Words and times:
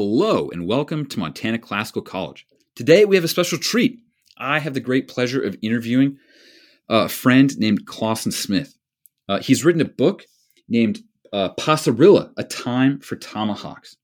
Hello, 0.00 0.48
and 0.50 0.68
welcome 0.68 1.06
to 1.06 1.18
Montana 1.18 1.58
Classical 1.58 2.02
College. 2.02 2.46
Today 2.76 3.04
we 3.04 3.16
have 3.16 3.24
a 3.24 3.26
special 3.26 3.58
treat. 3.58 3.98
I 4.38 4.60
have 4.60 4.72
the 4.72 4.78
great 4.78 5.08
pleasure 5.08 5.42
of 5.42 5.56
interviewing 5.60 6.18
a 6.88 7.08
friend 7.08 7.58
named 7.58 7.84
Clawson 7.84 8.30
Smith. 8.30 8.78
Uh, 9.28 9.40
he's 9.40 9.64
written 9.64 9.80
a 9.80 9.84
book 9.84 10.24
named 10.68 11.00
uh, 11.32 11.52
Posserilla, 11.54 12.30
A 12.36 12.44
Time 12.44 13.00
for 13.00 13.16
Tomahawks. 13.16 13.96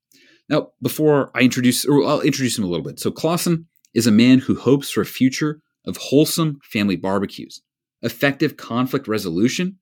Now, 0.49 0.71
before 0.83 1.31
I 1.33 1.43
introduce, 1.43 1.85
or 1.85 2.05
I'll 2.05 2.23
introduce 2.23 2.59
him 2.59 2.65
a 2.65 2.67
little 2.67 2.85
bit. 2.85 2.99
So, 2.99 3.13
Clawson 3.13 3.69
is 3.95 4.09
a 4.09 4.11
man 4.11 4.41
who 4.41 4.57
hopes 4.57 4.91
for 4.91 5.03
a 5.03 5.07
future 5.07 5.61
of 5.87 5.97
wholesome 5.99 6.59
family 6.65 6.97
barbecues, 6.97 7.63
effective 8.03 8.57
conflict 8.57 9.07
resolution, 9.07 9.79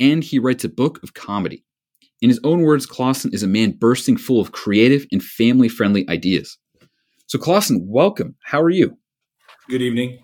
and 0.00 0.24
he 0.24 0.38
writes 0.38 0.64
a 0.64 0.70
book 0.70 1.02
of 1.02 1.12
comedy. 1.12 1.66
In 2.20 2.28
his 2.28 2.40
own 2.44 2.62
words, 2.62 2.84
Clawson 2.84 3.32
is 3.32 3.42
a 3.42 3.48
man 3.48 3.72
bursting 3.72 4.16
full 4.16 4.40
of 4.40 4.52
creative 4.52 5.06
and 5.10 5.22
family 5.22 5.68
friendly 5.68 6.08
ideas. 6.08 6.58
So, 7.26 7.38
Clawson, 7.38 7.86
welcome. 7.88 8.36
How 8.44 8.60
are 8.60 8.70
you? 8.70 8.98
Good 9.68 9.80
evening. 9.80 10.18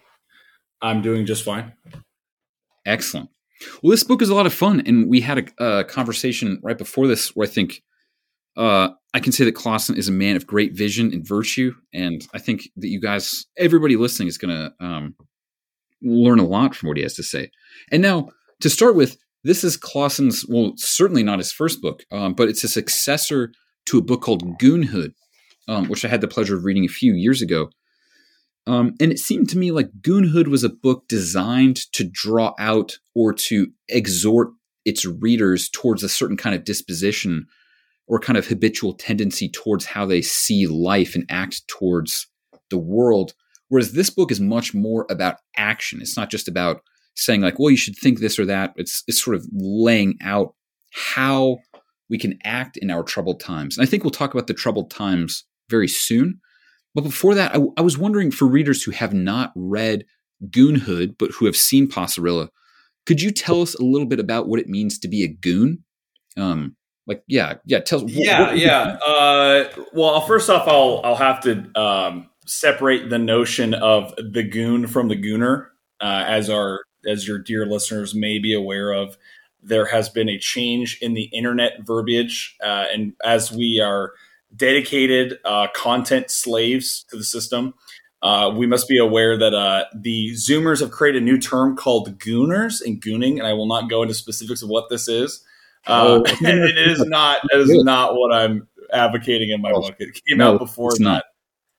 I'm 0.82 1.00
doing 1.00 1.24
just 1.24 1.42
fine. 1.42 1.72
Excellent. 2.84 3.30
Well, 3.82 3.90
this 3.90 4.04
book 4.04 4.20
is 4.20 4.28
a 4.28 4.34
lot 4.34 4.44
of 4.44 4.52
fun, 4.52 4.82
and 4.84 5.08
we 5.08 5.20
had 5.22 5.50
a, 5.58 5.78
a 5.78 5.84
conversation 5.84 6.60
right 6.62 6.76
before 6.76 7.06
this 7.06 7.34
where 7.34 7.48
I 7.48 7.50
think 7.50 7.82
uh, 8.58 8.90
I 9.14 9.20
can 9.20 9.32
say 9.32 9.44
that 9.44 9.54
Clawson 9.54 9.96
is 9.96 10.08
a 10.08 10.12
man 10.12 10.36
of 10.36 10.46
great 10.46 10.74
vision 10.74 11.12
and 11.12 11.26
virtue, 11.26 11.72
and 11.94 12.26
I 12.34 12.38
think 12.38 12.68
that 12.76 12.88
you 12.88 13.00
guys, 13.00 13.46
everybody 13.56 13.96
listening, 13.96 14.28
is 14.28 14.36
going 14.36 14.54
to 14.54 14.84
um, 14.84 15.14
learn 16.02 16.38
a 16.38 16.46
lot 16.46 16.74
from 16.74 16.88
what 16.88 16.98
he 16.98 17.02
has 17.02 17.14
to 17.14 17.22
say. 17.22 17.50
And 17.90 18.02
now, 18.02 18.28
to 18.60 18.68
start 18.68 18.94
with, 18.94 19.16
this 19.46 19.62
is 19.62 19.76
Clawson's, 19.76 20.44
well, 20.48 20.72
certainly 20.76 21.22
not 21.22 21.38
his 21.38 21.52
first 21.52 21.80
book, 21.80 22.04
um, 22.10 22.34
but 22.34 22.48
it's 22.48 22.64
a 22.64 22.68
successor 22.68 23.52
to 23.86 23.98
a 23.98 24.02
book 24.02 24.20
called 24.20 24.58
Goonhood, 24.58 25.12
um, 25.68 25.88
which 25.88 26.04
I 26.04 26.08
had 26.08 26.20
the 26.20 26.26
pleasure 26.26 26.56
of 26.56 26.64
reading 26.64 26.84
a 26.84 26.88
few 26.88 27.14
years 27.14 27.40
ago. 27.40 27.70
Um, 28.66 28.94
and 29.00 29.12
it 29.12 29.20
seemed 29.20 29.48
to 29.50 29.58
me 29.58 29.70
like 29.70 30.00
Goonhood 30.00 30.48
was 30.48 30.64
a 30.64 30.68
book 30.68 31.04
designed 31.08 31.76
to 31.92 32.02
draw 32.02 32.54
out 32.58 32.98
or 33.14 33.32
to 33.34 33.68
exhort 33.88 34.48
its 34.84 35.06
readers 35.06 35.68
towards 35.68 36.02
a 36.02 36.08
certain 36.08 36.36
kind 36.36 36.56
of 36.56 36.64
disposition 36.64 37.46
or 38.08 38.18
kind 38.18 38.36
of 38.36 38.48
habitual 38.48 38.94
tendency 38.94 39.48
towards 39.48 39.86
how 39.86 40.04
they 40.04 40.22
see 40.22 40.66
life 40.66 41.14
and 41.14 41.24
act 41.30 41.66
towards 41.68 42.26
the 42.70 42.78
world. 42.78 43.34
Whereas 43.68 43.92
this 43.92 44.10
book 44.10 44.32
is 44.32 44.40
much 44.40 44.74
more 44.74 45.06
about 45.08 45.36
action. 45.56 46.00
It's 46.00 46.16
not 46.16 46.30
just 46.30 46.48
about 46.48 46.82
saying 47.16 47.40
like, 47.40 47.58
well, 47.58 47.70
you 47.70 47.76
should 47.76 47.96
think 47.96 48.20
this 48.20 48.38
or 48.38 48.46
that. 48.46 48.72
It's 48.76 49.02
it's 49.06 49.22
sort 49.22 49.36
of 49.36 49.46
laying 49.52 50.16
out 50.22 50.54
how 50.92 51.58
we 52.08 52.18
can 52.18 52.38
act 52.44 52.76
in 52.76 52.90
our 52.90 53.02
troubled 53.02 53.40
times. 53.40 53.76
And 53.76 53.86
I 53.86 53.90
think 53.90 54.04
we'll 54.04 54.10
talk 54.10 54.32
about 54.32 54.46
the 54.46 54.54
troubled 54.54 54.90
times 54.90 55.44
very 55.68 55.88
soon. 55.88 56.40
But 56.94 57.02
before 57.02 57.34
that, 57.34 57.54
I, 57.54 57.60
I 57.76 57.80
was 57.82 57.98
wondering 57.98 58.30
for 58.30 58.46
readers 58.46 58.82
who 58.82 58.92
have 58.92 59.12
not 59.12 59.52
read 59.54 60.04
Goonhood 60.44 61.16
but 61.18 61.30
who 61.32 61.46
have 61.46 61.56
seen 61.56 61.88
Posserilla, 61.88 62.48
could 63.06 63.22
you 63.22 63.30
tell 63.30 63.62
us 63.62 63.74
a 63.74 63.82
little 63.82 64.06
bit 64.06 64.20
about 64.20 64.48
what 64.48 64.60
it 64.60 64.68
means 64.68 64.98
to 64.98 65.08
be 65.08 65.22
a 65.22 65.28
goon? 65.28 65.84
Um, 66.36 66.76
like, 67.06 67.22
yeah, 67.28 67.54
yeah, 67.64 67.80
tell 67.80 68.04
us. 68.04 68.10
Yeah, 68.10 68.48
what 68.48 68.58
yeah. 68.58 68.98
Uh, 69.06 69.68
well, 69.92 70.20
first 70.22 70.50
off, 70.50 70.66
I'll 70.66 71.00
I'll 71.04 71.16
have 71.16 71.40
to 71.42 71.70
um, 71.80 72.28
separate 72.46 73.10
the 73.10 73.18
notion 73.18 73.74
of 73.74 74.12
the 74.16 74.42
goon 74.42 74.88
from 74.88 75.08
the 75.08 75.16
gooner, 75.16 75.68
uh, 76.00 76.24
as 76.26 76.50
our 76.50 76.80
as 77.06 77.26
your 77.26 77.38
dear 77.38 77.66
listeners 77.66 78.14
may 78.14 78.38
be 78.38 78.52
aware 78.52 78.92
of, 78.92 79.16
there 79.62 79.86
has 79.86 80.08
been 80.08 80.28
a 80.28 80.38
change 80.38 80.98
in 81.00 81.14
the 81.14 81.24
internet 81.24 81.80
verbiage. 81.80 82.56
Uh, 82.62 82.86
and 82.92 83.14
as 83.24 83.50
we 83.50 83.80
are 83.80 84.12
dedicated 84.54 85.38
uh, 85.44 85.66
content 85.74 86.30
slaves 86.30 87.04
to 87.10 87.16
the 87.16 87.24
system, 87.24 87.74
uh, 88.22 88.50
we 88.54 88.66
must 88.66 88.88
be 88.88 88.98
aware 88.98 89.36
that 89.36 89.54
uh, 89.54 89.84
the 89.94 90.30
Zoomers 90.32 90.80
have 90.80 90.90
created 90.90 91.22
a 91.22 91.24
new 91.24 91.38
term 91.38 91.76
called 91.76 92.18
gooners 92.18 92.80
and 92.84 93.00
gooning. 93.00 93.38
And 93.38 93.46
I 93.46 93.52
will 93.52 93.66
not 93.66 93.90
go 93.90 94.02
into 94.02 94.14
specifics 94.14 94.62
of 94.62 94.68
what 94.68 94.88
this 94.88 95.08
is. 95.08 95.44
Uh, 95.86 96.06
oh. 96.06 96.22
it 96.40 96.78
is 96.78 97.04
not, 97.06 97.38
it 97.50 97.60
is 97.60 97.84
not 97.84 98.14
what 98.14 98.32
I'm 98.32 98.66
advocating 98.92 99.50
in 99.50 99.60
my 99.60 99.72
oh, 99.72 99.80
book. 99.80 99.96
It 99.98 100.20
came 100.26 100.38
no, 100.38 100.54
out 100.54 100.58
before 100.58 100.92
that. 100.92 101.00
Not. 101.00 101.24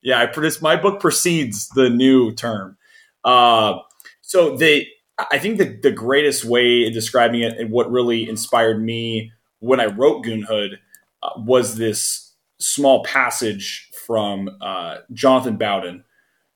Yeah, 0.01 0.21
I 0.21 0.39
this 0.39 0.61
my 0.61 0.75
book 0.75 1.01
precedes 1.01 1.69
the 1.69 1.89
new 1.89 2.33
term. 2.33 2.77
Uh, 3.23 3.79
so 4.21 4.55
they 4.55 4.87
I 5.19 5.39
think 5.39 5.57
the, 5.57 5.79
the 5.81 5.91
greatest 5.91 6.45
way 6.45 6.85
of 6.85 6.93
describing 6.93 7.41
it 7.41 7.57
and 7.57 7.71
what 7.71 7.91
really 7.91 8.29
inspired 8.29 8.83
me 8.83 9.31
when 9.59 9.79
I 9.79 9.85
wrote 9.85 10.23
Goonhood 10.23 10.77
uh, 11.23 11.29
was 11.37 11.75
this 11.75 12.33
small 12.59 13.03
passage 13.03 13.89
from 14.05 14.49
uh, 14.61 14.97
Jonathan 15.13 15.57
Bowden, 15.57 16.03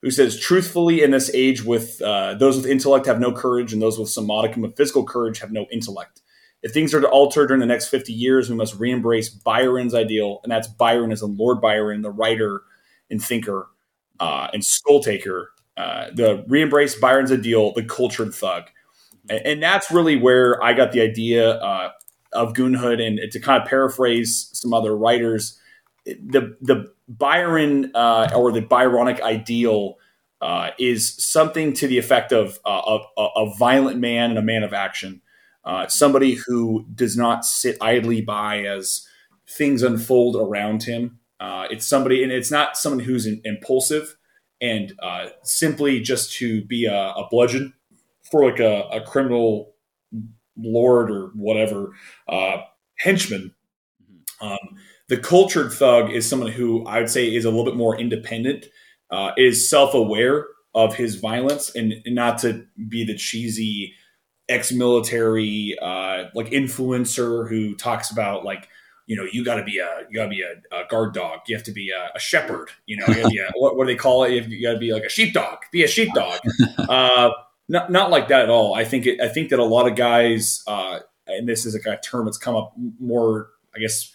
who 0.02 0.12
says, 0.12 0.40
Truthfully, 0.40 1.02
in 1.02 1.12
this 1.12 1.32
age, 1.34 1.64
with 1.64 2.02
uh, 2.02 2.36
those 2.36 2.58
with 2.58 2.68
intellect 2.68 3.08
have 3.08 3.20
no 3.20 3.32
courage, 3.32 3.74
and 3.74 3.82
those 3.82 3.98
with 3.98 4.10
some 4.10 4.28
modicum 4.28 4.64
of 4.64 4.76
physical 4.76 5.06
courage 5.06 5.40
have 5.40 5.52
no 5.52 5.66
intellect. 5.72 6.22
If 6.64 6.74
things 6.74 6.94
are 6.94 7.02
to 7.02 7.10
alter 7.10 7.48
during 7.48 7.60
the 7.60 7.66
next 7.66 7.88
50 7.88 8.14
years, 8.14 8.50
we 8.50 8.56
must 8.56 8.80
re 8.80 8.92
embrace 8.92 9.30
Byron's 9.30 9.96
ideal, 9.96 10.40
and 10.44 10.52
that's 10.52 10.68
Byron 10.68 11.12
as 11.12 11.24
in 11.24 11.36
Lord 11.38 11.60
Byron, 11.60 12.04
the 12.04 12.12
writer 12.12 12.62
and 13.10 13.24
thinker 13.24 13.68
uh, 14.20 14.48
and 14.54 14.64
skull 14.64 15.02
taker 15.02 15.50
uh, 15.78 16.08
the 16.14 16.44
re-embrace 16.48 16.96
Byron's 16.96 17.32
ideal, 17.32 17.74
the 17.74 17.84
cultured 17.84 18.34
thug, 18.34 18.64
and, 19.30 19.42
and, 19.46 19.64
that's 19.64 19.90
really 19.90 20.18
where 20.18 20.62
I 20.64 20.74
got 20.74 20.92
the 20.92 21.02
idea 21.02 21.52
uh, 21.52 21.92
of 22.34 22.54
Goonhood. 22.54 23.02
And 23.02 23.20
to 23.32 23.40
kind 23.40 23.62
of 23.62 23.68
paraphrase 23.68 24.50
some 24.54 24.74
other 24.74 24.96
writers, 24.96 25.58
the 26.06 26.58
the 26.62 26.92
Byron 27.08 27.92
uh, 27.96 28.30
or 28.36 28.52
the 28.52 28.62
Byronic 28.62 29.22
ideal 29.22 29.98
uh, 30.42 30.72
is 30.78 31.16
something 31.24 31.74
to 31.74 31.88
the 31.88 31.98
effect 31.98 32.32
of 32.32 32.60
uh, 32.66 33.00
a, 33.18 33.22
a, 33.22 33.56
violent 33.58 34.00
man 34.00 34.32
and 34.32 34.40
a 34.40 34.42
man 34.42 34.64
of 34.64 34.74
action, 34.74 35.22
somebody 35.88 36.34
who 36.34 36.86
does 36.94 37.16
not 37.16 37.46
sit 37.46 37.78
idly 37.80 38.22
by 38.22 38.62
as 38.66 39.08
things 39.48 39.84
unfold 39.84 40.36
around 40.36 40.84
him. 40.84 41.20
it's 41.40 41.88
somebody, 41.88 42.24
and 42.24 42.32
it's 42.32 42.52
not 42.52 42.76
someone 42.76 43.00
who's 43.06 43.26
impulsive 43.26 44.18
and 44.62 44.94
uh, 45.02 45.28
simply 45.44 46.00
just 46.00 46.34
to 46.34 46.64
be 46.66 46.86
a, 46.86 46.94
a 46.94 47.28
bludgeon 47.30 47.74
for 48.30 48.46
like 48.50 48.60
a, 48.60 48.84
a, 48.92 49.02
criminal 49.02 49.74
lord 50.58 51.12
or 51.12 51.32
whatever 51.36 51.90
uh, 52.30 52.58
henchman. 52.98 53.54
Mm-hmm. 54.04 54.48
Um, 54.48 54.78
the 55.10 55.18
cultured 55.18 55.74
thug 55.74 56.12
is 56.12 56.28
someone 56.28 56.52
who 56.52 56.86
I 56.86 57.00
would 57.00 57.10
say 57.10 57.34
is 57.34 57.44
a 57.44 57.50
little 57.50 57.66
bit 57.66 57.76
more 57.76 58.00
independent, 58.00 58.66
uh, 59.10 59.32
is 59.36 59.70
self 59.70 59.94
aware 59.94 60.46
of 60.74 60.96
his 60.96 61.16
violence, 61.16 61.70
and, 61.76 61.94
and, 62.06 62.16
not 62.16 62.38
to 62.40 62.66
be 62.88 63.04
the 63.04 63.18
cheesy 63.18 63.94
ex-military 64.48 65.78
uh, 65.82 66.26
like 66.34 66.52
influencer 66.52 67.50
who 67.50 67.76
talks 67.76 68.10
about 68.10 68.46
like 68.46 68.70
you 69.12 69.18
know, 69.18 69.28
you 69.30 69.44
got 69.44 69.56
to 69.56 69.64
be 69.64 69.78
a 69.78 70.06
you 70.10 70.16
got 70.16 70.24
to 70.24 70.30
be 70.30 70.42
a, 70.42 70.54
a, 70.74 70.88
guard 70.88 71.14
dog. 71.14 71.42
You 71.46 71.54
have 71.58 71.66
to 71.66 71.74
be 71.74 71.90
a, 71.90 72.16
a 72.16 72.20
shepherd. 72.20 72.70
You 72.86 72.96
know, 72.96 73.08
you 73.30 73.44
a, 73.44 73.52
what, 73.60 73.76
what, 73.76 73.86
do 73.86 73.94
they 73.94 73.98
call 73.98 74.24
it? 74.24 74.48
You, 74.48 74.66
got 74.66 74.72
to 74.72 74.80
be 74.80 74.94
like 74.94 75.04
a 75.04 75.10
sheepdog. 75.10 75.58
Be 75.70 75.84
a 75.84 75.88
sheepdog. 75.88 76.40
uh, 76.78 77.32
not 77.68 77.92
not 77.92 78.10
like 78.10 78.30
that 78.30 78.44
at 78.44 78.50
all. 78.50 78.74
I 78.74 78.86
think 78.86 79.06
it, 79.06 79.20
I 79.20 79.28
think 79.28 79.50
that 79.50 79.60
a 79.60 79.66
lot 79.66 79.86
of 79.86 79.98
guys, 79.98 80.64
uh, 80.66 81.00
and 81.28 81.46
this 81.46 81.66
is 81.66 81.76
a 81.76 81.82
kind 81.82 81.94
of 81.94 82.02
term 82.02 82.24
that's 82.24 82.38
come 82.38 82.56
up 82.56 82.72
more. 83.02 83.50
I 83.76 83.80
guess 83.80 84.14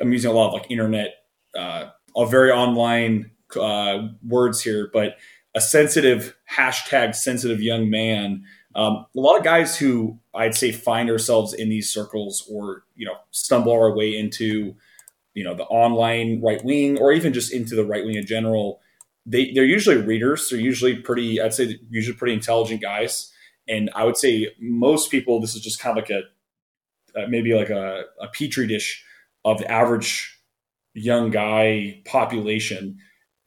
I'm 0.00 0.12
using 0.12 0.30
a 0.30 0.34
lot 0.34 0.46
of 0.46 0.52
like 0.52 0.70
internet, 0.70 1.16
uh, 1.58 1.88
a 2.16 2.26
very 2.26 2.52
online 2.52 3.32
uh, 3.60 4.10
words 4.24 4.62
here, 4.62 4.90
but 4.92 5.16
a 5.56 5.60
sensitive 5.60 6.36
hashtag 6.56 7.16
sensitive 7.16 7.60
young 7.60 7.90
man 7.90 8.44
um, 8.76 9.06
a 9.16 9.20
lot 9.20 9.38
of 9.38 9.42
guys 9.42 9.78
who 9.78 10.18
I'd 10.34 10.54
say 10.54 10.70
find 10.70 11.08
ourselves 11.08 11.54
in 11.54 11.70
these 11.70 11.90
circles 11.90 12.46
or, 12.52 12.84
you 12.94 13.06
know, 13.06 13.16
stumble 13.30 13.72
our 13.72 13.96
way 13.96 14.14
into, 14.14 14.76
you 15.32 15.42
know, 15.42 15.54
the 15.54 15.64
online 15.64 16.42
right 16.42 16.62
wing 16.62 16.98
or 16.98 17.10
even 17.10 17.32
just 17.32 17.54
into 17.54 17.74
the 17.74 17.86
right 17.86 18.04
wing 18.04 18.16
in 18.16 18.26
general, 18.26 18.80
they, 19.24 19.50
they're 19.52 19.64
usually 19.64 19.96
readers. 19.96 20.50
They're 20.50 20.60
usually 20.60 20.94
pretty, 20.94 21.40
I'd 21.40 21.54
say, 21.54 21.78
usually 21.88 22.18
pretty 22.18 22.34
intelligent 22.34 22.82
guys. 22.82 23.32
And 23.66 23.90
I 23.94 24.04
would 24.04 24.18
say 24.18 24.48
most 24.60 25.10
people, 25.10 25.40
this 25.40 25.54
is 25.54 25.62
just 25.62 25.80
kind 25.80 25.96
of 25.96 26.04
like 26.04 26.10
a, 26.10 27.22
uh, 27.22 27.26
maybe 27.28 27.54
like 27.54 27.70
a, 27.70 28.02
a 28.20 28.28
petri 28.28 28.66
dish 28.66 29.02
of 29.42 29.58
the 29.58 29.70
average 29.70 30.38
young 30.92 31.30
guy 31.30 32.02
population 32.04 32.98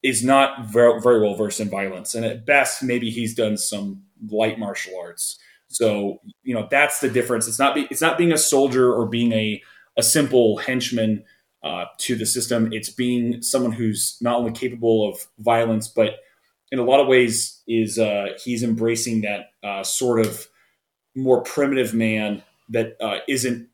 is 0.01 0.23
not 0.23 0.65
very, 0.65 0.99
very 1.01 1.21
well 1.21 1.35
versed 1.35 1.59
in 1.59 1.69
violence. 1.69 2.15
And 2.15 2.25
at 2.25 2.47
best, 2.47 2.81
maybe 2.81 3.11
he's 3.11 3.35
done 3.35 3.57
some 3.57 4.05
light 4.29 4.59
martial 4.59 4.93
arts. 4.99 5.39
So 5.67 6.19
you 6.43 6.53
know 6.53 6.67
that's 6.69 6.99
the 6.99 7.09
difference. 7.09 7.47
It's 7.47 7.59
not 7.59 7.75
be, 7.75 7.87
it's 7.91 8.01
not 8.01 8.17
being 8.17 8.31
a 8.31 8.37
soldier 8.37 8.91
or 8.93 9.07
being 9.07 9.31
a 9.33 9.61
a 9.97 10.03
simple 10.03 10.57
henchman 10.57 11.23
uh, 11.63 11.85
to 11.99 12.15
the 12.15 12.25
system. 12.25 12.71
It's 12.71 12.89
being 12.89 13.41
someone 13.41 13.73
who's 13.73 14.17
not 14.21 14.37
only 14.37 14.51
capable 14.51 15.09
of 15.09 15.27
violence, 15.39 15.87
but 15.87 16.13
in 16.71 16.79
a 16.79 16.83
lot 16.83 16.99
of 16.99 17.07
ways 17.07 17.61
is 17.67 17.99
uh, 17.99 18.27
he's 18.43 18.63
embracing 18.63 19.21
that 19.21 19.47
uh, 19.63 19.83
sort 19.83 20.25
of 20.25 20.47
more 21.15 21.41
primitive 21.43 21.93
man 21.93 22.43
that 22.69 22.95
uh, 23.01 23.19
not 23.27 23.67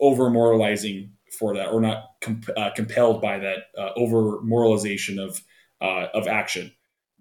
over 0.00 0.30
moralizing 0.30 1.10
for 1.38 1.54
that 1.56 1.68
or 1.68 1.80
not 1.80 2.04
comp- 2.20 2.50
uh, 2.56 2.70
compelled 2.76 3.20
by 3.20 3.38
that 3.38 3.64
uh, 3.76 3.90
over 3.96 4.40
moralization 4.42 5.18
of 5.18 5.40
of 5.80 6.26
action. 6.26 6.72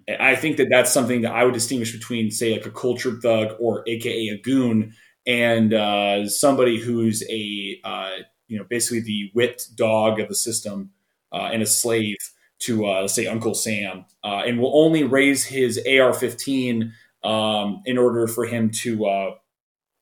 I 0.08 0.36
think 0.36 0.58
that 0.58 0.68
that's 0.70 0.92
something 0.92 1.22
that 1.22 1.32
I 1.32 1.44
would 1.44 1.54
distinguish 1.54 1.92
between, 1.92 2.32
say, 2.32 2.54
like 2.54 2.66
a 2.66 2.72
culture 2.72 3.20
thug 3.22 3.56
or 3.60 3.84
AKA 3.88 4.30
a 4.30 4.38
goon, 4.42 4.94
and 5.26 5.74
uh, 5.74 6.28
somebody 6.28 6.80
who's 6.80 7.24
a 7.30 7.80
uh, 7.84 8.12
you 8.48 8.58
know 8.58 8.66
basically 8.70 9.00
the 9.00 9.32
whipped 9.34 9.76
dog 9.76 10.20
of 10.20 10.28
the 10.28 10.36
system 10.36 10.92
uh, 11.32 11.50
and 11.54 11.64
a 11.64 11.66
slave 11.66 12.18
to 12.60 12.86
uh, 12.86 13.08
say 13.08 13.28
Uncle 13.28 13.54
Sam, 13.54 14.06
uh, 14.24 14.44
and 14.46 14.60
will 14.60 14.78
only 14.78 15.04
raise 15.04 15.46
his 15.46 15.78
AR-15 15.78 16.92
um, 17.24 17.82
in 17.86 17.98
order 17.98 18.28
for 18.28 18.46
him 18.46 18.70
to 18.72 19.06
uh, 19.06 19.32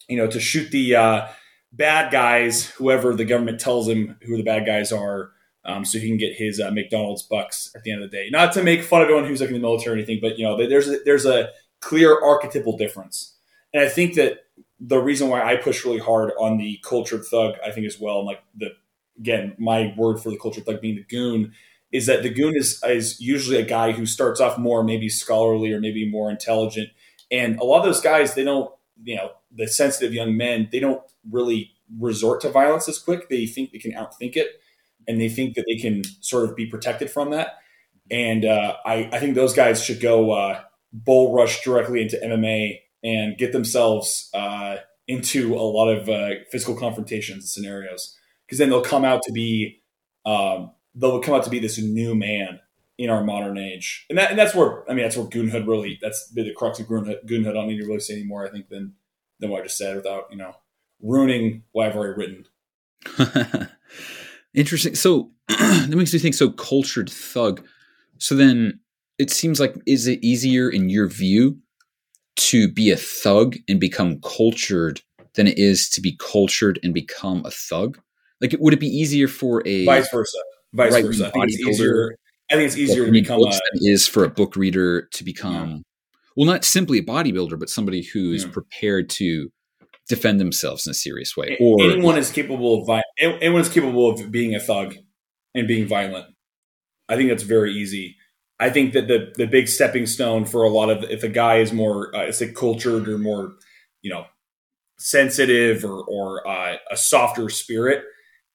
you 0.08 0.18
know 0.18 0.28
to 0.28 0.40
shoot 0.40 0.72
the 0.72 1.28
bad 1.74 2.12
guys, 2.12 2.66
whoever 2.72 3.16
the 3.16 3.26
government 3.26 3.60
tells 3.60 3.88
him 3.88 4.18
who 4.24 4.38
the 4.38 4.44
bad 4.44 4.66
guys 4.66 4.92
are. 4.92 5.32
Um, 5.64 5.86
so 5.86 6.00
he 6.00 6.08
can 6.08 6.18
get 6.18 6.34
his 6.34 6.60
uh, 6.60 6.72
McDonald's 6.72 7.22
bucks 7.22 7.72
at 7.76 7.84
the 7.84 7.92
end 7.92 8.04
of 8.04 8.10
the 8.10 8.18
day. 8.18 8.30
Not 8.32 8.52
to 8.54 8.64
make 8.64 8.82
fun 8.82 9.04
of 9.04 9.10
anyone 9.10 9.26
who's 9.26 9.42
like 9.42 9.50
in 9.50 9.54
the 9.54 9.60
military 9.60 9.94
or 9.94 9.98
anything, 9.98 10.20
but 10.20 10.40
you 10.40 10.46
know, 10.46 10.58
there's 10.58 10.88
a, 10.88 10.98
there's 11.06 11.26
a 11.26 11.50
clear 11.82 12.20
archetypal 12.20 12.78
difference, 12.78 13.36
and 13.74 13.84
I 13.84 13.88
think 13.90 14.16
that 14.16 14.46
the 14.80 15.00
reason 15.00 15.30
why 15.30 15.44
I 15.44 15.58
push 15.58 15.86
really 15.86 16.00
hard 16.00 16.32
on 16.40 16.58
the 16.58 16.80
cultured 16.84 17.24
thug, 17.26 17.56
I 17.64 17.72
think 17.72 17.86
as 17.86 18.00
well, 18.00 18.20
and 18.20 18.28
like 18.28 18.44
the 18.56 18.72
again, 19.20 19.56
my 19.60 19.94
word 19.96 20.20
for 20.20 20.32
the 20.32 20.40
cultured 20.40 20.66
thug 20.66 20.82
being 20.82 20.96
the 20.96 21.04
goon, 21.04 21.54
is 21.92 22.08
that 22.08 22.24
the 22.24 22.30
goon 22.30 22.56
is 22.56 22.82
is 22.84 23.22
usually 23.22 23.58
a 23.58 23.66
guy 23.66 23.92
who 23.92 24.06
starts 24.06 24.42
off 24.42 24.58
more 24.58 24.84
maybe 24.84 25.10
scholarly 25.10 25.72
or 25.72 25.80
maybe 25.80 26.10
more 26.10 26.32
intelligent, 26.32 26.90
and 27.30 27.60
a 27.60 27.64
lot 27.64 27.80
of 27.80 27.86
those 27.86 28.02
guys 28.02 28.34
they 28.34 28.44
don't, 28.44 28.74
you 29.04 29.16
know, 29.16 29.32
the 29.52 29.68
sensitive 29.68 30.14
young 30.14 30.36
men 30.36 30.70
they 30.72 30.80
don't 30.80 31.04
really 31.30 31.72
resort 32.00 32.42
to 32.42 32.50
violence 32.50 32.90
as 32.90 32.98
quick. 32.98 33.30
They 33.30 33.46
think 33.46 33.72
they 33.72 33.78
can 33.78 33.92
outthink 33.92 34.36
it, 34.36 34.61
and 35.08 35.20
they 35.20 35.30
think 35.30 35.56
that 35.56 35.66
they 35.68 35.80
can 35.82 36.04
sort 36.22 36.50
of 36.50 36.56
be 36.56 36.66
protected 36.66 37.10
from 37.10 37.32
that. 37.32 37.58
And 38.10 38.46
uh, 38.46 38.76
I, 38.86 39.10
I 39.12 39.20
think 39.20 39.36
those 39.36 39.54
guys 39.54 39.84
should 39.84 40.02
go 40.02 40.32
uh, 40.32 40.62
bull 40.94 41.34
rush 41.34 41.64
directly 41.64 42.02
into 42.02 42.18
MMA 42.18 42.80
and 43.04 43.38
get 43.38 43.52
themselves 43.52 44.30
uh, 44.34 44.78
into 45.08 45.56
a 45.56 45.62
lot 45.62 45.90
of 45.90 46.10
uh, 46.10 46.44
physical 46.52 46.76
confrontations 46.76 47.44
and 47.44 47.50
scenarios 47.50 48.18
because 48.46 48.60
then 48.60 48.70
they'll 48.70 48.82
come 48.82 49.06
out 49.06 49.22
to 49.24 49.32
be 49.32 49.82
um, 50.26 50.72
they'll 50.96 51.22
come 51.22 51.34
out 51.34 51.44
to 51.44 51.50
be 51.50 51.60
this 51.60 51.78
new 51.80 52.14
man 52.14 52.60
in 52.98 53.10
our 53.10 53.24
modern 53.24 53.58
age 53.58 54.06
and, 54.10 54.20
that, 54.20 54.30
and 54.30 54.38
that's 54.38 54.54
where 54.54 54.90
I 54.90 54.94
mean 54.94 55.04
that's 55.04 55.18
where 55.18 55.26
goonhood 55.26 55.68
really 55.68 55.98
that's 56.02 56.30
the 56.30 56.54
crux 56.54 56.80
of 56.80 56.86
goonhood, 56.88 57.26
goonhood 57.26 57.50
I 57.50 57.54
don't 57.54 57.68
need 57.68 57.80
to 57.80 57.88
really 57.88 58.00
say 58.00 58.14
anymore 58.14 58.46
I 58.46 58.52
think 58.52 58.70
than 58.70 58.94
than 59.40 59.50
what 59.50 59.62
I 59.62 59.64
just 59.64 59.78
said 59.78 59.96
without 59.96 60.26
you 60.30 60.38
know 60.38 60.54
ruining 61.02 61.64
what 61.72 61.88
I've 61.88 61.96
already 61.96 62.46
written. 63.18 63.68
Interesting. 64.54 64.96
So 64.96 65.32
that 65.48 65.90
makes 65.90 66.14
me 66.14 66.20
think. 66.20 66.36
So 66.36 66.50
cultured 66.50 67.10
thug. 67.10 67.66
So 68.18 68.36
then 68.36 68.80
it 69.18 69.30
seems 69.30 69.60
like 69.60 69.76
is 69.86 70.08
it 70.08 70.24
easier 70.24 70.70
in 70.70 70.90
your 70.90 71.08
view 71.08 71.58
to 72.36 72.72
be 72.72 72.92
a 72.92 72.98
thug 72.98 73.56
and 73.68 73.80
become 73.80 74.20
cultured 74.22 75.02
than 75.36 75.48
it 75.48 75.58
is 75.58 75.90
to 75.90 76.02
be 76.02 76.18
cultured 76.18 76.80
and 76.84 76.94
become 76.94 77.46
a 77.46 77.52
thug? 77.52 78.00
Like, 78.42 78.56
would 78.60 78.74
it 78.74 78.80
be 78.80 78.88
easier 78.88 79.28
for 79.28 79.66
a 79.68 79.86
vice 79.86 80.10
versa? 80.12 80.38
Vice 80.74 80.94
right, 80.94 81.06
versa. 81.06 81.28
I 81.28 81.30
think 81.32 81.46
it's 81.48 81.60
easier. 81.60 82.16
I 82.50 82.56
think 82.56 82.68
it's 82.68 82.78
easier 82.78 83.06
to 83.06 83.12
become 83.12 83.42
a, 83.42 83.60
is 83.76 84.08
for 84.08 84.26
a 84.26 84.30
book 84.30 84.56
reader 84.56 85.04
to 85.14 85.24
become, 85.24 85.70
yeah. 85.70 85.78
well, 86.36 86.46
not 86.46 86.66
simply 86.66 86.98
a 86.98 87.04
bodybuilder, 87.04 87.58
but 87.58 87.70
somebody 87.70 88.04
who's 88.04 88.44
yeah. 88.44 88.52
prepared 88.52 89.10
to 89.12 89.50
defend 90.12 90.40
themselves 90.40 90.86
in 90.86 90.92
a 90.92 90.94
serious 90.94 91.36
way. 91.36 91.58
Or 91.60 91.82
anyone 91.82 92.18
is 92.18 92.32
capable 92.32 92.82
of 92.82 92.88
vi- 92.88 93.04
anyone 93.18 93.62
is 93.62 93.70
capable 93.70 94.10
of 94.10 94.32
being 94.32 94.54
a 94.54 94.60
thug 94.60 94.96
and 95.56 95.68
being 95.68 95.88
violent. 95.88 96.28
I 97.10 97.16
think 97.16 97.30
that's 97.30 97.44
very 97.44 97.74
easy. 97.74 98.18
I 98.60 98.70
think 98.70 98.94
that 98.94 99.08
the 99.08 99.34
the 99.36 99.48
big 99.48 99.68
stepping 99.68 100.06
stone 100.06 100.46
for 100.46 100.64
a 100.64 100.70
lot 100.70 100.90
of 100.90 101.04
if 101.10 101.24
a 101.24 101.30
guy 101.30 101.58
is 101.58 101.74
more 101.74 102.16
uh, 102.16 102.32
say 102.32 102.52
cultured 102.52 103.08
or 103.08 103.18
more 103.18 103.56
you 104.02 104.12
know 104.12 104.26
sensitive 105.00 105.84
or 105.84 106.04
or 106.04 106.48
uh, 106.48 106.76
a 106.92 106.98
softer 106.98 107.50
spirit 107.50 108.04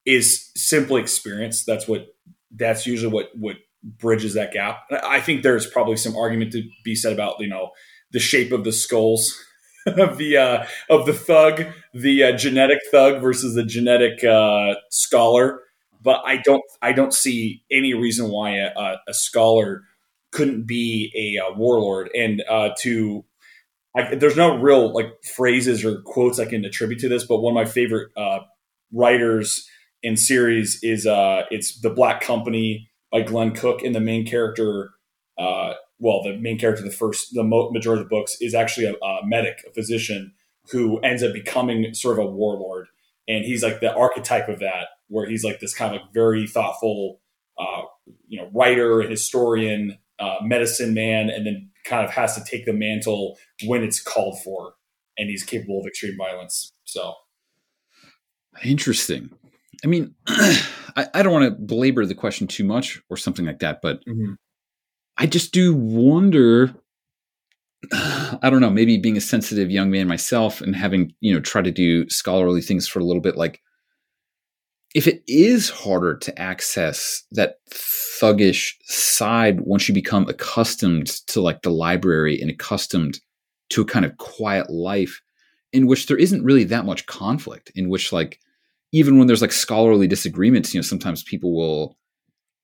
is 0.05 0.51
simply 0.55 1.01
experience. 1.01 1.65
That's 1.65 1.89
what 1.89 2.07
that's 2.55 2.87
usually 2.87 3.13
what 3.13 3.31
what 3.35 3.57
bridges 3.83 4.35
that 4.35 4.53
gap. 4.53 4.81
I 5.03 5.21
think 5.21 5.43
there's 5.43 5.67
probably 5.67 5.97
some 5.97 6.17
argument 6.17 6.53
to 6.53 6.63
be 6.85 6.95
said 6.95 7.13
about 7.13 7.41
you 7.41 7.49
know 7.49 7.71
the 8.13 8.21
shape 8.21 8.53
of 8.53 8.65
the 8.65 8.73
skulls 8.73 9.43
of 9.99 10.19
the 10.19 10.37
uh, 10.37 10.67
of 10.91 11.07
the 11.07 11.13
thug, 11.13 11.65
the 11.95 12.25
uh, 12.25 12.33
genetic 12.33 12.79
thug 12.91 13.21
versus 13.21 13.55
the 13.55 13.65
genetic 13.65 14.25
uh, 14.25 14.75
scholar. 14.91 15.63
But 16.03 16.23
I 16.25 16.39
don't 16.39 16.63
I 16.83 16.93
don't 16.93 17.15
see 17.15 17.63
any 17.71 17.95
reason 17.95 18.29
why 18.31 18.57
a, 18.57 18.97
a 19.09 19.15
scholar 19.15 19.85
couldn't 20.33 20.67
be 20.67 21.13
a, 21.15 21.51
a 21.51 21.55
warlord. 21.55 22.11
And 22.15 22.43
uh, 22.49 22.71
to 22.81 23.25
I, 23.97 24.15
there's 24.15 24.37
no 24.37 24.57
real 24.57 24.93
like 24.93 25.13
phrases 25.25 25.85
or 25.85 26.01
quotes 26.03 26.39
I 26.39 26.45
can 26.45 26.65
attribute 26.65 27.01
to 27.01 27.09
this, 27.09 27.25
but 27.25 27.41
one 27.41 27.53
of 27.53 27.55
my 27.55 27.65
favorite 27.65 28.11
uh, 28.17 28.41
writers 28.93 29.67
in 30.03 30.17
series 30.17 30.79
is 30.83 31.07
uh, 31.07 31.43
it's 31.51 31.81
the 31.81 31.91
Black 31.91 32.21
Company 32.21 32.91
by 33.11 33.23
Glenn 33.23 33.53
Cook, 33.53 33.83
and 33.83 33.95
the 33.95 34.01
main 34.01 34.27
character, 34.27 34.91
uh, 35.39 35.75
well, 35.99 36.23
the 36.23 36.37
main 36.37 36.59
character, 36.59 36.83
the 36.83 36.91
first, 36.91 37.35
the 37.35 37.43
majority 37.43 38.03
of 38.03 38.09
the 38.09 38.15
books 38.15 38.37
is 38.41 38.55
actually 38.55 38.87
a, 38.87 38.95
a 39.05 39.27
medic, 39.27 39.65
a 39.67 39.73
physician 39.73 40.33
who 40.71 40.99
ends 41.01 41.23
up 41.23 41.33
becoming 41.33 41.95
sort 41.95 42.19
of 42.19 42.25
a 42.25 42.29
warlord, 42.29 42.89
and 43.29 43.45
he's 43.45 43.63
like 43.63 43.81
the 43.81 43.95
archetype 43.95 44.49
of 44.49 44.59
that, 44.61 44.89
where 45.09 45.29
he's 45.29 45.45
like 45.45 45.61
this 45.61 45.75
kind 45.75 45.95
of 45.95 46.03
like 46.03 46.13
very 46.13 46.47
thoughtful, 46.47 47.21
uh, 47.59 47.83
you 48.29 48.41
know, 48.41 48.51
writer, 48.53 49.03
historian, 49.03 49.99
uh, 50.19 50.37
medicine 50.43 50.93
man, 50.93 51.31
and 51.31 51.47
then 51.47 51.71
kind 51.85 52.05
of 52.05 52.11
has 52.11 52.35
to 52.35 52.45
take 52.45 52.67
the 52.67 52.73
mantle 52.73 53.39
when 53.65 53.83
it's 53.83 54.01
called 54.01 54.43
for, 54.43 54.75
and 55.17 55.31
he's 55.31 55.45
capable 55.45 55.81
of 55.81 55.87
extreme 55.87 56.17
violence. 56.17 56.73
So 56.85 57.15
interesting. 58.65 59.31
I 59.85 59.89
mean, 59.89 60.15
I, 60.27 61.07
I, 61.15 61.23
don't 61.23 61.33
want 61.33 61.45
to 61.45 61.51
belabor 61.51 62.07
the 62.07 62.15
question 62.15 62.47
too 62.47 62.65
much 62.65 63.01
or 63.11 63.17
something 63.17 63.45
like 63.45 63.59
that, 63.59 63.81
but 63.83 64.05
mm-hmm. 64.07 64.35
I 65.19 65.27
just 65.27 65.53
do 65.53 65.75
wonder. 65.75 66.75
I 67.93 68.51
don't 68.51 68.61
know, 68.61 68.71
maybe 68.71 68.99
being 68.99 69.17
a 69.17 69.21
sensitive 69.21 69.71
young 69.71 69.91
man 69.91 70.09
myself 70.09 70.61
and 70.61 70.75
having, 70.75 71.13
you 71.21 71.33
know, 71.33 71.41
try 71.41 71.63
to 71.63 71.71
do 71.71 72.09
scholarly 72.09 72.61
things 72.61 72.89
for 72.89 72.99
a 72.99 73.05
little 73.05 73.23
bit, 73.23 73.37
like 73.37 73.61
if 74.97 75.07
it 75.07 75.23
is 75.29 75.69
harder 75.69 76.17
to 76.17 76.41
access 76.41 77.23
that 77.33 77.57
thuggish 77.71 78.73
side 78.85 79.61
once 79.61 79.87
you 79.87 79.95
become 79.95 80.27
accustomed 80.27 81.09
to 81.27 81.43
like 81.43 81.61
the 81.61 81.71
library 81.71 82.41
and 82.41 82.51
accustomed 82.51 83.21
to 83.69 83.83
a 83.83 83.85
kind 83.85 84.07
of 84.07 84.17
quiet 84.17 84.71
life 84.71 85.21
in 85.75 85.87
which 85.87 86.07
there 86.07 86.17
isn't 86.17 86.45
really 86.45 86.65
that 86.65 86.87
much 86.87 87.05
conflict 87.05 87.71
in 87.75 87.91
which 87.91 88.11
like 88.11 88.41
even 88.93 89.19
when 89.19 89.27
there's 89.27 89.43
like 89.43 89.53
scholarly 89.53 90.07
disagreements 90.07 90.73
you 90.73 90.79
know 90.79 90.83
sometimes 90.83 91.23
people 91.23 91.55
will 91.55 91.99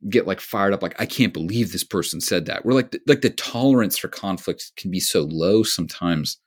get 0.09 0.27
like 0.27 0.41
fired 0.41 0.73
up 0.73 0.83
like 0.83 1.01
i 1.01 1.07
can't 1.07 1.33
believe 1.33 1.73
this 1.73 1.85
person 1.85 2.21
said 2.21 2.47
that 2.47 2.65
we're 2.65 2.73
like 2.73 2.91
the, 2.91 3.01
like 3.07 3.21
the 3.21 3.31
tolerance 3.31 3.97
for 3.97 4.09
conflict 4.09 4.73
can 4.77 4.91
be 4.91 5.01
so 5.01 5.23
low 5.23 5.63
sometimes 5.63 6.39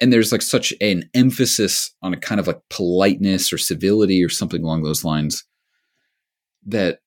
and 0.00 0.12
there's 0.12 0.32
like 0.32 0.42
such 0.42 0.72
an 0.80 1.08
emphasis 1.14 1.94
on 2.02 2.12
a 2.12 2.16
kind 2.16 2.40
of 2.40 2.46
like 2.46 2.60
politeness 2.70 3.52
or 3.52 3.58
civility 3.58 4.22
or 4.24 4.28
something 4.28 4.62
along 4.62 4.82
those 4.82 5.04
lines 5.04 5.44
that 6.66 6.98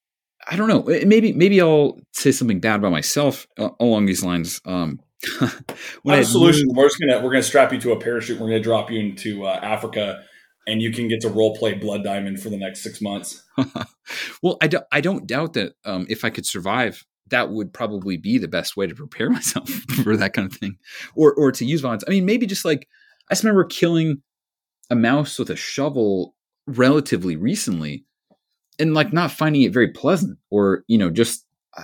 I 0.48 0.56
don't 0.56 0.68
know. 0.68 0.84
Maybe 0.84 1.34
maybe 1.34 1.60
I'll 1.60 2.00
say 2.14 2.32
something 2.32 2.60
bad 2.60 2.78
about 2.78 2.92
myself 2.92 3.48
uh, 3.58 3.70
along 3.80 4.06
these 4.06 4.24
lines. 4.24 4.62
Um, 4.66 5.00
when 6.04 6.20
I 6.20 6.24
solution. 6.24 6.68
We're 6.74 6.88
just 6.88 7.00
gonna 7.00 7.24
we're 7.24 7.32
gonna 7.32 7.44
strap 7.44 7.74
you 7.74 7.80
to 7.82 7.94
a 7.94 8.00
parachute. 8.00 8.40
We're 8.40 8.48
gonna 8.48 8.60
drop 8.60 8.92
you 8.92 9.00
into 9.00 9.46
uh, 9.46 9.60
Africa, 9.62 10.24
and 10.68 10.82
you 10.82 10.92
can 10.92 11.08
get 11.08 11.22
to 11.22 11.30
role 11.30 11.56
play 11.56 11.74
Blood 11.74 12.04
Diamond 12.04 12.42
for 12.42 12.50
the 12.50 12.58
next 12.58 12.82
six 12.82 13.02
months. 13.02 13.44
well, 14.42 14.58
I 14.62 14.68
don't 14.68 14.86
I 14.92 15.02
don't 15.02 15.28
doubt 15.28 15.54
that 15.54 15.74
um, 15.86 16.06
if 16.10 16.26
I 16.26 16.30
could 16.30 16.46
survive 16.46 17.06
that 17.30 17.50
would 17.50 17.74
probably 17.74 18.18
be 18.18 18.38
the 18.38 18.48
best 18.48 18.78
way 18.78 18.88
to 18.88 18.96
prepare 18.96 19.30
myself 19.32 19.70
for 19.70 20.16
that 20.18 20.34
kind 20.34 20.52
of 20.52 20.58
thing 20.58 20.78
or 21.16 21.34
or 21.34 21.52
to 21.52 21.66
use 21.66 21.82
violence 21.82 22.04
i 22.08 22.12
mean 22.12 22.26
maybe 22.26 22.46
just 22.46 22.66
like 22.66 22.88
i 23.30 23.34
just 23.34 23.44
remember 23.44 23.64
killing 23.64 24.22
a 24.90 24.96
mouse 24.96 25.40
with 25.40 25.50
a 25.50 25.56
shovel 25.56 26.36
relatively 26.68 27.36
recently 27.36 28.06
and 28.80 28.94
like 28.94 29.14
not 29.14 29.32
finding 29.32 29.62
it 29.62 29.74
very 29.74 29.92
pleasant 29.92 30.38
or 30.50 30.84
you 30.88 30.98
know 30.98 31.10
just 31.10 31.46
uh, 31.78 31.84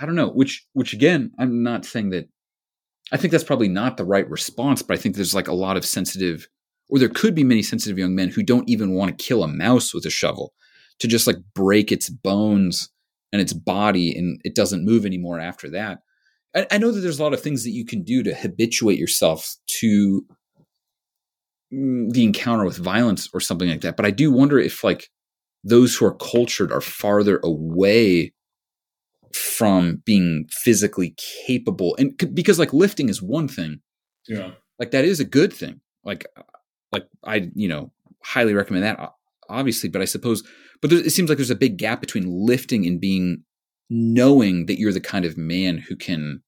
i 0.00 0.06
don't 0.06 0.14
know 0.14 0.28
which 0.28 0.66
which 0.72 0.92
again 0.92 1.30
i'm 1.38 1.62
not 1.62 1.84
saying 1.84 2.10
that 2.10 2.28
i 3.12 3.16
think 3.16 3.30
that's 3.30 3.44
probably 3.44 3.68
not 3.68 3.96
the 3.96 4.04
right 4.04 4.28
response 4.28 4.82
but 4.82 4.98
i 4.98 5.00
think 5.00 5.14
there's 5.14 5.34
like 5.34 5.48
a 5.48 5.54
lot 5.54 5.76
of 5.76 5.84
sensitive 5.84 6.48
or 6.88 6.98
there 6.98 7.08
could 7.08 7.34
be 7.34 7.44
many 7.44 7.62
sensitive 7.62 7.98
young 7.98 8.14
men 8.14 8.28
who 8.28 8.42
don't 8.42 8.68
even 8.68 8.92
want 8.94 9.16
to 9.16 9.24
kill 9.24 9.42
a 9.42 9.48
mouse 9.48 9.92
with 9.94 10.04
a 10.06 10.10
shovel 10.10 10.52
to 11.00 11.08
just 11.08 11.26
like 11.26 11.36
break 11.54 11.90
its 11.92 12.08
bones 12.08 12.88
and 13.32 13.42
its 13.42 13.52
body 13.52 14.16
and 14.16 14.40
it 14.44 14.54
doesn't 14.54 14.84
move 14.84 15.04
anymore 15.04 15.38
after 15.40 15.68
that. 15.70 15.98
I, 16.54 16.66
I 16.70 16.78
know 16.78 16.90
that 16.92 17.00
there's 17.00 17.18
a 17.18 17.22
lot 17.22 17.34
of 17.34 17.40
things 17.42 17.64
that 17.64 17.70
you 17.72 17.84
can 17.84 18.02
do 18.02 18.22
to 18.22 18.34
habituate 18.34 18.98
yourself 18.98 19.56
to 19.80 20.24
mm, 21.72 22.10
the 22.12 22.24
encounter 22.24 22.64
with 22.64 22.78
violence 22.78 23.28
or 23.34 23.40
something 23.40 23.68
like 23.68 23.80
that. 23.82 23.96
But 23.96 24.06
I 24.06 24.10
do 24.10 24.30
wonder 24.30 24.58
if 24.58 24.84
like 24.84 25.08
those 25.64 25.96
who 25.96 26.06
are 26.06 26.14
cultured 26.14 26.70
are 26.72 26.80
farther 26.80 27.40
away 27.42 28.32
from 29.34 30.02
being 30.06 30.46
physically 30.50 31.14
capable 31.46 31.94
and 31.98 32.14
c- 32.20 32.28
because 32.28 32.58
like 32.58 32.72
lifting 32.72 33.08
is 33.08 33.20
one 33.20 33.48
thing 33.48 33.80
Yeah. 34.28 34.52
like 34.78 34.92
that 34.92 35.04
is 35.04 35.20
a 35.20 35.24
good 35.24 35.52
thing 35.52 35.80
like 36.04 36.24
like 36.92 37.06
i 37.24 37.50
you 37.54 37.68
know 37.68 37.90
highly 38.22 38.54
recommend 38.54 38.84
that 38.84 39.12
obviously 39.48 39.88
but 39.88 40.02
i 40.02 40.04
suppose 40.04 40.42
but 40.80 40.90
there, 40.90 40.98
it 40.98 41.10
seems 41.10 41.28
like 41.28 41.38
there's 41.38 41.50
a 41.50 41.56
big 41.56 41.76
gap 41.76 42.00
between 42.00 42.24
lifting 42.26 42.86
and 42.86 43.00
being 43.00 43.42
knowing 43.88 44.66
that 44.66 44.78
you're 44.78 44.92
the 44.92 45.00
kind 45.00 45.24
of 45.24 45.36
man 45.36 45.78
who 45.78 45.96
can 45.96 46.42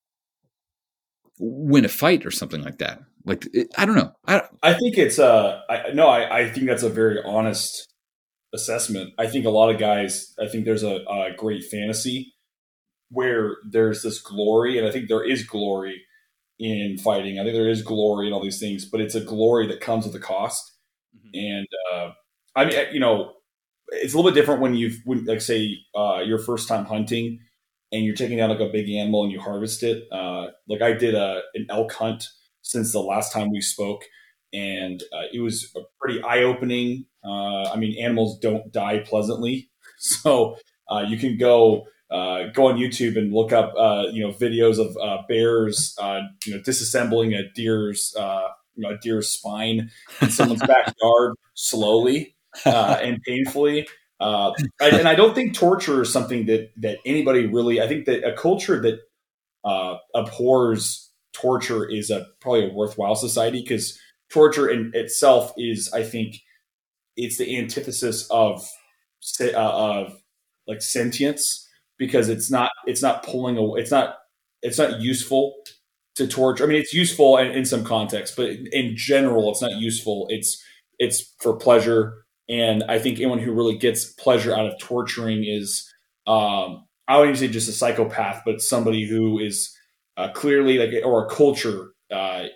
win 1.38 1.85
a 1.85 1.88
fight 1.88 2.26
or 2.26 2.30
something 2.30 2.62
like 2.62 2.78
that 2.78 3.00
like 3.25 3.47
i 3.76 3.87
don't 3.87 3.95
know 3.95 4.12
i 4.26 4.42
I 4.62 4.75
think 4.75 4.99
it's 4.99 5.18
uh 5.18 5.61
I 5.68 5.90
no, 5.95 6.09
I, 6.09 6.40
I 6.40 6.50
think 6.50 6.66
that's 6.66 6.83
a 6.83 6.88
very 6.88 7.21
honest 7.25 7.87
assessment. 8.52 9.12
I 9.18 9.26
think 9.26 9.45
a 9.45 9.50
lot 9.50 9.71
of 9.71 9.78
guys 9.78 10.35
I 10.40 10.49
think 10.49 10.64
there's 10.64 10.83
a, 10.83 11.04
a 11.09 11.30
great 11.37 11.64
fantasy 11.64 12.35
where 13.11 13.57
there's 13.68 14.02
this 14.02 14.21
glory, 14.21 14.78
and 14.78 14.87
I 14.87 14.90
think 14.90 15.09
there 15.09 15.25
is 15.25 15.45
glory 15.45 16.02
in 16.59 16.99
fighting. 16.99 17.38
I 17.38 17.43
think 17.43 17.55
there 17.55 17.69
is 17.69 17.83
glory 17.83 18.27
in 18.27 18.33
all 18.33 18.43
these 18.43 18.61
things, 18.61 18.85
but 18.85 19.00
it's 19.00 19.15
a 19.15 19.21
glory 19.21 19.67
that 19.69 19.81
comes 19.81 20.07
with 20.07 20.15
a 20.15 20.21
cost. 20.21 20.75
And 21.35 21.67
uh, 21.93 22.11
I 22.57 22.65
mean, 22.65 22.79
you 22.93 23.00
know, 23.00 23.33
it's 23.88 24.15
a 24.15 24.17
little 24.17 24.31
bit 24.31 24.38
different 24.38 24.61
when 24.61 24.75
you've 24.75 24.99
when 25.05 25.25
like 25.25 25.41
say 25.41 25.77
uh, 25.95 26.21
your 26.25 26.38
first 26.38 26.69
time 26.69 26.85
hunting 26.85 27.38
and 27.93 28.05
you're 28.05 28.15
taking 28.15 28.41
out 28.41 28.50
like 28.50 28.61
a 28.61 28.71
big 28.71 28.88
animal 28.91 29.23
and 29.23 29.33
you 29.33 29.41
harvest 29.41 29.83
it. 29.83 30.05
Uh, 30.12 30.49
like 30.69 30.83
I 30.83 30.93
did 30.93 31.15
a 31.15 31.43
an 31.55 31.67
elk 31.71 31.93
hunt 31.93 32.25
since 32.62 32.93
the 32.93 33.00
last 33.00 33.33
time 33.33 33.50
we 33.50 33.61
spoke, 33.61 34.03
and 34.53 35.03
uh, 35.12 35.27
it 35.33 35.41
was 35.41 35.73
a 35.77 35.81
pretty 36.00 36.23
eye 36.23 36.43
opening. 36.43 37.07
Uh, 37.25 37.71
I 37.71 37.77
mean, 37.77 38.03
animals 38.03 38.38
don't 38.41 38.71
die 38.73 39.00
pleasantly, 39.00 39.71
so 39.99 40.57
uh, 40.91 41.05
you 41.07 41.19
can 41.19 41.37
go. 41.38 41.85
Uh, 42.11 42.47
go 42.55 42.69
on 42.69 42.77
YouTube 42.79 43.17
and 43.19 43.33
look 43.33 43.53
up, 43.53 43.75
uh, 43.79 44.05
you 44.12 44.23
know, 44.23 44.33
videos 44.33 44.79
of 44.79 44.97
uh, 44.97 45.23
bears, 45.29 45.95
uh, 46.00 46.21
you 46.47 46.55
know, 46.55 46.61
disassembling 46.62 47.37
a 47.38 47.53
deer's, 47.55 48.15
uh, 48.19 48.49
you 48.77 48.83
know, 48.83 48.91
a 48.95 48.99
deer's 48.99 49.29
spine 49.29 49.91
in 50.23 50.31
someone's 50.31 50.62
backyard 50.67 51.35
slowly 51.55 52.35
uh, 52.65 52.99
and 53.03 53.21
painfully. 53.23 53.87
Uh, 54.21 54.53
I- 54.81 54.88
and 54.91 55.07
I 55.07 55.15
don't 55.15 55.35
think 55.35 55.55
torture 55.55 56.03
is 56.03 56.12
something 56.12 56.47
that 56.47 56.71
that 56.79 56.99
anybody 57.05 57.47
really. 57.47 57.81
I 57.81 57.87
think 57.88 58.07
that 58.07 58.27
a 58.27 58.33
culture 58.35 58.81
that 58.81 59.00
uh, 59.65 59.97
abhors 60.15 61.11
torture 61.33 61.85
is 61.88 62.11
a 62.11 62.27
probably 62.41 62.71
a 62.71 62.73
worthwhile 62.73 63.15
society 63.17 63.61
because 63.62 63.99
torture 64.31 64.69
in 64.69 64.91
itself 64.95 65.53
is, 65.57 65.93
I 65.93 66.03
think, 66.03 66.37
it's 67.17 67.38
the 67.38 67.59
antithesis 67.59 68.29
of 68.31 68.69
of 69.55 70.17
like 70.67 70.83
sentience 70.83 71.67
because 71.99 72.28
it's 72.28 72.50
not 72.50 72.71
it's 72.87 73.02
not 73.02 73.23
pulling 73.23 73.57
away 73.57 73.81
it's 73.81 73.90
not 73.90 74.17
it's 74.62 74.78
not 74.78 75.00
useful 75.00 75.55
to 76.19 76.26
torture. 76.26 76.64
I 76.64 76.67
mean, 76.67 76.81
it's 76.81 76.93
useful 76.93 77.38
in, 77.38 77.52
in 77.52 77.64
some 77.64 77.85
context, 77.85 78.37
but 78.37 78.50
in 78.50 78.97
general, 78.97 79.50
it's 79.50 79.62
not 79.62 79.76
useful. 79.76 80.26
It's 80.28 80.62
it's 80.99 81.35
for 81.38 81.57
pleasure, 81.57 82.25
and 82.49 82.85
I 82.88 82.99
think 82.99 83.19
anyone 83.19 83.38
who 83.38 83.52
really 83.52 83.78
gets 83.78 84.05
pleasure 84.05 84.55
out 84.55 84.67
of 84.67 84.78
torturing 84.81 85.45
is 85.45 85.88
um, 86.26 86.85
I 87.07 87.19
wouldn't 87.19 87.38
say 87.38 87.49
just 87.49 87.69
a 87.69 87.73
psychopath, 87.73 88.43
but 88.45 88.61
somebody 88.61 89.07
who 89.07 89.38
is 89.38 89.75
uh, 90.17 90.28
clearly 90.33 90.78
like 90.78 90.93
or 91.05 91.25
a 91.25 91.31
culture. 91.31 91.93
Uh, 92.11 92.47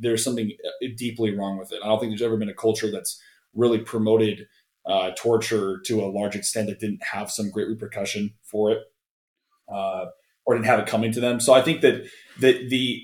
there's 0.00 0.24
something 0.24 0.50
deeply 0.96 1.32
wrong 1.36 1.58
with 1.58 1.72
it. 1.72 1.80
I 1.82 1.86
don't 1.86 2.00
think 2.00 2.10
there's 2.10 2.22
ever 2.22 2.36
been 2.36 2.48
a 2.48 2.54
culture 2.54 2.90
that's 2.90 3.20
really 3.54 3.78
promoted 3.78 4.46
uh, 4.90 5.12
torture 5.16 5.80
to 5.84 6.00
a 6.00 6.10
large 6.10 6.34
extent 6.34 6.66
that 6.66 6.80
didn't 6.80 7.02
have 7.12 7.30
some 7.30 7.48
great 7.50 7.68
repercussion 7.68 8.34
for 8.42 8.72
it, 8.72 8.78
uh, 9.72 10.06
or 10.44 10.54
didn't 10.54 10.66
have 10.66 10.80
it 10.80 10.86
coming 10.86 11.12
to 11.12 11.20
them. 11.20 11.38
So 11.38 11.54
I 11.54 11.62
think 11.62 11.80
that 11.82 12.06
that 12.40 12.68
the 12.70 13.02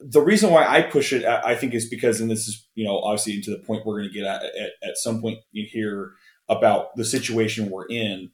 the 0.00 0.22
reason 0.22 0.50
why 0.50 0.66
I 0.66 0.82
push 0.82 1.12
it, 1.12 1.24
I 1.24 1.54
think, 1.54 1.72
is 1.74 1.88
because, 1.88 2.20
and 2.20 2.30
this 2.30 2.48
is 2.48 2.66
you 2.74 2.86
know 2.86 2.98
obviously 3.00 3.34
into 3.34 3.50
the 3.50 3.58
point 3.58 3.84
we're 3.84 3.98
going 3.98 4.08
to 4.08 4.14
get 4.14 4.24
at, 4.24 4.44
at 4.44 4.70
at 4.82 4.96
some 4.96 5.20
point 5.20 5.40
here 5.52 6.12
about 6.48 6.96
the 6.96 7.04
situation 7.04 7.70
we're 7.70 7.86
in, 7.88 8.30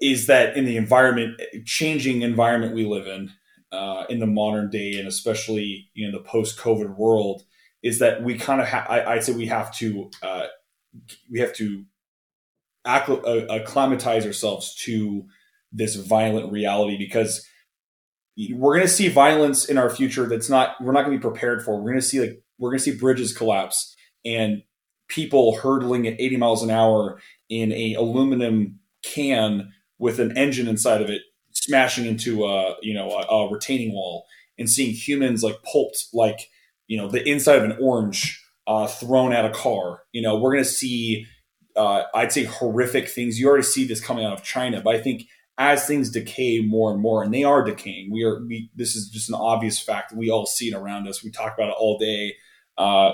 is 0.00 0.26
that 0.28 0.56
in 0.56 0.64
the 0.64 0.78
environment, 0.78 1.38
changing 1.66 2.22
environment 2.22 2.74
we 2.74 2.86
live 2.86 3.06
in, 3.06 3.30
uh, 3.72 4.04
in 4.08 4.20
the 4.20 4.26
modern 4.26 4.70
day, 4.70 4.98
and 4.98 5.06
especially 5.06 5.90
you 5.92 6.10
know 6.10 6.16
the 6.16 6.24
post 6.24 6.58
COVID 6.58 6.96
world, 6.96 7.42
is 7.82 7.98
that 7.98 8.22
we 8.22 8.38
kind 8.38 8.62
of 8.62 8.68
ha- 8.68 8.86
I, 8.88 9.12
I'd 9.12 9.24
say 9.24 9.34
we 9.34 9.46
have 9.46 9.70
to 9.76 10.10
uh, 10.22 10.46
we 11.30 11.40
have 11.40 11.52
to 11.54 11.84
uh, 12.84 13.46
acclimatize 13.50 14.26
ourselves 14.26 14.74
to 14.74 15.24
this 15.72 15.96
violent 15.96 16.52
reality 16.52 16.98
because 16.98 17.46
we're 18.50 18.74
going 18.74 18.86
to 18.86 18.92
see 18.92 19.08
violence 19.08 19.64
in 19.64 19.78
our 19.78 19.90
future 19.90 20.26
that's 20.26 20.48
not 20.48 20.74
we're 20.80 20.92
not 20.92 21.04
going 21.04 21.16
to 21.16 21.18
be 21.18 21.30
prepared 21.30 21.64
for. 21.64 21.76
We're 21.76 21.90
going 21.90 22.00
to 22.00 22.06
see 22.06 22.20
like 22.20 22.42
we're 22.58 22.70
going 22.70 22.78
to 22.78 22.84
see 22.84 22.96
bridges 22.96 23.36
collapse 23.36 23.94
and 24.24 24.62
people 25.08 25.56
hurtling 25.56 26.06
at 26.06 26.20
80 26.20 26.36
miles 26.38 26.62
an 26.62 26.70
hour 26.70 27.20
in 27.48 27.72
a 27.72 27.94
aluminum 27.94 28.78
can 29.02 29.72
with 29.98 30.18
an 30.18 30.36
engine 30.36 30.68
inside 30.68 31.02
of 31.02 31.10
it 31.10 31.22
smashing 31.52 32.06
into 32.06 32.44
a 32.44 32.76
you 32.80 32.94
know 32.94 33.10
a, 33.10 33.34
a 33.34 33.52
retaining 33.52 33.92
wall 33.92 34.26
and 34.58 34.70
seeing 34.70 34.94
humans 34.94 35.42
like 35.42 35.62
pulped 35.62 36.06
like 36.12 36.48
you 36.86 36.96
know 36.96 37.08
the 37.08 37.26
inside 37.28 37.58
of 37.58 37.64
an 37.64 37.76
orange 37.80 38.41
uh, 38.66 38.86
thrown 38.86 39.32
at 39.32 39.44
a 39.44 39.50
car. 39.50 40.02
You 40.12 40.22
know 40.22 40.38
we're 40.38 40.52
going 40.52 40.64
to 40.64 40.70
see 40.70 41.26
uh, 41.76 42.02
I'd 42.14 42.32
say 42.32 42.44
horrific 42.44 43.08
things. 43.08 43.38
You 43.38 43.48
already 43.48 43.64
see 43.64 43.86
this 43.86 44.00
coming 44.00 44.24
out 44.24 44.32
of 44.32 44.42
China, 44.42 44.80
but 44.82 44.94
I 44.94 45.00
think 45.00 45.24
as 45.58 45.86
things 45.86 46.10
decay 46.10 46.60
more 46.60 46.92
and 46.92 47.00
more, 47.00 47.22
and 47.22 47.32
they 47.32 47.44
are 47.44 47.62
decaying, 47.62 48.10
we 48.10 48.24
are. 48.24 48.42
We, 48.44 48.70
this 48.74 48.96
is 48.96 49.08
just 49.08 49.28
an 49.28 49.34
obvious 49.34 49.78
fact. 49.78 50.10
That 50.10 50.18
we 50.18 50.30
all 50.30 50.46
see 50.46 50.68
it 50.68 50.74
around 50.74 51.08
us. 51.08 51.22
We 51.22 51.30
talk 51.30 51.54
about 51.54 51.68
it 51.68 51.76
all 51.78 51.98
day. 51.98 52.34
Uh, 52.78 53.12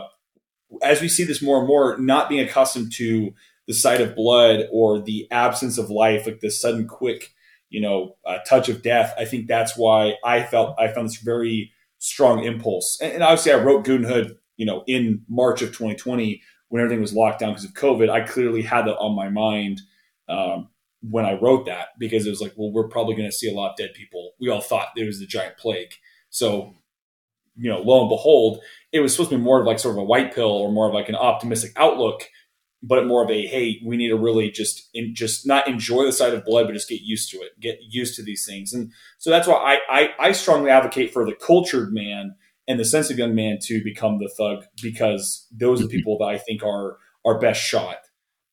as 0.83 1.01
we 1.01 1.09
see 1.09 1.25
this 1.25 1.43
more 1.43 1.59
and 1.59 1.67
more, 1.67 1.99
not 1.99 2.29
being 2.29 2.47
accustomed 2.47 2.93
to 2.93 3.33
the 3.67 3.75
sight 3.75 4.01
of 4.01 4.15
blood 4.15 4.67
or 4.73 5.01
the 5.01 5.27
absence 5.31 5.79
of 5.79 5.91
life, 5.91 6.27
like 6.27 6.41
the 6.41 6.51
sudden, 6.51 6.87
quick, 6.87 7.33
you 7.71 7.81
know, 7.81 8.17
uh, 8.25 8.39
touch 8.49 8.69
of 8.69 8.83
death. 8.83 9.15
I 9.19 9.25
think 9.25 9.47
that's 9.47 9.77
why 9.77 10.15
I 10.25 10.43
felt 10.43 10.79
I 10.79 10.89
found 10.89 11.09
this 11.09 11.19
very 11.19 11.73
strong 11.99 12.45
impulse. 12.45 12.99
And, 13.03 13.15
and 13.15 13.23
obviously, 13.23 13.53
I 13.53 13.57
wrote 13.57 13.85
Goonhood, 13.85 14.37
you 14.59 14.67
know, 14.67 14.85
in 14.87 15.23
March 15.29 15.63
of 15.63 15.69
2020 15.69 16.43
when 16.69 16.83
everything 16.83 17.01
was 17.01 17.15
locked 17.15 17.41
down 17.41 17.53
because 17.53 17.65
of 17.65 17.73
COVID. 17.73 18.11
I 18.11 18.21
clearly 18.21 18.61
had 18.61 18.83
that 18.83 18.99
on 18.99 19.17
my 19.17 19.31
mind. 19.31 19.81
Um, 20.29 20.69
when 21.01 21.25
I 21.25 21.39
wrote 21.39 21.67
that 21.67 21.89
because 21.99 22.27
it 22.27 22.31
was 22.31 22.41
like, 22.41 22.55
well, 22.57 22.73
we're 22.73 22.89
probably 22.89 23.15
going 23.15 23.29
to 23.29 23.37
see 23.37 23.51
a 23.51 23.55
lot 23.55 23.71
of 23.71 23.77
dead 23.77 23.95
people. 23.95 24.33
We 24.41 24.49
all 24.49 24.61
thought 24.61 24.89
there 24.97 25.07
was 25.07 25.21
a 25.21 25.27
giant 25.27 25.57
plague. 25.57 25.93
So, 26.31 26.75
you 27.57 27.71
know, 27.71 27.81
lo 27.81 28.01
and 28.01 28.09
behold, 28.09 28.61
it 28.93 29.01
was 29.01 29.13
supposed 29.13 29.31
to 29.31 29.37
be 29.37 29.43
more 29.43 29.61
of 29.61 29.67
like 29.67 29.79
sort 29.79 29.95
of 29.95 30.01
a 30.01 30.05
white 30.05 30.35
pill 30.35 30.51
or 30.51 30.73
more 30.73 30.89
of 30.89 30.95
like 30.95 31.09
an 31.09 31.15
optimistic 31.15 31.73
outlook, 31.77 32.25
but 32.83 33.07
more 33.07 33.25
of 33.25 33.31
a, 33.31 33.47
hey, 33.47 33.81
we 33.85 33.97
need 33.97 34.09
to 34.09 34.17
really 34.17 34.51
just, 34.51 34.89
in, 34.93 35.15
just 35.15 35.47
not 35.47 35.69
enjoy 35.69 36.05
the 36.05 36.13
sight 36.13 36.35
of 36.35 36.45
blood, 36.45 36.67
but 36.67 36.73
just 36.73 36.89
get 36.89 37.01
used 37.01 37.31
to 37.31 37.39
it, 37.39 37.59
get 37.61 37.79
used 37.89 38.17
to 38.17 38.23
these 38.23 38.45
things. 38.45 38.73
And 38.73 38.93
so 39.19 39.31
that's 39.31 39.47
why 39.47 39.79
I, 39.89 40.01
I, 40.01 40.29
I 40.29 40.33
strongly 40.33 40.71
advocate 40.71 41.13
for 41.13 41.25
the 41.25 41.35
cultured 41.35 41.93
man 41.93 42.35
and 42.69 42.79
the 42.79 42.85
sensitive 42.85 43.19
young 43.19 43.35
man 43.35 43.59
to 43.63 43.83
become 43.83 44.19
the 44.19 44.29
thug 44.37 44.65
because 44.83 45.47
those 45.51 45.81
are 45.81 45.85
the 45.89 45.97
people 45.97 46.19
that 46.19 46.27
I 46.27 46.39
think 46.39 46.63
are, 46.63 46.99
are 47.25 47.41
best 47.41 47.61
shot. 47.61 47.97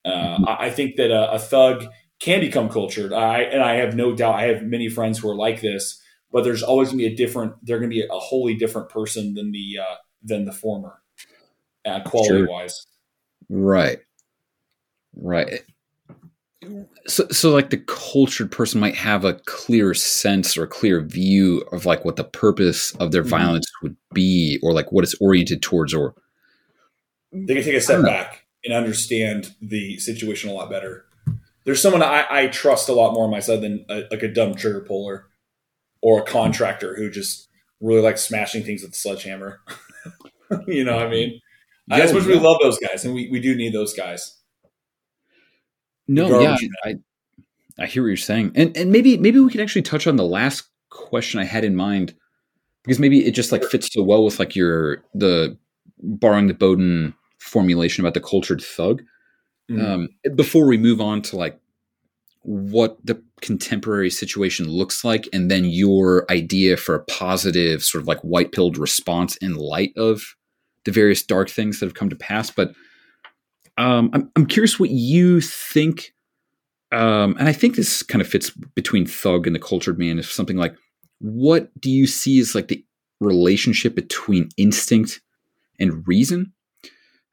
Uh, 0.05 0.39
I, 0.47 0.67
I 0.67 0.69
think 0.71 0.95
that 0.95 1.11
a, 1.11 1.33
a 1.33 1.39
thug 1.39 1.85
can 2.19 2.39
become 2.39 2.69
cultured. 2.69 3.11
I 3.13 3.41
and 3.41 3.61
I 3.61 3.73
have 3.75 3.95
no 3.95 4.15
doubt. 4.15 4.35
I 4.35 4.43
have 4.43 4.63
many 4.63 4.87
friends 4.89 5.19
who 5.19 5.29
are 5.29 5.35
like 5.35 5.61
this, 5.61 6.01
but 6.31 6.43
there's 6.43 6.63
always 6.63 6.89
going 6.89 6.99
to 6.99 7.07
be 7.09 7.13
a 7.13 7.15
different. 7.15 7.53
They're 7.63 7.79
going 7.79 7.89
to 7.89 7.93
be 7.95 8.03
a 8.03 8.19
wholly 8.19 8.55
different 8.55 8.89
person 8.89 9.33
than 9.33 9.51
the 9.51 9.79
uh, 9.81 9.95
than 10.23 10.45
the 10.45 10.51
former, 10.53 11.01
uh, 11.85 12.01
quality 12.01 12.29
Sure. 12.39 12.47
wise. 12.47 12.85
Right. 13.49 13.99
Right. 15.15 15.61
So, 17.07 17.27
so 17.29 17.51
like 17.51 17.69
the 17.69 17.77
cultured 17.77 18.51
person 18.51 18.79
might 18.79 18.95
have 18.95 19.25
a 19.25 19.35
clear 19.45 19.93
sense 19.93 20.57
or 20.57 20.63
a 20.63 20.67
clear 20.67 21.01
view 21.01 21.59
of 21.71 21.85
like 21.85 22.03
what 22.05 22.15
the 22.15 22.23
purpose 22.23 22.95
of 22.95 23.11
their 23.11 23.23
Mhm. 23.23 23.29
violence 23.29 23.65
would 23.83 23.95
be, 24.13 24.59
or 24.63 24.73
like 24.73 24.91
what 24.91 25.03
it's 25.03 25.15
oriented 25.21 25.61
towards, 25.61 25.93
or 25.93 26.15
They 27.31 27.53
can 27.55 27.63
take 27.63 27.75
a 27.75 27.81
step 27.81 28.03
back 28.03 28.45
and 28.63 28.73
understand 28.73 29.53
the 29.61 29.97
situation 29.99 30.49
a 30.49 30.53
lot 30.53 30.69
better. 30.69 31.05
There's 31.65 31.81
someone 31.81 32.01
I, 32.03 32.25
I 32.29 32.47
trust 32.47 32.89
a 32.89 32.93
lot 32.93 33.13
more 33.13 33.25
on 33.25 33.31
my 33.31 33.39
side 33.39 33.61
than 33.61 33.85
a, 33.89 34.03
like 34.11 34.23
a 34.23 34.27
dumb 34.27 34.55
trigger 34.55 34.81
puller 34.81 35.27
or 36.01 36.21
a 36.21 36.23
contractor 36.25 36.95
who 36.95 37.09
just 37.09 37.49
really 37.81 38.01
likes 38.01 38.21
smashing 38.23 38.63
things 38.63 38.83
with 38.83 38.91
a 38.91 38.95
sledgehammer. 38.95 39.61
you 40.67 40.83
know 40.83 40.95
what 40.95 41.07
I 41.07 41.09
mean? 41.09 41.41
Yeah, 41.87 41.97
as 41.97 42.13
much 42.13 42.21
as 42.21 42.27
we 42.27 42.35
love 42.35 42.57
those 42.61 42.79
guys, 42.79 43.03
and 43.05 43.13
we, 43.13 43.29
we 43.29 43.39
do 43.39 43.53
need 43.55 43.73
those 43.73 43.93
guys. 43.93 44.37
No, 46.07 46.39
yeah, 46.39 46.57
I, 46.83 46.95
I 47.79 47.85
hear 47.85 48.03
what 48.03 48.07
you're 48.07 48.17
saying, 48.17 48.51
and 48.55 48.75
and 48.77 48.91
maybe 48.91 49.17
maybe 49.17 49.39
we 49.39 49.51
could 49.51 49.61
actually 49.61 49.81
touch 49.81 50.07
on 50.07 50.15
the 50.15 50.25
last 50.25 50.69
question 50.89 51.39
I 51.39 51.45
had 51.45 51.63
in 51.63 51.75
mind 51.75 52.13
because 52.83 52.99
maybe 52.99 53.25
it 53.25 53.31
just 53.31 53.51
like 53.51 53.63
fits 53.63 53.89
so 53.91 54.03
well 54.03 54.23
with 54.23 54.39
like 54.39 54.55
your 54.55 55.03
the 55.13 55.57
borrowing 55.99 56.47
the 56.47 56.53
Bowden 56.53 57.13
formulation 57.39 58.03
about 58.03 58.13
the 58.13 58.21
cultured 58.21 58.61
thug. 58.61 59.01
mm. 59.69 59.83
um, 59.83 60.09
before 60.35 60.67
we 60.67 60.77
move 60.77 61.01
on 61.01 61.21
to 61.23 61.35
like 61.35 61.59
what 62.41 62.97
the 63.03 63.21
contemporary 63.41 64.09
situation 64.09 64.69
looks 64.69 65.03
like 65.03 65.27
and 65.33 65.49
then 65.49 65.65
your 65.65 66.25
idea 66.29 66.77
for 66.77 66.93
a 66.93 67.03
positive 67.05 67.83
sort 67.83 68.01
of 68.01 68.07
like 68.07 68.19
white 68.21 68.51
pilled 68.51 68.77
response 68.77 69.35
in 69.37 69.55
light 69.55 69.91
of 69.97 70.35
the 70.83 70.91
various 70.91 71.23
dark 71.23 71.49
things 71.49 71.79
that 71.79 71.87
have 71.87 71.95
come 71.95 72.09
to 72.09 72.15
pass 72.15 72.51
but 72.51 72.71
um, 73.77 74.09
I'm, 74.13 74.31
I'm 74.35 74.45
curious 74.45 74.79
what 74.79 74.89
you 74.89 75.41
think 75.41 76.13
um, 76.91 77.35
and 77.39 77.49
i 77.49 77.53
think 77.53 77.75
this 77.75 78.03
kind 78.03 78.21
of 78.21 78.27
fits 78.27 78.51
between 78.75 79.05
thug 79.05 79.47
and 79.47 79.55
the 79.55 79.59
cultured 79.59 79.99
man 79.99 80.19
is 80.19 80.29
something 80.29 80.57
like 80.57 80.75
what 81.19 81.69
do 81.79 81.89
you 81.89 82.07
see 82.07 82.39
as 82.39 82.55
like 82.55 82.67
the 82.67 82.83
relationship 83.19 83.95
between 83.95 84.49
instinct 84.57 85.21
and 85.79 86.07
reason? 86.07 86.53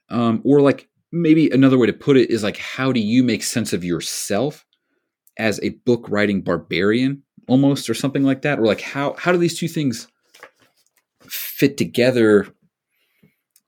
Um, 0.08 0.40
or 0.44 0.60
like 0.60 0.88
maybe 1.10 1.50
another 1.50 1.78
way 1.78 1.86
to 1.86 1.92
put 1.92 2.16
it 2.16 2.30
is 2.30 2.42
like 2.42 2.56
how 2.56 2.92
do 2.92 3.00
you 3.00 3.22
make 3.22 3.42
sense 3.42 3.72
of 3.72 3.84
yourself 3.84 4.64
as 5.38 5.60
a 5.62 5.70
book 5.70 6.06
writing 6.08 6.42
barbarian 6.42 7.22
almost 7.48 7.88
or 7.88 7.94
something 7.94 8.22
like 8.22 8.42
that? 8.42 8.58
Or 8.58 8.66
like 8.66 8.80
how 8.80 9.14
how 9.18 9.32
do 9.32 9.38
these 9.38 9.58
two 9.58 9.68
things 9.68 10.08
fit 11.22 11.76
together? 11.76 12.46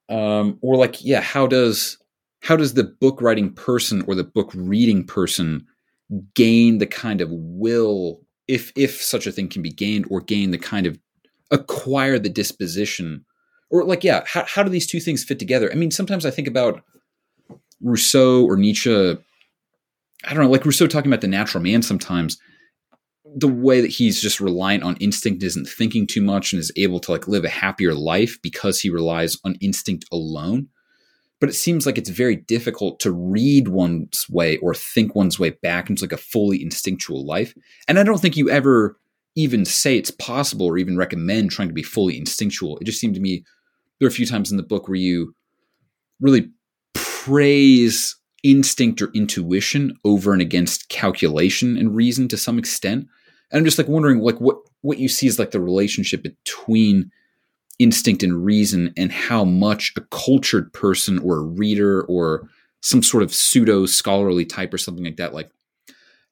Um 0.09 0.59
or 0.61 0.77
like 0.77 1.05
yeah 1.05 1.21
how 1.21 1.47
does 1.47 1.99
how 2.45 2.57
does 2.57 2.75
the 2.75 2.85
book 2.85 3.21
writing 3.21 3.53
person 3.53 4.05
or 4.07 4.15
the 4.15 4.25
book 4.25 4.51
reading 4.55 5.05
person 5.05 5.67
gain 6.35 6.79
the 6.79 6.87
kind 6.87 7.21
of 7.21 7.29
will 7.31 8.21
if 8.49 8.73
if 8.77 9.03
such 9.03 9.27
a 9.27 9.33
thing 9.33 9.49
can 9.49 9.63
be 9.63 9.71
gained 9.71 10.07
or 10.11 10.21
gain 10.21 10.51
the 10.51 10.59
kind 10.59 10.87
of 10.87 10.99
acquire 11.51 12.19
the 12.19 12.29
disposition 12.29 13.25
or 13.71 13.85
like 13.85 14.05
yeah 14.05 14.23
how, 14.27 14.45
how 14.47 14.63
do 14.63 14.71
these 14.71 14.87
two 14.87 15.01
things 15.01 15.25
fit 15.25 15.39
together 15.39 15.71
i 15.73 15.75
mean 15.75 15.91
sometimes 15.91 16.27
i 16.27 16.31
think 16.31 16.49
about 16.49 16.83
rousseau 17.81 18.45
or 18.45 18.57
nietzsche 18.57 19.17
I 20.27 20.33
don't 20.33 20.45
know, 20.45 20.51
like 20.51 20.65
Rousseau 20.65 20.87
talking 20.87 21.11
about 21.11 21.21
the 21.21 21.29
natural 21.29 21.63
man 21.63 21.83
sometimes, 21.83 22.39
the 23.37 23.49
way 23.49 23.81
that 23.81 23.91
he's 23.91 24.21
just 24.21 24.41
reliant 24.41 24.83
on 24.83 24.97
instinct, 24.97 25.43
isn't 25.43 25.69
thinking 25.69 26.07
too 26.07 26.23
much, 26.23 26.53
and 26.53 26.61
is 26.61 26.73
able 26.77 27.01
to 27.01 27.13
like 27.13 27.29
live 27.29 27.45
a 27.45 27.49
happier 27.49 27.95
life 27.95 28.39
because 28.43 28.81
he 28.81 28.91
relies 28.91 29.37
on 29.45 29.57
instinct 29.61 30.05
alone. 30.13 30.69
But 31.45 31.51
it 31.51 31.57
seems 31.57 31.85
like 31.85 31.99
it's 31.99 32.09
very 32.09 32.37
difficult 32.37 33.01
to 33.01 33.13
read 33.13 33.69
one's 33.69 34.27
way 34.31 34.57
or 34.63 34.75
think 34.75 35.15
one's 35.15 35.39
way 35.39 35.51
back 35.51 35.91
into 35.91 36.03
like 36.03 36.13
a 36.13 36.17
fully 36.17 36.63
instinctual 36.63 37.27
life. 37.27 37.55
And 37.87 37.99
I 37.99 38.03
don't 38.03 38.19
think 38.19 38.39
you 38.39 38.49
ever 38.49 38.97
even 39.37 39.67
say 39.67 39.99
it's 39.99 40.11
possible 40.11 40.65
or 40.65 40.79
even 40.79 40.97
recommend 40.97 41.51
trying 41.51 41.69
to 41.69 41.75
be 41.75 41.83
fully 41.83 42.17
instinctual. 42.17 42.79
It 42.79 42.85
just 42.85 42.99
seemed 42.99 43.15
to 43.17 43.21
me 43.21 43.45
there 44.01 44.07
are 44.07 44.09
a 44.09 44.11
few 44.11 44.25
times 44.25 44.51
in 44.51 44.57
the 44.57 44.63
book 44.63 44.89
where 44.89 44.97
you 44.97 45.35
really 46.19 46.49
praise 46.95 48.17
instinct 48.43 49.03
or 49.03 49.11
intuition 49.13 49.99
over 50.03 50.33
and 50.33 50.41
against 50.41 50.89
calculation 50.89 51.77
and 51.77 51.95
reason 51.95 52.27
to 52.29 52.39
some 52.39 52.59
extent. 52.59 53.07
And 53.51 53.59
I'm 53.59 53.67
just 53.67 53.77
like 53.77 53.89
wondering 53.89 54.21
like 54.21 54.41
what 54.41 54.57
what 54.81 54.97
you 54.97 55.11
see 55.11 55.27
is 55.27 55.39
like 55.39 55.51
the 55.51 55.61
relationship 55.61 56.23
between 56.23 57.11
instinct 57.79 58.23
and 58.23 58.45
reason 58.45 58.93
and 58.97 59.11
how 59.11 59.45
much 59.45 59.93
a 59.97 60.01
cultured 60.03 60.73
person 60.73 61.19
or 61.19 61.39
a 61.39 61.43
reader 61.43 62.03
or 62.05 62.49
some 62.83 63.03
sort 63.03 63.23
of 63.23 63.35
pseudo 63.35 63.87
scholarly 63.87 64.45
type 64.45 64.73
or 64.73 64.79
something 64.79 65.05
like 65.05 65.17
that 65.17 65.35
like 65.35 65.51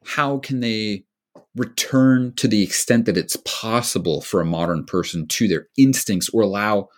how 0.04 0.38
can 0.38 0.60
they 0.60 1.04
return 1.56 2.32
to 2.36 2.48
the 2.48 2.62
extent 2.62 3.06
that 3.06 3.16
it's 3.16 3.36
possible 3.44 4.20
for 4.22 4.40
a 4.40 4.44
modern 4.44 4.84
person 4.84 5.26
to 5.26 5.48
their 5.48 5.68
instincts 5.76 6.28
or 6.30 6.42
allow 6.42 6.88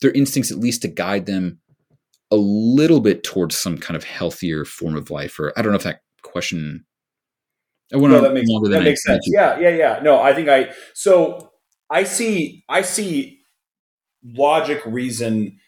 their 0.00 0.12
instincts 0.12 0.50
at 0.50 0.58
least 0.58 0.82
to 0.82 0.88
guide 0.88 1.26
them 1.26 1.58
a 2.30 2.36
little 2.36 3.00
bit 3.00 3.24
towards 3.24 3.56
some 3.56 3.78
kind 3.78 3.96
of 3.96 4.04
healthier 4.04 4.64
form 4.64 4.96
of 4.96 5.10
life? 5.10 5.38
Or 5.38 5.52
i 5.56 5.62
don't 5.62 5.72
know 5.72 5.78
if 5.78 5.84
that 5.84 6.00
question 6.22 6.84
i 7.92 7.96
want 7.96 8.12
no, 8.12 8.20
that 8.20 8.34
makes, 8.34 8.48
that 8.48 8.82
makes 8.82 9.04
sense. 9.04 9.26
yeah 9.32 9.58
yeah 9.58 9.70
yeah. 9.70 10.00
No 10.02 10.20
i 10.20 10.34
think 10.34 10.48
i 10.48 10.72
so 10.94 11.50
i 11.90 12.04
see 12.04 12.64
i 12.68 12.82
see 12.82 13.43
logic 14.24 14.82
reason 14.86 15.58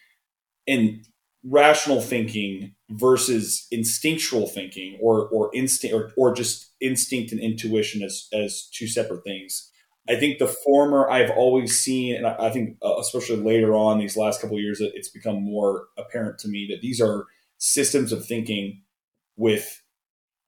and 0.66 1.06
rational 1.44 2.00
thinking 2.00 2.74
versus 2.90 3.66
instinctual 3.70 4.46
thinking 4.48 4.98
or 5.00 5.28
or 5.28 5.50
instinct 5.54 5.94
or, 5.94 6.10
or 6.16 6.34
just 6.34 6.72
instinct 6.80 7.32
and 7.32 7.40
intuition 7.40 8.02
as 8.02 8.28
as 8.32 8.68
two 8.72 8.86
separate 8.86 9.22
things. 9.24 9.70
I 10.08 10.16
think 10.16 10.38
the 10.38 10.46
former 10.46 11.10
I've 11.10 11.30
always 11.30 11.80
seen, 11.80 12.14
and 12.14 12.26
I, 12.26 12.48
think 12.50 12.76
uh, 12.80 12.96
especially 12.98 13.38
later 13.38 13.74
on 13.74 13.98
these 13.98 14.16
last 14.16 14.40
couple 14.40 14.58
years, 14.60 14.80
it's 14.80 15.08
become 15.08 15.42
more 15.42 15.86
apparent 15.98 16.38
to 16.40 16.48
me 16.48 16.68
that 16.70 16.80
these 16.80 17.00
are 17.00 17.26
systems 17.58 18.12
of 18.12 18.24
thinking 18.24 18.82
with 19.36 19.82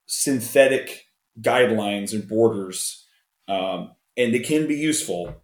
synthetic 0.07 1.07
guidelines 1.41 2.13
and 2.13 2.29
borders, 2.29 3.05
um, 3.49 3.91
and 4.17 4.33
they 4.33 4.39
can 4.39 4.69
be 4.69 4.77
useful, 4.77 5.35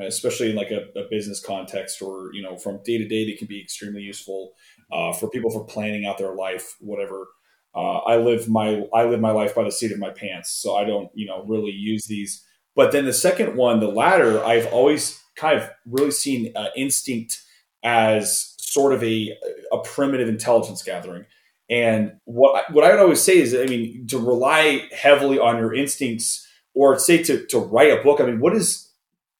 especially 0.00 0.50
in 0.50 0.56
like 0.56 0.70
a, 0.70 0.86
a, 0.98 1.08
business 1.10 1.44
context 1.44 2.00
or 2.00 2.30
you 2.32 2.42
know 2.42 2.56
from 2.56 2.80
day 2.84 2.98
to 2.98 3.06
day. 3.06 3.26
They 3.26 3.36
can 3.36 3.46
be 3.46 3.60
extremely 3.60 4.02
useful 4.02 4.52
uh, 4.90 5.12
for 5.12 5.28
people 5.28 5.50
for 5.50 5.64
planning 5.64 6.06
out 6.06 6.18
their 6.18 6.34
life, 6.34 6.76
whatever. 6.80 7.28
Uh, 7.74 7.98
I 7.98 8.16
live 8.16 8.48
my 8.48 8.84
I 8.94 9.04
live 9.04 9.20
my 9.20 9.30
life 9.30 9.54
by 9.54 9.64
the 9.64 9.72
seat 9.72 9.92
of 9.92 9.98
my 9.98 10.10
pants, 10.10 10.50
so 10.50 10.76
I 10.76 10.84
don't 10.84 11.10
you 11.14 11.26
know 11.26 11.44
really 11.44 11.70
use 11.70 12.06
these 12.06 12.44
but 12.74 12.92
then 12.92 13.04
the 13.04 13.12
second 13.12 13.56
one, 13.56 13.80
the 13.80 13.88
latter, 13.88 14.42
I've 14.44 14.66
always 14.72 15.20
kind 15.36 15.58
of 15.58 15.68
really 15.86 16.10
seen 16.10 16.52
uh, 16.56 16.68
instinct 16.76 17.42
as 17.84 18.54
sort 18.58 18.92
of 18.92 19.02
a, 19.02 19.36
a 19.72 19.78
primitive 19.78 20.28
intelligence 20.28 20.82
gathering. 20.82 21.26
And 21.68 22.14
what 22.24 22.70
what 22.72 22.84
I 22.84 22.90
would 22.90 23.00
always 23.00 23.22
say 23.22 23.38
is, 23.38 23.54
I 23.54 23.64
mean, 23.64 24.06
to 24.08 24.18
rely 24.18 24.88
heavily 24.92 25.38
on 25.38 25.58
your 25.58 25.74
instincts, 25.74 26.46
or 26.74 26.98
say 26.98 27.22
to 27.22 27.46
to 27.46 27.58
write 27.58 27.90
a 27.90 28.02
book. 28.02 28.20
I 28.20 28.26
mean, 28.26 28.40
what 28.40 28.54
is 28.54 28.90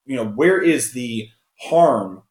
you 0.05 0.17
know 0.17 0.27
where 0.27 0.61
is 0.61 0.93
the 0.93 1.29
harm 1.61 2.23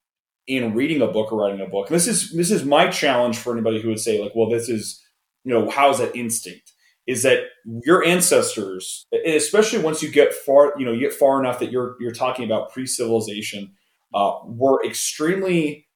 in 0.47 0.73
reading 0.73 1.01
a 1.01 1.07
book 1.07 1.31
or 1.31 1.39
writing 1.39 1.61
a 1.61 1.69
book? 1.69 1.87
And 1.87 1.95
this 1.95 2.07
is 2.07 2.31
this 2.31 2.51
is 2.51 2.63
my 2.65 2.87
challenge 2.87 3.37
for 3.37 3.53
anybody 3.53 3.81
who 3.81 3.89
would 3.89 3.99
say 3.99 4.21
like, 4.21 4.33
well, 4.35 4.49
this 4.49 4.69
is 4.69 5.01
you 5.43 5.53
know 5.53 5.69
how 5.69 5.89
is 5.89 5.99
that 5.99 6.15
instinct? 6.15 6.71
is 7.07 7.23
that 7.23 7.39
your 7.83 8.05
ancestors, 8.05 9.05
especially 9.25 9.79
once 9.79 10.03
you 10.03 10.09
get 10.09 10.33
far, 10.33 10.73
you 10.77 10.85
know, 10.85 10.91
you 10.91 10.99
get 10.99 11.13
far 11.13 11.39
enough 11.39 11.59
that 11.59 11.71
you're 11.71 11.95
you're 11.99 12.11
talking 12.11 12.45
about 12.45 12.71
pre-civilization, 12.71 13.73
uh, 14.13 14.33
were 14.45 14.83
extremely 14.85 15.87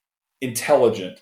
intelligent, 0.41 1.19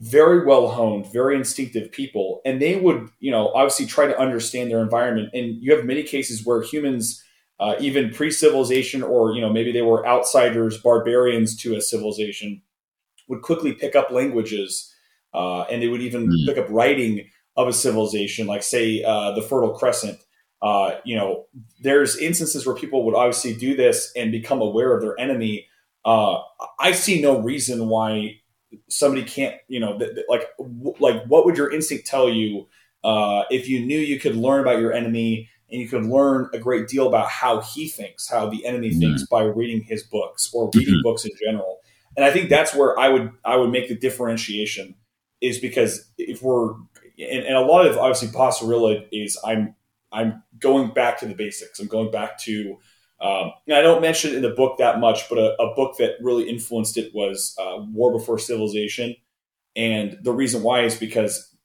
very 0.00 0.44
well 0.44 0.68
honed, 0.68 1.12
very 1.12 1.36
instinctive 1.36 1.92
people, 1.92 2.40
and 2.44 2.60
they 2.60 2.76
would, 2.76 3.08
you 3.20 3.30
know, 3.30 3.52
obviously 3.54 3.86
try 3.86 4.06
to 4.06 4.18
understand 4.18 4.70
their 4.70 4.80
environment. 4.80 5.30
And 5.34 5.62
you 5.62 5.74
have 5.76 5.84
many 5.84 6.02
cases 6.02 6.44
where 6.44 6.62
humans, 6.62 7.22
uh, 7.58 7.74
even 7.80 8.10
pre-civilization, 8.10 9.02
or 9.02 9.32
you 9.32 9.40
know, 9.40 9.50
maybe 9.50 9.72
they 9.72 9.82
were 9.82 10.06
outsiders, 10.06 10.78
barbarians 10.78 11.56
to 11.56 11.74
a 11.74 11.80
civilization, 11.80 12.62
would 13.28 13.42
quickly 13.42 13.72
pick 13.72 13.96
up 13.96 14.10
languages, 14.10 14.92
uh, 15.34 15.62
and 15.62 15.82
they 15.82 15.88
would 15.88 16.02
even 16.02 16.28
mm. 16.28 16.46
pick 16.46 16.58
up 16.58 16.66
writing 16.68 17.28
of 17.56 17.68
a 17.68 17.72
civilization, 17.72 18.46
like 18.46 18.62
say 18.62 19.02
uh, 19.02 19.32
the 19.32 19.42
Fertile 19.42 19.72
Crescent. 19.72 20.18
Uh, 20.62 20.96
you 21.04 21.16
know, 21.16 21.46
there's 21.80 22.16
instances 22.16 22.66
where 22.66 22.74
people 22.74 23.04
would 23.04 23.14
obviously 23.14 23.54
do 23.54 23.76
this 23.76 24.12
and 24.16 24.32
become 24.32 24.60
aware 24.60 24.94
of 24.94 25.00
their 25.00 25.18
enemy. 25.18 25.66
Uh, 26.04 26.40
I 26.78 26.92
see 26.92 27.20
no 27.20 27.40
reason 27.40 27.88
why 27.88 28.40
somebody 28.88 29.24
can't, 29.24 29.56
you 29.68 29.80
know, 29.80 29.98
th- 29.98 30.14
th- 30.14 30.26
like 30.28 30.48
w- 30.58 30.94
like 30.98 31.24
what 31.26 31.44
would 31.44 31.56
your 31.56 31.72
instinct 31.72 32.06
tell 32.06 32.28
you 32.28 32.68
uh, 33.04 33.44
if 33.50 33.68
you 33.68 33.80
knew 33.80 33.98
you 33.98 34.18
could 34.18 34.36
learn 34.36 34.60
about 34.60 34.80
your 34.80 34.92
enemy 34.92 35.48
and 35.70 35.80
you 35.80 35.88
can 35.88 36.10
learn 36.10 36.48
a 36.52 36.58
great 36.58 36.88
deal 36.88 37.08
about 37.08 37.28
how 37.28 37.60
he 37.60 37.88
thinks, 37.88 38.28
how 38.28 38.48
the 38.48 38.64
enemy 38.64 38.90
mm-hmm. 38.90 39.00
thinks 39.00 39.26
by 39.26 39.42
reading 39.42 39.82
his 39.82 40.02
books 40.02 40.50
or 40.52 40.70
reading 40.74 40.94
mm-hmm. 40.94 41.02
books 41.02 41.24
in 41.24 41.32
general. 41.44 41.80
And 42.16 42.24
I 42.24 42.30
think 42.30 42.48
that's 42.48 42.74
where 42.74 42.98
I 42.98 43.08
would 43.08 43.32
I 43.44 43.56
would 43.56 43.70
make 43.70 43.88
the 43.88 43.96
differentiation 43.96 44.94
is 45.40 45.58
because 45.58 46.10
if 46.16 46.42
we're 46.42 46.72
and, 47.18 47.44
and 47.44 47.54
a 47.54 47.60
lot 47.60 47.86
of 47.86 47.98
obviously 47.98 48.28
Posserilla 48.28 49.06
is 49.12 49.38
I'm 49.44 49.74
I'm 50.12 50.42
going 50.58 50.92
back 50.92 51.18
to 51.20 51.26
the 51.26 51.34
basics. 51.34 51.78
I'm 51.78 51.88
going 51.88 52.10
back 52.10 52.38
to 52.40 52.78
um, 53.20 53.52
I 53.72 53.80
don't 53.80 54.02
mention 54.02 54.32
it 54.32 54.36
in 54.36 54.42
the 54.42 54.50
book 54.50 54.78
that 54.78 55.00
much, 55.00 55.28
but 55.28 55.38
a, 55.38 55.60
a 55.60 55.74
book 55.74 55.96
that 55.98 56.16
really 56.20 56.48
influenced 56.48 56.98
it 56.98 57.14
was 57.14 57.56
uh, 57.58 57.78
War 57.92 58.12
Before 58.12 58.38
Civilization, 58.38 59.16
and 59.74 60.18
the 60.22 60.32
reason 60.32 60.62
why 60.62 60.82
is 60.82 60.96
because 60.96 61.55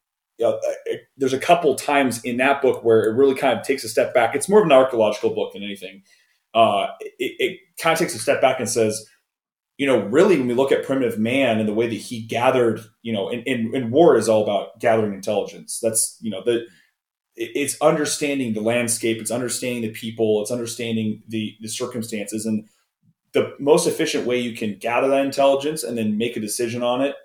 uh, 0.44 0.58
it, 0.86 1.02
there's 1.16 1.32
a 1.32 1.38
couple 1.38 1.74
times 1.74 2.22
in 2.24 2.36
that 2.38 2.62
book 2.62 2.84
where 2.84 3.02
it 3.04 3.14
really 3.14 3.34
kind 3.34 3.58
of 3.58 3.64
takes 3.64 3.84
a 3.84 3.88
step 3.88 4.14
back. 4.14 4.34
It's 4.34 4.48
more 4.48 4.60
of 4.60 4.66
an 4.66 4.72
archaeological 4.72 5.34
book 5.34 5.52
than 5.52 5.62
anything. 5.62 6.02
Uh, 6.54 6.88
it, 7.00 7.34
it 7.38 7.58
kind 7.80 7.92
of 7.92 7.98
takes 7.98 8.14
a 8.14 8.18
step 8.18 8.40
back 8.40 8.60
and 8.60 8.68
says, 8.68 9.06
you 9.78 9.86
know, 9.86 10.04
really 10.06 10.38
when 10.38 10.48
we 10.48 10.54
look 10.54 10.70
at 10.70 10.84
primitive 10.84 11.18
man 11.18 11.58
and 11.58 11.68
the 11.68 11.74
way 11.74 11.88
that 11.88 11.94
he 11.94 12.26
gathered, 12.26 12.80
you 13.02 13.12
know, 13.12 13.28
and, 13.28 13.42
and, 13.46 13.74
and 13.74 13.90
war 13.90 14.16
is 14.16 14.28
all 14.28 14.42
about 14.42 14.78
gathering 14.78 15.14
intelligence. 15.14 15.80
That's, 15.82 16.18
you 16.20 16.30
know, 16.30 16.42
the 16.44 16.66
it's 17.34 17.80
understanding 17.80 18.52
the 18.52 18.60
landscape, 18.60 19.18
it's 19.18 19.30
understanding 19.30 19.82
the 19.82 19.90
people, 19.90 20.42
it's 20.42 20.50
understanding 20.50 21.22
the 21.28 21.56
the 21.60 21.68
circumstances, 21.68 22.44
and 22.44 22.68
the 23.32 23.54
most 23.58 23.86
efficient 23.86 24.26
way 24.26 24.38
you 24.38 24.54
can 24.54 24.76
gather 24.78 25.08
that 25.08 25.24
intelligence 25.24 25.82
and 25.82 25.96
then 25.96 26.18
make 26.18 26.36
a 26.36 26.40
decision 26.40 26.82
on 26.82 27.00
it. 27.00 27.16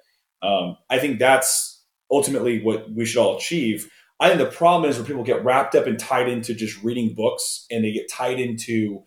Um, 0.42 0.78
I 0.90 1.00
think 1.00 1.20
that's 1.20 1.77
ultimately 2.12 2.62
what 2.62 2.92
we 2.92 3.06
should 3.06 3.22
all 3.22 3.38
achieve. 3.38 3.92
I 4.20 4.30
think 4.30 4.40
the 4.40 4.56
problem 4.56 4.90
is 4.90 4.98
where 4.98 5.06
people 5.06 5.24
get 5.24 5.44
wrapped 5.44 5.76
up 5.76 5.86
and 5.86 6.00
tied 6.00 6.28
into 6.28 6.56
just 6.56 6.82
reading 6.84 7.14
books, 7.14 7.66
and 7.70 7.84
they 7.84 7.92
get 7.92 8.10
tied 8.10 8.40
into 8.40 9.04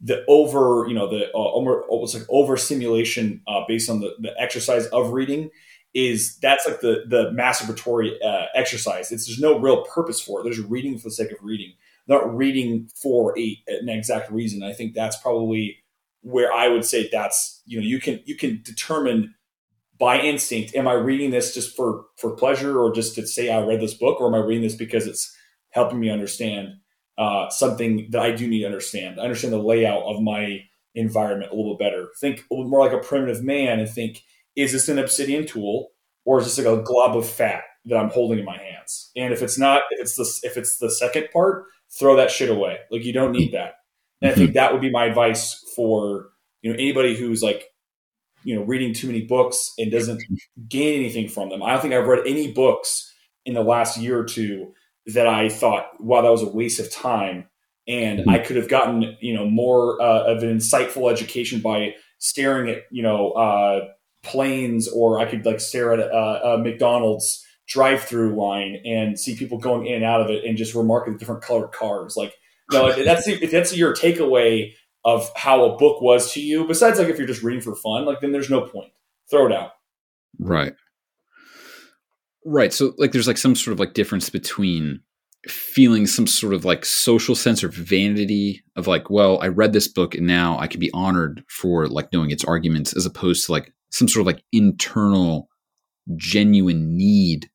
the 0.00 0.24
over, 0.28 0.86
you 0.88 0.94
know, 0.94 1.08
the 1.08 1.30
uh, 1.32 1.38
almost 1.38 2.14
like 2.14 2.24
over 2.28 2.56
simulation 2.56 3.40
uh, 3.46 3.62
based 3.66 3.88
on 3.88 4.00
the, 4.00 4.14
the 4.20 4.32
exercise 4.38 4.86
of 4.88 5.12
reading 5.12 5.50
is 5.94 6.38
that's 6.38 6.66
like 6.66 6.80
the 6.80 7.04
the 7.08 7.30
masturbatory 7.30 8.12
uh, 8.24 8.46
exercise. 8.54 9.12
It's 9.12 9.26
there's 9.26 9.40
no 9.40 9.58
real 9.58 9.84
purpose 9.84 10.20
for 10.20 10.40
it. 10.40 10.44
There's 10.44 10.60
reading 10.60 10.98
for 10.98 11.08
the 11.08 11.14
sake 11.14 11.32
of 11.32 11.38
reading, 11.42 11.74
not 12.06 12.34
reading 12.34 12.88
for 12.94 13.38
a 13.38 13.58
an 13.66 13.88
exact 13.88 14.30
reason. 14.30 14.62
I 14.62 14.72
think 14.72 14.94
that's 14.94 15.16
probably 15.16 15.78
where 16.22 16.52
I 16.52 16.68
would 16.68 16.84
say 16.84 17.08
that's 17.10 17.62
you 17.66 17.80
know 17.80 17.86
you 17.86 18.00
can 18.00 18.20
you 18.24 18.36
can 18.36 18.60
determine 18.64 19.34
by 20.02 20.18
instinct 20.18 20.74
am 20.74 20.88
I 20.88 20.94
reading 20.94 21.30
this 21.30 21.54
just 21.54 21.76
for 21.76 22.06
for 22.16 22.34
pleasure 22.34 22.76
or 22.76 22.92
just 22.92 23.14
to 23.14 23.24
say 23.24 23.50
I 23.50 23.62
read 23.62 23.80
this 23.80 23.94
book 23.94 24.20
or 24.20 24.26
am 24.26 24.34
I 24.34 24.44
reading 24.44 24.64
this 24.64 24.74
because 24.74 25.06
it's 25.06 25.32
helping 25.70 26.00
me 26.00 26.10
understand 26.10 26.70
uh, 27.18 27.48
something 27.50 28.08
that 28.10 28.20
I 28.20 28.32
do 28.32 28.48
need 28.48 28.60
to 28.60 28.66
understand. 28.66 29.20
I 29.20 29.22
understand 29.22 29.52
the 29.52 29.58
layout 29.58 30.02
of 30.02 30.20
my 30.20 30.58
environment 30.96 31.52
a 31.52 31.54
little 31.54 31.76
bit 31.76 31.86
better. 31.86 32.08
Think 32.20 32.40
a 32.40 32.54
little 32.54 32.68
more 32.68 32.84
like 32.84 32.92
a 32.92 32.98
primitive 32.98 33.44
man 33.44 33.78
and 33.78 33.88
think 33.88 34.24
is 34.56 34.72
this 34.72 34.88
an 34.88 34.98
obsidian 34.98 35.46
tool 35.46 35.90
or 36.24 36.40
is 36.40 36.46
this 36.46 36.58
like 36.58 36.66
a 36.66 36.82
glob 36.82 37.16
of 37.16 37.28
fat 37.28 37.62
that 37.84 37.96
I'm 37.96 38.10
holding 38.10 38.40
in 38.40 38.44
my 38.44 38.58
hands? 38.58 39.12
And 39.14 39.32
if 39.32 39.40
it's 39.40 39.56
not, 39.56 39.82
if 39.92 40.00
it's 40.00 40.16
the 40.16 40.48
if 40.48 40.56
it's 40.56 40.78
the 40.78 40.90
second 40.90 41.28
part, 41.32 41.66
throw 41.96 42.16
that 42.16 42.32
shit 42.32 42.50
away. 42.50 42.78
Like 42.90 43.04
you 43.04 43.12
don't 43.12 43.30
need 43.30 43.54
that. 43.54 43.74
And 44.20 44.32
I 44.32 44.34
think 44.34 44.48
mm-hmm. 44.48 44.54
that 44.54 44.72
would 44.72 44.82
be 44.82 44.90
my 44.90 45.04
advice 45.04 45.64
for 45.76 46.30
you 46.60 46.72
know 46.72 46.76
anybody 46.76 47.16
who's 47.16 47.40
like 47.40 47.68
you 48.44 48.54
know 48.54 48.62
reading 48.62 48.94
too 48.94 49.06
many 49.06 49.22
books 49.22 49.72
and 49.78 49.90
doesn't 49.90 50.22
gain 50.68 51.00
anything 51.00 51.28
from 51.28 51.48
them. 51.48 51.62
I 51.62 51.72
don't 51.72 51.82
think 51.82 51.94
I've 51.94 52.06
read 52.06 52.26
any 52.26 52.52
books 52.52 53.12
in 53.44 53.54
the 53.54 53.62
last 53.62 53.98
year 53.98 54.18
or 54.18 54.24
two 54.24 54.72
that 55.06 55.26
I 55.26 55.48
thought, 55.48 55.86
wow, 55.98 56.22
that 56.22 56.30
was 56.30 56.42
a 56.42 56.48
waste 56.48 56.78
of 56.78 56.90
time. 56.92 57.48
And 57.88 58.20
mm-hmm. 58.20 58.30
I 58.30 58.38
could 58.38 58.54
have 58.54 58.68
gotten, 58.68 59.16
you 59.20 59.34
know, 59.34 59.48
more 59.50 60.00
uh, 60.00 60.22
of 60.24 60.44
an 60.44 60.56
insightful 60.56 61.10
education 61.10 61.60
by 61.60 61.94
staring 62.18 62.70
at, 62.70 62.82
you 62.92 63.02
know, 63.02 63.32
uh, 63.32 63.88
planes, 64.22 64.86
or 64.86 65.18
I 65.18 65.24
could 65.24 65.44
like 65.44 65.58
stare 65.58 65.92
at 65.92 65.98
a, 65.98 66.52
a 66.52 66.58
McDonald's 66.58 67.44
drive-through 67.66 68.36
line 68.36 68.80
and 68.84 69.18
see 69.18 69.34
people 69.34 69.58
going 69.58 69.86
in 69.86 69.94
and 69.96 70.04
out 70.04 70.20
of 70.20 70.30
it, 70.30 70.44
and 70.44 70.56
just 70.56 70.76
remark 70.76 71.08
at 71.08 71.14
the 71.14 71.18
different 71.18 71.42
colored 71.42 71.72
cars. 71.72 72.16
Like, 72.16 72.32
you 72.70 72.78
know, 72.78 73.04
that's 73.04 73.26
if 73.26 73.50
that's 73.50 73.76
your 73.76 73.92
takeaway 73.92 74.74
of 75.04 75.30
how 75.36 75.64
a 75.64 75.76
book 75.76 76.00
was 76.00 76.32
to 76.32 76.40
you. 76.40 76.66
Besides, 76.66 76.98
like 76.98 77.08
if 77.08 77.18
you're 77.18 77.26
just 77.26 77.42
reading 77.42 77.62
for 77.62 77.74
fun, 77.74 78.04
like 78.04 78.20
then 78.20 78.32
there's 78.32 78.50
no 78.50 78.62
point. 78.62 78.92
Throw 79.30 79.46
it 79.46 79.52
out. 79.52 79.72
Right. 80.38 80.74
Right. 82.44 82.72
So 82.72 82.94
like 82.98 83.12
there's 83.12 83.26
like 83.26 83.38
some 83.38 83.54
sort 83.54 83.72
of 83.72 83.80
like 83.80 83.94
difference 83.94 84.30
between 84.30 85.00
feeling 85.48 86.06
some 86.06 86.26
sort 86.26 86.54
of 86.54 86.64
like 86.64 86.84
social 86.84 87.34
sense 87.34 87.64
or 87.64 87.68
vanity 87.68 88.62
of 88.76 88.86
like, 88.86 89.10
well, 89.10 89.40
I 89.40 89.48
read 89.48 89.72
this 89.72 89.88
book 89.88 90.14
and 90.14 90.26
now 90.26 90.58
I 90.58 90.66
can 90.66 90.80
be 90.80 90.90
honored 90.92 91.44
for 91.48 91.86
like 91.88 92.12
knowing 92.12 92.30
its 92.30 92.44
arguments 92.44 92.96
as 92.96 93.06
opposed 93.06 93.46
to 93.46 93.52
like 93.52 93.72
some 93.90 94.08
sort 94.08 94.22
of 94.22 94.26
like 94.26 94.44
internal 94.52 95.48
genuine 96.16 96.96
need 96.96 97.48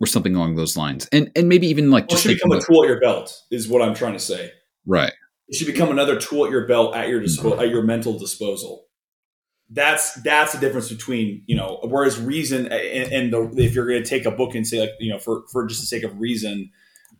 or 0.00 0.06
something 0.06 0.34
along 0.34 0.56
those 0.56 0.76
lines. 0.76 1.08
And 1.12 1.30
and 1.36 1.48
maybe 1.48 1.66
even 1.68 1.90
like 1.90 2.08
well, 2.08 2.16
just 2.16 2.26
become 2.26 2.52
a 2.52 2.60
tool 2.60 2.84
at 2.84 2.88
your 2.88 3.00
belt 3.00 3.38
is 3.50 3.68
what 3.68 3.82
I'm 3.82 3.94
trying 3.94 4.14
to 4.14 4.18
say. 4.18 4.52
Right. 4.86 5.12
It 5.50 5.56
should 5.56 5.66
become 5.66 5.90
another 5.90 6.18
tool 6.18 6.44
at 6.44 6.50
your 6.52 6.66
belt 6.66 6.94
at 6.94 7.08
your 7.08 7.20
dispo- 7.20 7.52
mm-hmm. 7.52 7.60
at 7.60 7.68
your 7.68 7.82
mental 7.82 8.16
disposal. 8.18 8.86
That's 9.68 10.14
that's 10.22 10.52
the 10.52 10.58
difference 10.58 10.88
between 10.88 11.42
you 11.46 11.56
know 11.56 11.80
whereas 11.82 12.20
reason 12.20 12.66
and, 12.66 13.12
and 13.12 13.32
the, 13.32 13.52
if 13.56 13.74
you're 13.74 13.86
going 13.86 14.02
to 14.02 14.08
take 14.08 14.26
a 14.26 14.30
book 14.30 14.54
and 14.54 14.66
say 14.66 14.80
like 14.80 14.90
you 15.00 15.12
know 15.12 15.18
for 15.18 15.42
for 15.52 15.66
just 15.66 15.80
the 15.80 15.86
sake 15.86 16.04
of 16.04 16.20
reason 16.20 16.70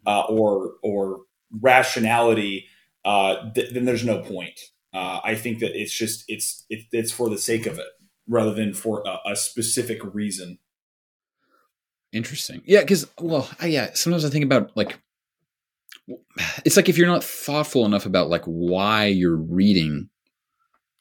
uh, 0.07 0.23
or 0.23 0.75
or 0.83 1.23
rationality, 1.61 2.67
uh, 3.05 3.51
th- 3.53 3.75
then 3.75 3.85
there's 3.85 4.05
no 4.05 4.21
point. 4.23 4.59
Uh, 4.95 5.21
I 5.25 5.35
think 5.35 5.59
that 5.59 5.79
it's 5.79 5.93
just 5.93 6.25
it's 6.29 6.65
it, 6.71 6.85
it's 6.93 7.13
for 7.13 7.29
the 7.29 7.39
sake 7.39 7.67
of 7.67 7.79
it 7.79 7.87
rather 8.29 8.55
than 8.55 8.73
for 8.73 9.03
a, 9.05 9.33
a 9.33 9.37
specific 9.37 9.99
reason. 10.15 10.59
Interesting. 12.13 12.63
Yeah, 12.65 12.81
because 12.81 13.09
well, 13.19 13.49
I, 13.61 13.67
yeah. 13.67 13.91
Sometimes 13.95 14.25
I 14.25 14.31
think 14.31 14.45
about 14.45 14.77
like 14.77 14.99
it's 16.65 16.77
like 16.77 16.89
if 16.89 16.99
you're 16.99 17.07
not 17.07 17.25
thoughtful 17.25 17.85
enough 17.85 18.07
about 18.07 18.29
like 18.29 18.45
why 18.45 19.07
you're 19.07 19.37
reading 19.37 20.09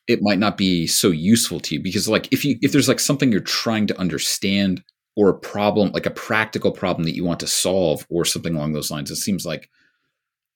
it 0.10 0.24
might 0.24 0.40
not 0.40 0.58
be 0.58 0.88
so 0.88 1.10
useful 1.12 1.60
to 1.60 1.76
you. 1.76 1.82
Because 1.84 2.10
like 2.10 2.28
if 2.32 2.44
you 2.44 2.58
if 2.62 2.72
there's 2.72 2.88
like 2.88 3.00
something 3.00 3.32
you're 3.32 3.42
trying 3.42 3.86
to 3.88 4.00
understand 4.00 4.84
or 5.16 5.30
a 5.30 5.38
problem 5.38 5.92
like 5.92 6.08
a 6.08 6.12
practical 6.12 6.72
problem 6.72 7.04
that 7.04 7.16
you 7.16 7.24
want 7.24 7.40
to 7.42 7.48
solve 7.48 8.06
or 8.10 8.26
something 8.26 8.56
along 8.56 8.74
those 8.74 8.90
lines 8.92 9.12
it 9.12 9.18
seems 9.18 9.46
like 9.46 9.70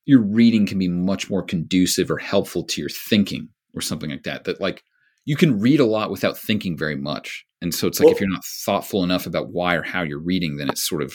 your 0.05 0.21
reading 0.21 0.65
can 0.65 0.79
be 0.79 0.87
much 0.87 1.29
more 1.29 1.43
conducive 1.43 2.09
or 2.09 2.17
helpful 2.17 2.63
to 2.63 2.81
your 2.81 2.89
thinking 2.89 3.49
or 3.75 3.81
something 3.81 4.09
like 4.09 4.23
that 4.23 4.43
that 4.45 4.59
like 4.59 4.83
you 5.25 5.35
can 5.35 5.59
read 5.59 5.79
a 5.79 5.85
lot 5.85 6.11
without 6.11 6.37
thinking 6.37 6.77
very 6.77 6.95
much. 6.95 7.45
And 7.61 7.73
so 7.73 7.87
it's 7.87 7.99
like 7.99 8.07
well, 8.07 8.15
if 8.15 8.19
you're 8.19 8.29
not 8.29 8.43
thoughtful 8.43 9.03
enough 9.03 9.25
about 9.25 9.51
why 9.51 9.75
or 9.75 9.83
how 9.83 10.01
you're 10.01 10.19
reading 10.19 10.57
then 10.57 10.69
it's 10.69 10.87
sort 10.87 11.01
of 11.01 11.13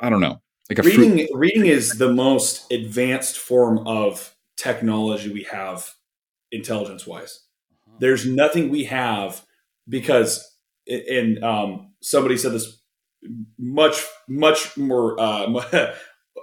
i 0.00 0.08
don't 0.08 0.20
know 0.20 0.40
like 0.68 0.84
reading 0.84 1.16
fruit. 1.16 1.30
reading 1.34 1.66
is 1.66 1.92
the 1.92 2.12
most 2.12 2.70
advanced 2.70 3.38
form 3.38 3.86
of 3.86 4.34
technology 4.56 5.32
we 5.32 5.44
have 5.44 5.94
intelligence 6.52 7.06
wise 7.06 7.44
uh-huh. 7.86 7.96
there's 8.00 8.26
nothing 8.26 8.68
we 8.68 8.84
have 8.84 9.44
because 9.88 10.56
and 10.88 11.42
um, 11.44 11.92
somebody 12.02 12.36
said 12.36 12.52
this 12.52 12.80
much 13.58 14.04
much 14.28 14.76
more 14.76 15.18
uh, 15.20 15.46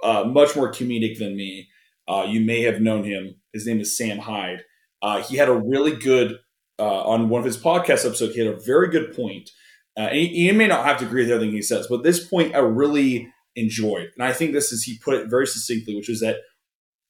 uh, 0.02 0.24
much 0.24 0.56
more 0.56 0.70
comedic 0.70 1.18
than 1.18 1.36
me 1.36 1.68
uh, 2.08 2.24
you 2.28 2.40
may 2.40 2.62
have 2.62 2.80
known 2.80 3.04
him 3.04 3.34
his 3.52 3.66
name 3.66 3.80
is 3.80 3.96
sam 3.96 4.18
hyde 4.18 4.62
uh, 5.02 5.22
he 5.22 5.36
had 5.36 5.48
a 5.48 5.56
really 5.56 5.94
good 5.94 6.38
uh, 6.78 7.02
on 7.02 7.28
one 7.28 7.40
of 7.40 7.44
his 7.44 7.56
podcast 7.56 8.06
episodes 8.06 8.34
he 8.34 8.44
had 8.44 8.52
a 8.52 8.60
very 8.60 8.88
good 8.88 9.14
point 9.14 9.50
uh, 9.96 10.02
and 10.02 10.18
he, 10.18 10.52
may 10.52 10.66
not 10.66 10.84
have 10.84 10.98
to 10.98 11.06
agree 11.06 11.22
with 11.22 11.32
everything 11.32 11.54
he 11.54 11.62
says 11.62 11.86
but 11.88 12.02
this 12.02 12.26
point 12.26 12.54
i 12.54 12.58
really 12.58 13.32
enjoyed. 13.56 14.10
And 14.16 14.24
I 14.24 14.32
think 14.32 14.52
this 14.52 14.70
is, 14.70 14.84
he 14.84 14.98
put 14.98 15.14
it 15.14 15.28
very 15.28 15.46
succinctly, 15.46 15.96
which 15.96 16.08
is 16.08 16.20
that 16.20 16.36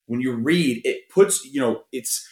when 0.07 0.21
you 0.21 0.33
read, 0.33 0.81
it 0.85 1.09
puts, 1.13 1.45
you 1.45 1.61
know, 1.61 1.83
it's, 1.93 2.27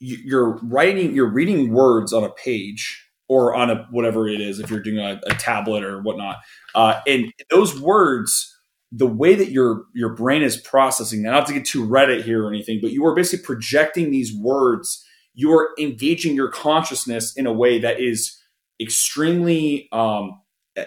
you're 0.00 0.58
writing, 0.64 1.14
you're 1.14 1.30
reading 1.30 1.72
words 1.72 2.12
on 2.12 2.24
a 2.24 2.30
page 2.30 3.08
or 3.28 3.54
on 3.54 3.70
a 3.70 3.86
whatever 3.90 4.28
it 4.28 4.40
is, 4.40 4.58
if 4.58 4.68
you're 4.68 4.82
doing 4.82 4.98
a, 4.98 5.20
a 5.26 5.34
tablet 5.34 5.84
or 5.84 6.02
whatnot. 6.02 6.36
Uh, 6.74 7.00
and 7.06 7.32
those 7.50 7.80
words, 7.80 8.48
the 8.90 9.06
way 9.06 9.34
that 9.34 9.50
your 9.50 9.84
your 9.94 10.10
brain 10.14 10.42
is 10.42 10.58
processing, 10.58 11.22
not 11.22 11.46
to 11.46 11.54
get 11.54 11.64
too 11.64 11.86
Reddit 11.86 12.24
here 12.24 12.44
or 12.44 12.48
anything, 12.52 12.80
but 12.82 12.90
you 12.90 13.06
are 13.06 13.14
basically 13.14 13.44
projecting 13.44 14.10
these 14.10 14.36
words. 14.36 15.02
You 15.32 15.50
are 15.52 15.70
engaging 15.78 16.34
your 16.34 16.48
consciousness 16.48 17.34
in 17.34 17.46
a 17.46 17.52
way 17.52 17.78
that 17.78 18.00
is 18.00 18.38
extremely 18.80 19.88
um, 19.92 20.42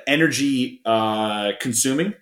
energy 0.06 0.82
uh, 0.86 1.54
consuming 1.60 2.14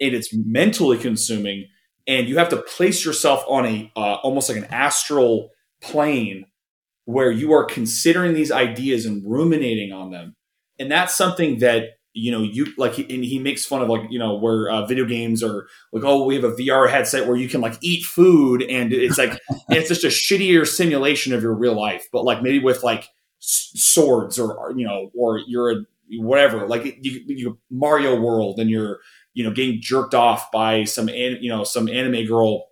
and 0.00 0.14
it's 0.14 0.30
mentally 0.32 0.98
consuming 0.98 1.66
and 2.06 2.28
you 2.28 2.38
have 2.38 2.48
to 2.48 2.56
place 2.56 3.04
yourself 3.04 3.44
on 3.48 3.66
a 3.66 3.92
uh, 3.96 4.14
almost 4.22 4.48
like 4.48 4.58
an 4.58 4.64
astral 4.66 5.50
plane 5.80 6.46
where 7.04 7.30
you 7.30 7.52
are 7.52 7.64
considering 7.64 8.34
these 8.34 8.52
ideas 8.52 9.06
and 9.06 9.22
ruminating 9.28 9.92
on 9.92 10.10
them. 10.10 10.36
And 10.78 10.90
that's 10.90 11.16
something 11.16 11.58
that 11.58 11.90
you 12.12 12.32
know 12.32 12.42
you 12.42 12.66
like 12.76 12.98
and 12.98 13.24
he 13.24 13.38
makes 13.38 13.64
fun 13.64 13.82
of 13.82 13.88
like 13.88 14.02
you 14.10 14.18
know 14.18 14.34
where 14.36 14.68
uh, 14.68 14.84
video 14.84 15.04
games 15.04 15.44
are 15.44 15.68
like 15.92 16.02
oh 16.02 16.24
we 16.24 16.34
have 16.34 16.42
a 16.42 16.50
vr 16.50 16.90
headset 16.90 17.28
where 17.28 17.36
you 17.36 17.48
can 17.48 17.60
like 17.60 17.78
eat 17.82 18.04
food 18.04 18.64
and 18.64 18.92
it's 18.92 19.16
like 19.16 19.40
it's 19.68 19.88
just 19.88 20.02
a 20.02 20.08
shittier 20.08 20.66
simulation 20.66 21.32
of 21.32 21.40
your 21.42 21.54
real 21.54 21.78
life. 21.78 22.08
But 22.12 22.24
like 22.24 22.42
maybe 22.42 22.58
with 22.58 22.82
like 22.82 23.04
s- 23.40 23.70
swords 23.76 24.40
or 24.40 24.72
you 24.76 24.84
know 24.84 25.10
or 25.16 25.38
you're 25.46 25.70
a 25.70 25.76
whatever 26.18 26.66
like 26.66 26.84
you, 27.00 27.22
you 27.28 27.58
mario 27.70 28.20
world 28.20 28.58
and 28.58 28.68
you're 28.68 28.98
you 29.34 29.44
know 29.44 29.52
getting 29.52 29.80
jerked 29.80 30.14
off 30.14 30.50
by 30.50 30.84
some 30.84 31.08
you 31.08 31.48
know 31.48 31.64
some 31.64 31.88
anime 31.88 32.26
girl 32.26 32.66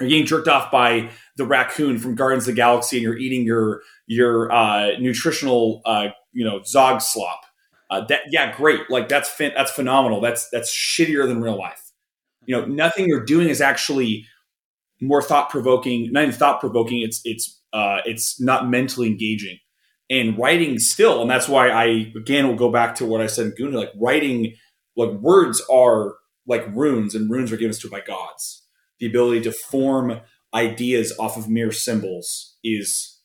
or 0.00 0.06
getting 0.06 0.26
jerked 0.26 0.48
off 0.48 0.70
by 0.70 1.10
the 1.36 1.46
raccoon 1.46 1.98
from 1.98 2.14
Guardians 2.14 2.44
of 2.44 2.54
the 2.54 2.56
Galaxy 2.56 2.96
and 2.96 3.02
you're 3.02 3.18
eating 3.18 3.44
your 3.44 3.82
your 4.06 4.52
uh, 4.52 4.98
nutritional 4.98 5.82
uh, 5.84 6.08
you 6.32 6.44
know 6.44 6.62
zog 6.64 7.00
slop. 7.00 7.40
Uh, 7.90 8.04
that 8.06 8.20
yeah, 8.30 8.54
great. 8.56 8.90
Like 8.90 9.08
that's 9.08 9.28
fin- 9.28 9.52
that's 9.56 9.70
phenomenal. 9.70 10.20
That's 10.20 10.48
that's 10.50 10.74
shittier 10.74 11.26
than 11.26 11.42
real 11.42 11.58
life. 11.58 11.90
You 12.46 12.56
know, 12.56 12.64
nothing 12.64 13.06
you're 13.06 13.24
doing 13.24 13.48
is 13.48 13.60
actually 13.60 14.26
more 15.00 15.22
thought 15.22 15.50
provoking. 15.50 16.12
Not 16.12 16.24
even 16.24 16.34
thought 16.34 16.60
provoking. 16.60 17.02
It's 17.02 17.20
it's 17.24 17.60
uh, 17.72 17.98
it's 18.04 18.40
not 18.40 18.68
mentally 18.68 19.08
engaging. 19.08 19.58
And 20.10 20.36
writing 20.38 20.78
still, 20.78 21.22
and 21.22 21.30
that's 21.30 21.48
why 21.48 21.70
I 21.70 22.12
again 22.16 22.46
will 22.46 22.56
go 22.56 22.70
back 22.70 22.94
to 22.96 23.06
what 23.06 23.20
I 23.20 23.26
said 23.26 23.46
in 23.46 23.54
Guna. 23.56 23.78
Like 23.78 23.92
writing 24.00 24.54
like 24.96 25.10
words 25.12 25.62
are 25.70 26.14
like 26.46 26.66
runes 26.74 27.14
and 27.14 27.30
runes 27.30 27.52
are 27.52 27.56
given 27.56 27.76
to 27.76 27.90
by 27.90 28.00
gods 28.00 28.66
the 29.00 29.06
ability 29.06 29.40
to 29.40 29.52
form 29.52 30.20
ideas 30.54 31.12
off 31.18 31.36
of 31.36 31.48
mere 31.48 31.72
symbols 31.72 32.56
is 32.62 33.20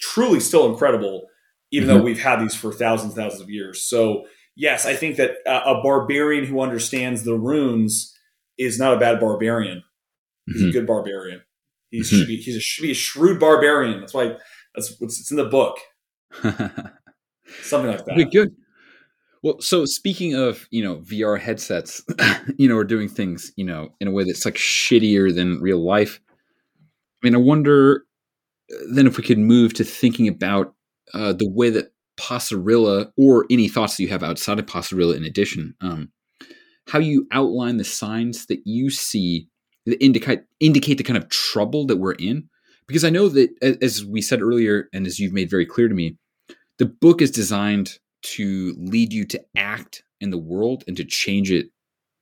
truly 0.00 0.40
still 0.40 0.70
incredible 0.70 1.26
even 1.72 1.88
mm-hmm. 1.88 1.98
though 1.98 2.04
we've 2.04 2.22
had 2.22 2.40
these 2.40 2.54
for 2.54 2.72
thousands 2.72 3.14
and 3.14 3.22
thousands 3.22 3.42
of 3.42 3.50
years 3.50 3.88
so 3.88 4.24
yes 4.54 4.86
i 4.86 4.94
think 4.94 5.16
that 5.16 5.36
a 5.46 5.80
barbarian 5.82 6.44
who 6.44 6.60
understands 6.60 7.24
the 7.24 7.34
runes 7.34 8.12
is 8.58 8.78
not 8.78 8.94
a 8.94 8.98
bad 8.98 9.20
barbarian. 9.20 9.82
He's 10.46 10.56
mm-hmm. 10.56 10.68
a 10.68 10.72
good 10.72 10.86
barbarian. 10.86 11.42
He 11.90 12.00
mm-hmm. 12.00 12.16
should 12.16 12.28
be 12.28 12.36
he's 12.36 12.56
a, 12.56 12.60
should 12.60 12.82
be 12.82 12.90
a 12.90 12.94
shrewd 12.94 13.40
barbarian. 13.40 14.00
That's 14.00 14.14
why 14.14 14.36
that's 14.74 14.98
what's 15.00 15.20
it's 15.20 15.30
in 15.30 15.36
the 15.36 15.44
book. 15.44 15.78
Something 17.62 17.90
like 17.90 18.04
that. 18.04 18.12
Okay, 18.12 18.24
good. 18.24 18.56
Well, 19.42 19.60
so 19.60 19.84
speaking 19.84 20.34
of 20.34 20.66
you 20.70 20.82
know 20.82 20.96
VR 20.98 21.38
headsets, 21.38 22.02
you 22.56 22.68
know, 22.68 22.76
are 22.76 22.84
doing 22.84 23.08
things 23.08 23.52
you 23.56 23.64
know 23.64 23.90
in 24.00 24.08
a 24.08 24.12
way 24.12 24.24
that's 24.24 24.44
like 24.44 24.54
shittier 24.54 25.34
than 25.34 25.60
real 25.60 25.84
life. 25.84 26.20
I 27.22 27.26
mean, 27.26 27.34
I 27.34 27.38
wonder 27.38 28.04
uh, 28.72 28.76
then 28.92 29.06
if 29.06 29.16
we 29.16 29.24
could 29.24 29.38
move 29.38 29.74
to 29.74 29.84
thinking 29.84 30.28
about 30.28 30.74
uh, 31.14 31.32
the 31.32 31.48
way 31.48 31.70
that 31.70 31.92
Posserilla, 32.18 33.12
or 33.16 33.46
any 33.50 33.68
thoughts 33.68 33.96
that 33.96 34.02
you 34.02 34.08
have 34.08 34.22
outside 34.22 34.58
of 34.58 34.66
Posserilla, 34.66 35.16
in 35.16 35.24
addition, 35.24 35.74
um, 35.80 36.10
how 36.88 36.98
you 36.98 37.26
outline 37.30 37.76
the 37.76 37.84
signs 37.84 38.46
that 38.46 38.60
you 38.64 38.90
see 38.90 39.48
that 39.84 40.02
indicate 40.02 40.40
indicate 40.60 40.98
the 40.98 41.04
kind 41.04 41.16
of 41.16 41.28
trouble 41.28 41.86
that 41.86 41.96
we're 41.96 42.12
in. 42.12 42.48
Because 42.86 43.04
I 43.04 43.10
know 43.10 43.28
that, 43.28 43.50
as 43.82 44.04
we 44.04 44.22
said 44.22 44.40
earlier, 44.40 44.88
and 44.92 45.06
as 45.06 45.18
you've 45.18 45.32
made 45.32 45.50
very 45.50 45.66
clear 45.66 45.88
to 45.88 45.94
me, 45.94 46.16
the 46.78 46.86
book 46.86 47.20
is 47.20 47.32
designed 47.32 47.98
to 48.22 48.74
lead 48.78 49.12
you 49.12 49.24
to 49.26 49.42
act 49.56 50.02
in 50.20 50.30
the 50.30 50.38
world 50.38 50.84
and 50.86 50.96
to 50.96 51.04
change 51.04 51.50
it 51.50 51.66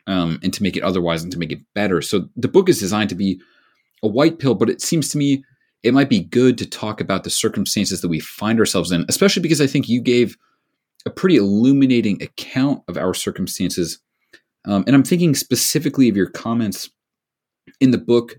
um, 0.07 0.39
and 0.43 0.53
to 0.53 0.63
make 0.63 0.77
it 0.77 0.83
otherwise 0.83 1.23
and 1.23 1.33
to 1.33 1.39
make 1.39 1.53
it 1.53 1.61
better. 1.75 2.03
So 2.03 2.29
the 2.37 2.49
book 2.49 2.69
is 2.69 2.81
designed 2.81 3.09
to 3.11 3.15
be 3.15 3.41
a 4.03 4.09
white 4.09 4.39
pill, 4.39 4.55
but 4.55 4.69
it 4.69 4.83
seems 4.83 5.09
to 5.11 5.19
me 5.19 5.45
it 5.83 5.95
might 5.95 6.09
be 6.09 6.21
good 6.21 6.59
to 6.59 6.67
talk 6.67 7.01
about 7.01 7.25
the 7.25 7.31
circumstances 7.31 8.01
that 8.01 8.09
we 8.09 8.21
find 8.21 8.59
ourselves 8.59 8.91
in, 8.91 9.05
especially 9.09 9.43
because 9.43 9.61
I 9.61 9.67
think 9.67 9.89
you 9.89 10.01
gave 10.01 10.37
a 11.07 11.11
pretty 11.11 11.37
illuminating 11.37 12.23
account 12.23 12.83
of 12.89 12.97
our 12.97 13.13
circumstances. 13.13 14.01
Um, 14.67 14.85
and 14.87 14.97
I'm 14.97 15.05
thinking 15.05 15.35
specifically 15.35 16.09
of 16.09 16.17
your 16.17 16.31
comments 16.31 16.91
in 17.81 17.91
the 17.91 17.99
book 17.99 18.37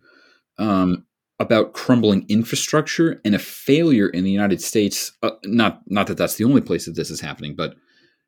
um, 0.58 1.06
about 1.40 1.74
crumbling 1.74 2.26
infrastructure 2.30 3.20
and 3.26 3.36
a 3.36 3.40
failure 3.40 4.08
in 4.08 4.24
the 4.24 4.32
United 4.32 4.62
States. 4.62 5.12
Uh, 5.22 5.32
not 5.44 5.82
not 5.88 6.08
that 6.08 6.18
that's 6.18 6.36
the 6.36 6.44
only 6.44 6.62
place 6.62 6.86
that 6.86 6.96
this 6.96 7.10
is 7.10 7.20
happening, 7.20 7.56
but 7.56 7.76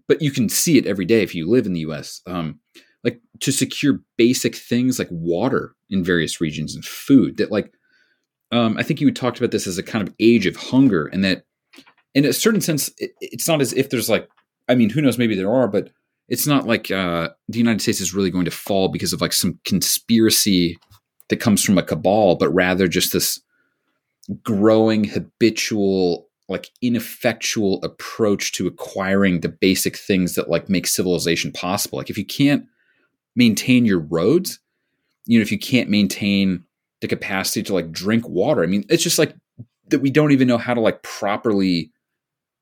but 0.08 0.22
you 0.22 0.32
can 0.32 0.50
see 0.50 0.78
it 0.78 0.86
every 0.86 1.06
day 1.06 1.22
if 1.22 1.34
you 1.34 1.50
live 1.50 1.66
in 1.66 1.74
the 1.74 1.82
U.S. 1.82 2.22
Um, 2.26 2.60
like 3.04 3.22
to 3.42 3.52
secure 3.52 4.00
basic 4.18 4.56
things 4.56 5.00
like 5.00 5.10
water 5.12 5.76
in 5.90 6.04
various 6.04 6.42
regions 6.42 6.76
and 6.76 6.84
food. 6.84 7.38
That 7.38 7.52
like 7.52 7.74
um, 8.52 8.78
I 8.78 8.84
think 8.84 9.02
you 9.02 9.12
talked 9.12 9.38
about 9.38 9.52
this 9.52 9.68
as 9.68 9.78
a 9.78 9.84
kind 9.84 10.08
of 10.08 10.14
age 10.20 10.46
of 10.46 10.56
hunger, 10.56 11.08
and 11.08 11.24
that 11.24 11.44
in 12.14 12.26
a 12.26 12.34
certain 12.34 12.62
sense, 12.62 12.90
it, 12.98 13.12
it's 13.22 13.48
not 13.48 13.62
as 13.62 13.74
if 13.74 13.90
there's 13.90 14.10
like 14.10 14.28
I 14.68 14.76
mean, 14.76 14.90
who 14.90 15.02
knows? 15.02 15.18
Maybe 15.18 15.36
there 15.36 15.54
are, 15.54 15.68
but 15.68 15.92
it's 16.28 16.46
not 16.46 16.68
like 16.68 16.92
uh, 16.92 17.30
the 17.48 17.58
United 17.58 17.82
States 17.82 18.02
is 18.02 18.14
really 18.14 18.32
going 18.32 18.46
to 18.46 18.52
fall 18.52 18.90
because 18.90 19.14
of 19.14 19.22
like 19.22 19.34
some 19.34 19.60
conspiracy 19.64 20.78
that 21.30 21.40
comes 21.40 21.64
from 21.64 21.78
a 21.78 21.84
cabal, 21.84 22.36
but 22.36 22.50
rather 22.50 22.88
just 22.88 23.14
this 23.14 23.40
growing 24.44 25.04
habitual 25.06 26.28
like 26.50 26.70
ineffectual 26.82 27.84
approach 27.84 28.54
to 28.54 28.68
acquiring 28.68 29.42
the 29.42 29.50
basic 29.50 29.98
things 29.98 30.36
that 30.36 30.50
like 30.50 30.70
make 30.70 30.88
civilization 30.88 31.52
possible. 31.52 31.98
Like 31.98 32.10
if 32.10 32.18
you 32.18 32.26
can't 32.26 32.66
maintain 33.36 33.86
your 33.86 34.00
roads 34.00 34.60
you 35.28 35.38
know 35.38 35.44
if 35.44 35.52
you 35.52 35.60
can't 35.60 35.90
maintain 35.90 36.64
the 37.02 37.08
capacity 37.08 37.62
to 37.62 37.74
like 37.74 37.92
drink 37.92 38.28
water 38.28 38.64
i 38.64 38.66
mean 38.66 38.84
it's 38.90 39.04
just 39.04 39.20
like 39.20 39.36
that 39.90 40.00
we 40.00 40.10
don't 40.10 40.32
even 40.32 40.48
know 40.48 40.58
how 40.58 40.74
to 40.74 40.82
like 40.82 41.04
properly 41.04 41.92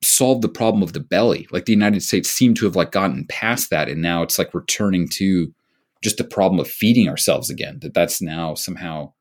solve 0.04 0.42
the 0.42 0.50
problem 0.50 0.84
of 0.84 0.94
the 0.94 1.00
belly. 1.00 1.48
Like 1.52 1.66
the 1.66 1.72
united 1.72 2.04
states 2.04 2.30
seem 2.30 2.54
to 2.56 2.66
have 2.66 2.76
like 2.76 2.92
gotten 2.92 3.26
past 3.28 3.70
that 3.70 3.90
and 3.90 4.02
now 4.02 4.22
it's 4.22 4.38
like 4.38 4.54
returning 4.54 5.08
to 5.10 5.52
just 6.04 6.18
the 6.18 6.24
problem 6.24 6.60
of 6.60 6.68
feeding 6.68 7.10
ourselves 7.10 7.50
again 7.50 7.80
that 7.82 7.94
that's 7.94 8.22
now 8.22 8.54
somehow 8.54 9.12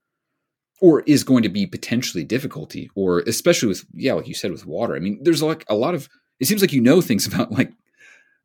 or 0.81 1.01
is 1.03 1.25
going 1.25 1.43
to 1.43 1.49
be 1.49 1.67
potentially 1.67 2.25
difficulty 2.25 2.91
or 2.95 3.21
especially 3.21 3.69
with 3.69 3.85
yeah 3.95 4.13
like 4.13 4.29
you 4.29 4.35
said 4.35 4.51
with 4.51 4.67
water. 4.67 4.95
I 4.95 4.99
mean 4.99 5.19
there's 5.23 5.43
like 5.43 5.65
a 5.69 5.75
lot 5.75 5.95
of 5.95 6.09
it 6.41 6.47
seems 6.47 6.61
like 6.61 6.73
you 6.73 6.81
know 6.81 7.01
things 7.01 7.27
about 7.33 7.53
like 7.53 7.73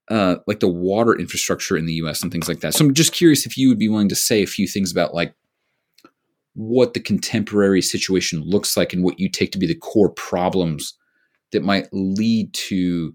uh 0.09 0.37
like 0.47 0.59
the 0.59 0.67
water 0.67 1.17
infrastructure 1.17 1.77
in 1.77 1.85
the 1.85 1.93
us 1.93 2.23
and 2.23 2.31
things 2.31 2.47
like 2.47 2.61
that. 2.61 2.73
So 2.73 2.85
i'm 2.85 2.93
just 2.93 3.13
curious 3.13 3.45
if 3.45 3.57
you 3.57 3.69
would 3.69 3.79
be 3.79 3.89
willing 3.89 4.09
to 4.09 4.15
say 4.15 4.41
a 4.43 4.47
few 4.47 4.67
things 4.67 4.91
about 4.91 5.13
like 5.13 5.33
what 6.53 6.93
the 6.93 6.99
contemporary 6.99 7.81
situation 7.81 8.41
looks 8.41 8.75
like 8.75 8.91
and 8.91 9.03
what 9.03 9.19
you 9.19 9.29
take 9.29 9.51
to 9.51 9.59
be 9.59 9.67
the 9.67 9.75
core 9.75 10.09
problems 10.09 10.93
that 11.51 11.63
might 11.63 11.87
lead 11.91 12.53
to 12.53 13.13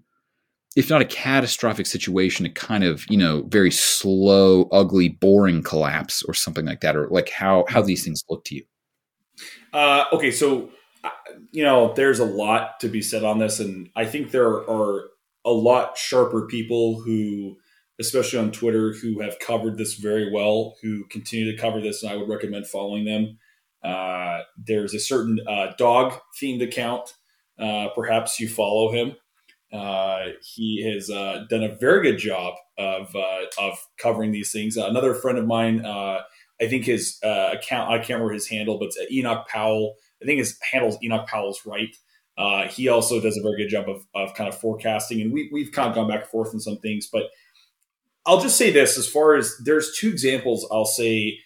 if 0.75 0.89
not 0.89 1.01
a 1.01 1.05
catastrophic 1.05 1.85
situation, 1.85 2.45
a 2.45 2.49
kind 2.49 2.83
of 2.83 3.05
you 3.09 3.17
know 3.17 3.43
very 3.47 3.71
slow, 3.71 4.63
ugly, 4.71 5.09
boring 5.09 5.63
collapse 5.63 6.21
or 6.23 6.33
something 6.33 6.65
like 6.65 6.81
that, 6.81 6.95
or 6.95 7.07
like 7.09 7.29
how 7.29 7.65
how 7.69 7.81
these 7.81 8.03
things 8.03 8.23
look 8.29 8.43
to 8.45 8.55
you. 8.55 8.63
Uh, 9.73 10.05
okay, 10.13 10.31
so 10.31 10.69
uh, 11.03 11.09
you 11.51 11.63
know 11.63 11.93
there's 11.93 12.19
a 12.19 12.25
lot 12.25 12.79
to 12.81 12.89
be 12.89 13.01
said 13.01 13.23
on 13.23 13.39
this, 13.39 13.59
and 13.59 13.89
I 13.95 14.05
think 14.05 14.31
there 14.31 14.69
are 14.69 15.05
a 15.45 15.51
lot 15.51 15.97
sharper 15.97 16.47
people 16.47 17.01
who, 17.01 17.57
especially 17.99 18.39
on 18.39 18.51
Twitter, 18.51 18.93
who 18.93 19.21
have 19.21 19.39
covered 19.39 19.77
this 19.77 19.95
very 19.95 20.31
well, 20.31 20.75
who 20.81 21.05
continue 21.05 21.51
to 21.51 21.61
cover 21.61 21.79
this, 21.79 22.03
and 22.03 22.11
I 22.11 22.17
would 22.17 22.29
recommend 22.29 22.67
following 22.67 23.05
them. 23.05 23.37
Uh, 23.83 24.41
there's 24.57 24.93
a 24.93 24.99
certain 24.99 25.39
uh, 25.47 25.67
dog 25.77 26.19
themed 26.41 26.63
account. 26.63 27.13
Uh, 27.57 27.87
perhaps 27.95 28.39
you 28.39 28.49
follow 28.49 28.91
him. 28.91 29.15
Uh, 29.75 30.31
he 30.41 30.83
has 30.83 31.09
uh, 31.09 31.45
done 31.49 31.63
a 31.63 31.75
very 31.75 32.01
good 32.01 32.17
job 32.17 32.55
of 32.77 33.13
uh, 33.15 33.45
of 33.59 33.77
covering 33.97 34.31
these 34.31 34.51
things. 34.51 34.77
another 34.77 35.13
friend 35.13 35.37
of 35.37 35.45
mine, 35.45 35.85
uh, 35.85 36.21
I 36.61 36.67
think 36.67 36.85
his 36.85 37.19
uh, 37.23 37.51
account, 37.53 37.91
I 37.91 37.97
can't 37.97 38.19
remember 38.19 38.33
his 38.33 38.47
handle, 38.47 38.79
but 38.79 38.85
it's 38.85 39.11
Enoch 39.11 39.47
Powell. 39.47 39.95
I 40.21 40.25
think 40.25 40.39
his 40.39 40.57
handle's 40.71 40.97
Enoch 41.03 41.27
Powell's 41.27 41.61
right. 41.65 41.95
he 42.71 42.87
also 42.87 43.19
does 43.19 43.37
a 43.37 43.41
very 43.41 43.57
good 43.57 43.69
job 43.69 43.89
of, 43.89 44.05
of 44.15 44.33
kind 44.35 44.47
of 44.47 44.57
forecasting, 44.57 45.21
and 45.21 45.33
we, 45.33 45.49
we've 45.51 45.71
kind 45.71 45.89
of 45.89 45.95
gone 45.95 46.07
back 46.07 46.21
and 46.21 46.29
forth 46.29 46.53
on 46.53 46.59
some 46.59 46.77
things. 46.77 47.07
But 47.11 47.23
I'll 48.25 48.41
just 48.41 48.57
say 48.57 48.71
this: 48.71 48.97
as 48.97 49.07
far 49.07 49.35
as 49.35 49.57
there's 49.63 49.97
two 49.97 50.09
examples, 50.09 50.67
I'll 50.71 50.85
say 50.85 51.39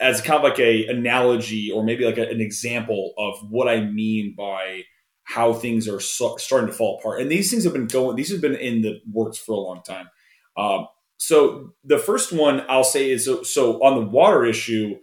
as 0.00 0.22
kind 0.22 0.38
of 0.38 0.42
like 0.42 0.58
a 0.58 0.86
analogy 0.86 1.70
or 1.70 1.84
maybe 1.84 2.04
like 2.04 2.18
a, 2.18 2.28
an 2.28 2.40
example 2.40 3.12
of 3.18 3.34
what 3.50 3.68
I 3.68 3.82
mean 3.82 4.34
by 4.36 4.84
how 5.30 5.52
things 5.52 5.86
are 5.86 6.00
so, 6.00 6.36
starting 6.36 6.68
to 6.68 6.72
fall 6.72 6.98
apart. 6.98 7.20
And 7.20 7.30
these 7.30 7.50
things 7.50 7.64
have 7.64 7.72
been 7.72 7.86
going; 7.86 8.16
these 8.16 8.32
have 8.32 8.40
been 8.40 8.56
in 8.56 8.82
the 8.82 9.00
works 9.10 9.38
for 9.38 9.52
a 9.52 9.58
long 9.58 9.82
time. 9.82 10.08
Um, 10.56 10.88
so 11.18 11.74
the 11.84 11.98
first 11.98 12.32
one 12.32 12.64
I'll 12.68 12.82
say 12.82 13.10
is 13.10 13.26
so, 13.26 13.42
so 13.42 13.82
on 13.84 14.00
the 14.00 14.10
water 14.10 14.44
issue, 14.44 14.96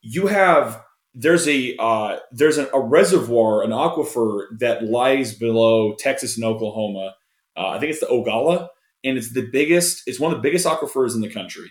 you 0.00 0.28
have 0.28 0.82
there's 1.14 1.46
a 1.46 1.76
uh, 1.78 2.18
there's 2.30 2.58
an, 2.58 2.68
a 2.72 2.80
reservoir, 2.80 3.62
an 3.62 3.70
aquifer 3.70 4.46
that 4.58 4.84
lies 4.84 5.34
below 5.34 5.94
Texas 5.98 6.36
and 6.36 6.44
Oklahoma. 6.44 7.14
Uh, 7.56 7.68
I 7.68 7.78
think 7.78 7.90
it's 7.90 8.00
the 8.00 8.08
Ogallala, 8.08 8.70
and 9.04 9.18
it's 9.18 9.34
the 9.34 9.46
biggest. 9.52 10.02
It's 10.06 10.18
one 10.18 10.32
of 10.32 10.38
the 10.38 10.42
biggest 10.42 10.66
aquifers 10.66 11.14
in 11.14 11.20
the 11.20 11.28
country. 11.28 11.70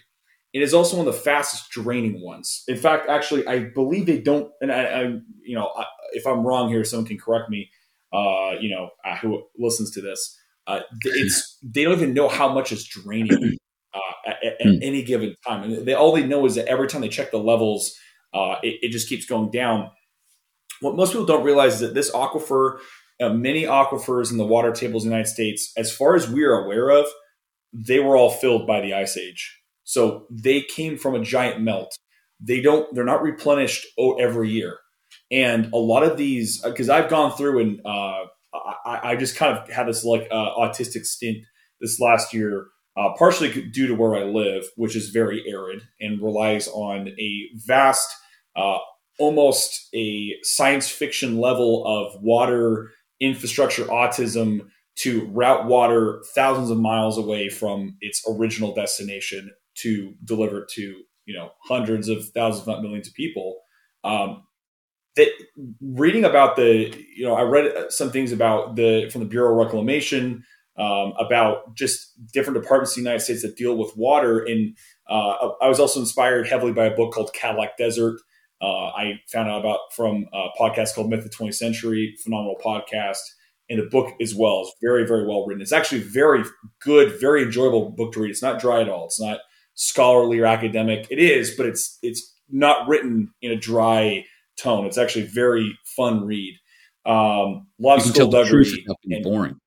It 0.54 0.62
is 0.62 0.74
also 0.74 0.98
one 0.98 1.08
of 1.08 1.14
the 1.14 1.20
fastest 1.20 1.72
draining 1.72 2.22
ones. 2.22 2.64
In 2.68 2.76
fact, 2.76 3.10
actually, 3.10 3.48
I 3.48 3.60
believe 3.60 4.06
they 4.06 4.20
don't. 4.20 4.52
And 4.60 4.72
I, 4.72 4.84
I 4.84 5.02
you 5.44 5.56
know, 5.56 5.72
I, 5.78 5.86
if 6.12 6.28
I'm 6.28 6.46
wrong 6.46 6.70
here, 6.70 6.84
someone 6.84 7.08
can 7.08 7.18
correct 7.18 7.50
me. 7.50 7.70
Uh, 8.14 8.56
you 8.60 8.70
know, 8.70 8.90
uh, 9.06 9.16
who 9.18 9.44
listens 9.58 9.92
to 9.92 10.02
this? 10.02 10.38
Uh, 10.68 10.82
it's 11.04 11.58
they 11.64 11.84
don't 11.84 11.94
even 11.94 12.14
know 12.14 12.28
how 12.28 12.54
much 12.54 12.72
is 12.72 12.86
draining 12.86 13.58
uh, 13.94 14.30
at, 14.30 14.44
at 14.44 14.62
hmm. 14.62 14.76
any 14.82 15.04
given 15.04 15.36
time, 15.48 15.64
and 15.64 15.86
they 15.86 15.94
all 15.94 16.14
they 16.14 16.26
know 16.26 16.46
is 16.46 16.56
that 16.56 16.68
every 16.68 16.88
time 16.88 17.02
they 17.02 17.10
check 17.10 17.32
the 17.32 17.38
levels, 17.38 17.96
uh, 18.34 18.56
it, 18.62 18.80
it, 18.82 18.92
just 18.92 19.08
keeps 19.08 19.26
going 19.26 19.50
down. 19.52 19.90
What 20.82 20.96
most 20.96 21.14
people 21.14 21.26
don't 21.26 21.44
realize 21.44 21.76
is 21.76 21.80
that 21.82 21.94
this 21.94 22.12
aquifer, 22.12 22.80
uh, 23.22 23.30
many 23.30 23.64
aquifers 23.64 24.32
in 24.32 24.38
the 24.38 24.46
water 24.46 24.72
tables 24.72 25.04
in 25.04 25.10
the 25.10 25.16
United 25.16 25.32
States, 25.32 25.72
as 25.78 25.96
far 25.96 26.16
as 26.16 26.30
we 26.30 26.44
are 26.44 26.66
aware 26.66 26.90
of, 26.90 27.08
they 27.74 28.00
were 28.00 28.18
all 28.18 28.32
filled 28.32 28.68
by 28.68 28.82
the 28.82 28.94
ice 28.94 29.18
age. 29.18 29.61
So 29.84 30.26
they 30.30 30.62
came 30.62 30.98
from 30.98 31.16
a 31.16 31.24
giant 31.24 31.62
melt. 31.62 31.98
They 32.40 32.62
don't. 32.62 32.94
They're 32.94 33.04
not 33.04 33.22
replenished 33.22 33.86
every 34.20 34.50
year. 34.50 34.78
And 35.30 35.72
a 35.74 35.78
lot 35.78 36.04
of 36.04 36.18
these, 36.18 36.62
because 36.62 36.90
I've 36.90 37.10
gone 37.10 37.36
through 37.36 37.62
and 37.62 37.80
uh, 37.86 38.26
I, 38.86 39.00
I, 39.12 39.16
just 39.16 39.36
kind 39.36 39.58
of 39.58 39.70
had 39.70 39.88
this 39.88 40.04
like 40.04 40.28
uh, 40.32 40.56
autistic 40.58 41.06
stint 41.06 41.38
this 41.80 42.00
last 42.00 42.34
year, 42.34 42.68
uh, 42.98 43.14
partially 43.18 43.70
due 43.70 43.88
to 43.88 43.96
where 43.96 44.16
I 44.16 44.24
live, 44.24 44.66
which 44.76 44.96
is 44.96 45.10
very 45.10 45.44
arid 45.50 45.84
and 46.00 46.22
relies 46.22 46.68
on 46.68 47.10
a 47.10 47.50
vast, 47.66 48.10
uh, 48.56 48.80
almost 49.20 49.88
a 49.94 50.36
science 50.44 50.90
fiction 50.90 51.40
level 51.40 51.86
of 51.86 52.22
water 52.22 52.92
infrastructure 53.20 53.86
autism 53.86 54.62
to 54.98 55.26
route 55.28 55.66
water 55.66 56.24
thousands 56.36 56.70
of 56.70 56.78
miles 56.78 57.18
away 57.18 57.48
from 57.48 57.96
its 58.02 58.22
original 58.28 58.74
destination 58.74 59.52
to 59.82 60.14
deliver 60.24 60.68
to 60.76 60.82
you 61.26 61.34
know 61.36 61.52
hundreds 61.64 62.10
of 62.10 62.28
thousands, 62.30 62.62
if 62.62 62.68
not 62.68 62.82
millions 62.82 63.08
of 63.08 63.14
people. 63.14 63.60
Um, 64.04 64.44
that 65.16 65.28
reading 65.82 66.24
about 66.24 66.56
the 66.56 66.96
you 67.16 67.26
know 67.26 67.36
I 67.36 67.42
read 67.42 67.92
some 67.92 68.12
things 68.12 68.32
about 68.32 68.76
the 68.76 69.10
from 69.12 69.22
the 69.22 69.28
Bureau 69.28 69.52
of 69.52 69.66
Reclamation 69.66 70.44
um, 70.78 71.14
about 71.20 71.76
just 71.76 72.14
different 72.34 72.62
departments 72.62 72.96
in 72.96 73.04
the 73.04 73.10
United 73.10 73.24
States 73.24 73.42
that 73.42 73.58
deal 73.58 73.78
with 73.78 73.96
water. 73.96 74.40
And 74.40 74.76
uh, 75.10 75.50
I 75.62 75.68
was 75.68 75.80
also 75.80 76.00
inspired 76.00 76.48
heavily 76.48 76.72
by 76.72 76.86
a 76.86 76.96
book 76.96 77.14
called 77.14 77.34
Cadillac 77.34 77.78
Desert. 77.78 78.20
Uh, 78.62 78.88
I 78.88 79.20
found 79.32 79.50
out 79.50 79.60
about 79.60 79.80
from 79.96 80.26
a 80.34 80.48
podcast 80.60 80.96
called 80.96 81.10
Myth 81.10 81.26
of 81.26 81.32
the 81.32 81.36
20th 81.36 81.56
Century, 81.56 82.16
phenomenal 82.24 82.58
podcast. 82.64 83.20
And 83.70 83.80
the 83.80 83.86
book 83.86 84.14
as 84.22 84.36
well 84.36 84.62
is 84.62 84.74
very, 84.82 85.06
very 85.06 85.26
well 85.26 85.46
written. 85.46 85.62
It's 85.62 85.72
actually 85.72 86.02
very 86.02 86.44
good, 86.82 87.20
very 87.20 87.44
enjoyable 87.44 87.92
book 87.92 88.14
to 88.14 88.20
read. 88.20 88.32
It's 88.32 88.42
not 88.42 88.60
dry 88.60 88.82
at 88.82 88.90
all. 88.90 89.06
It's 89.06 89.22
not 89.22 89.40
scholarly 89.76 90.40
or 90.40 90.46
academic. 90.46 91.08
It 91.10 91.20
is, 91.20 91.56
but 91.56 91.66
it's 91.66 91.98
it's 92.02 92.34
not 92.50 92.88
written 92.88 93.34
in 93.42 93.52
a 93.52 93.56
dry 93.56 94.26
tone. 94.58 94.86
It's 94.86 94.98
actually 94.98 95.26
very 95.26 95.78
fun 95.96 96.26
read. 96.26 96.56
Um, 97.06 97.14
a 97.14 97.66
lot 97.80 97.98
you 97.98 98.10
of 98.10 98.16
skullduggery 98.16 98.86
and 99.10 99.24
boring. 99.24 99.60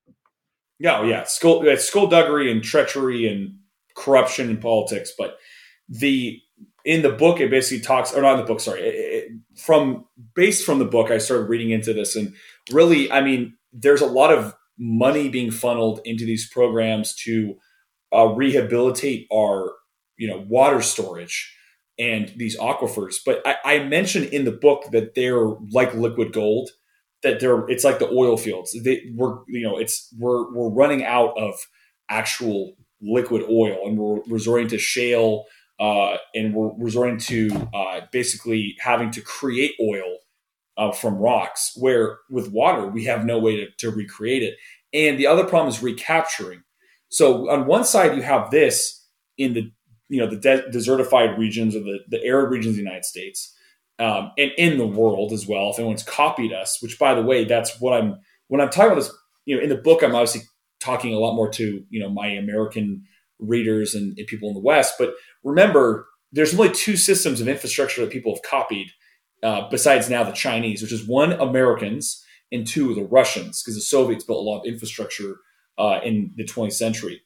Yeah, 0.79 0.99
oh, 0.99 1.03
yeah, 1.03 1.23
skull, 1.23 1.65
skullduggery 1.77 2.51
and 2.51 2.63
treachery 2.63 3.27
and 3.27 3.57
corruption 3.95 4.49
and 4.49 4.61
politics. 4.61 5.11
But 5.17 5.37
the 5.89 6.39
in 6.83 7.01
the 7.01 7.09
book, 7.09 7.39
it 7.39 7.49
basically 7.49 7.83
talks, 7.83 8.13
or 8.13 8.21
not 8.21 8.33
in 8.33 8.39
the 8.41 8.45
book, 8.45 8.59
sorry, 8.59 8.81
it, 8.81 8.95
it, 8.95 9.31
from 9.57 10.05
based 10.35 10.65
from 10.65 10.79
the 10.79 10.85
book, 10.85 11.11
I 11.11 11.17
started 11.17 11.49
reading 11.49 11.71
into 11.71 11.93
this, 11.93 12.15
and 12.15 12.33
really, 12.71 13.11
I 13.11 13.21
mean, 13.21 13.57
there's 13.73 14.01
a 14.01 14.05
lot 14.05 14.31
of 14.31 14.55
money 14.77 15.29
being 15.29 15.51
funneled 15.51 16.01
into 16.05 16.25
these 16.25 16.49
programs 16.49 17.15
to 17.15 17.55
uh, 18.13 18.25
rehabilitate 18.25 19.27
our, 19.33 19.73
you 20.17 20.27
know, 20.27 20.45
water 20.47 20.81
storage 20.81 21.55
and 21.97 22.33
these 22.37 22.57
aquifers. 22.57 23.15
But 23.25 23.41
I, 23.45 23.55
I 23.65 23.79
mentioned 23.79 24.25
in 24.27 24.45
the 24.45 24.51
book 24.51 24.85
that 24.91 25.15
they're 25.15 25.47
like 25.71 25.93
liquid 25.93 26.33
gold 26.33 26.69
that 27.23 27.39
they're 27.39 27.67
it's 27.67 27.83
like 27.83 27.99
the 27.99 28.09
oil 28.09 28.37
fields. 28.37 28.75
They 28.83 29.01
we're 29.15 29.39
you 29.47 29.63
know 29.63 29.77
it's 29.77 30.13
we're 30.17 30.53
we're 30.53 30.69
running 30.69 31.03
out 31.03 31.37
of 31.37 31.55
actual 32.09 32.75
liquid 33.01 33.43
oil 33.49 33.79
and 33.85 33.97
we're 33.97 34.21
resorting 34.27 34.67
to 34.69 34.77
shale 34.77 35.45
uh, 35.79 36.17
and 36.33 36.53
we're 36.53 36.71
resorting 36.77 37.17
to 37.17 37.69
uh, 37.73 38.01
basically 38.11 38.75
having 38.79 39.11
to 39.11 39.21
create 39.21 39.73
oil 39.81 40.17
uh, 40.77 40.91
from 40.91 41.15
rocks 41.15 41.73
where 41.75 42.19
with 42.29 42.51
water 42.51 42.87
we 42.87 43.05
have 43.05 43.25
no 43.25 43.39
way 43.39 43.57
to, 43.57 43.67
to 43.77 43.89
recreate 43.89 44.43
it 44.43 44.55
and 44.93 45.19
the 45.19 45.27
other 45.27 45.43
problem 45.43 45.67
is 45.67 45.81
recapturing 45.81 46.63
so 47.09 47.49
on 47.49 47.65
one 47.65 47.83
side 47.83 48.15
you 48.15 48.21
have 48.21 48.51
this 48.51 49.05
in 49.37 49.53
the 49.53 49.71
you 50.09 50.19
know 50.19 50.29
the 50.29 50.37
de- 50.37 50.69
desertified 50.69 51.37
regions 51.37 51.75
or 51.75 51.79
the, 51.79 51.99
the 52.07 52.23
arid 52.23 52.51
regions 52.51 52.71
of 52.71 52.75
the 52.75 52.83
united 52.83 53.05
states 53.05 53.55
um, 53.99 54.31
and 54.37 54.51
in 54.57 54.77
the 54.77 54.87
world 54.87 55.31
as 55.31 55.47
well. 55.47 55.69
If 55.69 55.79
anyone's 55.79 56.03
copied 56.03 56.53
us, 56.53 56.81
which 56.81 56.99
by 56.99 57.13
the 57.13 57.21
way, 57.21 57.45
that's 57.45 57.79
what 57.79 57.93
I'm 57.93 58.19
when 58.47 58.61
I'm 58.61 58.69
talking 58.69 58.91
about 58.91 59.03
this. 59.03 59.13
You 59.45 59.57
know, 59.57 59.63
in 59.63 59.69
the 59.69 59.75
book, 59.75 60.03
I'm 60.03 60.15
obviously 60.15 60.41
talking 60.79 61.13
a 61.13 61.19
lot 61.19 61.35
more 61.35 61.49
to 61.51 61.83
you 61.89 61.99
know 61.99 62.09
my 62.09 62.27
American 62.27 63.03
readers 63.39 63.95
and, 63.95 64.17
and 64.17 64.27
people 64.27 64.49
in 64.49 64.55
the 64.55 64.61
West. 64.61 64.95
But 64.99 65.13
remember, 65.43 66.07
there's 66.31 66.53
only 66.53 66.71
two 66.71 66.97
systems 66.97 67.41
of 67.41 67.47
infrastructure 67.47 68.01
that 68.01 68.11
people 68.11 68.33
have 68.33 68.43
copied, 68.43 68.91
uh, 69.43 69.69
besides 69.69 70.09
now 70.09 70.23
the 70.23 70.31
Chinese, 70.31 70.81
which 70.81 70.91
is 70.91 71.07
one 71.07 71.33
Americans 71.33 72.23
and 72.51 72.67
two 72.67 72.93
the 72.93 73.05
Russians, 73.05 73.61
because 73.61 73.75
the 73.75 73.81
Soviets 73.81 74.23
built 74.23 74.39
a 74.39 74.49
lot 74.49 74.61
of 74.61 74.65
infrastructure 74.65 75.37
uh, 75.77 75.99
in 76.03 76.31
the 76.35 76.45
20th 76.45 76.73
century. 76.73 77.21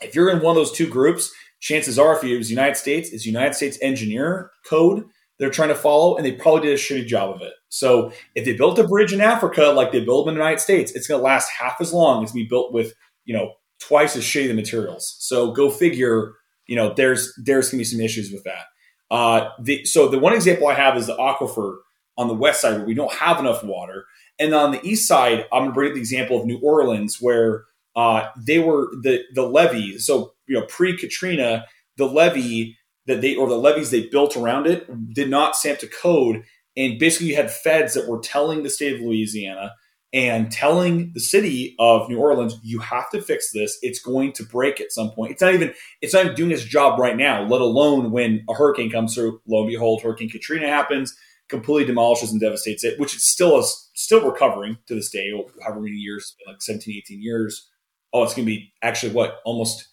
If 0.00 0.14
you're 0.14 0.30
in 0.30 0.42
one 0.42 0.56
of 0.56 0.56
those 0.56 0.72
two 0.72 0.88
groups, 0.88 1.32
chances 1.62 1.98
are, 1.98 2.14
if 2.14 2.22
you 2.22 2.36
use 2.36 2.50
United 2.50 2.76
States, 2.76 3.08
is 3.08 3.24
United 3.24 3.54
States 3.54 3.78
engineer 3.80 4.50
code 4.68 5.04
they're 5.42 5.50
trying 5.50 5.70
to 5.70 5.74
follow, 5.74 6.16
and 6.16 6.24
they 6.24 6.30
probably 6.30 6.68
did 6.68 6.74
a 6.74 6.80
shitty 6.80 7.04
job 7.04 7.34
of 7.34 7.42
it. 7.42 7.52
So 7.68 8.12
if 8.36 8.44
they 8.44 8.52
built 8.52 8.78
a 8.78 8.86
bridge 8.86 9.12
in 9.12 9.20
Africa 9.20 9.72
like 9.74 9.90
they 9.90 10.04
build 10.04 10.28
in 10.28 10.34
the 10.34 10.38
United 10.38 10.60
States, 10.60 10.92
it's 10.92 11.08
going 11.08 11.18
to 11.18 11.24
last 11.24 11.50
half 11.50 11.80
as 11.80 11.92
long 11.92 12.22
as 12.22 12.30
be 12.30 12.46
built 12.46 12.72
with 12.72 12.94
you 13.24 13.34
know 13.34 13.54
twice 13.80 14.14
as 14.14 14.22
shitty 14.22 14.54
materials. 14.54 15.16
So 15.18 15.50
go 15.50 15.68
figure. 15.68 16.34
You 16.68 16.76
know, 16.76 16.94
there's 16.94 17.34
there's 17.42 17.70
going 17.70 17.78
to 17.78 17.80
be 17.80 17.84
some 17.84 18.00
issues 18.00 18.30
with 18.30 18.44
that. 18.44 18.66
Uh, 19.10 19.48
the, 19.60 19.84
so 19.84 20.06
the 20.06 20.20
one 20.20 20.32
example 20.32 20.68
I 20.68 20.74
have 20.74 20.96
is 20.96 21.08
the 21.08 21.16
aquifer 21.16 21.78
on 22.16 22.28
the 22.28 22.34
west 22.34 22.60
side 22.60 22.76
where 22.76 22.86
we 22.86 22.94
don't 22.94 23.12
have 23.12 23.40
enough 23.40 23.64
water, 23.64 24.04
and 24.38 24.54
on 24.54 24.70
the 24.70 24.80
east 24.86 25.08
side, 25.08 25.46
I'm 25.52 25.62
going 25.62 25.70
to 25.70 25.74
bring 25.74 25.88
up 25.88 25.94
the 25.94 26.00
example 26.00 26.40
of 26.40 26.46
New 26.46 26.60
Orleans 26.60 27.18
where 27.20 27.64
uh, 27.96 28.28
they 28.36 28.60
were 28.60 28.90
the 29.02 29.22
the 29.34 29.42
levee. 29.42 29.98
So 29.98 30.34
you 30.46 30.58
know, 30.58 30.66
pre 30.66 30.96
Katrina, 30.96 31.66
the 31.96 32.06
levee 32.06 32.76
that 33.06 33.20
they 33.20 33.34
or 33.34 33.48
the 33.48 33.56
levees 33.56 33.90
they 33.90 34.06
built 34.06 34.36
around 34.36 34.66
it 34.66 34.86
did 35.12 35.28
not 35.28 35.56
stamp 35.56 35.80
to 35.80 35.88
code. 35.88 36.42
And 36.76 36.98
basically, 36.98 37.28
you 37.28 37.36
had 37.36 37.50
feds 37.50 37.94
that 37.94 38.08
were 38.08 38.20
telling 38.20 38.62
the 38.62 38.70
state 38.70 38.94
of 38.94 39.00
Louisiana 39.00 39.72
and 40.12 40.52
telling 40.52 41.10
the 41.14 41.20
city 41.20 41.74
of 41.78 42.08
New 42.08 42.18
Orleans, 42.18 42.58
you 42.62 42.80
have 42.80 43.08
to 43.10 43.22
fix 43.22 43.50
this. 43.52 43.78
It's 43.80 44.00
going 44.00 44.32
to 44.34 44.44
break 44.44 44.80
at 44.80 44.92
some 44.92 45.10
point. 45.10 45.32
It's 45.32 45.42
not 45.42 45.54
even 45.54 45.72
it's 46.00 46.12
not 46.12 46.24
even 46.24 46.36
doing 46.36 46.50
its 46.50 46.64
job 46.64 46.98
right 46.98 47.16
now, 47.16 47.42
let 47.42 47.60
alone 47.60 48.10
when 48.10 48.44
a 48.48 48.54
hurricane 48.54 48.90
comes 48.90 49.14
through. 49.14 49.40
Lo 49.46 49.62
and 49.62 49.70
behold, 49.70 50.02
Hurricane 50.02 50.30
Katrina 50.30 50.68
happens, 50.68 51.16
completely 51.48 51.86
demolishes 51.86 52.30
and 52.30 52.40
devastates 52.40 52.84
it, 52.84 53.00
which 53.00 53.16
is 53.16 53.24
still 53.24 53.58
is 53.58 53.90
still 53.94 54.24
recovering 54.24 54.76
to 54.86 54.94
this 54.94 55.10
day, 55.10 55.32
however 55.62 55.80
many 55.80 55.96
years, 55.96 56.36
like 56.46 56.60
17, 56.60 56.94
18 56.98 57.22
years. 57.22 57.68
Oh, 58.12 58.22
it's 58.22 58.34
gonna 58.34 58.46
be 58.46 58.72
actually 58.82 59.12
what, 59.12 59.38
almost 59.44 59.88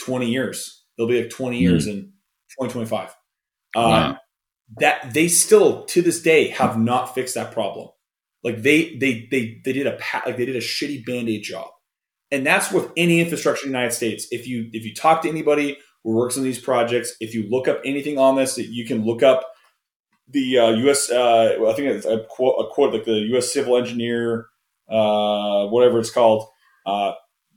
20 0.00 0.26
years. 0.26 0.84
It'll 0.96 1.08
be 1.08 1.22
like 1.22 1.30
20 1.30 1.58
years 1.58 1.86
mm. 1.86 1.92
and 1.92 2.02
2025. 2.60 3.14
Uh, 3.76 4.14
That 4.78 5.14
they 5.14 5.28
still 5.28 5.84
to 5.86 6.02
this 6.02 6.20
day 6.20 6.48
have 6.48 6.78
not 6.78 7.14
fixed 7.14 7.34
that 7.34 7.52
problem. 7.52 7.88
Like 8.44 8.62
they 8.62 8.96
they 8.96 9.26
they 9.30 9.60
they 9.64 9.72
did 9.72 9.86
a 9.86 9.98
like 10.26 10.36
they 10.36 10.46
did 10.46 10.56
a 10.56 10.60
shitty 10.60 11.04
band 11.04 11.28
aid 11.28 11.42
job, 11.42 11.68
and 12.30 12.46
that's 12.46 12.70
with 12.70 12.90
any 12.96 13.20
infrastructure 13.20 13.66
in 13.66 13.72
the 13.72 13.78
United 13.78 13.94
States. 13.94 14.28
If 14.30 14.46
you 14.46 14.68
if 14.72 14.84
you 14.84 14.94
talk 14.94 15.22
to 15.22 15.28
anybody 15.28 15.78
who 16.04 16.14
works 16.14 16.36
on 16.36 16.44
these 16.44 16.60
projects, 16.60 17.14
if 17.20 17.34
you 17.34 17.48
look 17.48 17.66
up 17.66 17.80
anything 17.84 18.18
on 18.18 18.36
this, 18.36 18.54
that 18.56 18.66
you 18.66 18.86
can 18.86 19.04
look 19.04 19.22
up 19.22 19.42
the 20.28 20.58
uh, 20.58 20.70
U.S. 20.70 21.10
Uh, 21.10 21.56
I 21.66 21.72
think 21.72 21.88
it's 21.88 22.06
a 22.06 22.24
quote, 22.28 22.56
a 22.64 22.72
quote 22.72 22.92
like 22.92 23.04
the 23.04 23.18
U.S. 23.30 23.52
Civil 23.52 23.76
Engineer, 23.76 24.46
uh, 24.88 25.66
whatever 25.66 25.98
it's 25.98 26.10
called. 26.10 26.46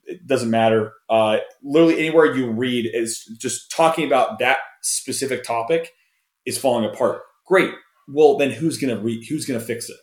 It 0.05 0.27
doesn't 0.27 0.49
matter. 0.49 0.93
Uh, 1.09 1.37
literally 1.63 1.99
anywhere 1.99 2.35
you 2.35 2.51
read 2.51 2.89
is 2.93 3.23
just 3.39 3.71
talking 3.71 4.05
about 4.05 4.39
that 4.39 4.57
specific 4.81 5.43
topic 5.43 5.91
is 6.45 6.57
falling 6.57 6.85
apart. 6.89 7.21
Great. 7.47 7.73
Well, 8.07 8.37
then 8.37 8.51
who's 8.51 8.77
gonna 8.77 8.97
re- 8.99 9.25
who's 9.27 9.45
gonna 9.45 9.59
fix 9.59 9.89
it? 9.89 9.97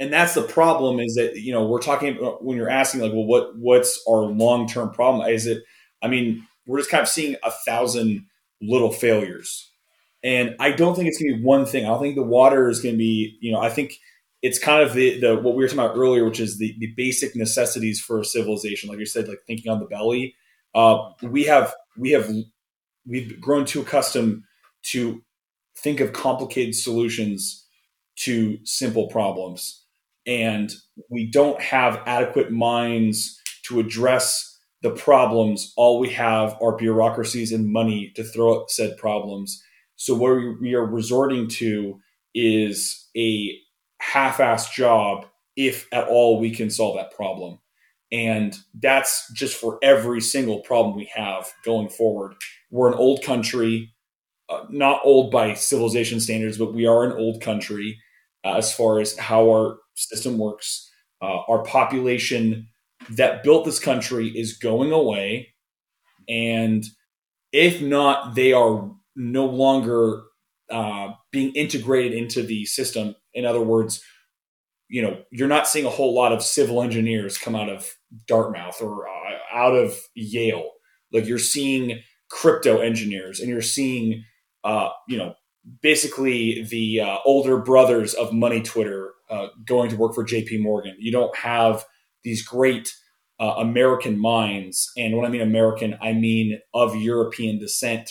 And 0.00 0.12
that's 0.12 0.34
the 0.34 0.42
problem. 0.42 1.00
Is 1.00 1.14
that 1.16 1.36
you 1.36 1.52
know 1.52 1.66
we're 1.66 1.80
talking 1.80 2.14
when 2.40 2.56
you're 2.56 2.70
asking 2.70 3.00
like, 3.00 3.12
well, 3.12 3.24
what 3.26 3.56
what's 3.56 4.02
our 4.08 4.22
long 4.22 4.68
term 4.68 4.90
problem? 4.90 5.28
Is 5.28 5.46
it? 5.46 5.62
I 6.02 6.08
mean, 6.08 6.46
we're 6.66 6.78
just 6.78 6.90
kind 6.90 7.02
of 7.02 7.08
seeing 7.08 7.36
a 7.42 7.50
thousand 7.50 8.26
little 8.62 8.92
failures, 8.92 9.70
and 10.22 10.54
I 10.60 10.70
don't 10.72 10.94
think 10.94 11.08
it's 11.08 11.20
gonna 11.20 11.36
be 11.38 11.42
one 11.44 11.66
thing. 11.66 11.84
I 11.84 11.88
don't 11.88 12.00
think 12.00 12.14
the 12.14 12.22
water 12.22 12.68
is 12.68 12.80
gonna 12.80 12.96
be. 12.96 13.38
You 13.40 13.52
know, 13.52 13.60
I 13.60 13.70
think 13.70 13.94
it's 14.42 14.58
kind 14.58 14.82
of 14.82 14.94
the, 14.94 15.20
the 15.20 15.36
what 15.36 15.54
we 15.54 15.62
were 15.62 15.68
talking 15.68 15.84
about 15.84 15.96
earlier, 15.96 16.24
which 16.24 16.40
is 16.40 16.58
the, 16.58 16.74
the 16.78 16.92
basic 16.96 17.34
necessities 17.34 18.00
for 18.00 18.20
a 18.20 18.24
civilization. 18.24 18.88
Like 18.88 18.98
you 18.98 19.06
said, 19.06 19.28
like 19.28 19.40
thinking 19.46 19.70
on 19.70 19.80
the 19.80 19.86
belly. 19.86 20.34
Uh, 20.74 21.10
we 21.22 21.44
have 21.44 21.74
we 21.96 22.10
have 22.12 22.30
we've 23.06 23.40
grown 23.40 23.64
too 23.64 23.80
accustomed 23.80 24.42
to 24.82 25.22
think 25.76 26.00
of 26.00 26.12
complicated 26.12 26.74
solutions 26.74 27.66
to 28.16 28.58
simple 28.64 29.08
problems. 29.08 29.84
And 30.26 30.72
we 31.08 31.30
don't 31.30 31.60
have 31.60 32.02
adequate 32.04 32.52
minds 32.52 33.40
to 33.64 33.80
address 33.80 34.58
the 34.82 34.90
problems. 34.90 35.72
All 35.76 35.98
we 35.98 36.10
have 36.10 36.56
are 36.60 36.76
bureaucracies 36.76 37.52
and 37.52 37.72
money 37.72 38.12
to 38.14 38.24
throw 38.24 38.62
at 38.62 38.70
said 38.70 38.96
problems. 38.98 39.62
So, 39.96 40.14
what 40.14 40.60
we 40.60 40.74
are 40.74 40.84
resorting 40.84 41.48
to 41.48 41.98
is 42.34 43.08
a 43.16 43.58
half 44.00 44.38
assed 44.38 44.72
job, 44.72 45.26
if 45.56 45.86
at 45.92 46.08
all 46.08 46.40
we 46.40 46.54
can 46.54 46.70
solve 46.70 46.96
that 46.96 47.14
problem. 47.14 47.58
And 48.10 48.56
that's 48.74 49.30
just 49.32 49.56
for 49.56 49.78
every 49.82 50.20
single 50.20 50.60
problem 50.60 50.96
we 50.96 51.10
have 51.14 51.52
going 51.64 51.88
forward. 51.88 52.36
We're 52.70 52.88
an 52.88 52.98
old 52.98 53.22
country, 53.22 53.92
uh, 54.48 54.64
not 54.70 55.02
old 55.04 55.30
by 55.30 55.54
civilization 55.54 56.20
standards, 56.20 56.56
but 56.58 56.74
we 56.74 56.86
are 56.86 57.04
an 57.04 57.12
old 57.12 57.42
country 57.42 57.98
uh, 58.44 58.54
as 58.54 58.72
far 58.72 59.00
as 59.00 59.16
how 59.18 59.50
our 59.50 59.78
system 59.94 60.38
works. 60.38 60.90
Uh, 61.20 61.40
our 61.48 61.62
population 61.64 62.68
that 63.10 63.42
built 63.42 63.64
this 63.64 63.78
country 63.78 64.28
is 64.28 64.56
going 64.56 64.92
away. 64.92 65.48
And 66.28 66.84
if 67.52 67.82
not, 67.82 68.34
they 68.34 68.52
are 68.52 68.90
no 69.16 69.46
longer 69.46 70.22
uh, 70.70 71.12
being 71.32 71.52
integrated 71.54 72.12
into 72.12 72.42
the 72.42 72.64
system. 72.66 73.16
In 73.34 73.44
other 73.44 73.60
words, 73.60 74.02
you 74.88 75.02
know, 75.02 75.22
you're 75.30 75.48
not 75.48 75.68
seeing 75.68 75.86
a 75.86 75.90
whole 75.90 76.14
lot 76.14 76.32
of 76.32 76.42
civil 76.42 76.82
engineers 76.82 77.36
come 77.36 77.54
out 77.54 77.68
of 77.68 77.94
Dartmouth 78.26 78.80
or 78.80 79.06
uh, 79.08 79.38
out 79.54 79.74
of 79.74 79.94
Yale. 80.14 80.70
Like 81.12 81.26
you're 81.26 81.38
seeing 81.38 82.00
crypto 82.30 82.78
engineers 82.78 83.40
and 83.40 83.48
you're 83.48 83.62
seeing, 83.62 84.24
uh, 84.64 84.88
you 85.06 85.18
know, 85.18 85.34
basically 85.82 86.64
the 86.64 87.00
uh, 87.00 87.18
older 87.24 87.58
brothers 87.58 88.14
of 88.14 88.32
money 88.32 88.62
Twitter 88.62 89.12
uh, 89.30 89.48
going 89.66 89.90
to 89.90 89.96
work 89.96 90.14
for 90.14 90.24
JP 90.24 90.62
Morgan. 90.62 90.96
You 90.98 91.12
don't 91.12 91.36
have 91.36 91.84
these 92.24 92.42
great 92.42 92.92
uh, 93.40 93.54
American 93.58 94.18
minds. 94.18 94.90
And 94.96 95.16
when 95.16 95.26
I 95.26 95.28
mean 95.28 95.42
American, 95.42 95.96
I 96.00 96.12
mean 96.12 96.60
of 96.74 96.96
European 96.96 97.58
descent, 97.58 98.10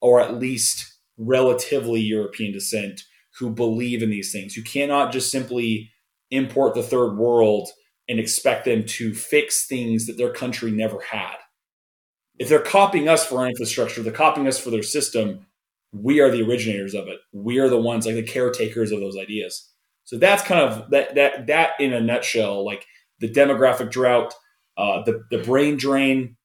or 0.00 0.20
at 0.20 0.34
least 0.34 0.98
relatively 1.18 2.00
European 2.00 2.52
descent, 2.52 3.02
who 3.38 3.50
believe 3.50 4.02
in 4.02 4.10
these 4.10 4.32
things. 4.32 4.56
You 4.56 4.62
cannot 4.62 5.12
just 5.12 5.30
simply 5.30 5.90
import 6.30 6.74
the 6.74 6.82
third 6.82 7.16
world 7.16 7.68
and 8.08 8.18
expect 8.18 8.64
them 8.64 8.84
to 8.84 9.14
fix 9.14 9.66
things 9.66 10.06
that 10.06 10.16
their 10.16 10.32
country 10.32 10.70
never 10.70 11.00
had. 11.00 11.36
If 12.38 12.48
they're 12.48 12.60
copying 12.60 13.08
us 13.08 13.26
for 13.26 13.38
our 13.38 13.48
infrastructure, 13.48 14.02
they're 14.02 14.12
copying 14.12 14.46
us 14.46 14.58
for 14.58 14.70
their 14.70 14.82
system. 14.82 15.46
We 15.92 16.20
are 16.20 16.30
the 16.30 16.42
originators 16.42 16.94
of 16.94 17.08
it. 17.08 17.18
We 17.32 17.58
are 17.58 17.68
the 17.68 17.80
ones 17.80 18.06
like 18.06 18.14
the 18.14 18.22
caretakers 18.22 18.92
of 18.92 19.00
those 19.00 19.16
ideas. 19.16 19.70
So 20.04 20.18
that's 20.18 20.42
kind 20.42 20.60
of 20.60 20.90
that 20.90 21.14
that 21.16 21.46
that 21.48 21.70
in 21.80 21.92
a 21.92 22.00
nutshell, 22.00 22.64
like 22.64 22.86
the 23.18 23.28
demographic 23.28 23.90
drought, 23.90 24.34
uh, 24.76 25.02
the 25.02 25.24
the 25.30 25.38
brain 25.38 25.76
drain, 25.76 26.36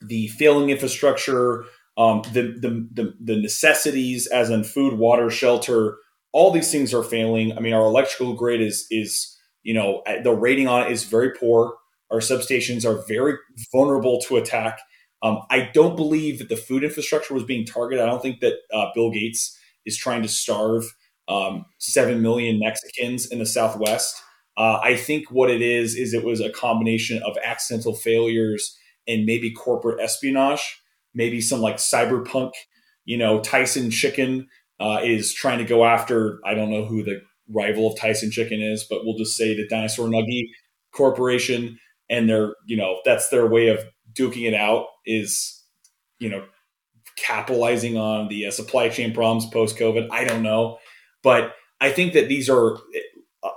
the 0.00 0.28
failing 0.28 0.70
infrastructure, 0.70 1.64
um, 1.96 2.22
the, 2.32 2.42
the, 2.60 2.88
the 2.92 3.14
the 3.20 3.36
necessities 3.36 4.26
as 4.26 4.50
in 4.50 4.64
food, 4.64 4.98
water, 4.98 5.30
shelter. 5.30 5.98
All 6.36 6.50
these 6.50 6.70
things 6.70 6.92
are 6.92 7.02
failing. 7.02 7.56
I 7.56 7.60
mean, 7.60 7.72
our 7.72 7.86
electrical 7.86 8.34
grid 8.34 8.60
is 8.60 8.86
is 8.90 9.34
you 9.62 9.72
know 9.72 10.02
the 10.22 10.34
rating 10.34 10.68
on 10.68 10.82
it 10.86 10.92
is 10.92 11.04
very 11.04 11.30
poor. 11.32 11.76
Our 12.12 12.18
substations 12.18 12.84
are 12.84 13.02
very 13.08 13.38
vulnerable 13.72 14.20
to 14.28 14.36
attack. 14.36 14.78
Um, 15.22 15.38
I 15.50 15.70
don't 15.72 15.96
believe 15.96 16.38
that 16.38 16.50
the 16.50 16.56
food 16.56 16.84
infrastructure 16.84 17.32
was 17.32 17.44
being 17.44 17.64
targeted. 17.64 18.04
I 18.04 18.06
don't 18.06 18.20
think 18.20 18.40
that 18.40 18.56
uh, 18.72 18.88
Bill 18.94 19.10
Gates 19.10 19.58
is 19.86 19.96
trying 19.96 20.20
to 20.22 20.28
starve 20.28 20.84
um, 21.26 21.64
seven 21.78 22.20
million 22.20 22.58
Mexicans 22.58 23.30
in 23.32 23.38
the 23.38 23.46
Southwest. 23.46 24.14
Uh, 24.58 24.78
I 24.82 24.94
think 24.94 25.30
what 25.30 25.50
it 25.50 25.62
is 25.62 25.94
is 25.94 26.12
it 26.12 26.24
was 26.24 26.40
a 26.40 26.50
combination 26.50 27.22
of 27.22 27.36
accidental 27.42 27.94
failures 27.94 28.76
and 29.08 29.24
maybe 29.24 29.50
corporate 29.50 30.00
espionage, 30.00 30.80
maybe 31.14 31.40
some 31.40 31.60
like 31.60 31.76
cyberpunk. 31.76 32.52
You 33.06 33.16
know, 33.16 33.40
Tyson 33.40 33.90
Chicken 33.90 34.48
uh, 34.80 35.00
is 35.02 35.32
trying 35.32 35.58
to 35.58 35.64
go 35.64 35.84
after. 35.84 36.40
I 36.44 36.54
don't 36.54 36.70
know 36.70 36.84
who 36.84 37.02
the 37.02 37.22
rival 37.48 37.92
of 37.92 37.98
Tyson 37.98 38.30
Chicken 38.30 38.60
is, 38.60 38.84
but 38.88 39.00
we'll 39.04 39.18
just 39.18 39.36
say 39.36 39.54
the 39.54 39.66
Dinosaur 39.68 40.08
Nugget 40.08 40.46
Corporation, 40.92 41.78
and 42.10 42.28
they're 42.28 42.54
you 42.66 42.76
know 42.76 43.00
that's 43.04 43.28
their 43.28 43.46
way 43.46 43.68
of 43.68 43.84
duking 44.12 44.46
it 44.46 44.54
out. 44.54 44.86
Is 45.04 45.64
you 46.18 46.28
know 46.28 46.44
capitalizing 47.16 47.96
on 47.96 48.28
the 48.28 48.46
uh, 48.46 48.50
supply 48.50 48.88
chain 48.88 49.14
problems 49.14 49.46
post 49.46 49.78
COVID. 49.78 50.08
I 50.10 50.24
don't 50.24 50.42
know, 50.42 50.78
but 51.22 51.54
I 51.80 51.90
think 51.90 52.12
that 52.14 52.28
these 52.28 52.48
are 52.50 52.76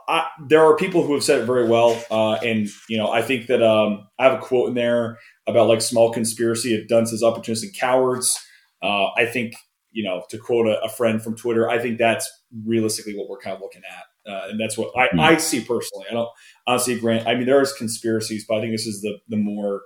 I, 0.08 0.28
there 0.48 0.64
are 0.64 0.76
people 0.76 1.06
who 1.06 1.14
have 1.14 1.24
said 1.24 1.42
it 1.42 1.46
very 1.46 1.68
well, 1.68 2.02
uh, 2.10 2.34
and 2.36 2.68
you 2.90 2.98
know, 2.98 3.12
I 3.12 3.22
think 3.22 3.48
that 3.48 3.62
um, 3.62 4.08
I 4.18 4.26
have 4.26 4.40
a 4.40 4.42
quote 4.42 4.70
in 4.70 4.76
there 4.76 5.18
about 5.48 5.68
like 5.68 5.82
small 5.82 6.12
conspiracy 6.12 6.80
of 6.80 6.88
dunces, 6.88 7.24
opportunists, 7.24 7.64
and 7.64 7.76
cowards. 7.76 8.38
Uh, 8.82 9.08
I 9.16 9.26
think 9.26 9.54
you 9.92 10.04
know, 10.04 10.24
to 10.30 10.38
quote 10.38 10.68
a, 10.68 10.80
a, 10.82 10.90
friend 10.90 11.22
from 11.22 11.36
Twitter, 11.36 11.70
I 11.70 11.80
think 11.80 11.98
that's 11.98 12.30
realistically 12.66 13.16
what 13.16 13.30
we're 13.30 13.40
kind 13.40 13.56
of 13.56 13.62
looking 13.62 13.82
at, 13.84 14.32
uh, 14.32 14.48
and 14.50 14.60
that's 14.60 14.78
what 14.78 14.92
I, 14.98 15.08
mm-hmm. 15.08 15.20
I, 15.20 15.38
see 15.38 15.62
personally. 15.62 16.06
I 16.10 16.14
don't 16.14 16.30
honestly 16.68 17.00
grant. 17.00 17.28
I 17.28 17.36
mean, 17.36 17.46
there 17.46 17.62
is 17.62 17.74
conspiracies, 17.74 18.46
but 18.48 18.58
I 18.58 18.62
think 18.62 18.74
this 18.74 18.86
is 18.86 19.02
the 19.02 19.18
the 19.28 19.38
more. 19.38 19.82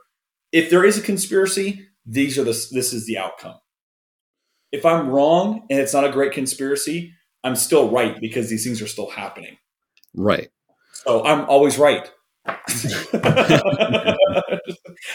If 0.52 0.70
there 0.70 0.86
is 0.86 0.98
a 0.98 1.02
conspiracy, 1.02 1.88
these 2.06 2.38
are 2.38 2.44
the 2.44 2.52
this 2.72 2.94
is 2.94 3.06
the 3.06 3.18
outcome. 3.18 3.56
If 4.72 4.86
I'm 4.86 5.10
wrong 5.10 5.66
and 5.70 5.80
it's 5.80 5.94
not 5.94 6.04
a 6.04 6.12
great 6.12 6.32
conspiracy, 6.32 7.14
I'm 7.44 7.56
still 7.56 7.90
right 7.90 8.20
because 8.20 8.50
these 8.50 8.64
things 8.64 8.82
are 8.82 8.88
still 8.88 9.10
happening. 9.10 9.58
Right. 10.16 10.50
So 10.92 11.24
I'm 11.24 11.46
always 11.50 11.78
right. 11.78 12.10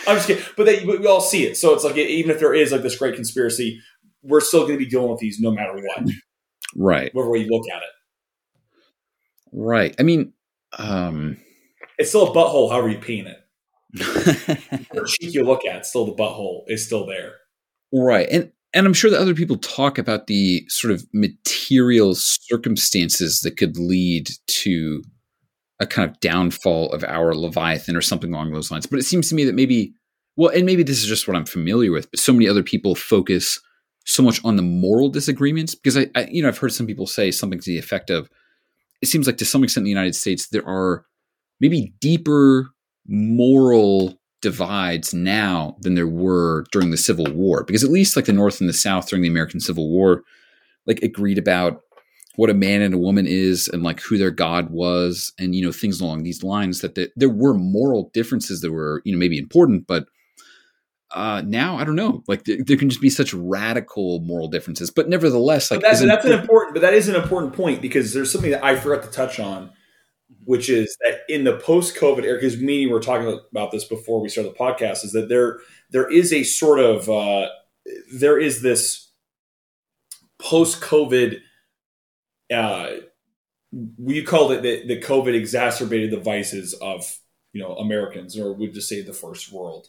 I'm 0.06 0.16
just 0.16 0.26
kidding, 0.26 0.44
but 0.56 0.64
they, 0.64 0.84
we 0.84 1.06
all 1.06 1.20
see 1.20 1.44
it. 1.44 1.56
So 1.56 1.74
it's 1.74 1.84
like 1.84 1.96
even 1.96 2.30
if 2.30 2.40
there 2.40 2.54
is 2.54 2.72
like 2.72 2.82
this 2.82 2.96
great 2.96 3.14
conspiracy, 3.14 3.80
we're 4.22 4.40
still 4.40 4.60
going 4.60 4.74
to 4.74 4.84
be 4.84 4.86
dealing 4.86 5.10
with 5.10 5.20
these 5.20 5.40
no 5.40 5.50
matter 5.50 5.74
what. 5.74 6.08
Right. 6.76 7.14
Whatever 7.14 7.32
way 7.32 7.38
you 7.40 7.48
look 7.48 7.68
at 7.70 7.82
it. 7.82 7.88
Right. 9.52 9.94
I 9.98 10.02
mean, 10.02 10.32
um, 10.78 11.38
it's 11.98 12.10
still 12.10 12.30
a 12.30 12.34
butthole, 12.34 12.70
however 12.70 12.88
you 12.88 12.98
paint 12.98 13.28
it. 13.28 13.38
the 13.94 15.04
cheek 15.06 15.34
you 15.34 15.44
look 15.44 15.64
at, 15.64 15.86
still 15.86 16.04
the 16.04 16.12
butthole 16.12 16.62
is 16.66 16.84
still 16.84 17.06
there. 17.06 17.34
Right. 17.92 18.28
And 18.30 18.52
and 18.74 18.86
I'm 18.86 18.92
sure 18.92 19.10
that 19.10 19.20
other 19.20 19.34
people 19.34 19.56
talk 19.56 19.96
about 19.96 20.26
the 20.26 20.64
sort 20.68 20.92
of 20.92 21.06
material 21.14 22.14
circumstances 22.14 23.40
that 23.40 23.56
could 23.56 23.78
lead 23.78 24.28
to 24.46 25.02
a 25.80 25.86
kind 25.86 26.10
of 26.10 26.20
downfall 26.20 26.92
of 26.92 27.02
our 27.04 27.34
Leviathan 27.34 27.96
or 27.96 28.02
something 28.02 28.32
along 28.32 28.52
those 28.52 28.70
lines. 28.70 28.84
But 28.84 28.98
it 28.98 29.04
seems 29.04 29.28
to 29.28 29.34
me 29.34 29.44
that 29.44 29.54
maybe, 29.54 29.94
well, 30.36 30.50
and 30.54 30.66
maybe 30.66 30.82
this 30.82 30.98
is 30.98 31.06
just 31.06 31.26
what 31.26 31.36
I'm 31.36 31.46
familiar 31.46 31.92
with, 31.92 32.10
but 32.10 32.20
so 32.20 32.32
many 32.32 32.46
other 32.46 32.62
people 32.62 32.94
focus 32.94 33.58
so 34.08 34.22
much 34.22 34.42
on 34.42 34.56
the 34.56 34.62
moral 34.62 35.10
disagreements 35.10 35.74
because 35.74 35.96
I, 35.96 36.06
I 36.14 36.26
you 36.30 36.42
know, 36.42 36.48
I've 36.48 36.58
heard 36.58 36.72
some 36.72 36.86
people 36.86 37.06
say 37.06 37.30
something 37.30 37.60
to 37.60 37.70
the 37.70 37.78
effect 37.78 38.08
of, 38.08 38.28
it 39.02 39.06
seems 39.06 39.26
like 39.26 39.36
to 39.36 39.44
some 39.44 39.62
extent 39.62 39.82
in 39.82 39.84
the 39.84 39.90
United 39.90 40.14
States 40.14 40.48
there 40.48 40.66
are 40.66 41.04
maybe 41.60 41.92
deeper 42.00 42.70
moral 43.06 44.18
divides 44.40 45.12
now 45.12 45.76
than 45.80 45.94
there 45.94 46.08
were 46.08 46.64
during 46.72 46.90
the 46.90 46.96
Civil 46.96 47.26
War. 47.32 47.64
Because 47.64 47.84
at 47.84 47.90
least 47.90 48.16
like 48.16 48.24
the 48.24 48.32
North 48.32 48.60
and 48.60 48.68
the 48.68 48.74
South 48.74 49.08
during 49.08 49.22
the 49.22 49.28
American 49.28 49.60
Civil 49.60 49.90
War, 49.90 50.22
like 50.86 51.02
agreed 51.02 51.36
about 51.36 51.82
what 52.36 52.50
a 52.50 52.54
man 52.54 52.80
and 52.80 52.94
a 52.94 52.98
woman 52.98 53.26
is 53.26 53.68
and 53.68 53.82
like 53.82 54.00
who 54.00 54.16
their 54.16 54.30
god 54.30 54.70
was 54.70 55.32
and 55.40 55.56
you 55.56 55.64
know 55.64 55.72
things 55.72 56.00
along 56.00 56.22
these 56.22 56.44
lines 56.44 56.80
that 56.80 56.94
the, 56.94 57.10
there 57.16 57.28
were 57.28 57.52
moral 57.52 58.10
differences 58.14 58.60
that 58.60 58.70
were 58.70 59.02
you 59.04 59.12
know 59.12 59.18
maybe 59.18 59.38
important 59.38 59.88
but 59.88 60.06
uh 61.12 61.42
now 61.46 61.76
i 61.76 61.84
don't 61.84 61.96
know 61.96 62.22
like 62.28 62.44
there, 62.44 62.58
there 62.64 62.76
can 62.76 62.88
just 62.88 63.00
be 63.00 63.08
such 63.10 63.32
radical 63.32 64.20
moral 64.20 64.48
differences 64.48 64.90
but 64.90 65.08
nevertheless 65.08 65.70
like 65.70 65.80
but 65.80 65.88
that's, 65.88 66.04
that's 66.04 66.24
an 66.24 66.32
important 66.32 66.74
but 66.74 66.80
that 66.80 66.94
is 66.94 67.08
an 67.08 67.14
important 67.14 67.52
point 67.54 67.80
because 67.80 68.12
there's 68.12 68.30
something 68.30 68.50
that 68.50 68.62
i 68.62 68.76
forgot 68.76 69.02
to 69.02 69.10
touch 69.10 69.40
on 69.40 69.70
which 70.48 70.70
is 70.70 70.96
that 71.00 71.20
in 71.28 71.44
the 71.44 71.58
post-COVID 71.58 72.24
era, 72.24 72.36
because 72.40 72.58
me 72.58 72.86
we 72.86 72.92
were 72.92 73.00
talking 73.00 73.38
about 73.50 73.70
this 73.70 73.84
before 73.84 74.18
we 74.18 74.30
started 74.30 74.54
the 74.54 74.58
podcast, 74.58 75.04
is 75.04 75.12
that 75.12 75.28
there 75.28 75.58
there 75.90 76.10
is 76.10 76.32
a 76.32 76.42
sort 76.42 76.80
of 76.80 77.08
uh, 77.08 77.48
there 78.14 78.38
is 78.38 78.62
this 78.62 79.10
post-COVID. 80.38 81.40
Uh, 82.50 82.88
we 83.98 84.22
called 84.22 84.52
it 84.52 84.62
that, 84.62 84.88
that 84.88 85.02
COVID 85.02 85.34
exacerbated 85.34 86.10
the 86.10 86.20
vices 86.20 86.72
of 86.72 87.18
you 87.52 87.62
know 87.62 87.74
Americans, 87.76 88.38
or 88.38 88.54
we'd 88.54 88.72
just 88.72 88.88
say 88.88 89.02
the 89.02 89.12
first 89.12 89.52
world, 89.52 89.88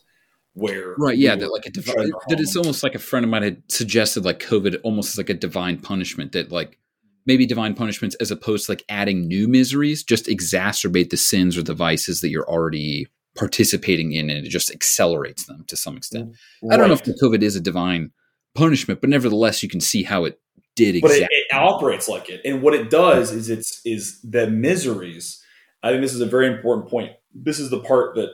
where 0.54 0.96
right, 0.98 1.18
yeah, 1.18 1.36
that 1.36 1.52
like 1.52 1.66
a 1.66 1.72
divi- 1.72 2.12
that 2.28 2.40
it's 2.40 2.56
almost 2.56 2.84
like 2.84 2.96
a 2.96 3.00
friend 3.00 3.24
of 3.24 3.30
mine 3.30 3.44
had 3.44 3.64
suggested, 3.72 4.26
like 4.26 4.40
COVID 4.40 4.80
almost 4.84 5.18
like 5.18 5.30
a 5.30 5.34
divine 5.34 5.80
punishment 5.80 6.32
that 6.34 6.52
like 6.52 6.78
maybe 7.26 7.46
divine 7.46 7.76
punishments 7.76 8.16
as 8.16 8.32
opposed 8.32 8.66
to 8.66 8.72
like 8.72 8.84
adding 8.90 9.28
new 9.28 9.48
miseries 9.48 10.04
just 10.04 10.26
exacerbate 10.26 11.12
the 11.12 11.18
sins 11.18 11.58
or 11.58 11.64
the 11.64 11.74
vices 11.74 12.22
that 12.22 12.30
you're 12.30 12.50
already 12.50 13.08
participating 13.36 14.12
in 14.14 14.30
and 14.30 14.46
it 14.46 14.50
just 14.50 14.72
accelerates 14.72 15.46
them 15.46 15.64
to 15.68 15.76
some 15.76 15.96
extent. 15.96 16.36
Right. 16.64 16.74
I 16.74 16.78
don't 16.78 16.88
know 16.88 16.94
if 16.94 17.04
the 17.04 17.18
COVID 17.22 17.42
is 17.42 17.56
a 17.56 17.62
divine 17.62 18.12
punishment, 18.56 19.00
but 19.00 19.10
nevertheless 19.10 19.62
you 19.62 19.70
can 19.70 19.80
see 19.80 20.04
how 20.04 20.26
it 20.26 20.40
did 20.76 20.96
exactly. 20.96 21.22
But 21.22 21.32
it, 21.32 21.46
it 21.50 21.56
operates 21.56 22.10
like 22.10 22.30
it. 22.30 22.42
And 22.44 22.62
what 22.62 22.74
it 22.74 22.90
does 22.90 23.32
is 23.32 23.50
it's 23.50 23.82
is 23.86 24.20
the 24.22 24.50
miseries. 24.50 25.44
I 25.84 25.92
think 25.92 26.02
this 26.02 26.14
is 26.14 26.22
a 26.22 26.26
very 26.26 26.48
important 26.48 26.90
point. 26.90 27.12
This 27.34 27.60
is 27.60 27.70
the 27.70 27.80
part 27.80 28.16
that 28.16 28.32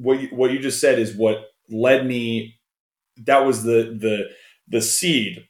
what 0.00 0.20
you, 0.20 0.28
what 0.28 0.52
you 0.52 0.58
just 0.58 0.80
said 0.80 0.98
is 0.98 1.14
what 1.14 1.46
led 1.68 2.06
me 2.06 2.58
that 3.26 3.44
was 3.44 3.62
the 3.62 3.96
the 4.00 4.28
the 4.68 4.82
seed 4.82 5.44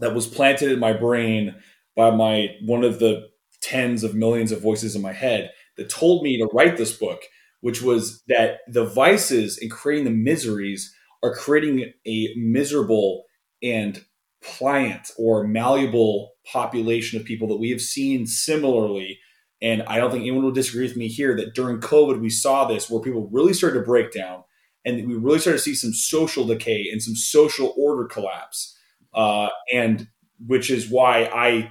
that 0.00 0.14
was 0.14 0.26
planted 0.26 0.70
in 0.70 0.78
my 0.78 0.92
brain 0.92 1.54
by 1.96 2.10
my 2.10 2.48
one 2.64 2.84
of 2.84 2.98
the 2.98 3.28
tens 3.60 4.04
of 4.04 4.14
millions 4.14 4.52
of 4.52 4.62
voices 4.62 4.94
in 4.94 5.02
my 5.02 5.12
head 5.12 5.50
that 5.76 5.90
told 5.90 6.22
me 6.22 6.38
to 6.38 6.48
write 6.52 6.76
this 6.76 6.92
book, 6.92 7.22
which 7.60 7.82
was 7.82 8.22
that 8.28 8.58
the 8.68 8.84
vices 8.84 9.58
and 9.58 9.70
creating 9.70 10.04
the 10.04 10.10
miseries 10.10 10.94
are 11.22 11.34
creating 11.34 11.92
a 12.06 12.28
miserable 12.36 13.24
and 13.62 14.04
pliant 14.42 15.10
or 15.18 15.46
malleable 15.46 16.32
population 16.46 17.18
of 17.18 17.26
people 17.26 17.48
that 17.48 17.56
we 17.58 17.70
have 17.70 17.80
seen 17.80 18.26
similarly. 18.26 19.18
And 19.60 19.82
I 19.84 19.98
don't 19.98 20.10
think 20.10 20.22
anyone 20.22 20.44
will 20.44 20.52
disagree 20.52 20.86
with 20.86 20.96
me 20.96 21.08
here 21.08 21.36
that 21.36 21.54
during 21.54 21.80
COVID, 21.80 22.20
we 22.20 22.30
saw 22.30 22.66
this 22.66 22.88
where 22.88 23.02
people 23.02 23.28
really 23.32 23.52
started 23.52 23.80
to 23.80 23.84
break 23.84 24.12
down 24.12 24.44
and 24.84 25.06
we 25.08 25.14
really 25.14 25.40
started 25.40 25.58
to 25.58 25.64
see 25.64 25.74
some 25.74 25.92
social 25.92 26.46
decay 26.46 26.88
and 26.92 27.02
some 27.02 27.16
social 27.16 27.74
order 27.76 28.04
collapse. 28.04 28.76
Uh, 29.12 29.48
and 29.72 30.06
which 30.46 30.70
is 30.70 30.88
why 30.88 31.24
I 31.24 31.70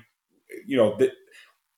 you 0.66 0.78
know, 0.78 0.96
that 0.98 1.12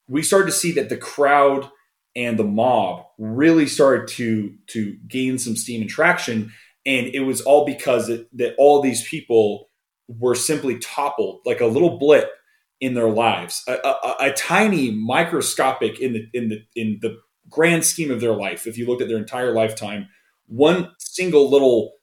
we 0.07 0.23
started 0.23 0.47
to 0.47 0.57
see 0.57 0.71
that 0.73 0.89
the 0.89 0.97
crowd 0.97 1.69
and 2.15 2.37
the 2.37 2.43
mob 2.43 3.05
really 3.17 3.67
started 3.67 4.07
to 4.07 4.55
to 4.67 4.97
gain 5.07 5.37
some 5.37 5.55
steam 5.55 5.81
and 5.81 5.89
traction, 5.89 6.51
and 6.85 7.07
it 7.07 7.21
was 7.21 7.41
all 7.41 7.65
because 7.65 8.09
it, 8.09 8.27
that 8.37 8.55
all 8.57 8.81
these 8.81 9.07
people 9.07 9.69
were 10.07 10.35
simply 10.35 10.79
toppled 10.79 11.41
like 11.45 11.61
a 11.61 11.67
little 11.67 11.99
blip 11.99 12.31
in 12.81 12.93
their 12.93 13.09
lives, 13.09 13.63
a, 13.67 13.73
a, 13.73 14.15
a, 14.21 14.33
tiny 14.33 14.91
microscopic 14.91 15.99
in 15.99 16.13
the 16.13 16.27
in 16.33 16.49
the 16.49 16.59
in 16.75 16.99
the 17.01 17.17
grand 17.49 17.83
scheme 17.83 18.11
of 18.11 18.21
their 18.21 18.33
life, 18.33 18.67
if 18.67 18.77
you 18.77 18.87
looked 18.87 19.01
at 19.01 19.07
their 19.07 19.17
entire 19.17 19.53
lifetime, 19.53 20.07
one 20.47 20.91
single 20.97 21.49
little 21.49 21.93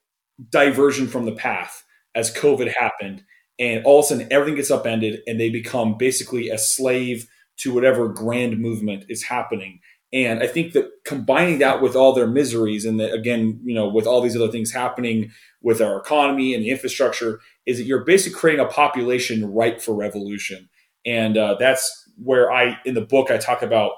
diversion 0.50 1.06
from 1.06 1.24
the 1.24 1.32
path 1.32 1.82
as 2.14 2.34
COVID 2.34 2.72
happened, 2.74 3.24
and 3.58 3.84
all 3.84 4.00
of 4.00 4.04
a 4.04 4.08
sudden 4.08 4.28
everything 4.30 4.56
gets 4.56 4.70
upended, 4.70 5.20
and 5.26 5.40
they 5.40 5.50
become 5.50 5.96
basically 5.96 6.50
a 6.50 6.58
slave 6.58 7.26
to 7.58 7.72
whatever 7.72 8.08
grand 8.08 8.58
movement 8.58 9.04
is 9.08 9.22
happening. 9.22 9.80
And 10.12 10.42
I 10.42 10.46
think 10.46 10.72
that 10.74 10.90
combining 11.04 11.58
that 11.58 11.80
with 11.80 11.96
all 11.96 12.12
their 12.12 12.26
miseries, 12.26 12.84
and 12.84 13.00
that 13.00 13.12
again, 13.12 13.60
you 13.64 13.74
know, 13.74 13.88
with 13.88 14.06
all 14.06 14.20
these 14.20 14.36
other 14.36 14.50
things 14.50 14.72
happening 14.72 15.30
with 15.62 15.80
our 15.80 15.98
economy 15.98 16.54
and 16.54 16.62
the 16.62 16.70
infrastructure, 16.70 17.40
is 17.66 17.78
that 17.78 17.84
you're 17.84 18.04
basically 18.04 18.38
creating 18.38 18.64
a 18.64 18.68
population 18.68 19.52
ripe 19.52 19.80
for 19.80 19.94
revolution. 19.94 20.68
And 21.04 21.36
uh, 21.36 21.56
that's 21.58 22.10
where 22.16 22.50
I, 22.50 22.78
in 22.84 22.94
the 22.94 23.00
book, 23.00 23.30
I 23.30 23.38
talk 23.38 23.62
about, 23.62 23.92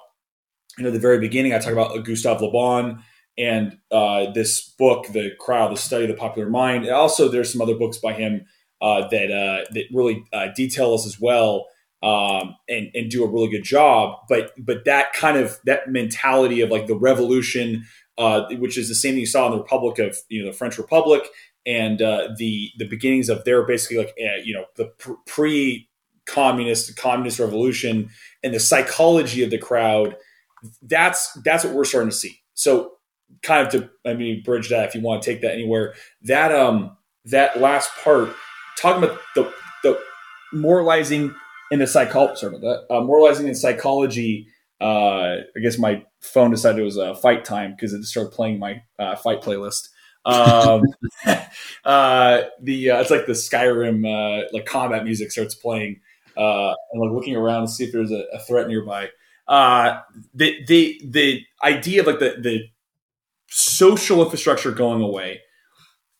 you 0.76 0.84
know, 0.84 0.90
the 0.90 0.98
very 0.98 1.18
beginning, 1.18 1.54
I 1.54 1.58
talk 1.58 1.72
about 1.72 2.04
Gustave 2.04 2.44
Le 2.44 2.50
Bon 2.50 3.02
and 3.36 3.78
uh, 3.90 4.32
this 4.32 4.68
book, 4.78 5.06
The 5.12 5.30
Crowd, 5.38 5.70
The 5.70 5.76
Study 5.76 6.04
of 6.04 6.10
the 6.10 6.16
Popular 6.16 6.50
Mind. 6.50 6.84
And 6.84 6.94
also, 6.94 7.28
there's 7.28 7.52
some 7.52 7.62
other 7.62 7.76
books 7.76 7.98
by 7.98 8.12
him 8.12 8.46
uh, 8.80 9.08
that 9.08 9.30
uh, 9.30 9.64
that 9.72 9.84
really 9.92 10.24
uh, 10.32 10.48
detail 10.54 10.94
us 10.94 11.06
as 11.06 11.20
well 11.20 11.66
um, 12.02 12.56
and 12.68 12.90
and 12.94 13.10
do 13.10 13.24
a 13.24 13.28
really 13.28 13.48
good 13.48 13.64
job. 13.64 14.18
But 14.28 14.52
but 14.58 14.84
that 14.84 15.12
kind 15.12 15.36
of 15.36 15.58
that 15.64 15.88
mentality 15.90 16.60
of 16.60 16.70
like 16.70 16.86
the 16.86 16.96
revolution, 16.96 17.84
uh, 18.16 18.46
which 18.58 18.78
is 18.78 18.88
the 18.88 18.94
same 18.94 19.14
thing 19.14 19.20
you 19.20 19.26
saw 19.26 19.46
in 19.46 19.52
the 19.52 19.58
Republic 19.58 19.98
of 19.98 20.16
you 20.28 20.42
know 20.42 20.50
the 20.50 20.56
French 20.56 20.78
Republic 20.78 21.22
and 21.68 22.00
uh, 22.02 22.28
the 22.36 22.70
the 22.78 22.88
beginnings 22.88 23.28
of 23.28 23.44
their 23.44 23.62
basically 23.64 23.98
like 23.98 24.14
uh, 24.20 24.40
you 24.42 24.54
know 24.54 24.64
the 24.76 24.86
pre 25.26 25.88
communist 26.26 26.96
communist 26.96 27.38
revolution 27.38 28.10
and 28.42 28.54
the 28.54 28.60
psychology 28.60 29.44
of 29.44 29.50
the 29.50 29.58
crowd. 29.58 30.16
That's 30.82 31.32
that's 31.44 31.64
what 31.64 31.74
we're 31.74 31.84
starting 31.84 32.10
to 32.10 32.16
see. 32.16 32.40
So 32.54 32.92
kind 33.42 33.66
of 33.66 33.72
to 33.72 33.90
I 34.10 34.14
mean 34.14 34.42
bridge 34.42 34.70
that 34.70 34.88
if 34.88 34.94
you 34.94 35.02
want 35.02 35.22
to 35.22 35.30
take 35.30 35.42
that 35.42 35.52
anywhere 35.52 35.94
that 36.22 36.50
um 36.50 36.96
that 37.26 37.60
last 37.60 37.90
part 38.02 38.34
talking 38.78 39.04
about 39.04 39.18
the 39.34 39.52
the 39.82 40.00
moralizing 40.52 41.34
in 41.70 41.80
the 41.80 41.86
psychology, 41.86 42.36
sorry 42.36 42.56
about 42.56 42.86
that, 42.88 42.94
uh, 42.94 43.00
moralizing 43.02 43.48
in 43.48 43.54
psychology. 43.54 44.46
Uh, 44.80 45.42
I 45.56 45.60
guess 45.62 45.78
my 45.78 46.04
phone 46.22 46.50
decided 46.50 46.80
it 46.80 46.84
was 46.84 46.96
a 46.96 47.12
uh, 47.12 47.14
fight 47.14 47.44
time 47.44 47.72
because 47.72 47.92
it 47.92 48.02
started 48.04 48.32
playing 48.32 48.58
my 48.58 48.82
uh, 48.98 49.16
fight 49.16 49.42
playlist. 49.42 49.88
Um, 50.24 50.82
uh, 51.84 52.42
the 52.60 52.90
uh, 52.90 53.00
it's 53.00 53.10
like 53.10 53.26
the 53.26 53.32
Skyrim 53.32 54.04
uh, 54.06 54.48
like 54.52 54.66
combat 54.66 55.04
music 55.04 55.30
starts 55.32 55.54
playing, 55.54 56.00
uh, 56.36 56.74
and 56.92 57.00
like 57.00 57.12
looking 57.12 57.36
around 57.36 57.66
to 57.66 57.68
see 57.72 57.84
if 57.84 57.92
there's 57.92 58.12
a, 58.12 58.24
a 58.32 58.38
threat 58.40 58.68
nearby. 58.68 59.10
Uh, 59.46 60.00
the 60.34 60.64
the 60.66 61.00
the 61.04 61.42
idea 61.64 62.00
of 62.00 62.06
like 62.06 62.18
the 62.18 62.36
the 62.40 62.60
social 63.48 64.22
infrastructure 64.22 64.72
going 64.72 65.02
away, 65.02 65.40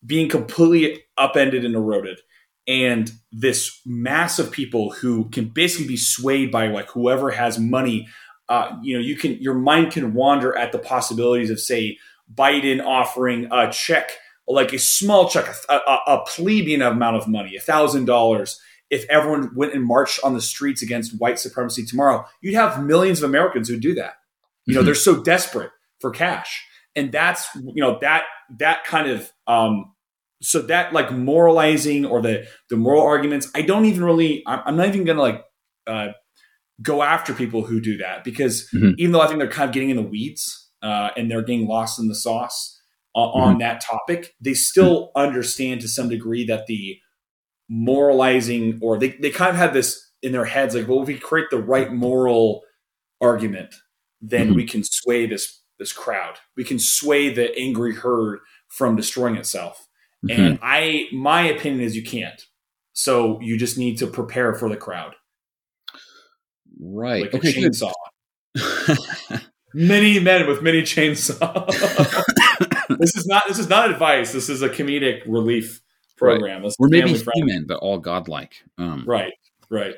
being 0.05 0.29
completely 0.29 1.03
upended 1.17 1.65
and 1.65 1.75
eroded, 1.75 2.21
and 2.67 3.13
this 3.33 3.81
mass 3.85 4.39
of 4.39 4.51
people 4.51 4.91
who 4.91 5.29
can 5.31 5.49
basically 5.49 5.89
be 5.89 5.97
swayed 5.97 6.51
by 6.51 6.69
like 6.69 6.89
whoever 6.91 7.31
has 7.31 7.59
money 7.59 8.07
uh, 8.49 8.77
you 8.83 8.97
know 8.97 9.03
you 9.03 9.17
can 9.17 9.33
your 9.35 9.55
mind 9.55 9.93
can 9.93 10.15
wander 10.15 10.57
at 10.57 10.73
the 10.73 10.79
possibilities 10.79 11.51
of 11.51 11.61
say 11.61 11.99
biden 12.33 12.85
offering 12.85 13.49
a 13.53 13.71
check 13.71 14.13
like 14.47 14.73
a 14.73 14.79
small 14.79 15.29
check 15.29 15.47
a, 15.69 15.75
a, 15.75 15.99
a 16.07 16.25
plebeian 16.27 16.83
amount 16.83 17.17
of 17.17 17.29
money 17.29 17.57
a 17.57 17.61
thousand 17.61 18.05
dollars 18.05 18.61
if 18.91 19.05
everyone 19.11 19.51
went 19.55 19.75
and 19.75 19.85
marched 19.85 20.19
on 20.25 20.35
the 20.35 20.41
streets 20.41 20.83
against 20.83 21.19
white 21.21 21.39
supremacy 21.39 21.85
tomorrow 21.85 22.25
you'd 22.41 22.55
have 22.55 22.85
millions 22.85 23.23
of 23.23 23.29
americans 23.29 23.69
who 23.69 23.79
do 23.79 23.95
that 23.95 24.15
you 24.67 24.75
know 24.75 24.81
mm-hmm. 24.81 24.87
they're 24.87 24.95
so 24.95 25.23
desperate 25.23 25.71
for 26.01 26.11
cash 26.11 26.65
and 26.95 27.13
that's 27.13 27.49
you 27.55 27.83
know 27.83 27.99
that 28.01 28.25
that 28.59 28.85
kind 28.85 29.09
of 29.09 29.31
um, 29.47 29.93
so 30.43 30.63
that 30.63 30.93
like 30.93 31.13
moralizing 31.13 32.05
or 32.05 32.21
the 32.21 32.47
the 32.71 32.77
moral 32.77 33.03
arguments 33.03 33.51
i 33.55 33.63
don't 33.63 33.85
even 33.87 34.05
really 34.05 34.43
i'm 34.47 34.77
not 34.77 34.89
even 34.89 35.05
gonna 35.05 35.21
like 35.21 35.45
uh, 35.87 36.09
go 36.83 37.03
after 37.03 37.33
people 37.33 37.63
who 37.63 37.81
do 37.81 37.97
that 37.99 38.25
because 38.25 38.69
mm-hmm. 38.75 38.93
even 38.99 39.13
though 39.13 39.21
i 39.21 39.27
think 39.27 39.39
they're 39.39 39.49
kind 39.49 39.69
of 39.69 39.75
getting 39.75 39.91
in 39.91 39.97
the 39.97 40.03
weeds 40.03 40.68
uh, 40.83 41.11
and 41.17 41.31
they're 41.31 41.43
getting 41.43 41.67
lost 41.67 41.99
in 41.99 42.09
the 42.09 42.15
sauce 42.15 42.81
uh, 43.15 43.21
mm-hmm. 43.21 43.41
on 43.41 43.59
that 43.59 43.81
topic 43.81 44.35
they 44.41 44.55
still 44.55 45.07
mm-hmm. 45.07 45.29
understand 45.29 45.81
to 45.81 45.89
some 45.89 46.09
degree 46.09 46.45
that 46.45 46.67
the 46.67 46.99
moralizing 47.69 48.79
or 48.83 48.99
they, 48.99 49.11
they 49.21 49.31
kind 49.31 49.51
of 49.51 49.57
have 49.57 49.75
this 49.75 50.11
in 50.23 50.33
their 50.33 50.45
heads 50.45 50.75
like 50.75 50.89
well 50.89 51.03
if 51.03 51.09
we 51.09 51.19
create 51.19 51.49
the 51.51 51.63
right 51.63 51.93
moral 51.93 52.63
argument 53.21 53.75
then 54.21 54.49
mm-hmm. 54.49 54.57
we 54.57 54.65
can 54.65 54.83
sway 54.85 55.27
this 55.27 55.61
this 55.79 55.93
crowd 55.93 56.39
we 56.57 56.65
can 56.65 56.79
sway 56.79 57.33
the 57.33 57.57
angry 57.59 57.95
herd 57.95 58.41
from 58.69 58.97
destroying 58.97 59.37
itself 59.37 59.89
Mm-hmm. 60.27 60.41
And 60.41 60.59
I, 60.63 61.07
my 61.13 61.43
opinion 61.43 61.83
is 61.83 61.95
you 61.95 62.03
can't. 62.03 62.43
So 62.93 63.41
you 63.41 63.57
just 63.57 63.79
need 63.79 63.99
to 63.99 64.07
prepare 64.07 64.55
for 64.55 64.69
the 64.69 64.77
crowd. 64.77 65.15
Right. 66.81 67.23
Like 67.23 67.35
okay, 67.35 67.51
a 67.51 67.53
chainsaw. 67.53 67.93
many 69.75 70.21
men 70.21 70.47
with 70.47 70.63
many 70.63 70.83
chainsaws. 70.83 71.67
this 72.99 73.17
is 73.17 73.27
not 73.27 73.45
this 73.49 73.59
is 73.59 73.69
not 73.69 73.91
advice. 73.91 74.33
This 74.33 74.49
is 74.49 74.63
a 74.63 74.69
comedic 74.69 75.23
relief 75.27 75.83
program. 76.17 76.63
Right. 76.63 76.73
Or 76.79 76.89
maybe 76.89 77.15
human, 77.35 77.67
but 77.67 77.79
all 77.79 77.99
godlike. 77.99 78.63
Um, 78.77 79.05
right. 79.07 79.35
Right. 79.71 79.95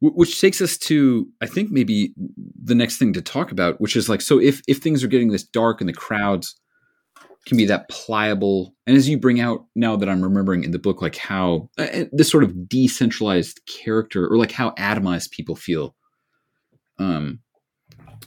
Which 0.00 0.38
takes 0.38 0.60
us 0.60 0.76
to, 0.78 1.28
I 1.40 1.46
think, 1.46 1.70
maybe 1.70 2.12
the 2.62 2.74
next 2.74 2.98
thing 2.98 3.14
to 3.14 3.22
talk 3.22 3.50
about, 3.50 3.80
which 3.80 3.96
is 3.96 4.08
like, 4.08 4.20
so 4.20 4.38
if 4.38 4.60
if 4.68 4.78
things 4.78 5.02
are 5.02 5.08
getting 5.08 5.30
this 5.30 5.44
dark 5.44 5.80
and 5.80 5.88
the 5.88 5.94
crowds 5.94 6.56
can 7.46 7.56
be 7.56 7.66
that 7.66 7.88
pliable. 7.88 8.74
And 8.86 8.96
as 8.96 9.08
you 9.08 9.18
bring 9.18 9.40
out 9.40 9.66
now 9.74 9.96
that 9.96 10.08
I'm 10.08 10.22
remembering 10.22 10.64
in 10.64 10.70
the 10.70 10.78
book, 10.78 11.02
like 11.02 11.16
how 11.16 11.68
uh, 11.78 11.82
uh, 11.82 12.04
this 12.12 12.30
sort 12.30 12.44
of 12.44 12.68
decentralized 12.68 13.60
character 13.66 14.26
or 14.26 14.36
like 14.36 14.52
how 14.52 14.70
atomized 14.72 15.30
people 15.30 15.56
feel. 15.56 15.94
Um, 16.98 17.40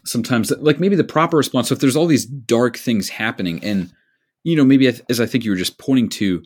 sometimes 0.06 0.52
like 0.52 0.80
maybe 0.80 0.96
the 0.96 1.04
proper 1.04 1.38
response. 1.38 1.70
So 1.70 1.74
if 1.76 1.80
there's 1.80 1.96
all 1.96 2.08
these 2.08 2.26
dark 2.26 2.78
things 2.78 3.10
happening 3.10 3.64
and, 3.64 3.92
you 4.44 4.56
know, 4.56 4.66
maybe 4.66 4.88
as 4.88 5.20
I 5.20 5.26
think 5.26 5.44
you 5.44 5.52
were 5.52 5.58
just 5.58 5.78
pointing 5.78 6.10
to, 6.10 6.44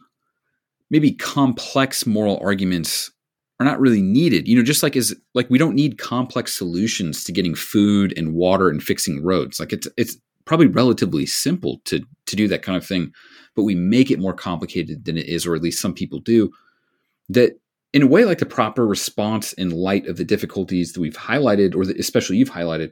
maybe 0.90 1.12
complex 1.12 2.06
moral 2.06 2.40
arguments 2.42 3.12
are 3.60 3.66
not 3.66 3.80
really 3.80 4.02
needed. 4.02 4.48
You 4.48 4.56
know, 4.56 4.64
just 4.64 4.82
like 4.82 4.96
as 4.96 5.16
like 5.36 5.50
we 5.50 5.60
don't 5.60 5.76
need 5.76 6.00
complex 6.00 6.58
solutions 6.58 7.24
to 7.24 7.32
getting 7.32 7.54
food 7.54 8.14
and 8.18 8.34
water 8.34 8.70
and 8.70 8.82
fixing 8.82 9.24
roads. 9.24 9.60
Like 9.60 9.72
it's 9.72 9.88
it's 9.98 10.18
probably 10.46 10.68
relatively 10.68 11.26
simple 11.26 11.80
to 11.86 12.02
to 12.26 12.36
do 12.36 12.48
that 12.48 12.64
kind 12.64 12.76
of 12.76 12.86
thing, 12.86 13.14
but 13.56 13.64
we 13.64 13.76
make 13.76 14.10
it 14.10 14.20
more 14.20 14.34
complicated 14.34 15.06
than 15.06 15.18
it 15.18 15.28
is, 15.28 15.46
or 15.46 15.56
at 15.56 15.62
least 15.62 15.82
some 15.82 15.94
people 15.94 16.20
do. 16.20 16.52
That 17.30 17.60
in 17.94 18.02
a 18.02 18.08
way, 18.08 18.26
like 18.26 18.40
the 18.40 18.46
proper 18.46 18.88
response 18.88 19.54
in 19.54 19.70
light 19.70 20.08
of 20.08 20.18
the 20.18 20.26
difficulties 20.26 20.94
that 20.94 21.02
we've 21.02 21.16
highlighted, 21.16 21.76
or 21.76 21.86
that 21.86 22.00
especially 22.00 22.38
you've 22.38 22.52
highlighted, 22.52 22.92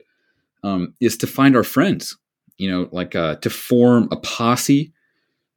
um, 0.63 0.93
is 0.99 1.17
to 1.17 1.27
find 1.27 1.55
our 1.55 1.63
friends. 1.63 2.17
You 2.57 2.69
know, 2.69 2.89
like 2.91 3.15
uh, 3.15 3.35
to 3.37 3.49
form 3.49 4.09
a 4.11 4.17
posse. 4.17 4.93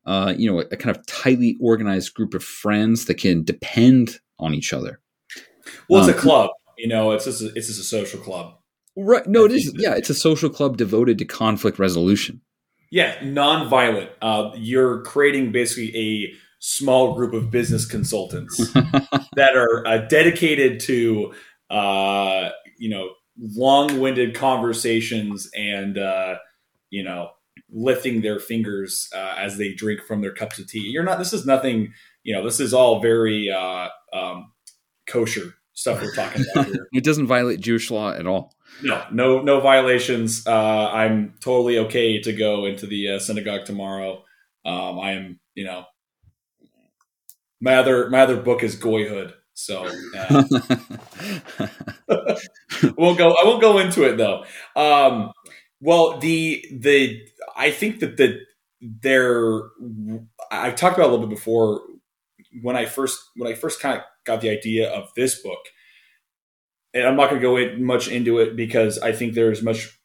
Uh, 0.04 0.34
you 0.36 0.50
know, 0.50 0.58
a, 0.58 0.64
a 0.72 0.76
kind 0.76 0.96
of 0.96 1.06
tightly 1.06 1.56
organized 1.60 2.14
group 2.14 2.34
of 2.34 2.42
friends 2.42 3.04
that 3.04 3.14
can 3.14 3.44
depend 3.44 4.18
on 4.38 4.52
each 4.52 4.72
other. 4.72 5.00
Well, 5.88 6.00
it's 6.00 6.12
um, 6.12 6.18
a 6.18 6.20
club. 6.20 6.50
You 6.76 6.88
know, 6.88 7.12
it's 7.12 7.24
just 7.24 7.40
a, 7.40 7.52
it's 7.54 7.68
just 7.68 7.80
a 7.80 7.84
social 7.84 8.18
club. 8.20 8.54
Right. 8.96 9.26
No, 9.26 9.44
it 9.44 9.52
is. 9.52 9.72
Yeah, 9.76 9.94
it's 9.94 10.10
a 10.10 10.14
social 10.14 10.50
club 10.50 10.76
devoted 10.76 11.18
to 11.18 11.24
conflict 11.24 11.78
resolution. 11.78 12.40
Yeah, 12.90 13.16
nonviolent. 13.20 14.10
Uh, 14.20 14.50
you're 14.54 15.02
creating 15.02 15.50
basically 15.52 15.96
a 15.96 16.32
small 16.58 17.14
group 17.14 17.32
of 17.32 17.50
business 17.50 17.86
consultants 17.86 18.58
that 19.34 19.56
are 19.56 19.86
uh, 19.86 19.98
dedicated 20.08 20.78
to, 20.80 21.32
uh, 21.70 22.50
you 22.78 22.90
know, 22.90 23.10
long-winded 23.38 24.34
conversations 24.34 25.48
and, 25.56 25.98
uh, 25.98 26.36
you 26.90 27.02
know, 27.02 27.30
lifting 27.70 28.20
their 28.20 28.38
fingers 28.38 29.08
uh, 29.14 29.34
as 29.38 29.56
they 29.58 29.72
drink 29.72 30.02
from 30.02 30.20
their 30.20 30.32
cups 30.32 30.58
of 30.58 30.66
tea. 30.66 30.80
You're 30.80 31.04
not. 31.04 31.18
This 31.18 31.32
is 31.32 31.46
nothing. 31.46 31.92
You 32.22 32.34
know, 32.34 32.44
this 32.44 32.60
is 32.60 32.72
all 32.74 33.00
very 33.00 33.50
uh, 33.50 33.88
um, 34.12 34.52
kosher 35.06 35.54
stuff 35.74 36.00
we're 36.00 36.14
talking 36.14 36.44
about 36.52 36.66
here. 36.66 36.86
it 36.92 37.04
doesn't 37.04 37.26
violate 37.26 37.60
Jewish 37.60 37.90
law 37.90 38.12
at 38.12 38.26
all. 38.26 38.54
No, 38.82 39.04
no, 39.10 39.42
no 39.42 39.60
violations. 39.60 40.46
Uh, 40.46 40.90
I'm 40.90 41.34
totally 41.40 41.78
okay 41.78 42.20
to 42.20 42.32
go 42.32 42.66
into 42.66 42.86
the 42.86 43.12
uh, 43.12 43.18
synagogue 43.18 43.64
tomorrow. 43.64 44.24
Um, 44.64 45.00
I 45.00 45.12
am, 45.12 45.40
you 45.54 45.64
know, 45.64 45.84
my 47.60 47.76
other 47.76 48.10
my 48.10 48.20
other 48.20 48.36
book 48.36 48.62
is 48.62 48.76
Goyhood, 48.76 49.32
so 49.54 49.84
uh, 50.16 50.44
won't 52.96 53.18
go. 53.18 53.30
I 53.30 53.44
won't 53.44 53.60
go 53.60 53.78
into 53.78 54.04
it 54.04 54.16
though. 54.16 54.44
Um, 54.76 55.32
well, 55.80 56.18
the 56.18 56.64
the 56.72 57.20
I 57.56 57.70
think 57.70 58.00
that 58.00 58.16
the 58.16 58.40
there 58.80 59.62
I've 60.50 60.76
talked 60.76 60.96
about 60.96 61.08
a 61.08 61.12
little 61.12 61.26
bit 61.26 61.36
before 61.36 61.82
when 62.62 62.76
I 62.76 62.86
first 62.86 63.18
when 63.36 63.50
I 63.50 63.54
first 63.54 63.80
kind 63.80 63.98
of 63.98 64.04
got 64.24 64.40
the 64.40 64.50
idea 64.50 64.90
of 64.90 65.10
this 65.14 65.40
book 65.42 65.60
and 66.94 67.06
I'm 67.06 67.16
not 67.16 67.30
going 67.30 67.40
to 67.40 67.46
go 67.46 67.56
in 67.56 67.84
much 67.84 68.08
into 68.08 68.38
it 68.38 68.56
because 68.56 68.98
I 68.98 69.12
think 69.12 69.34
there's 69.34 69.62
much 69.62 69.98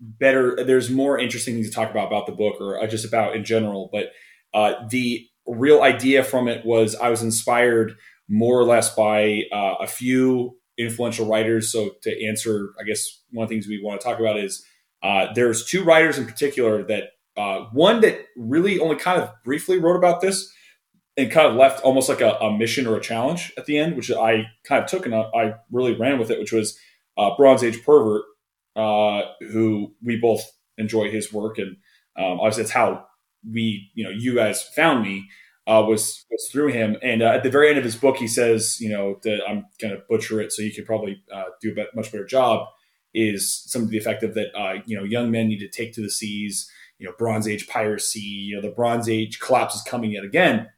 better. 0.00 0.56
There's 0.64 0.90
more 0.90 1.18
interesting 1.18 1.54
things 1.54 1.68
to 1.68 1.74
talk 1.74 1.90
about 1.90 2.08
about 2.08 2.26
the 2.26 2.32
book 2.32 2.60
or 2.60 2.80
uh, 2.82 2.86
just 2.86 3.04
about 3.04 3.34
in 3.34 3.44
general. 3.44 3.88
But 3.92 4.12
uh, 4.54 4.86
the 4.88 5.26
real 5.46 5.82
idea 5.82 6.22
from 6.22 6.48
it 6.48 6.64
was 6.64 6.94
I 6.94 7.08
was 7.10 7.22
inspired 7.22 7.96
more 8.30 8.58
or 8.58 8.64
less 8.64 8.94
by 8.94 9.42
uh, 9.52 9.74
a 9.80 9.86
few 9.86 10.56
influential 10.78 11.26
writers. 11.26 11.70
So 11.70 11.90
to 12.02 12.26
answer, 12.26 12.70
I 12.80 12.84
guess 12.84 13.22
one 13.30 13.42
of 13.42 13.48
the 13.50 13.54
things 13.54 13.66
we 13.66 13.82
want 13.82 14.00
to 14.00 14.04
talk 14.04 14.18
about 14.18 14.38
is 14.38 14.64
uh, 15.02 15.26
there's 15.34 15.64
two 15.64 15.84
writers 15.84 16.16
in 16.16 16.24
particular 16.24 16.82
that 16.84 17.10
uh, 17.36 17.66
one 17.72 18.00
that 18.00 18.26
really 18.36 18.78
only 18.78 18.96
kind 18.96 19.20
of 19.20 19.30
briefly 19.44 19.78
wrote 19.78 19.96
about 19.96 20.20
this 20.20 20.52
and 21.16 21.30
kind 21.30 21.48
of 21.48 21.56
left 21.56 21.82
almost 21.82 22.08
like 22.08 22.20
a, 22.20 22.32
a, 22.34 22.56
mission 22.56 22.86
or 22.86 22.96
a 22.96 23.00
challenge 23.00 23.52
at 23.58 23.66
the 23.66 23.78
end, 23.78 23.96
which 23.96 24.10
I 24.10 24.46
kind 24.64 24.82
of 24.82 24.88
took 24.88 25.06
and 25.06 25.14
I 25.14 25.54
really 25.70 25.94
ran 25.94 26.18
with 26.18 26.30
it, 26.30 26.38
which 26.38 26.52
was 26.52 26.78
uh, 27.18 27.36
Bronze 27.36 27.64
Age 27.64 27.82
Pervert, 27.84 28.22
uh, 28.76 29.22
who 29.52 29.94
we 30.02 30.16
both 30.16 30.42
enjoy 30.78 31.10
his 31.10 31.32
work. 31.32 31.58
And 31.58 31.76
um, 32.16 32.40
obviously, 32.40 32.62
that's 32.62 32.72
how 32.72 33.06
we, 33.48 33.90
you 33.94 34.04
know, 34.04 34.10
you 34.10 34.34
guys 34.34 34.62
found 34.62 35.02
me. 35.02 35.28
Uh, 35.66 35.84
was 35.86 36.24
was 36.30 36.48
through 36.50 36.68
him, 36.68 36.96
and 37.02 37.22
uh, 37.22 37.26
at 37.26 37.42
the 37.42 37.50
very 37.50 37.68
end 37.68 37.78
of 37.78 37.84
his 37.84 37.94
book, 37.94 38.16
he 38.16 38.26
says, 38.26 38.78
you 38.80 38.88
know, 38.88 39.20
that 39.22 39.40
I'm 39.46 39.66
going 39.80 39.94
to 39.94 40.02
butcher 40.08 40.40
it, 40.40 40.52
so 40.52 40.62
you 40.62 40.72
could 40.72 40.86
probably 40.86 41.22
uh, 41.32 41.44
do 41.60 41.74
a 41.78 41.96
much 41.96 42.10
better 42.10 42.26
job. 42.26 42.66
Is 43.12 43.64
some 43.66 43.82
of 43.82 43.90
the 43.90 43.98
effect 43.98 44.22
of 44.22 44.34
that, 44.34 44.56
uh, 44.56 44.82
you 44.86 44.96
know, 44.96 45.04
young 45.04 45.30
men 45.30 45.48
need 45.48 45.58
to 45.58 45.68
take 45.68 45.92
to 45.94 46.00
the 46.00 46.10
seas. 46.10 46.70
You 46.98 47.06
know, 47.06 47.14
Bronze 47.18 47.48
Age 47.48 47.66
piracy. 47.68 48.20
You 48.20 48.56
know, 48.56 48.62
the 48.62 48.74
Bronze 48.74 49.08
Age 49.08 49.40
collapse 49.40 49.74
is 49.74 49.82
coming 49.82 50.12
yet 50.12 50.24
again 50.24 50.68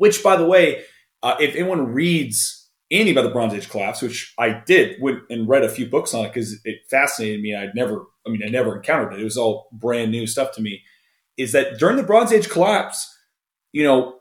which, 0.00 0.22
by 0.22 0.36
the 0.36 0.46
way, 0.46 0.82
uh, 1.22 1.36
if 1.40 1.54
anyone 1.54 1.92
reads 1.92 2.70
any 2.90 3.10
about 3.10 3.22
the 3.22 3.30
Bronze 3.30 3.54
Age 3.54 3.68
collapse, 3.68 4.02
which 4.02 4.34
I 4.38 4.62
did 4.66 5.00
went 5.00 5.20
and 5.30 5.48
read 5.48 5.62
a 5.62 5.68
few 5.68 5.86
books 5.86 6.14
on 6.14 6.24
it 6.24 6.28
because 6.28 6.58
it 6.64 6.78
fascinated 6.90 7.40
me. 7.40 7.54
I'd 7.54 7.74
never, 7.74 8.06
I 8.26 8.30
mean, 8.30 8.42
I 8.44 8.48
never 8.48 8.76
encountered 8.76 9.12
it. 9.12 9.20
It 9.20 9.24
was 9.24 9.36
all 9.36 9.68
brand 9.72 10.10
new 10.10 10.26
stuff 10.26 10.52
to 10.52 10.62
me. 10.62 10.82
Is 11.36 11.52
that 11.52 11.78
during 11.78 11.96
the 11.96 12.02
Bronze 12.02 12.32
Age 12.32 12.48
collapse, 12.48 13.09
you 13.72 13.84
know, 13.84 14.16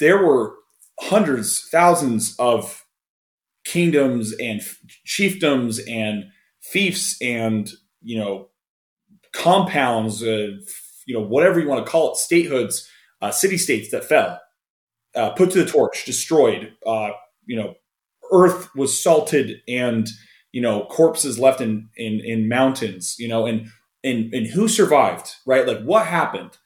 there 0.00 0.22
were 0.24 0.54
hundreds, 1.00 1.68
thousands 1.70 2.34
of 2.38 2.84
kingdoms 3.64 4.34
and 4.40 4.62
chiefdoms 5.06 5.80
and 5.90 6.24
fiefs 6.62 7.16
and 7.20 7.70
you 8.02 8.18
know 8.18 8.48
compounds, 9.32 10.22
uh, 10.22 10.48
you 11.06 11.14
know, 11.14 11.20
whatever 11.20 11.60
you 11.60 11.68
want 11.68 11.84
to 11.84 11.90
call 11.90 12.12
it, 12.12 12.18
statehoods, 12.18 12.86
uh, 13.22 13.30
city 13.30 13.58
states 13.58 13.90
that 13.90 14.04
fell 14.04 14.40
uh, 15.14 15.30
put 15.30 15.50
to 15.52 15.64
the 15.64 15.70
torch, 15.70 16.04
destroyed. 16.04 16.72
Uh, 16.86 17.10
you 17.46 17.56
know, 17.56 17.74
earth 18.32 18.68
was 18.74 19.02
salted, 19.02 19.60
and 19.68 20.08
you 20.52 20.60
know, 20.60 20.86
corpses 20.86 21.38
left 21.38 21.60
in 21.60 21.88
in 21.96 22.20
in 22.20 22.48
mountains. 22.48 23.16
You 23.18 23.28
know, 23.28 23.46
and 23.46 23.68
and 24.04 24.32
and 24.34 24.46
who 24.46 24.68
survived? 24.68 25.30
Right, 25.46 25.66
like 25.66 25.82
what 25.82 26.06
happened? 26.06 26.56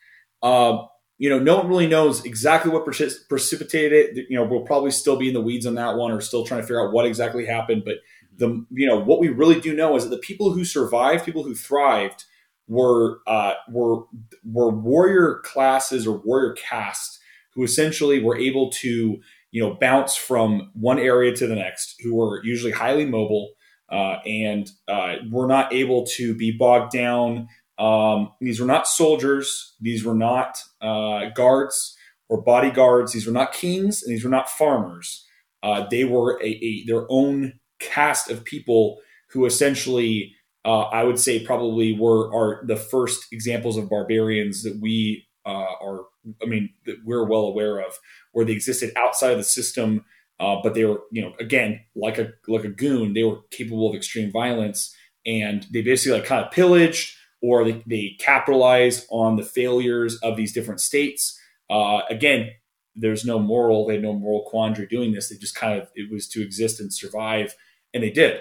You 1.21 1.29
know, 1.29 1.39
no 1.39 1.59
one 1.59 1.69
really 1.69 1.87
knows 1.87 2.25
exactly 2.25 2.71
what 2.71 2.87
precipitated 2.87 4.17
it. 4.17 4.27
You 4.31 4.39
know, 4.39 4.45
we'll 4.45 4.63
probably 4.63 4.91
still 4.91 5.17
be 5.17 5.29
in 5.29 5.35
the 5.35 5.43
weeds 5.43 5.67
on 5.67 5.75
that 5.75 5.97
one, 5.97 6.13
or 6.13 6.21
still 6.23 6.47
trying 6.47 6.63
to 6.63 6.67
figure 6.67 6.83
out 6.83 6.95
what 6.95 7.05
exactly 7.05 7.45
happened. 7.45 7.83
But 7.85 7.97
the 8.39 8.65
you 8.71 8.87
know 8.87 8.99
what 8.99 9.21
we 9.21 9.29
really 9.29 9.61
do 9.61 9.75
know 9.75 9.97
is 9.97 10.05
that 10.05 10.09
the 10.09 10.23
people 10.23 10.51
who 10.51 10.65
survived, 10.65 11.27
people 11.27 11.43
who 11.43 11.55
thrived, 11.55 12.25
were 12.69 13.19
uh, 13.27 13.53
were 13.69 14.05
were 14.45 14.71
warrior 14.71 15.43
classes 15.45 16.07
or 16.07 16.23
warrior 16.25 16.55
castes 16.55 17.21
who 17.55 17.65
essentially 17.65 18.23
were 18.23 18.39
able 18.39 18.71
to 18.71 19.21
you 19.51 19.63
know 19.63 19.77
bounce 19.79 20.17
from 20.17 20.71
one 20.73 20.99
area 20.99 21.37
to 21.37 21.47
the 21.47 21.55
next, 21.55 21.97
who 22.03 22.15
were 22.15 22.43
usually 22.45 22.73
highly 22.73 23.05
mobile 23.05 23.51
uh, 23.91 24.21
and 24.25 24.71
uh, 24.89 25.17
were 25.31 25.47
not 25.47 25.73
able 25.73 26.07
to 26.07 26.35
be 26.35 26.51
bogged 26.51 26.93
down. 26.93 27.49
Um, 27.81 28.33
these 28.41 28.61
were 28.61 28.67
not 28.67 28.87
soldiers. 28.87 29.75
These 29.81 30.05
were 30.05 30.15
not 30.15 30.63
uh, 30.83 31.31
guards 31.35 31.97
or 32.29 32.43
bodyguards. 32.43 33.13
These 33.13 33.27
were 33.27 33.33
not 33.33 33.55
kings, 33.55 34.03
and 34.03 34.13
these 34.13 34.23
were 34.23 34.31
not 34.31 34.51
farmers. 34.51 35.27
Uh, 35.63 35.87
they 35.91 36.05
were 36.05 36.39
a, 36.43 36.47
a, 36.47 36.85
their 36.87 37.07
own 37.09 37.55
cast 37.81 38.31
of 38.31 38.45
people 38.45 38.99
who 39.31 39.47
essentially, 39.47 40.35
uh, 40.65 40.83
I 40.83 41.05
would 41.05 41.19
say, 41.19 41.45
probably 41.45 41.99
were 41.99 42.33
are 42.35 42.67
the 42.67 42.77
first 42.77 43.27
examples 43.33 43.79
of 43.79 43.89
barbarians 43.89 44.63
that 44.63 44.79
we 44.81 45.27
uh, 45.47 45.75
are, 45.83 46.01
I 46.43 46.47
mean, 46.47 46.71
that 46.85 46.97
we're 47.05 47.25
well 47.25 47.43
aware 47.43 47.79
of, 47.79 47.99
where 48.33 48.45
they 48.45 48.53
existed 48.53 48.93
outside 48.97 49.33
of 49.33 49.39
the 49.39 49.45
system, 49.45 50.05
uh, 50.39 50.57
but 50.63 50.75
they 50.75 50.85
were, 50.85 51.01
you 51.11 51.23
know, 51.23 51.33
again, 51.41 51.81
like 51.97 52.19
a 52.19 52.33
like 52.47 52.65
a 52.65 52.69
goon, 52.69 53.15
they 53.15 53.25
were 53.25 53.41
capable 53.51 53.89
of 53.89 53.97
extreme 53.97 54.31
violence, 54.31 54.95
and 55.25 55.67
they 55.73 55.81
basically 55.81 56.19
like 56.19 56.29
kind 56.29 56.45
of 56.45 56.51
pillaged 56.51 57.17
or 57.43 57.65
they, 57.65 57.83
they 57.87 58.17
capitalized 58.19 59.07
on 59.11 59.37
the 59.37 59.43
failures 59.43 60.17
of 60.23 60.37
these 60.37 60.53
different 60.53 60.81
states. 60.81 61.39
Uh, 61.69 62.01
again, 62.11 62.51
there's 62.97 63.25
no 63.25 63.39
moral, 63.39 63.87
they 63.87 63.95
had 63.95 64.03
no 64.03 64.13
moral 64.13 64.45
quandary 64.49 64.87
doing 64.87 65.13
this. 65.13 65.29
They 65.29 65.37
just 65.37 65.55
kind 65.55 65.81
of 65.81 65.89
it 65.95 66.11
was 66.11 66.29
to 66.29 66.43
exist 66.43 66.81
and 66.81 66.93
survive, 66.93 67.55
and 67.95 68.03
they 68.03 68.11
did. 68.11 68.41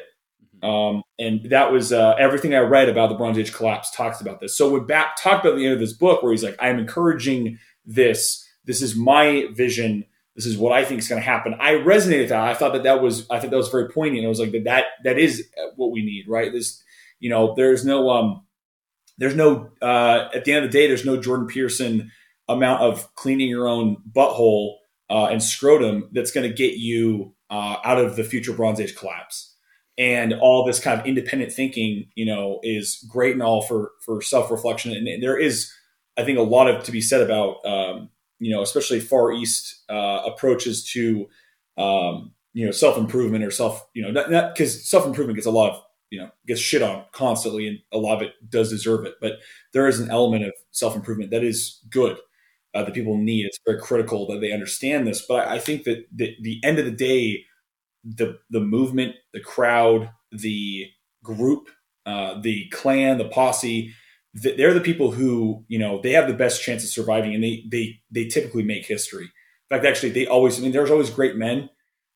Um, 0.62 1.04
and 1.18 1.50
that 1.52 1.72
was 1.72 1.94
uh, 1.94 2.16
everything 2.20 2.54
I 2.54 2.60
read 2.60 2.90
about 2.90 3.10
the 3.10 3.16
Bronze 3.16 3.38
Age 3.38 3.54
collapse 3.54 3.92
talks 3.92 4.20
about 4.20 4.40
this. 4.40 4.58
So 4.58 4.70
when 4.70 4.86
Bap 4.86 5.16
talked 5.18 5.46
about 5.46 5.58
the 5.58 5.66
end 5.66 5.74
of 5.74 5.80
this 5.80 5.94
book, 5.94 6.22
where 6.22 6.32
he's 6.32 6.44
like, 6.44 6.58
"I'm 6.60 6.80
encouraging 6.80 7.60
this. 7.86 8.46
This 8.66 8.82
is 8.82 8.96
my 8.96 9.48
vision. 9.54 10.06
This 10.36 10.46
is 10.46 10.58
what 10.58 10.74
I 10.74 10.84
think 10.84 11.00
is 11.00 11.08
going 11.08 11.22
to 11.22 11.26
happen." 11.26 11.56
I 11.60 11.76
resonated 11.76 12.22
with 12.22 12.30
that. 12.30 12.42
I 12.42 12.54
thought 12.54 12.74
that 12.74 12.84
that 12.84 13.02
was 13.02 13.26
I 13.30 13.40
thought 13.40 13.52
that 13.52 13.58
was 13.58 13.70
very 13.70 13.90
poignant. 13.90 14.26
I 14.26 14.30
was 14.30 14.40
like, 14.40 14.52
"That 14.66 14.86
that 15.04 15.18
is 15.18 15.48
what 15.76 15.92
we 15.92 16.04
need, 16.04 16.28
right?" 16.28 16.52
This, 16.52 16.84
you 17.20 17.30
know, 17.30 17.54
there's 17.56 17.86
no 17.86 18.10
um, 18.10 18.44
there's 19.20 19.36
no 19.36 19.70
uh, 19.82 20.30
at 20.34 20.46
the 20.46 20.54
end 20.54 20.66
of 20.66 20.72
the 20.72 20.78
day, 20.78 20.88
there's 20.88 21.06
no 21.06 21.22
Jordan 21.22 21.46
Peterson 21.46 22.12
amount 22.48 22.82
of 22.82 23.14
cleaning 23.16 23.50
your 23.50 23.68
own 23.68 23.98
butthole 24.12 24.78
uh, 25.10 25.26
and 25.26 25.44
scrotum 25.44 26.10
that's 26.12 26.32
going 26.32 26.48
to 26.50 26.54
get 26.54 26.76
you 26.76 27.36
uh, 27.50 27.78
out 27.84 28.00
of 28.00 28.16
the 28.16 28.24
future 28.24 28.54
Bronze 28.54 28.80
Age 28.80 28.96
collapse 28.96 29.56
and 30.00 30.34
all 30.34 30.66
this 30.66 30.80
kind 30.80 31.00
of 31.00 31.06
independent 31.06 31.52
thinking, 31.52 32.10
you 32.16 32.26
know, 32.26 32.60
is 32.64 33.06
great 33.10 33.34
and 33.34 33.44
all 33.44 33.62
for 33.62 33.92
for 34.06 34.22
self 34.22 34.50
reflection. 34.50 34.94
And 34.94 35.22
there 35.22 35.38
is, 35.38 35.72
I 36.18 36.24
think, 36.24 36.40
a 36.40 36.44
lot 36.44 36.70
of 36.70 36.84
to 36.86 36.92
be 36.92 37.02
said 37.02 37.22
about, 37.22 37.58
um, 37.66 38.10
you 38.40 38.52
know, 38.52 38.62
especially 38.62 39.02
Far 39.02 39.34
East 39.34 39.84
uh, 39.90 40.22
approaches 40.26 40.90
to, 40.94 41.28
um, 41.78 42.32
you 42.54 42.66
know, 42.66 42.72
self 42.72 42.98
improvement 42.98 43.44
or 43.44 43.52
self, 43.52 43.86
you 43.94 44.10
know, 44.10 44.50
because 44.50 44.90
self 44.90 45.06
improvement 45.06 45.36
gets 45.36 45.48
a 45.48 45.52
lot 45.52 45.72
of, 45.72 45.82
you 46.10 46.20
know, 46.20 46.30
gets 46.48 46.62
shit 46.62 46.82
on 46.82 47.06
constantly, 47.12 47.68
and 47.68 47.80
a 47.94 47.98
lot 47.98 48.18
of 48.18 48.22
it 48.24 48.34
does 48.50 48.70
deserve 48.70 49.06
it. 49.06 49.16
But 49.22 49.34
there 49.74 49.88
is 49.88 50.00
an 50.00 50.10
element 50.10 50.46
of 50.46 50.54
self 50.72 50.96
improvement 50.96 51.32
that 51.32 51.44
is 51.44 51.82
good. 51.90 52.18
Uh, 52.76 52.84
that 52.84 52.94
people 52.94 53.18
need. 53.18 53.48
It's 53.48 53.60
very 53.66 53.82
critical 53.82 54.28
that 54.28 54.42
they 54.42 54.52
understand 54.52 55.08
this. 55.08 55.26
But 55.28 55.48
I, 55.48 55.56
I 55.56 55.60
think 55.60 55.86
that 55.86 56.06
the, 56.16 56.36
the 56.42 56.60
end 56.64 56.78
of 56.78 56.86
the 56.86 56.92
day, 56.92 57.44
the 58.04 58.40
the 58.50 58.60
movement, 58.60 59.16
the 59.34 59.40
crowd, 59.40 60.12
the 60.32 60.88
group, 61.24 61.70
uh, 62.06 62.40
the 62.42 62.70
clan, 62.70 63.18
the 63.18 63.30
posse. 63.30 63.94
They're 64.34 64.76
the 64.76 64.82
people 64.82 65.12
who 65.12 65.66
you 65.68 65.80
know 65.80 66.00
they 66.02 66.12
have 66.12 66.28
the 66.28 66.34
best 66.36 66.62
chance 66.64 66.84
of 66.84 66.90
surviving, 66.90 67.34
and 67.34 67.44
they 67.44 67.64
they 67.70 68.00
they 68.12 68.26
typically 68.26 68.64
make 68.64 68.86
history. 68.86 69.24
In 69.26 69.76
fact, 69.78 69.86
actually, 69.86 70.12
they 70.12 70.28
always. 70.28 70.60
I 70.60 70.62
mean, 70.62 70.72
there's 70.72 70.92
always 70.92 71.10
great 71.10 71.36
men, 71.36 71.70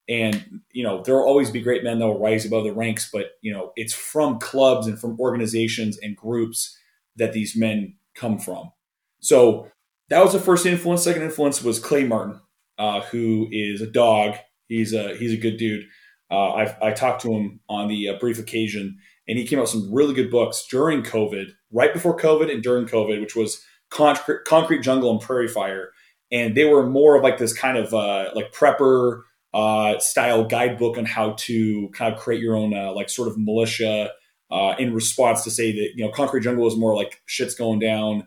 and 0.10 0.62
you 0.72 0.84
know 0.84 1.02
there 1.04 1.16
will 1.16 1.26
always 1.26 1.50
be 1.50 1.62
great 1.62 1.84
men 1.84 2.00
that 2.00 2.08
will 2.08 2.20
rise 2.20 2.46
above 2.46 2.64
the 2.64 2.74
ranks. 2.74 3.10
But 3.12 3.32
you 3.42 3.54
know, 3.54 3.72
it's 3.76 3.94
from 3.94 4.40
clubs 4.40 4.88
and 4.88 5.00
from 5.00 5.20
organizations 5.20 5.98
and 5.98 6.16
groups 6.16 6.78
that 7.16 7.34
these 7.34 7.56
men 7.56 7.96
come 8.16 8.40
from. 8.40 8.72
So 9.20 9.70
that 10.10 10.24
was 10.24 10.34
the 10.34 10.40
first 10.40 10.66
influence. 10.66 11.04
Second 11.04 11.24
influence 11.24 11.64
was 11.64 11.80
Clay 11.80 12.04
Martin, 12.04 12.40
uh, 12.78 13.02
who 13.02 13.48
is 13.52 13.82
a 13.82 13.88
dog 13.88 14.36
He's 14.68 14.94
a 14.94 15.16
he's 15.16 15.34
a 15.34 15.38
good 15.38 15.58
dude. 15.58 15.86
Uh, 16.32 16.54
I 16.54 16.90
I 16.90 16.92
talked 16.92 17.22
to 17.24 17.34
him 17.34 17.60
on 17.70 17.88
the 17.88 18.10
uh, 18.10 18.18
brief 18.20 18.40
occasion, 18.40 18.98
and 19.28 19.38
he 19.38 19.46
came 19.46 19.60
out 19.60 19.64
with 19.64 19.72
some 19.72 19.94
really 19.94 20.14
good 20.14 20.32
books 20.32 20.66
during 20.70 21.04
COVID, 21.04 21.52
right 21.72 21.94
before 21.94 22.18
COVID 22.18 22.52
and 22.52 22.64
during 22.64 22.86
COVID, 22.86 23.22
which 23.22 23.36
was 23.36 23.64
Concrete, 23.90 24.46
Concrete 24.46 24.82
Jungle 24.82 25.12
and 25.12 25.22
Prairie 25.22 25.48
Fire, 25.48 25.92
and 26.32 26.56
they 26.56 26.66
were 26.66 26.90
more 26.90 27.16
of 27.16 27.24
like 27.24 27.38
this 27.38 27.54
kind 27.54 27.78
of 27.78 27.94
uh, 27.94 28.32
like 28.34 28.52
prepper 28.52 29.22
uh, 29.54 30.00
style 30.00 30.44
guidebook 30.44 30.98
on 30.98 31.06
how 31.06 31.34
to 31.34 31.90
kind 31.90 32.14
of 32.14 32.20
create 32.20 32.42
your 32.42 32.56
own 32.56 32.74
uh, 32.74 32.92
like 32.94 33.10
sort 33.10 33.28
of 33.28 33.38
militia 33.38 34.12
uh, 34.52 34.76
in 34.80 34.94
response 34.94 35.44
to 35.44 35.52
say 35.52 35.72
that 35.72 35.90
you 35.96 36.06
know 36.06 36.12
Concrete 36.12 36.42
Jungle 36.42 36.66
was 36.66 36.78
more 36.78 36.96
like 36.96 37.22
shit's 37.26 37.56
going 37.56 37.80
down. 37.80 38.26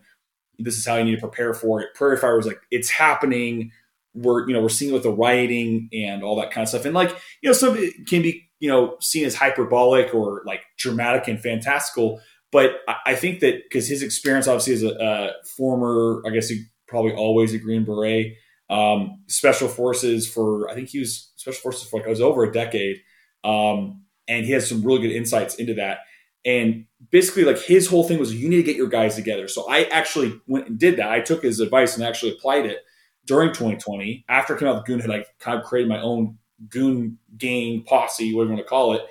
This 0.59 0.77
is 0.77 0.85
how 0.85 0.95
you 0.95 1.03
need 1.03 1.15
to 1.15 1.21
prepare 1.21 1.53
for 1.53 1.81
it. 1.81 1.89
Prairie 1.93 2.17
Fire 2.17 2.37
was 2.37 2.47
like 2.47 2.59
it's 2.71 2.89
happening 2.89 3.71
we're 4.17 4.47
you 4.47 4.53
know 4.53 4.61
we're 4.61 4.69
seeing 4.69 4.91
with 4.93 5.03
the 5.03 5.11
rioting 5.11 5.89
and 5.93 6.23
all 6.23 6.35
that 6.35 6.51
kind 6.51 6.63
of 6.63 6.69
stuff 6.69 6.85
and 6.85 6.93
like 6.93 7.09
you 7.41 7.49
know 7.49 7.53
some 7.53 7.69
of 7.69 7.77
it 7.77 7.93
can 8.07 8.21
be 8.21 8.49
you 8.59 8.69
know 8.69 8.97
seen 8.99 9.25
as 9.25 9.35
hyperbolic 9.35 10.13
or 10.13 10.41
like 10.45 10.61
dramatic 10.77 11.27
and 11.27 11.39
fantastical 11.39 12.19
but 12.51 12.77
i 13.05 13.15
think 13.15 13.39
that 13.39 13.61
because 13.63 13.87
his 13.87 14.01
experience 14.01 14.47
obviously 14.47 14.73
as 14.73 14.83
a, 14.83 14.95
a, 14.99 15.31
former 15.55 16.21
i 16.25 16.29
guess 16.31 16.49
he 16.49 16.63
probably 16.87 17.13
always 17.13 17.53
a 17.53 17.59
green 17.59 17.85
beret 17.85 18.33
um, 18.69 19.21
special 19.27 19.67
forces 19.67 20.27
for 20.31 20.69
i 20.69 20.73
think 20.73 20.89
he 20.89 20.99
was 20.99 21.31
special 21.35 21.61
forces 21.61 21.87
for 21.89 21.99
like 21.99 22.07
it 22.07 22.09
was 22.09 22.21
over 22.21 22.43
a 22.43 22.51
decade 22.51 22.97
um, 23.43 24.01
and 24.27 24.45
he 24.45 24.51
has 24.51 24.67
some 24.67 24.83
really 24.83 25.01
good 25.01 25.15
insights 25.15 25.55
into 25.55 25.73
that 25.75 25.99
And 26.45 26.85
basically, 27.11 27.43
like 27.43 27.59
his 27.59 27.87
whole 27.87 28.03
thing 28.03 28.19
was 28.19 28.33
you 28.35 28.49
need 28.49 28.57
to 28.57 28.63
get 28.63 28.75
your 28.75 28.87
guys 28.87 29.15
together. 29.15 29.47
So 29.47 29.69
I 29.69 29.83
actually 29.85 30.39
went 30.47 30.67
and 30.67 30.79
did 30.79 30.97
that. 30.97 31.11
I 31.11 31.19
took 31.19 31.43
his 31.43 31.59
advice 31.59 31.95
and 31.95 32.05
actually 32.05 32.31
applied 32.33 32.65
it 32.65 32.79
during 33.25 33.49
2020 33.49 34.25
after 34.29 34.55
I 34.55 34.59
came 34.59 34.67
out 34.67 34.75
with 34.75 34.85
Goon. 34.85 34.99
Had 34.99 35.11
I 35.11 35.25
kind 35.39 35.59
of 35.59 35.65
created 35.65 35.89
my 35.89 36.01
own 36.01 36.37
Goon 36.69 37.17
gang 37.37 37.83
posse, 37.83 38.33
whatever 38.33 38.51
you 38.51 38.55
want 38.55 38.65
to 38.65 38.69
call 38.69 38.93
it, 38.93 39.01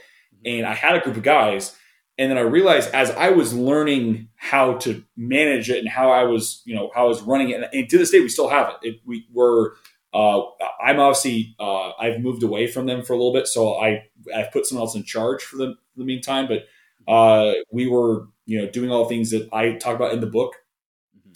and 0.45 0.67
I 0.67 0.75
had 0.75 0.97
a 0.97 1.01
group 1.01 1.17
of 1.17 1.23
guys. 1.23 1.77
And 2.19 2.31
then 2.31 2.39
I 2.39 2.43
realized 2.43 2.95
as 2.95 3.11
I 3.11 3.31
was 3.31 3.53
learning 3.53 4.29
how 4.37 4.75
to 4.79 5.05
manage 5.17 5.69
it 5.69 5.79
and 5.79 5.89
how 5.89 6.11
I 6.11 6.25
was, 6.25 6.63
you 6.65 6.75
know, 6.75 6.91
how 6.95 7.05
I 7.05 7.09
was 7.09 7.23
running 7.23 7.51
it, 7.51 7.69
and, 7.73 7.89
to 7.91 7.99
this 7.99 8.11
day 8.11 8.21
we 8.21 8.29
still 8.29 8.49
have 8.49 8.71
it. 8.71 8.89
it 8.89 9.01
we 9.05 9.27
were 9.33 9.77
uh, 10.15 10.43
I'm 10.83 10.99
obviously 10.99 11.55
uh, 11.61 11.91
I've 11.99 12.21
moved 12.21 12.43
away 12.43 12.69
from 12.69 12.87
them 12.87 13.03
for 13.03 13.13
a 13.13 13.17
little 13.17 13.35
bit, 13.35 13.47
so 13.47 13.79
I 13.79 14.07
I've 14.35 14.51
put 14.51 14.65
someone 14.65 14.87
else 14.87 14.95
in 14.95 15.05
charge 15.05 15.43
for 15.43 15.57
the, 15.57 15.75
for 15.93 15.99
the 15.99 16.05
meantime. 16.05 16.49
But 16.49 16.65
uh, 17.13 17.53
we 17.71 17.87
were 17.87 18.29
you 18.47 18.63
know 18.63 18.71
doing 18.71 18.91
all 18.91 19.03
the 19.03 19.11
things 19.11 19.31
that 19.33 19.49
I 19.53 19.73
talk 19.73 19.95
about 19.95 20.15
in 20.15 20.21
the 20.21 20.27
book. 20.27 20.55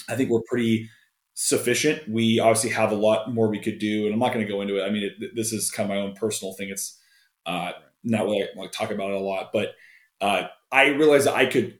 I 0.09 0.17
think 0.17 0.31
we're 0.31 0.41
pretty 0.49 0.89
sufficient. 1.35 2.09
We 2.09 2.41
obviously 2.41 2.71
have 2.71 2.91
a 2.91 2.97
lot 2.97 3.33
more 3.33 3.49
we 3.49 3.61
could 3.61 3.79
do, 3.79 4.07
and 4.07 4.15
I'm 4.15 4.21
not 4.21 4.33
going 4.33 4.47
to 4.47 4.51
go 4.51 4.63
into 4.63 4.79
it. 4.79 4.87
I 4.87 4.91
mean, 4.91 5.05
it, 5.05 5.35
this 5.35 5.53
is 5.53 5.71
kind 5.71 5.91
of 5.91 5.95
my 5.95 6.01
own 6.01 6.15
personal 6.15 6.55
thing. 6.55 6.71
It's 6.71 6.99
uh, 7.45 7.73
not 8.03 8.25
really 8.25 8.43
I 8.43 8.67
talk 8.69 8.91
about 8.91 9.11
it 9.11 9.17
a 9.17 9.21
lot, 9.21 9.51
but 9.53 9.75
uh, 10.23 10.45
I 10.73 10.89
realized 10.89 11.27
that 11.27 11.35
I 11.35 11.47
could 11.47 11.79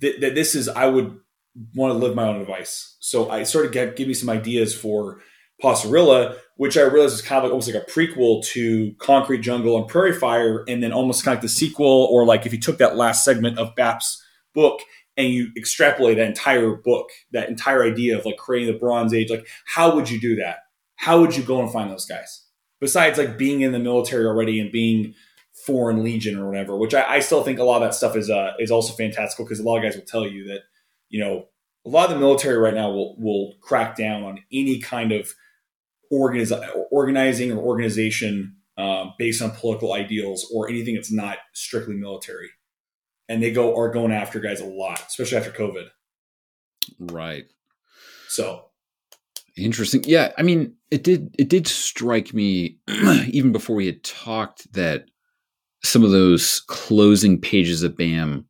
th- 0.00 0.20
that 0.20 0.34
this 0.34 0.54
is 0.54 0.68
I 0.68 0.86
would 0.86 1.18
want 1.74 1.92
to 1.92 1.98
live 1.98 2.14
my 2.14 2.26
own 2.26 2.40
advice. 2.40 2.96
So 3.00 3.30
I 3.30 3.42
started 3.42 3.72
get 3.72 3.96
give 3.96 4.08
me 4.08 4.14
some 4.14 4.30
ideas 4.30 4.74
for 4.74 5.20
Posserilla, 5.62 6.36
which 6.56 6.76
I 6.78 6.82
realized 6.82 7.14
is 7.14 7.22
kind 7.22 7.38
of 7.38 7.44
like 7.44 7.52
almost 7.52 7.72
like 7.72 7.82
a 7.82 7.90
prequel 7.90 8.44
to 8.46 8.92
Concrete 8.98 9.40
Jungle 9.40 9.76
and 9.76 9.86
Prairie 9.88 10.14
Fire, 10.14 10.64
and 10.68 10.82
then 10.82 10.92
almost 10.92 11.24
kind 11.24 11.34
of 11.34 11.38
like 11.38 11.42
the 11.42 11.48
sequel, 11.48 12.08
or 12.10 12.24
like 12.24 12.46
if 12.46 12.52
you 12.52 12.60
took 12.60 12.78
that 12.78 12.96
last 12.96 13.24
segment 13.24 13.58
of 13.58 13.74
Bap's 13.76 14.22
book 14.54 14.80
and 15.16 15.32
you 15.32 15.48
extrapolate 15.56 16.16
that 16.16 16.28
entire 16.28 16.76
book, 16.76 17.10
that 17.32 17.48
entire 17.48 17.84
idea 17.84 18.18
of 18.18 18.24
like 18.24 18.36
creating 18.36 18.72
the 18.72 18.78
Bronze 18.78 19.12
Age, 19.12 19.30
like 19.30 19.46
how 19.66 19.94
would 19.94 20.08
you 20.08 20.20
do 20.20 20.36
that? 20.36 20.60
How 20.96 21.20
would 21.20 21.36
you 21.36 21.42
go 21.42 21.60
and 21.60 21.70
find 21.70 21.90
those 21.90 22.06
guys? 22.06 22.46
Besides 22.80 23.18
like 23.18 23.36
being 23.36 23.60
in 23.60 23.72
the 23.72 23.78
military 23.78 24.24
already 24.24 24.60
and 24.60 24.72
being 24.72 25.14
Foreign 25.66 26.02
Legion 26.02 26.38
or 26.38 26.48
whatever, 26.48 26.76
which 26.76 26.94
I, 26.94 27.16
I 27.16 27.20
still 27.20 27.42
think 27.42 27.58
a 27.58 27.64
lot 27.64 27.82
of 27.82 27.88
that 27.88 27.94
stuff 27.94 28.16
is 28.16 28.30
uh, 28.30 28.52
is 28.58 28.70
also 28.70 28.92
fantastical 28.94 29.44
because 29.44 29.60
a 29.60 29.62
lot 29.62 29.78
of 29.78 29.82
guys 29.82 29.96
will 29.96 30.06
tell 30.06 30.26
you 30.26 30.46
that 30.48 30.60
you 31.08 31.22
know 31.22 31.46
a 31.86 31.88
lot 31.88 32.08
of 32.08 32.14
the 32.14 32.20
military 32.20 32.56
right 32.56 32.74
now 32.74 32.90
will 32.90 33.16
will 33.18 33.54
crack 33.60 33.96
down 33.96 34.22
on 34.22 34.38
any 34.52 34.80
kind 34.80 35.12
of 35.12 35.32
organiz- 36.12 36.84
organizing 36.90 37.52
or 37.52 37.58
organization 37.58 38.56
uh, 38.76 39.10
based 39.18 39.42
on 39.42 39.50
political 39.50 39.92
ideals 39.92 40.50
or 40.54 40.68
anything 40.68 40.94
that's 40.94 41.12
not 41.12 41.38
strictly 41.52 41.94
military. 41.94 42.48
And 43.28 43.42
they 43.42 43.52
go 43.52 43.76
are 43.76 43.90
going 43.90 44.12
after 44.12 44.40
guys 44.40 44.60
a 44.60 44.66
lot, 44.66 45.04
especially 45.06 45.38
after 45.38 45.50
COVID. 45.50 45.88
Right. 46.98 47.44
So 48.28 48.66
interesting. 49.56 50.02
Yeah, 50.04 50.32
I 50.36 50.42
mean, 50.42 50.74
it 50.90 51.04
did 51.04 51.34
it 51.38 51.48
did 51.48 51.66
strike 51.66 52.34
me 52.34 52.78
even 52.88 53.52
before 53.52 53.76
we 53.76 53.86
had 53.86 54.02
talked 54.02 54.72
that 54.72 55.06
some 55.82 56.04
of 56.04 56.10
those 56.10 56.60
closing 56.68 57.40
pages 57.40 57.82
of 57.82 57.96
BAM 57.96 58.46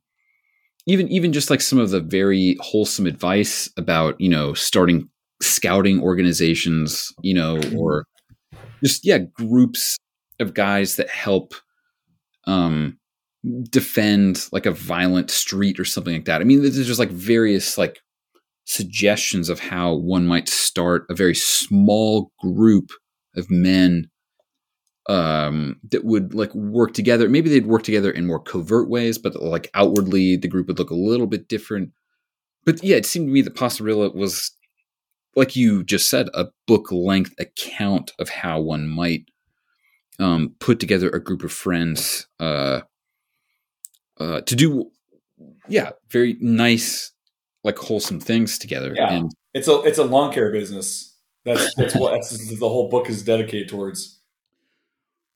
even 0.87 1.07
even 1.09 1.31
just 1.31 1.49
like 1.49 1.61
some 1.61 1.79
of 1.79 1.91
the 1.91 1.99
very 1.99 2.57
wholesome 2.59 3.05
advice 3.05 3.69
about 3.77 4.19
you 4.19 4.29
know 4.29 4.53
starting 4.53 5.07
scouting 5.41 6.01
organizations, 6.01 7.11
you 7.21 7.33
know, 7.33 7.55
mm-hmm. 7.57 7.77
or 7.77 8.05
just 8.83 9.05
yeah, 9.05 9.19
groups 9.19 9.97
of 10.39 10.53
guys 10.53 10.95
that 10.95 11.09
help 11.09 11.53
um 12.45 12.97
defend 13.69 14.47
like 14.51 14.65
a 14.65 14.71
violent 14.71 15.31
street 15.31 15.79
or 15.79 15.85
something 15.85 16.13
like 16.13 16.25
that. 16.25 16.41
I 16.41 16.43
mean, 16.43 16.61
there's 16.61 16.87
just 16.87 16.99
like 16.99 17.09
various 17.09 17.77
like 17.77 17.99
suggestions 18.65 19.49
of 19.49 19.59
how 19.59 19.93
one 19.93 20.27
might 20.27 20.47
start 20.47 21.05
a 21.09 21.15
very 21.15 21.35
small 21.35 22.31
group 22.39 22.91
of 23.35 23.49
men 23.49 24.09
um 25.09 25.79
that 25.89 26.05
would 26.05 26.33
like 26.33 26.53
work 26.53 26.93
together 26.93 27.27
maybe 27.27 27.49
they'd 27.49 27.65
work 27.65 27.81
together 27.81 28.11
in 28.11 28.27
more 28.27 28.39
covert 28.39 28.87
ways 28.87 29.17
but 29.17 29.35
like 29.41 29.69
outwardly 29.73 30.35
the 30.35 30.47
group 30.47 30.67
would 30.67 30.77
look 30.77 30.91
a 30.91 30.95
little 30.95 31.25
bit 31.25 31.47
different 31.47 31.91
but 32.65 32.83
yeah 32.83 32.95
it 32.95 33.05
seemed 33.05 33.27
to 33.27 33.31
me 33.31 33.41
that 33.41 33.55
Posserilla 33.55 34.13
was 34.13 34.51
like 35.35 35.55
you 35.55 35.83
just 35.83 36.09
said, 36.09 36.29
a 36.33 36.47
book 36.67 36.91
length 36.91 37.33
account 37.39 38.11
of 38.19 38.29
how 38.29 38.59
one 38.59 38.87
might 38.87 39.25
um, 40.19 40.55
put 40.59 40.79
together 40.79 41.09
a 41.09 41.23
group 41.23 41.43
of 41.43 41.51
friends 41.51 42.27
uh, 42.39 42.81
uh, 44.19 44.41
to 44.41 44.55
do, 44.55 44.91
yeah, 45.67 45.91
very 46.09 46.37
nice, 46.39 47.11
like 47.63 47.77
wholesome 47.77 48.19
things 48.19 48.57
together. 48.57 48.93
Yeah, 48.95 49.11
and 49.11 49.31
it's 49.53 49.67
a 49.67 49.81
it's 49.81 49.97
a 49.97 50.03
lawn 50.03 50.33
care 50.33 50.51
business. 50.51 51.15
That's 51.45 51.73
that's 51.75 51.95
what 51.97 52.11
that's, 52.11 52.59
the 52.59 52.69
whole 52.69 52.89
book 52.89 53.09
is 53.09 53.23
dedicated 53.23 53.69
towards. 53.69 54.20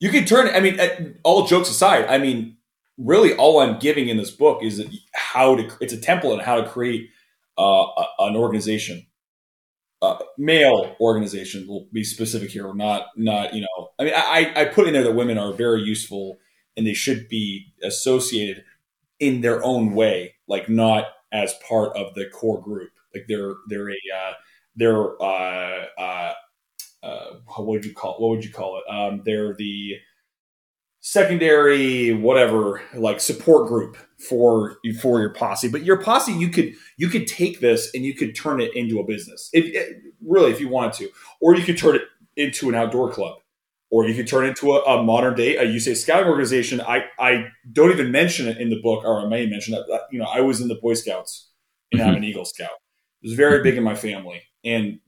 You 0.06 0.12
can 0.12 0.26
turn. 0.26 0.47
I 0.49 0.60
mean, 0.60 1.18
all 1.24 1.47
jokes 1.47 1.70
aside, 1.70 2.06
I 2.06 2.18
mean, 2.18 2.58
really, 2.97 3.34
all 3.36 3.60
I'm 3.60 3.80
giving 3.80 4.08
in 4.08 4.18
this 4.18 4.32
book 4.32 4.64
is 4.64 4.86
how 5.14 5.56
to. 5.56 5.70
It's 5.82 5.93
a 5.93 5.97
template 5.97 6.34
on 6.34 6.39
how 6.39 6.62
to 6.62 6.70
create 6.70 7.10
uh, 7.58 7.86
an 8.20 8.36
organization 8.36 9.06
uh, 10.01 10.18
male 10.38 10.95
organization 10.99 11.68
will 11.68 11.88
be 11.91 12.03
specific 12.03 12.49
here, 12.51 12.68
or 12.68 12.76
not 12.76 13.08
not 13.16 13.53
you 13.53 13.62
know. 13.62 13.89
I 13.99 14.03
mean, 14.03 14.14
I 14.16 14.53
I 14.56 14.66
put 14.66 14.88
in 14.88 14.93
there 14.93 15.03
that 15.03 15.16
women 15.16 15.38
are 15.38 15.53
very 15.53 15.82
useful 15.82 16.38
and 16.78 16.86
they 16.86 16.93
should 16.93 17.30
be 17.30 17.74
associated 17.84 18.64
in 19.20 19.41
their 19.41 19.64
own 19.64 19.93
way, 19.93 20.36
like 20.47 20.70
not 20.70 21.06
as 21.32 21.53
part 21.68 21.95
of 21.95 22.14
the 22.14 22.26
core 22.30 22.62
group. 22.62 22.91
Like 23.14 23.26
they're 23.28 23.53
they're 23.68 23.89
a 23.89 24.01
uh, 24.16 24.34
they're 24.76 25.22
uh, 25.22 25.86
uh, 25.97 26.34
uh, 27.06 27.36
what 27.45 27.68
would 27.68 27.86
you 27.86 27.93
call 27.93 28.16
what 28.20 28.30
would 28.30 28.43
you 28.43 28.51
call 28.51 28.80
it? 28.80 28.93
Um, 28.93 29.22
they're 29.26 29.53
the 29.53 29.95
secondary 31.01 32.12
whatever 32.14 32.82
like 32.95 33.20
support 33.20 33.68
group 33.68 33.95
for 34.18 34.78
for 34.99 35.20
your 35.20 35.30
posse. 35.30 35.68
But 35.68 35.84
your 35.84 36.01
posse 36.01 36.34
you 36.34 36.49
could 36.49 36.74
you 36.97 37.10
could 37.10 37.28
take 37.28 37.60
this 37.60 37.91
and 37.93 38.03
you 38.03 38.16
could 38.16 38.36
turn 38.36 38.60
it 38.60 38.76
into 38.76 38.99
a 38.99 39.06
business. 39.06 39.49
If, 39.53 39.66
it, 39.66 39.97
really 40.26 40.51
if 40.51 40.60
you 40.60 40.68
wanted 40.68 40.93
to. 40.93 41.10
Or 41.41 41.56
you 41.56 41.64
could 41.64 41.78
turn 41.78 41.95
it 41.95 42.01
into 42.36 42.70
an 42.70 42.76
outdoor 42.76 43.12
club. 43.12 43.38
Or 43.91 44.08
you 44.08 44.16
could 44.16 44.28
turn 44.28 44.45
it 44.45 44.49
into 44.49 44.74
a, 44.74 44.82
a 44.82 45.03
modern 45.03 45.36
day 45.36 45.58
a 45.58 45.64
USAA 45.64 45.95
scouting 45.95 46.28
organization. 46.28 46.82
I 46.82 47.06
I 47.20 47.49
don't 47.72 47.91
even 47.91 48.12
mention 48.12 48.47
it 48.47 48.58
in 48.58 48.72
the 48.72 48.82
book 48.82 49.06
or 49.06 49.22
I 49.22 49.28
may 49.28 49.45
mention 49.45 49.76
that 49.76 50.08
you 50.12 50.18
know 50.18 50.26
I 50.26 50.41
was 50.41 50.60
in 50.60 50.70
the 50.70 50.80
Boy 50.82 50.95
Scouts 50.95 51.51
and 51.91 52.01
mm-hmm. 52.01 52.10
I'm 52.10 52.18
an 52.18 52.24
Eagle 52.24 52.45
Scout. 52.45 52.78
It 53.22 53.28
was 53.30 53.34
very 53.34 53.62
big 53.62 53.78
in 53.78 53.84
my 53.84 53.95
family. 53.95 54.41
And 54.64 54.99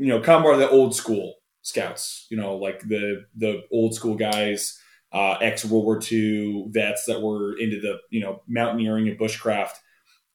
you 0.00 0.08
know 0.08 0.20
kind 0.20 0.44
of 0.44 0.52
of 0.52 0.58
the 0.58 0.70
old 0.70 0.94
school 0.94 1.34
scouts 1.62 2.26
you 2.30 2.36
know 2.36 2.56
like 2.56 2.80
the 2.88 3.24
the 3.36 3.62
old 3.70 3.94
school 3.94 4.16
guys 4.16 4.80
uh, 5.12 5.32
ex 5.40 5.64
World 5.64 5.84
War 5.84 6.00
II 6.10 6.66
vets 6.68 7.04
that 7.06 7.20
were 7.20 7.58
into 7.58 7.80
the 7.80 7.98
you 8.10 8.20
know 8.20 8.42
mountaineering 8.46 9.08
and 9.08 9.18
bushcraft. 9.18 9.74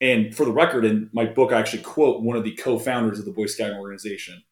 And 0.01 0.35
for 0.35 0.45
the 0.45 0.51
record, 0.51 0.83
in 0.83 1.09
my 1.13 1.25
book, 1.25 1.53
I 1.53 1.59
actually 1.59 1.83
quote 1.83 2.21
one 2.21 2.35
of 2.35 2.43
the 2.43 2.55
co-founders 2.55 3.17
of 3.17 3.25
the 3.25 3.31
Boy 3.31 3.45
Scouting 3.45 3.77
organization, 3.77 4.43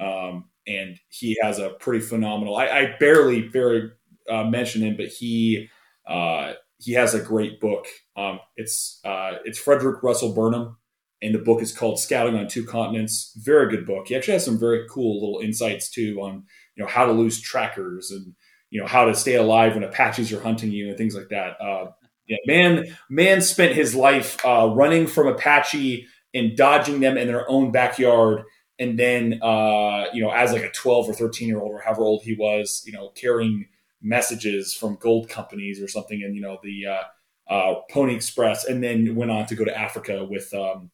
um, 0.00 0.48
and 0.66 0.98
he 1.10 1.36
has 1.42 1.58
a 1.58 1.70
pretty 1.70 2.00
phenomenal. 2.00 2.56
I, 2.56 2.68
I 2.68 2.96
barely 2.98 3.48
barely 3.48 3.90
uh, 4.30 4.44
mention 4.44 4.82
him, 4.82 4.96
but 4.96 5.08
he 5.08 5.68
uh, 6.08 6.54
he 6.78 6.92
has 6.92 7.12
a 7.14 7.20
great 7.20 7.60
book. 7.60 7.86
Um, 8.16 8.40
it's 8.56 9.00
uh, 9.04 9.34
it's 9.44 9.58
Frederick 9.58 10.02
Russell 10.02 10.34
Burnham, 10.34 10.78
and 11.22 11.34
the 11.34 11.38
book 11.38 11.62
is 11.62 11.76
called 11.76 11.98
Scouting 11.98 12.36
on 12.36 12.48
Two 12.48 12.64
Continents. 12.64 13.32
Very 13.36 13.70
good 13.70 13.86
book. 13.86 14.08
He 14.08 14.16
actually 14.16 14.34
has 14.34 14.44
some 14.44 14.58
very 14.58 14.86
cool 14.88 15.20
little 15.20 15.40
insights 15.40 15.90
too 15.90 16.18
on 16.20 16.44
you 16.74 16.84
know 16.84 16.88
how 16.88 17.06
to 17.06 17.12
lose 17.12 17.40
trackers 17.40 18.10
and 18.10 18.34
you 18.70 18.80
know 18.80 18.86
how 18.86 19.04
to 19.04 19.14
stay 19.14 19.36
alive 19.36 19.74
when 19.74 19.84
Apaches 19.84 20.32
are 20.32 20.40
hunting 20.40 20.70
you 20.70 20.88
and 20.88 20.98
things 20.98 21.14
like 21.14 21.28
that. 21.30 21.60
Uh, 21.60 21.90
yeah, 22.26 22.38
man, 22.46 22.96
man 23.08 23.40
spent 23.40 23.74
his 23.74 23.94
life 23.94 24.44
uh, 24.44 24.68
running 24.74 25.06
from 25.06 25.28
Apache 25.28 26.06
and 26.34 26.56
dodging 26.56 27.00
them 27.00 27.16
in 27.16 27.28
their 27.28 27.48
own 27.48 27.70
backyard, 27.70 28.42
and 28.78 28.98
then 28.98 29.40
uh, 29.42 30.06
you 30.12 30.22
know 30.22 30.30
as 30.30 30.52
like 30.52 30.64
a 30.64 30.70
twelve 30.72 31.08
or 31.08 31.14
thirteen 31.14 31.48
year 31.48 31.60
old 31.60 31.72
or 31.72 31.80
however 31.80 32.02
old 32.02 32.22
he 32.22 32.34
was, 32.34 32.82
you 32.84 32.92
know 32.92 33.10
carrying 33.10 33.66
messages 34.02 34.74
from 34.74 34.98
gold 35.00 35.28
companies 35.28 35.80
or 35.80 35.88
something, 35.88 36.22
and 36.22 36.34
you 36.34 36.42
know 36.42 36.58
the 36.62 36.86
uh, 36.86 37.52
uh, 37.52 37.74
Pony 37.90 38.14
Express, 38.14 38.64
and 38.64 38.82
then 38.82 39.14
went 39.14 39.30
on 39.30 39.46
to 39.46 39.54
go 39.54 39.64
to 39.64 39.78
Africa 39.78 40.24
with 40.24 40.52
um, 40.52 40.90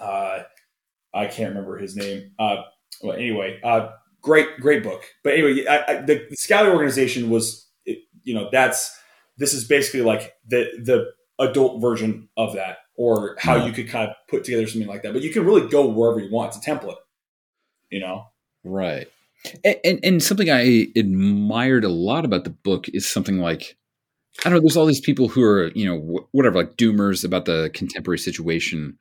uh, 0.00 0.40
I 1.14 1.26
can't 1.26 1.50
remember 1.50 1.78
his 1.78 1.96
name. 1.96 2.32
Uh, 2.38 2.62
well, 3.02 3.16
anyway, 3.16 3.60
uh, 3.62 3.90
great 4.22 4.60
great 4.60 4.82
book 4.82 5.04
but 5.22 5.34
anyway 5.34 5.64
I, 5.66 5.84
I, 5.88 5.94
the, 6.02 6.26
the 6.28 6.36
scouting 6.36 6.72
organization 6.72 7.30
was 7.30 7.68
it, 7.84 7.98
you 8.24 8.34
know 8.34 8.48
that's 8.50 8.96
this 9.36 9.54
is 9.54 9.64
basically 9.64 10.02
like 10.02 10.34
the 10.46 10.70
the 10.82 11.12
adult 11.38 11.80
version 11.80 12.28
of 12.36 12.54
that 12.54 12.78
or 12.96 13.36
how 13.38 13.56
yeah. 13.56 13.66
you 13.66 13.72
could 13.72 13.88
kind 13.88 14.10
of 14.10 14.16
put 14.28 14.44
together 14.44 14.66
something 14.66 14.88
like 14.88 15.02
that 15.02 15.12
but 15.12 15.22
you 15.22 15.32
can 15.32 15.44
really 15.44 15.68
go 15.68 15.88
wherever 15.88 16.18
you 16.18 16.30
want 16.32 16.54
it's 16.54 16.66
a 16.66 16.70
template 16.70 16.96
you 17.90 18.00
know 18.00 18.24
right 18.64 19.08
and, 19.64 19.76
and, 19.84 20.00
and 20.02 20.22
something 20.22 20.50
i 20.50 20.88
admired 20.96 21.84
a 21.84 21.88
lot 21.88 22.24
about 22.24 22.44
the 22.44 22.50
book 22.50 22.88
is 22.88 23.06
something 23.06 23.38
like 23.38 23.76
I 24.44 24.50
don't 24.50 24.58
know. 24.58 24.60
There's 24.60 24.76
all 24.76 24.86
these 24.86 25.00
people 25.00 25.26
who 25.26 25.42
are, 25.42 25.72
you 25.74 25.84
know, 25.84 26.28
whatever, 26.30 26.58
like 26.58 26.76
doomers 26.76 27.24
about 27.24 27.46
the 27.46 27.72
contemporary 27.74 28.20
situation. 28.20 28.96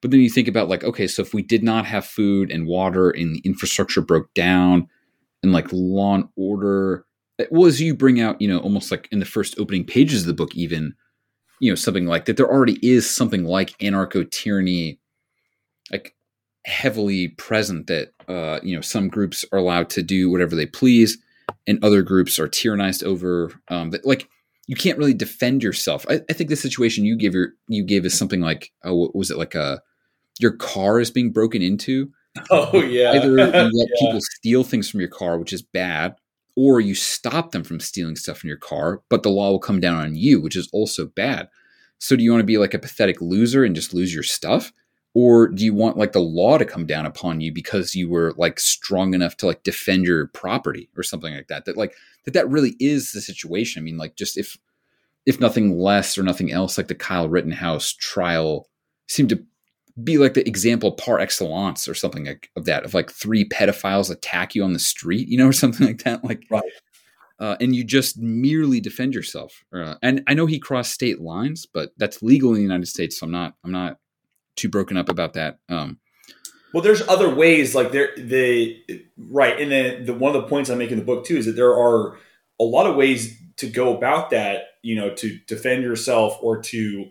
But 0.00 0.10
then 0.10 0.20
you 0.20 0.30
think 0.30 0.48
about 0.48 0.68
like, 0.68 0.84
okay, 0.84 1.06
so 1.06 1.22
if 1.22 1.34
we 1.34 1.42
did 1.42 1.62
not 1.62 1.86
have 1.86 2.04
food 2.04 2.50
and 2.50 2.66
water 2.66 3.10
and 3.10 3.34
the 3.34 3.42
infrastructure 3.44 4.00
broke 4.00 4.32
down 4.34 4.88
and 5.42 5.52
like 5.52 5.68
law 5.72 6.14
and 6.14 6.28
order, 6.36 7.04
well, 7.50 7.66
as 7.66 7.80
you 7.80 7.94
bring 7.94 8.20
out, 8.20 8.40
you 8.40 8.48
know, 8.48 8.58
almost 8.58 8.90
like 8.90 9.08
in 9.10 9.18
the 9.18 9.24
first 9.24 9.58
opening 9.58 9.84
pages 9.84 10.22
of 10.22 10.26
the 10.26 10.34
book, 10.34 10.54
even, 10.54 10.94
you 11.60 11.70
know, 11.70 11.74
something 11.74 12.06
like 12.06 12.24
that, 12.24 12.36
there 12.36 12.50
already 12.50 12.78
is 12.86 13.08
something 13.08 13.44
like 13.44 13.76
anarcho 13.78 14.28
tyranny, 14.30 15.00
like 15.90 16.14
heavily 16.64 17.28
present 17.28 17.86
that, 17.88 18.12
uh, 18.28 18.60
you 18.62 18.76
know, 18.76 18.80
some 18.82 19.08
groups 19.08 19.44
are 19.52 19.58
allowed 19.58 19.90
to 19.90 20.02
do 20.02 20.30
whatever 20.30 20.54
they 20.54 20.66
please 20.66 21.18
and 21.66 21.82
other 21.82 22.02
groups 22.02 22.38
are 22.38 22.48
tyrannized 22.48 23.02
over. 23.02 23.52
Um, 23.68 23.92
like, 24.04 24.28
you 24.68 24.76
can't 24.76 24.98
really 24.98 25.14
defend 25.14 25.62
yourself. 25.62 26.06
I, 26.08 26.20
I, 26.28 26.34
think 26.34 26.50
the 26.50 26.56
situation 26.56 27.04
you 27.04 27.16
give 27.16 27.34
your 27.34 27.54
you 27.68 27.82
gave 27.82 28.04
is 28.04 28.16
something 28.16 28.40
like 28.40 28.70
oh, 28.84 29.10
was 29.14 29.30
it 29.30 29.38
like 29.38 29.56
a 29.56 29.82
your 30.38 30.52
car 30.52 31.00
is 31.00 31.10
being 31.10 31.32
broken 31.32 31.60
into? 31.62 32.12
Oh 32.52 32.80
yeah. 32.82 33.12
Either 33.12 33.30
you 33.30 33.36
let 33.36 33.72
yeah. 33.72 33.84
people 33.98 34.20
steal 34.20 34.62
things 34.62 34.88
from 34.88 35.00
your 35.00 35.08
car, 35.08 35.38
which 35.38 35.52
is 35.52 35.62
bad, 35.62 36.14
or 36.54 36.80
you 36.80 36.94
stop 36.94 37.50
them 37.50 37.64
from 37.64 37.80
stealing 37.80 38.14
stuff 38.14 38.38
from 38.38 38.48
your 38.48 38.58
car, 38.58 39.02
but 39.08 39.24
the 39.24 39.30
law 39.30 39.50
will 39.50 39.58
come 39.58 39.80
down 39.80 39.96
on 39.96 40.14
you, 40.14 40.40
which 40.40 40.54
is 40.54 40.68
also 40.72 41.06
bad. 41.06 41.48
So 41.98 42.14
do 42.14 42.22
you 42.22 42.30
want 42.30 42.42
to 42.42 42.46
be 42.46 42.58
like 42.58 42.74
a 42.74 42.78
pathetic 42.78 43.20
loser 43.20 43.64
and 43.64 43.74
just 43.74 43.92
lose 43.92 44.14
your 44.14 44.22
stuff? 44.22 44.72
Or 45.20 45.48
do 45.48 45.64
you 45.64 45.74
want 45.74 45.96
like 45.96 46.12
the 46.12 46.20
law 46.20 46.58
to 46.58 46.64
come 46.64 46.86
down 46.86 47.04
upon 47.04 47.40
you 47.40 47.52
because 47.52 47.96
you 47.96 48.08
were 48.08 48.34
like 48.36 48.60
strong 48.60 49.14
enough 49.14 49.36
to 49.38 49.46
like 49.46 49.64
defend 49.64 50.04
your 50.04 50.28
property 50.28 50.88
or 50.96 51.02
something 51.02 51.34
like 51.34 51.48
that? 51.48 51.64
That 51.64 51.76
like 51.76 51.96
that 52.24 52.34
that 52.34 52.48
really 52.48 52.76
is 52.78 53.10
the 53.10 53.20
situation. 53.20 53.82
I 53.82 53.82
mean, 53.82 53.96
like 53.96 54.14
just 54.14 54.38
if 54.38 54.56
if 55.26 55.40
nothing 55.40 55.76
less 55.76 56.16
or 56.16 56.22
nothing 56.22 56.52
else, 56.52 56.78
like 56.78 56.86
the 56.86 56.94
Kyle 56.94 57.28
Rittenhouse 57.28 57.94
trial 57.94 58.68
seemed 59.08 59.30
to 59.30 59.42
be 60.04 60.18
like 60.18 60.34
the 60.34 60.46
example 60.46 60.92
par 60.92 61.18
excellence 61.18 61.88
or 61.88 61.94
something 61.94 62.26
like 62.26 62.52
of 62.54 62.66
that 62.66 62.84
of 62.84 62.94
like 62.94 63.10
three 63.10 63.44
pedophiles 63.44 64.12
attack 64.12 64.54
you 64.54 64.62
on 64.62 64.72
the 64.72 64.78
street, 64.78 65.26
you 65.26 65.36
know, 65.36 65.48
or 65.48 65.52
something 65.52 65.84
like 65.84 66.04
that. 66.04 66.22
Like 66.22 66.44
right. 66.48 66.62
Uh, 67.40 67.56
and 67.60 67.74
you 67.74 67.82
just 67.82 68.18
merely 68.18 68.78
defend 68.78 69.14
yourself. 69.14 69.64
Uh, 69.74 69.96
and 70.00 70.22
I 70.28 70.34
know 70.34 70.46
he 70.46 70.60
crossed 70.60 70.92
state 70.92 71.20
lines, 71.20 71.66
but 71.66 71.90
that's 71.96 72.22
legal 72.22 72.50
in 72.50 72.56
the 72.56 72.62
United 72.62 72.86
States, 72.86 73.18
so 73.18 73.26
I'm 73.26 73.32
not 73.32 73.54
I'm 73.64 73.72
not 73.72 73.98
too 74.58 74.68
broken 74.68 74.96
up 74.96 75.08
about 75.08 75.34
that. 75.34 75.58
Um, 75.68 75.98
well, 76.74 76.82
there's 76.82 77.06
other 77.08 77.34
ways, 77.34 77.74
like 77.74 77.92
there, 77.92 78.10
the 78.16 78.78
right, 79.16 79.58
and 79.58 79.72
then 79.72 80.04
the 80.04 80.12
one 80.12 80.34
of 80.36 80.42
the 80.42 80.48
points 80.48 80.68
I 80.68 80.74
make 80.74 80.90
in 80.90 80.98
the 80.98 81.04
book 81.04 81.24
too 81.24 81.38
is 81.38 81.46
that 81.46 81.56
there 81.56 81.74
are 81.74 82.18
a 82.60 82.64
lot 82.64 82.86
of 82.86 82.96
ways 82.96 83.36
to 83.56 83.68
go 83.68 83.96
about 83.96 84.30
that. 84.30 84.64
You 84.82 84.96
know, 84.96 85.14
to 85.14 85.38
defend 85.46 85.82
yourself 85.82 86.38
or 86.42 86.62
to, 86.62 87.06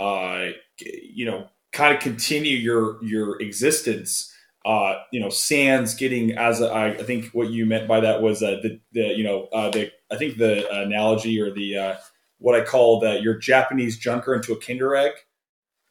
uh, 0.00 0.46
you 0.80 1.24
know, 1.24 1.48
kind 1.72 1.94
of 1.94 2.02
continue 2.02 2.56
your 2.56 3.02
your 3.04 3.40
existence. 3.40 4.32
Uh, 4.64 4.96
you 5.12 5.20
know, 5.20 5.28
Sans 5.28 5.94
getting 5.94 6.36
as 6.36 6.60
a, 6.60 6.66
I, 6.66 6.86
I 6.88 7.02
think 7.04 7.26
what 7.26 7.50
you 7.50 7.66
meant 7.66 7.86
by 7.86 8.00
that 8.00 8.20
was 8.20 8.42
uh, 8.42 8.58
the 8.62 8.80
the 8.92 9.14
you 9.14 9.22
know 9.22 9.44
uh, 9.52 9.70
the 9.70 9.92
I 10.10 10.16
think 10.16 10.38
the 10.38 10.68
analogy 10.82 11.40
or 11.40 11.52
the 11.52 11.78
uh, 11.78 11.94
what 12.38 12.60
I 12.60 12.64
call 12.64 12.98
the 12.98 13.20
your 13.20 13.38
Japanese 13.38 13.96
junker 13.98 14.34
into 14.34 14.52
a 14.52 14.60
Kinder 14.60 14.96
egg. 14.96 15.12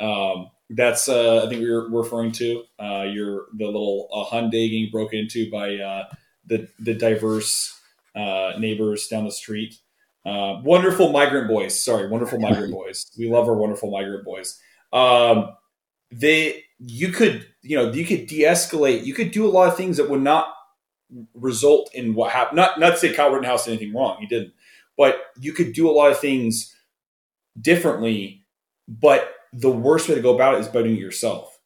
Um, 0.02 0.50
that's 0.70 1.08
uh, 1.08 1.46
I 1.46 1.50
think 1.50 1.62
we 1.62 1.70
are 1.70 1.88
referring 1.90 2.32
to 2.34 2.64
uh, 2.80 3.04
your 3.04 3.46
the 3.54 3.66
little 3.66 4.10
uh, 4.12 4.34
Hyundai 4.34 4.70
getting 4.70 4.90
broken 4.92 5.20
into 5.20 5.50
by 5.52 5.76
uh, 5.76 6.06
the 6.48 6.68
the 6.80 6.94
diverse 6.94 7.80
uh, 8.16 8.54
neighbors 8.58 9.08
down 9.08 9.26
the 9.26 9.32
street. 9.32 9.78
Uh, 10.26 10.60
wonderful 10.64 11.12
migrant 11.12 11.48
boys. 11.48 11.80
Sorry, 11.80 12.08
wonderful 12.08 12.40
migrant 12.40 12.72
boys. 12.74 13.12
We 13.18 13.30
love 13.30 13.48
our 13.48 13.56
wonderful 13.56 13.92
migrant 13.92 14.26
boys. 14.26 14.60
Um, 14.92 15.56
they 16.12 16.64
you 16.80 17.10
could 17.10 17.46
you 17.62 17.78
know 17.78 17.92
you 17.92 18.06
could 18.06 18.26
de-escalate. 18.26 19.06
You 19.06 19.14
could 19.14 19.32
do 19.32 19.46
a 19.46 19.52
lot 19.52 19.68
of 19.68 19.78
things 19.78 19.98
that 19.98 20.10
would 20.10 20.22
not 20.22 20.52
result 21.36 21.92
in 21.94 22.16
what 22.16 22.32
happened. 22.32 22.58
Not 22.58 22.80
not 22.80 22.92
to 22.92 22.98
say 22.98 23.14
Kyle 23.14 23.30
Rittenhouse 23.30 23.66
did 23.66 23.72
anything 23.72 23.94
wrong. 23.94 24.18
He 24.20 24.26
didn't. 24.26 24.54
But 24.98 25.18
you 25.40 25.54
could 25.54 25.74
do 25.74 25.90
a 25.90 25.92
lot 25.92 26.12
of 26.12 26.20
things 26.20 26.74
differently. 27.62 28.46
But 28.88 29.34
the 29.60 29.72
worst 29.72 30.10
way 30.10 30.16
to 30.16 30.22
go 30.22 30.36
about 30.36 30.56
it 30.56 30.62
is 30.62 30.68
by 30.68 30.82
doing 30.82 30.96
it 30.96 31.00
yourself 31.00 31.60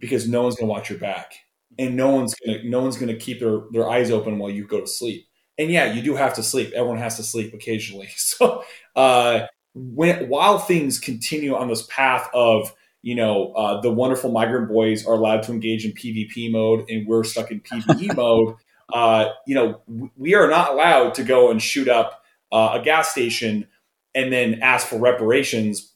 because 0.00 0.28
no 0.28 0.42
one's 0.42 0.56
going 0.56 0.66
to 0.66 0.72
watch 0.72 0.90
your 0.90 0.98
back 0.98 1.34
and 1.78 1.96
no 1.96 2.10
one's 2.10 2.34
going 2.34 2.60
to 2.60 2.68
no 2.68 2.82
one's 2.82 2.96
going 2.96 3.12
to 3.12 3.16
keep 3.16 3.40
their, 3.40 3.60
their 3.70 3.88
eyes 3.88 4.10
open 4.10 4.38
while 4.38 4.50
you 4.50 4.66
go 4.66 4.80
to 4.80 4.86
sleep. 4.86 5.26
And 5.56 5.70
yeah 5.70 5.92
you 5.92 6.02
do 6.02 6.14
have 6.16 6.34
to 6.34 6.42
sleep. 6.42 6.72
Everyone 6.74 6.98
has 6.98 7.16
to 7.16 7.22
sleep 7.22 7.54
occasionally. 7.54 8.08
So 8.16 8.64
uh, 8.96 9.46
when 9.74 10.28
while 10.28 10.58
things 10.58 10.98
continue 10.98 11.54
on 11.54 11.68
this 11.68 11.86
path 11.86 12.28
of 12.34 12.74
you 13.02 13.14
know 13.14 13.52
uh, 13.52 13.80
the 13.80 13.90
wonderful 13.90 14.30
migrant 14.30 14.68
boys 14.68 15.06
are 15.06 15.14
allowed 15.14 15.42
to 15.44 15.52
engage 15.52 15.84
in 15.84 15.92
pvp 15.92 16.50
mode 16.50 16.84
and 16.88 17.06
we're 17.06 17.22
stuck 17.22 17.50
in 17.50 17.60
pve 17.60 18.16
mode 18.16 18.56
uh, 18.92 19.28
you 19.46 19.54
know 19.54 19.80
we 20.16 20.34
are 20.34 20.48
not 20.48 20.72
allowed 20.72 21.14
to 21.14 21.22
go 21.22 21.50
and 21.50 21.62
shoot 21.62 21.88
up 21.88 22.24
uh, 22.50 22.78
a 22.80 22.82
gas 22.82 23.10
station 23.10 23.68
and 24.14 24.32
then 24.32 24.60
ask 24.62 24.86
for 24.88 24.98
reparations 24.98 25.94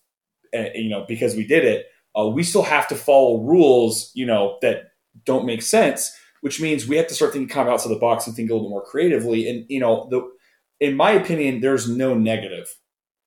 you 0.52 0.88
know, 0.88 1.04
because 1.08 1.34
we 1.34 1.46
did 1.46 1.64
it, 1.64 1.86
uh, 2.18 2.26
we 2.26 2.42
still 2.42 2.62
have 2.62 2.86
to 2.88 2.94
follow 2.94 3.42
rules, 3.42 4.10
you 4.14 4.26
know, 4.26 4.58
that 4.62 4.92
don't 5.24 5.46
make 5.46 5.62
sense, 5.62 6.14
which 6.40 6.60
means 6.60 6.86
we 6.86 6.96
have 6.96 7.06
to 7.06 7.14
start 7.14 7.32
thinking 7.32 7.48
kind 7.48 7.68
of 7.68 7.74
outside 7.74 7.90
the 7.90 7.98
box 7.98 8.26
and 8.26 8.36
think 8.36 8.50
a 8.50 8.54
little 8.54 8.68
more 8.68 8.84
creatively. 8.84 9.48
And, 9.48 9.64
you 9.68 9.80
know, 9.80 10.08
the, 10.10 10.28
in 10.80 10.96
my 10.96 11.12
opinion, 11.12 11.60
there's 11.60 11.88
no 11.88 12.14
negative 12.14 12.74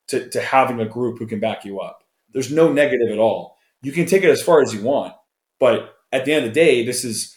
to, 0.10 0.30
to 0.30 0.42
having 0.42 0.80
a 0.80 0.88
group 0.88 1.20
who 1.20 1.28
can 1.28 1.40
back 1.40 1.66
you 1.66 1.80
up. 1.80 2.04
There's 2.32 2.52
no 2.52 2.72
negative 2.72 3.12
at 3.12 3.18
all. 3.18 3.58
You 3.82 3.92
can 3.92 4.06
take 4.06 4.24
it 4.24 4.30
as 4.30 4.42
far 4.42 4.62
as 4.62 4.74
you 4.74 4.82
want, 4.82 5.14
but 5.60 5.96
at 6.12 6.26
the 6.26 6.34
end 6.34 6.46
of 6.46 6.54
the 6.54 6.60
day, 6.60 6.86
this 6.86 7.04
is, 7.04 7.36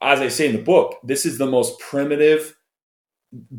as 0.00 0.20
I 0.20 0.28
say 0.28 0.48
in 0.48 0.56
the 0.56 0.62
book, 0.62 0.96
this 1.02 1.26
is 1.26 1.38
the 1.38 1.46
most 1.46 1.78
primitive 1.78 2.54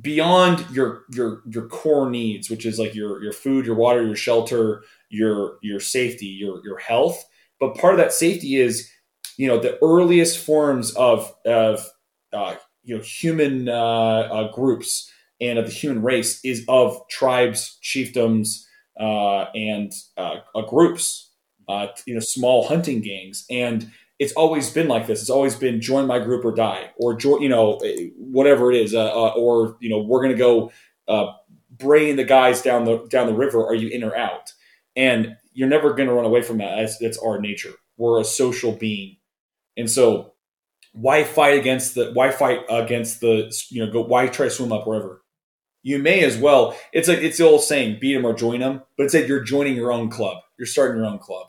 beyond 0.02 0.70
your 0.70 1.04
your 1.12 1.42
your 1.50 1.66
core 1.68 2.10
needs 2.10 2.50
which 2.50 2.66
is 2.66 2.78
like 2.78 2.94
your 2.94 3.24
your 3.24 3.32
food 3.32 3.66
your 3.66 3.76
water 3.76 4.06
your 4.06 4.18
shelter 4.18 4.84
your 5.12 5.58
your 5.62 5.80
safety, 5.80 6.26
your 6.26 6.66
your 6.66 6.78
health. 6.80 7.24
But 7.60 7.76
part 7.76 7.94
of 7.94 8.00
that 8.00 8.14
safety 8.14 8.56
is, 8.56 8.90
you 9.38 9.48
know, 9.48 9.60
the 9.60 9.78
earliest 9.84 10.40
forms 10.40 10.96
of 10.96 11.32
of 11.46 11.88
uh, 12.34 12.56
you 12.84 12.96
know 12.96 13.04
human 13.04 13.70
uh, 13.70 13.74
uh, 13.74 14.52
groups 14.52 15.12
and 15.40 15.60
of 15.60 15.66
the 15.66 15.72
human 15.72 16.02
race 16.02 16.40
is 16.44 16.64
of 16.68 17.00
tribes, 17.10 17.78
chiefdoms, 17.84 18.64
uh, 19.00 19.46
and 19.54 19.92
uh, 20.18 20.38
uh, 20.56 20.62
groups. 20.62 21.30
you 22.06 22.14
know, 22.14 22.20
small 22.20 22.68
hunting 22.68 23.02
gangs, 23.02 23.46
and 23.50 23.92
it's 24.22 24.34
always 24.34 24.70
been 24.70 24.88
like 24.88 25.08
this. 25.08 25.20
It's 25.20 25.32
always 25.32 25.56
been 25.56 25.82
join 25.82 26.06
my 26.06 26.20
group 26.20 26.46
or 26.46 26.54
die, 26.54 26.92
or 26.96 27.16
join, 27.16 27.42
you 27.42 27.50
know, 27.50 27.78
eh, 27.78 28.10
whatever 28.18 28.72
it 28.72 28.80
is, 28.80 28.94
uh, 28.94 29.12
uh, 29.12 29.34
or 29.36 29.78
you 29.82 29.90
know, 29.90 29.98
we're 29.98 30.22
gonna 30.22 30.36
go 30.36 30.72
uh, 31.08 31.32
brain 31.72 32.18
the 32.18 32.24
guys 32.24 32.62
down 32.62 32.86
the 32.86 33.08
down 33.08 33.26
the 33.26 33.34
river. 33.34 33.66
Are 33.66 33.74
you 33.74 33.90
in 33.90 34.04
or 34.04 34.16
out? 34.16 34.54
And 34.96 35.38
you're 35.54 35.70
never 35.70 35.96
to 35.96 36.14
run 36.14 36.26
away 36.26 36.44
from 36.44 36.60
that. 36.60 36.76
That's, 36.76 36.98
that's 37.00 37.18
our 37.18 37.42
nature. 37.42 37.74
We're 37.98 38.22
a 38.22 38.24
social 38.24 38.74
being. 38.74 39.18
And 39.76 39.90
so 39.90 40.34
why 40.94 41.24
fight 41.24 41.58
against 41.58 41.96
the, 41.96 42.12
why 42.14 42.32
fight 42.32 42.60
against 42.70 43.22
the, 43.22 43.52
you 43.70 43.84
know, 43.84 43.92
go, 43.92 44.02
why 44.02 44.28
try 44.28 44.46
to 44.46 44.52
swim 44.52 44.72
up 44.72 44.86
wherever? 44.86 45.24
You 45.84 45.98
may 45.98 46.24
as 46.24 46.38
well. 46.38 46.78
It's 46.94 47.08
like, 47.08 47.20
it's 47.20 47.38
the 47.38 47.46
old 47.46 47.64
saying, 47.64 47.98
beat 48.00 48.14
them 48.14 48.26
or 48.26 48.34
join 48.34 48.60
them, 48.60 48.84
but 48.98 49.06
it's 49.06 49.14
like 49.14 49.28
you're 49.28 49.44
joining 49.44 49.76
your 49.76 49.92
own 49.92 50.10
club. 50.10 50.38
You're 50.60 50.68
starting 50.68 50.98
your 50.98 51.08
own 51.08 51.20
club. 51.20 51.48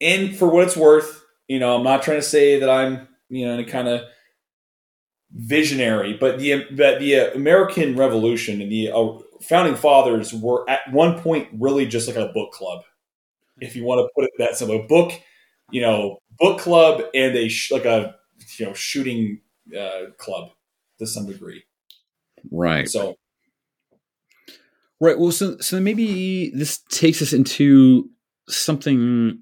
And 0.00 0.36
for 0.36 0.48
what 0.48 0.64
it's 0.64 0.76
worth, 0.76 1.24
you 1.48 1.58
know, 1.58 1.76
I'm 1.76 1.84
not 1.84 2.02
trying 2.02 2.18
to 2.18 2.22
say 2.22 2.60
that 2.60 2.68
I'm, 2.68 3.08
you 3.28 3.46
know, 3.46 3.54
any 3.54 3.64
kind 3.64 3.88
of 3.88 4.02
visionary, 5.32 6.16
but 6.18 6.38
the, 6.38 6.64
but 6.70 6.98
the 7.00 7.34
American 7.34 7.96
Revolution 7.96 8.60
and 8.60 8.70
the 8.70 8.90
uh, 8.92 9.18
founding 9.42 9.74
fathers 9.74 10.32
were 10.32 10.68
at 10.68 10.92
one 10.92 11.18
point 11.20 11.48
really 11.58 11.86
just 11.86 12.08
like 12.08 12.16
a 12.16 12.32
book 12.32 12.52
club, 12.52 12.82
if 13.60 13.74
you 13.76 13.84
want 13.84 14.00
to 14.00 14.08
put 14.14 14.24
it 14.24 14.30
that 14.38 14.56
simple. 14.56 14.84
A 14.84 14.86
book, 14.86 15.12
you 15.70 15.80
know, 15.80 16.18
book 16.38 16.60
club 16.60 17.02
and 17.14 17.34
a 17.36 17.48
sh- 17.48 17.70
like 17.70 17.84
a 17.84 18.14
you 18.58 18.66
know 18.66 18.74
shooting 18.74 19.40
uh, 19.78 20.10
club 20.18 20.50
to 20.98 21.06
some 21.06 21.26
degree. 21.26 21.64
Right. 22.50 22.88
So. 22.88 23.16
Right. 25.00 25.18
Well, 25.18 25.32
so 25.32 25.58
so 25.58 25.80
maybe 25.80 26.50
this 26.50 26.78
takes 26.90 27.20
us 27.20 27.32
into 27.32 28.08
something 28.48 29.40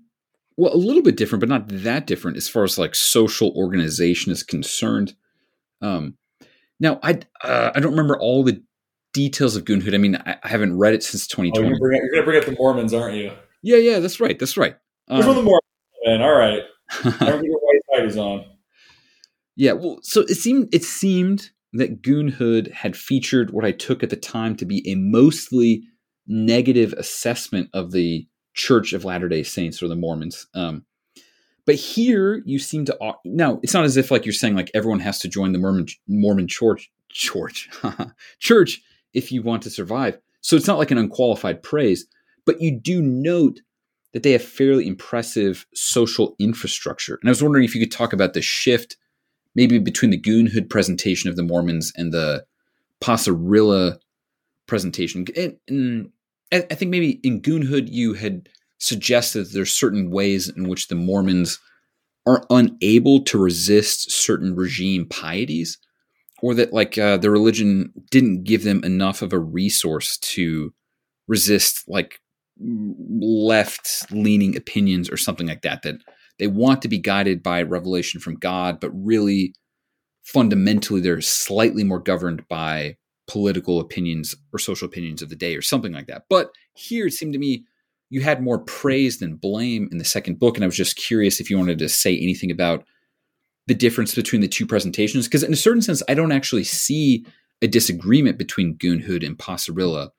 well 0.57 0.75
a 0.75 0.77
little 0.77 1.03
bit 1.03 1.17
different, 1.17 1.41
but 1.41 1.49
not 1.49 1.69
that 1.69 2.07
different 2.07 2.37
as 2.37 2.49
far 2.49 2.65
as 2.65 2.79
like 2.79 2.95
social 2.95 3.53
organization 3.57 4.33
is 4.33 4.43
concerned. 4.43 5.15
Um, 5.81 6.17
now 6.81 6.99
I 7.03 7.21
uh, 7.43 7.73
I 7.75 7.81
don't 7.81 7.93
remember 7.93 8.19
all 8.19 8.45
the 8.45 8.63
details 9.13 9.57
of 9.57 9.65
Goonhood. 9.65 9.95
I 9.95 9.99
mean, 9.99 10.17
I, 10.17 10.37
I 10.43 10.49
haven't 10.49 10.77
read 10.77 10.95
it 10.95 11.03
since 11.03 11.27
2020. 11.27 11.67
Oh, 11.67 11.69
you're, 11.69 11.79
bring, 11.79 12.01
you're 12.01 12.11
going 12.11 12.23
to 12.23 12.25
bring 12.25 12.39
up 12.39 12.47
the 12.47 12.57
Mormons, 12.59 12.93
aren't 12.93 13.17
you? 13.17 13.33
Yeah, 13.63 13.77
yeah, 13.77 14.01
that's 14.01 14.21
right. 14.21 14.39
That's 14.39 14.57
right. 14.57 14.77
Um, 15.09 15.21
the 15.21 15.35
Mormons? 15.35 15.61
Man, 16.05 16.21
all 16.21 16.37
right. 16.37 16.63
I 17.05 17.31
don't 17.31 17.43
get 17.43 17.51
white 17.51 18.17
on. 18.19 18.45
Yeah, 19.57 19.73
well, 19.73 19.99
so 20.03 20.23
it 20.23 20.35
seemed 20.35 20.75
it 20.75 20.83
seemed 20.83 21.51
that 21.73 22.03
Goonhood 22.03 22.73
had 22.73 22.97
featured 22.97 23.51
what 23.51 23.65
I 23.65 23.73
took 23.73 24.03
at 24.03 24.11
the 24.11 24.17
time 24.17 24.57
to 24.57 24.65
be 24.65 24.89
a 24.89 24.95
mostly 24.97 25.85
negative 26.27 26.93
assessment 26.95 27.69
of 27.73 27.93
the 27.93 28.27
Church 28.55 28.93
of 28.93 29.05
Latter 29.05 29.29
day 29.29 29.43
Saints 29.43 29.83
or 29.83 29.89
the 29.89 29.97
Mormons. 29.97 30.47
Um, 30.55 30.85
but 31.67 31.77
here 31.77 32.43
you 32.45 32.59
seem 32.59 32.85
to 32.87 33.15
now 33.25 33.61
it's 33.63 33.75
not 33.75 33.85
as 33.85 33.97
if 33.97 34.11
like 34.11 34.25
you're 34.25 34.33
saying 34.33 34.55
like 34.55 34.71
everyone 34.75 35.01
has 35.01 35.19
to 35.21 35.29
join 35.29 35.53
the 35.53 35.59
Mormon 35.59 35.87
Mormon 36.07 36.49
church 36.49 36.91
church 37.11 37.69
church 38.39 38.83
if 39.13 39.33
you 39.33 39.43
want 39.43 39.63
to 39.63 39.71
survive. 39.71 40.19
So 40.41 40.57
it's 40.57 40.67
not 40.67 40.79
like 40.79 40.91
an 40.91 40.99
unqualified 40.99 41.63
praise, 41.63 42.07
but 42.45 42.61
you 42.61 42.71
do 42.71 43.01
note 43.01 43.61
that 44.13 44.23
they 44.23 44.33
have 44.33 44.45
fairly 44.45 44.87
impressive 44.87 45.67
social 45.75 46.37
infrastructure. 46.39 47.19
And 47.21 47.29
I 47.29 47.33
was 47.33 47.43
wondering 47.43 47.65
if 47.65 47.75
you 47.75 47.81
could 47.81 47.93
talk 47.93 48.13
about 48.13 48.35
the 48.35 48.43
shift 48.43 48.97
maybe 49.55 49.79
between 49.79 50.11
the 50.11 50.21
Goonhood 50.21 50.69
presentation 50.69 51.31
of 51.31 51.37
the 51.37 51.43
Mormons 51.43 51.93
and 51.97 52.13
the 52.13 52.45
Posserilla 53.01 53.99
presentation. 54.67 55.27
And, 55.37 55.57
and 55.69 56.11
I 56.57 56.75
think 56.75 56.91
maybe 56.91 57.21
in 57.23 57.41
Goonhood 57.41 57.91
you 57.91 58.15
had 58.15 58.49
suggested 58.79 59.53
there's 59.53 59.73
certain 59.73 60.11
ways 60.11 60.49
in 60.49 60.69
which 60.69 60.89
the 60.89 60.95
Mormons 60.95 61.59
are 62.27 62.45
unable 62.51 63.23
to 63.25 63.39
resist 63.39 64.11
certain 64.11 64.55
regime 64.55 65.07
pieties, 65.07 65.79
or 66.43 66.55
that 66.55 66.73
like 66.73 66.97
uh, 66.99 67.17
the 67.17 67.31
religion 67.31 67.93
didn't 68.11 68.45
give 68.45 68.65
them 68.65 68.83
enough 68.85 69.23
of 69.23 69.33
a 69.33 69.39
resource 69.39 70.17
to 70.19 70.73
resist 71.29 71.85
like 71.89 72.21
left 72.59 74.11
leaning 74.11 74.57
opinions 74.57 75.11
or 75.11 75.17
something 75.17 75.47
like 75.47 75.63
that. 75.63 75.83
That 75.83 75.97
they 76.39 76.47
want 76.47 76.83
to 76.83 76.89
be 76.89 76.99
guided 76.99 77.43
by 77.43 77.63
revelation 77.63 78.21
from 78.21 78.37
God, 78.37 78.81
but 78.81 78.91
really 78.91 79.55
fundamentally 80.23 81.01
they're 81.01 81.21
slightly 81.21 81.85
more 81.85 82.01
governed 82.01 82.47
by 82.49 82.97
political 83.27 83.81
opinions 83.81 84.35
or 84.53 84.59
social 84.59 84.87
opinions 84.87 85.23
of 85.23 85.29
the 85.29 85.37
day 85.37 85.57
or 85.57 85.63
something 85.63 85.93
like 85.93 86.07
that. 86.07 86.25
But 86.29 86.51
here 86.75 87.07
it 87.07 87.13
seemed 87.13 87.33
to 87.33 87.39
me 87.39 87.65
you 88.11 88.21
had 88.21 88.43
more 88.43 88.59
praise 88.59 89.19
than 89.19 89.37
blame 89.37 89.89
in 89.91 89.99
the 89.99 90.05
second 90.05 90.39
book. 90.39 90.57
And 90.57 90.65
I 90.65 90.69
was 90.69 90.77
just 90.77 90.97
curious 90.97 91.41
if 91.41 91.51
you 91.51 91.59
wanted 91.59 91.79
to 91.79 91.89
say 91.89 92.17
anything 92.17 92.51
about 92.51 92.85
the 93.67 93.75
difference 93.75 94.15
between 94.15 94.41
the 94.41 94.49
two 94.49 94.67
presentations. 94.67 95.27
Because 95.27 95.43
in 95.43 95.53
a 95.53 95.57
certain 95.57 95.83
sense, 95.83 96.03
I 96.09 96.15
don't 96.15 96.33
actually 96.33 96.65
see 96.65 97.25
a 97.63 97.67
disagreement 97.67 98.39
between 98.39 98.77
Goonhood 98.77 99.27
and 99.27 99.39
Posserilla. 99.39 100.11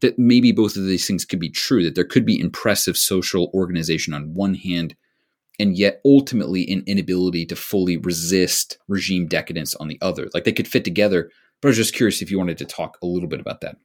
That 0.00 0.18
maybe 0.18 0.50
both 0.50 0.76
of 0.76 0.84
these 0.84 1.06
things 1.06 1.24
could 1.24 1.38
be 1.38 1.50
true, 1.50 1.84
that 1.84 1.94
there 1.94 2.04
could 2.04 2.26
be 2.26 2.40
impressive 2.40 2.96
social 2.96 3.52
organization 3.54 4.14
on 4.14 4.34
one 4.34 4.54
hand, 4.54 4.96
and 5.60 5.78
yet 5.78 6.00
ultimately 6.04 6.68
an 6.72 6.82
inability 6.88 7.46
to 7.46 7.54
fully 7.54 7.96
resist 7.98 8.78
regime 8.88 9.28
decadence 9.28 9.76
on 9.76 9.86
the 9.86 9.98
other. 10.02 10.28
Like 10.34 10.42
they 10.42 10.52
could 10.52 10.66
fit 10.66 10.84
together, 10.84 11.30
but 11.62 11.68
I 11.68 11.70
was 11.70 11.76
just 11.78 11.94
curious 11.94 12.20
if 12.20 12.30
you 12.30 12.38
wanted 12.38 12.58
to 12.58 12.66
talk 12.66 12.98
a 13.02 13.06
little 13.06 13.28
bit 13.28 13.40
about 13.40 13.62
that. 13.62 13.76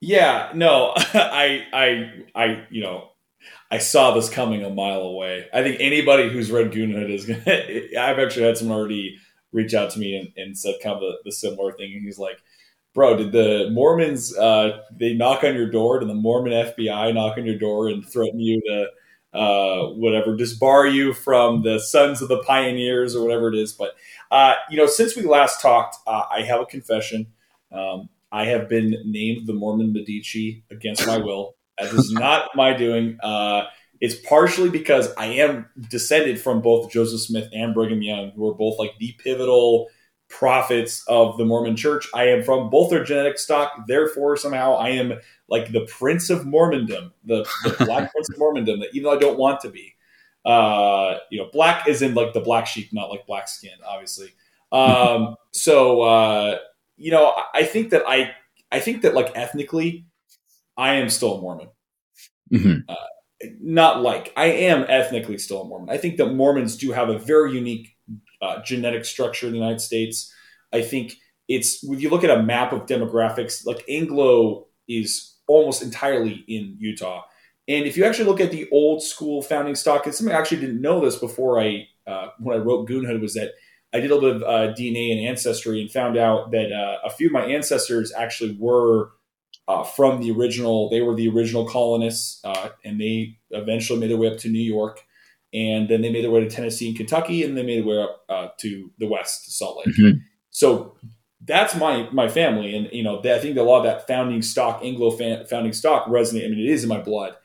Yeah, 0.00 0.50
no, 0.54 0.92
I, 0.96 1.64
I, 1.72 2.12
I, 2.34 2.66
you 2.70 2.82
know, 2.82 3.08
I 3.70 3.78
saw 3.78 4.12
this 4.12 4.28
coming 4.28 4.62
a 4.64 4.70
mile 4.70 5.00
away. 5.00 5.46
I 5.54 5.62
think 5.62 5.80
anybody 5.80 6.28
who's 6.28 6.50
read 6.50 6.72
Goonhood 6.72 7.10
is 7.10 7.24
gonna. 7.24 7.42
I've 7.98 8.18
actually 8.18 8.46
had 8.46 8.58
someone 8.58 8.76
already 8.76 9.16
reach 9.52 9.72
out 9.74 9.90
to 9.90 9.98
me 9.98 10.16
and, 10.16 10.28
and 10.36 10.58
said 10.58 10.74
kind 10.82 10.96
of 10.96 11.00
the, 11.00 11.12
the, 11.24 11.32
similar 11.32 11.72
thing, 11.72 11.92
and 11.92 12.04
he's 12.04 12.18
like, 12.18 12.38
"Bro, 12.94 13.18
did 13.18 13.32
the 13.32 13.70
Mormons 13.70 14.36
uh, 14.36 14.80
they 14.90 15.14
knock 15.14 15.44
on 15.44 15.54
your 15.54 15.70
door? 15.70 16.00
Did 16.00 16.08
the 16.08 16.14
Mormon 16.14 16.52
FBI 16.52 17.14
knock 17.14 17.38
on 17.38 17.46
your 17.46 17.58
door 17.58 17.88
and 17.88 18.04
threaten 18.04 18.40
you 18.40 18.60
to 18.66 18.88
uh, 19.34 19.88
whatever 19.88 20.36
disbar 20.36 20.92
you 20.92 21.12
from 21.12 21.62
the 21.62 21.78
Sons 21.78 22.22
of 22.22 22.28
the 22.28 22.42
Pioneers 22.44 23.14
or 23.14 23.22
whatever 23.22 23.48
it 23.48 23.56
is?" 23.56 23.72
But 23.72 23.94
uh, 24.30 24.54
you 24.70 24.76
know, 24.76 24.86
since 24.86 25.16
we 25.16 25.22
last 25.22 25.60
talked, 25.60 25.96
uh, 26.06 26.24
I 26.30 26.42
have 26.42 26.60
a 26.60 26.66
confession. 26.66 27.26
Um, 27.72 28.08
I 28.32 28.46
have 28.46 28.68
been 28.68 28.96
named 29.04 29.46
the 29.46 29.52
Mormon 29.52 29.92
Medici 29.92 30.64
against 30.70 31.06
my 31.06 31.18
will. 31.18 31.56
That 31.78 31.92
is 31.92 32.10
not 32.12 32.50
my 32.54 32.72
doing. 32.72 33.18
Uh, 33.22 33.64
it's 34.00 34.16
partially 34.16 34.70
because 34.70 35.12
I 35.16 35.26
am 35.26 35.66
descended 35.88 36.40
from 36.40 36.60
both 36.60 36.90
Joseph 36.90 37.20
Smith 37.20 37.48
and 37.52 37.72
Brigham 37.72 38.02
Young, 38.02 38.32
who 38.32 38.48
are 38.48 38.54
both 38.54 38.78
like 38.78 38.98
the 38.98 39.14
pivotal 39.18 39.88
prophets 40.28 41.04
of 41.06 41.38
the 41.38 41.44
Mormon 41.44 41.76
church. 41.76 42.08
I 42.12 42.24
am 42.24 42.42
from 42.42 42.70
both 42.70 42.90
their 42.90 43.04
genetic 43.04 43.38
stock. 43.38 43.72
Therefore, 43.86 44.36
somehow 44.36 44.74
I 44.74 44.90
am 44.90 45.14
like 45.54 45.70
the 45.70 45.86
prince 45.86 46.30
of 46.30 46.40
Mormondom, 46.40 47.12
the, 47.24 47.48
the 47.62 47.76
black 47.84 48.10
prince 48.12 48.28
of 48.28 48.40
Mormondom, 48.40 48.80
that 48.80 48.88
even 48.92 49.04
though 49.04 49.12
I 49.12 49.18
don't 49.18 49.38
want 49.38 49.60
to 49.60 49.70
be. 49.70 49.94
Uh, 50.44 51.18
you 51.30 51.38
know, 51.38 51.48
black 51.52 51.86
is 51.88 52.02
in 52.02 52.12
like 52.12 52.32
the 52.32 52.40
black 52.40 52.66
sheep, 52.66 52.92
not 52.92 53.08
like 53.08 53.24
black 53.24 53.46
skin, 53.46 53.78
obviously. 53.86 54.30
Um, 54.72 55.36
so, 55.52 56.02
uh, 56.02 56.58
you 56.96 57.12
know, 57.12 57.32
I 57.54 57.62
think 57.62 57.90
that 57.90 58.02
I, 58.06 58.32
I 58.72 58.80
think 58.80 59.02
that 59.02 59.14
like 59.14 59.30
ethnically, 59.36 60.06
I 60.76 60.94
am 60.94 61.08
still 61.08 61.38
a 61.38 61.40
Mormon. 61.40 61.68
Mm-hmm. 62.52 62.90
Uh, 62.90 63.48
not 63.60 64.02
like 64.02 64.32
I 64.36 64.46
am 64.46 64.84
ethnically 64.88 65.38
still 65.38 65.62
a 65.62 65.64
Mormon. 65.64 65.88
I 65.88 65.98
think 65.98 66.16
that 66.16 66.34
Mormons 66.34 66.76
do 66.76 66.90
have 66.90 67.10
a 67.10 67.18
very 67.18 67.52
unique 67.52 67.96
uh, 68.42 68.60
genetic 68.62 69.04
structure 69.04 69.46
in 69.46 69.52
the 69.52 69.58
United 69.58 69.80
States. 69.80 70.34
I 70.72 70.82
think 70.82 71.14
it's 71.48 71.82
when 71.84 72.00
you 72.00 72.10
look 72.10 72.24
at 72.24 72.36
a 72.36 72.42
map 72.42 72.72
of 72.72 72.86
demographics, 72.86 73.64
like 73.64 73.84
Anglo 73.88 74.66
is 74.88 75.33
almost 75.46 75.82
entirely 75.82 76.44
in 76.48 76.76
Utah. 76.78 77.22
And 77.66 77.86
if 77.86 77.96
you 77.96 78.04
actually 78.04 78.26
look 78.26 78.40
at 78.40 78.50
the 78.50 78.68
old 78.70 79.02
school 79.02 79.42
founding 79.42 79.74
stock, 79.74 80.04
and 80.04 80.14
something 80.14 80.34
I 80.34 80.38
actually 80.38 80.60
didn't 80.60 80.82
know 80.82 81.00
this 81.00 81.16
before 81.16 81.60
I 81.60 81.88
uh, 82.06 82.28
when 82.38 82.56
I 82.56 82.62
wrote 82.62 82.88
Goonhood 82.88 83.20
was 83.20 83.34
that 83.34 83.52
I 83.94 84.00
did 84.00 84.10
a 84.10 84.14
little 84.14 84.32
bit 84.32 84.42
of 84.42 84.42
uh, 84.42 84.74
DNA 84.74 85.12
and 85.12 85.26
ancestry 85.26 85.80
and 85.80 85.90
found 85.90 86.18
out 86.18 86.50
that 86.50 86.72
uh, 86.72 86.98
a 87.06 87.10
few 87.10 87.28
of 87.28 87.32
my 87.32 87.44
ancestors 87.44 88.12
actually 88.12 88.56
were 88.58 89.12
uh, 89.68 89.84
from 89.84 90.20
the 90.20 90.32
original. 90.32 90.90
They 90.90 91.00
were 91.00 91.14
the 91.14 91.28
original 91.28 91.66
colonists, 91.66 92.40
uh, 92.44 92.70
and 92.84 93.00
they 93.00 93.38
eventually 93.50 94.00
made 94.00 94.10
their 94.10 94.16
way 94.18 94.28
up 94.30 94.38
to 94.38 94.48
New 94.48 94.58
York, 94.58 95.00
and 95.54 95.88
then 95.88 96.02
they 96.02 96.10
made 96.10 96.24
their 96.24 96.30
way 96.30 96.40
to 96.40 96.50
Tennessee 96.50 96.88
and 96.88 96.96
Kentucky, 96.96 97.44
and 97.44 97.56
they 97.56 97.62
made 97.62 97.78
their 97.78 97.88
way 97.88 98.02
up 98.02 98.24
uh, 98.28 98.48
to 98.58 98.90
the 98.98 99.06
West, 99.06 99.44
to 99.44 99.52
Salt 99.52 99.78
Lake. 99.78 99.96
Mm-hmm. 99.96 100.18
So 100.50 100.96
that's 101.44 101.74
my 101.74 102.08
my 102.10 102.28
family, 102.28 102.74
and 102.74 102.88
you 102.92 103.02
know 103.02 103.20
I 103.20 103.38
think 103.38 103.56
a 103.56 103.62
lot 103.62 103.78
of 103.78 103.84
that 103.84 104.06
founding 104.06 104.42
stock, 104.42 104.80
Anglo 104.82 105.10
founding 105.10 105.72
stock, 105.72 106.06
resonate. 106.06 106.46
I 106.46 106.48
mean, 106.48 106.60
it 106.60 106.70
is 106.70 106.82
in 106.82 106.88
my 106.88 107.00
blood. 107.00 107.36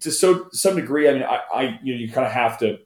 to 0.00 0.10
so 0.10 0.48
some 0.52 0.76
degree, 0.76 1.08
I 1.08 1.12
mean, 1.12 1.22
I, 1.22 1.40
I 1.54 1.62
you 1.82 1.94
know 1.94 2.00
you 2.00 2.10
kind 2.10 2.26
of 2.26 2.32
have 2.32 2.58
to 2.58 2.78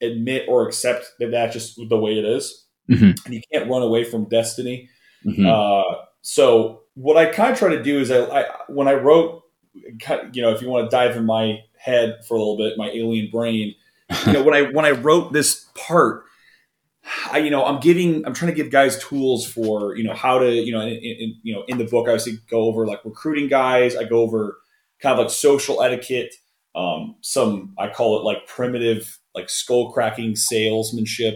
admit 0.00 0.46
or 0.48 0.66
accept 0.66 1.06
that 1.18 1.30
that's 1.30 1.52
just 1.52 1.80
the 1.88 1.98
way 1.98 2.18
it 2.18 2.24
is. 2.24 2.66
Mm-hmm. 2.90 3.24
and 3.24 3.34
you 3.34 3.40
can't 3.52 3.68
run 3.68 3.82
away 3.82 4.04
from 4.04 4.28
destiny. 4.28 4.88
Mm-hmm. 5.24 5.44
Uh, 5.44 6.04
so 6.22 6.82
what 6.94 7.16
I 7.16 7.26
kind 7.26 7.52
of 7.52 7.58
try 7.58 7.70
to 7.70 7.82
do 7.82 7.98
is 7.98 8.10
I, 8.12 8.24
I, 8.24 8.44
when 8.68 8.86
I 8.86 8.94
wrote, 8.94 9.42
you 9.74 10.42
know, 10.42 10.52
if 10.52 10.62
you 10.62 10.68
want 10.68 10.88
to 10.88 10.96
dive 10.96 11.16
in 11.16 11.26
my 11.26 11.58
head 11.78 12.20
for 12.26 12.34
a 12.34 12.38
little 12.38 12.56
bit, 12.56 12.78
my 12.78 12.88
alien 12.90 13.28
brain, 13.30 13.74
you 14.26 14.32
know, 14.32 14.42
when 14.42 14.54
I 14.54 14.70
when 14.70 14.84
I 14.84 14.92
wrote 14.92 15.32
this 15.32 15.66
part, 15.74 16.24
I, 17.30 17.38
you 17.38 17.50
know, 17.50 17.64
I'm 17.64 17.80
giving, 17.80 18.24
I'm 18.26 18.34
trying 18.34 18.52
to 18.52 18.56
give 18.56 18.70
guys 18.70 19.02
tools 19.02 19.46
for, 19.46 19.96
you 19.96 20.04
know, 20.04 20.14
how 20.14 20.38
to, 20.38 20.50
you 20.50 20.72
know, 20.72 20.80
in, 20.80 20.94
in, 20.96 21.36
you 21.42 21.54
know, 21.54 21.64
in 21.68 21.78
the 21.78 21.84
book, 21.84 22.08
I 22.08 22.12
obviously 22.12 22.38
go 22.50 22.62
over 22.62 22.86
like 22.86 23.04
recruiting 23.04 23.48
guys. 23.48 23.96
I 23.96 24.04
go 24.04 24.20
over 24.20 24.58
kind 25.00 25.12
of 25.12 25.24
like 25.24 25.30
social 25.30 25.82
etiquette, 25.82 26.34
um, 26.74 27.16
some 27.22 27.74
I 27.78 27.88
call 27.88 28.18
it 28.18 28.24
like 28.24 28.46
primitive 28.46 29.18
like 29.34 29.50
skull 29.50 29.92
cracking 29.92 30.36
salesmanship, 30.36 31.34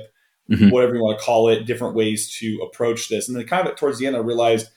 mm-hmm. 0.50 0.70
whatever 0.70 0.94
you 0.94 1.02
want 1.02 1.18
to 1.18 1.24
call 1.24 1.48
it, 1.48 1.66
different 1.66 1.94
ways 1.94 2.34
to 2.38 2.58
approach 2.62 3.08
this. 3.08 3.28
And 3.28 3.36
then 3.36 3.46
kind 3.46 3.68
of 3.68 3.76
towards 3.76 3.98
the 3.98 4.06
end, 4.06 4.16
I 4.16 4.20
realized, 4.20 4.68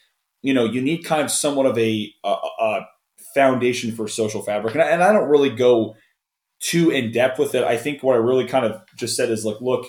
you 0.41 0.53
know, 0.53 0.65
you 0.65 0.81
need 0.81 1.05
kind 1.05 1.21
of 1.21 1.31
somewhat 1.31 1.65
of 1.65 1.77
a, 1.77 2.13
a, 2.23 2.29
a 2.59 2.87
foundation 3.33 3.93
for 3.93 4.07
social 4.07 4.41
fabric. 4.41 4.73
And 4.73 4.83
I, 4.83 4.87
and 4.89 5.03
I 5.03 5.11
don't 5.13 5.29
really 5.29 5.49
go 5.49 5.95
too 6.59 6.91
in 6.91 7.11
depth 7.11 7.39
with 7.39 7.55
it. 7.55 7.63
I 7.63 7.77
think 7.77 8.03
what 8.03 8.13
I 8.13 8.19
really 8.19 8.47
kind 8.47 8.65
of 8.65 8.81
just 8.97 9.15
said 9.15 9.29
is 9.29 9.45
like, 9.45 9.59
look, 9.61 9.85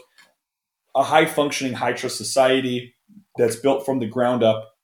a 0.95 1.03
high 1.03 1.26
functioning, 1.26 1.74
high 1.74 1.92
trust 1.92 2.16
society 2.16 2.95
that's 3.36 3.57
built 3.57 3.84
from 3.84 3.99
the 3.99 4.07
ground 4.07 4.42
up, 4.42 4.74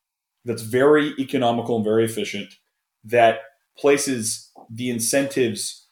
that's 0.45 0.63
very 0.63 1.15
economical 1.19 1.77
and 1.77 1.85
very 1.85 2.05
efficient, 2.05 2.55
that 3.05 3.41
places 3.79 4.51
the 4.69 4.91
incentives 4.91 5.89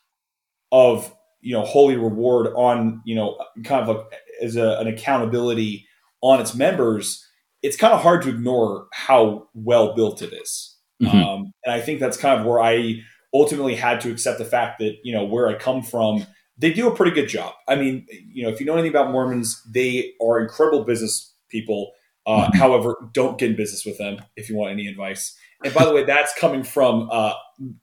of 0.73 1.15
you 1.41 1.55
know 1.55 1.65
holy 1.65 1.97
reward 1.97 2.49
on 2.55 3.01
you 3.05 3.15
know 3.15 3.39
kind 3.65 3.89
of 3.89 3.97
like 3.97 4.07
as 4.43 4.57
a, 4.57 4.79
an 4.79 4.87
accountability 4.87 5.87
on 6.21 6.41
its 6.41 6.55
members 6.55 7.25
it's 7.63 7.77
kind 7.77 7.93
of 7.93 8.03
hard 8.03 8.23
to 8.23 8.29
ignore 8.29 8.87
how 8.93 9.49
well 9.53 9.95
built 9.95 10.23
it 10.23 10.33
is. 10.33 10.77
Mm-hmm. 11.03 11.17
Um, 11.17 11.53
and 11.65 11.73
i 11.73 11.81
think 11.81 12.01
that's 12.01 12.17
kind 12.17 12.41
of 12.41 12.47
where 12.47 12.61
i 12.61 13.01
ultimately 13.33 13.77
had 13.77 14.01
to 14.01 14.11
accept 14.11 14.39
the 14.39 14.45
fact 14.45 14.81
that 14.81 14.97
you 15.05 15.13
know 15.13 15.25
where 15.25 15.49
i 15.49 15.55
come 15.55 15.81
from 15.81 16.27
they 16.59 16.73
do 16.73 16.89
a 16.89 16.95
pretty 16.95 17.13
good 17.13 17.29
job 17.29 17.55
i 17.67 17.75
mean 17.75 18.07
you 18.11 18.43
know 18.43 18.49
if 18.49 18.61
you 18.61 18.67
know 18.67 18.75
anything 18.75 18.91
about 18.91 19.11
mormons 19.11 19.63
they 19.71 20.13
are 20.21 20.41
incredible 20.41 20.85
business 20.85 21.33
people 21.49 21.93
uh, 22.27 22.47
mm-hmm. 22.47 22.59
however 22.59 22.97
don't 23.13 23.39
get 23.39 23.51
in 23.51 23.57
business 23.57 23.85
with 23.85 23.99
them 23.99 24.23
if 24.37 24.49
you 24.49 24.57
want 24.57 24.71
any 24.71 24.87
advice 24.87 25.37
and 25.65 25.75
by 25.75 25.85
the 25.85 25.93
way, 25.93 26.05
that's 26.05 26.33
coming 26.39 26.63
from 26.63 27.09
uh, 27.11 27.35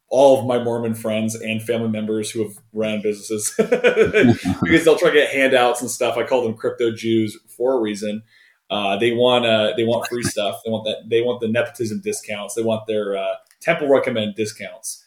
all 0.08 0.40
of 0.40 0.46
my 0.46 0.64
Mormon 0.64 0.96
friends 0.96 1.36
and 1.36 1.62
family 1.62 1.90
members 1.90 2.32
who 2.32 2.44
have 2.44 2.58
ran 2.72 3.02
businesses 3.02 3.54
because 3.58 4.86
they'll 4.86 4.98
try 4.98 5.10
to 5.10 5.16
get 5.16 5.32
handouts 5.32 5.82
and 5.82 5.92
stuff. 5.92 6.18
I 6.18 6.24
call 6.24 6.44
them 6.44 6.56
crypto 6.56 6.92
Jews 6.92 7.38
for 7.50 7.74
a 7.74 7.82
reason. 7.82 8.24
Uh, 8.70 8.98
they 8.98 9.12
want 9.12 9.46
uh, 9.46 9.74
they 9.76 9.84
want 9.84 10.08
free 10.08 10.24
stuff. 10.24 10.62
They 10.66 10.72
want 10.72 10.86
that. 10.86 11.10
They 11.10 11.22
want 11.22 11.42
the 11.42 11.50
nepotism 11.50 12.00
discounts. 12.02 12.56
They 12.56 12.64
want 12.64 12.88
their 12.88 13.18
uh, 13.18 13.36
temple 13.62 13.90
recommend 13.90 14.36
discounts. 14.36 15.04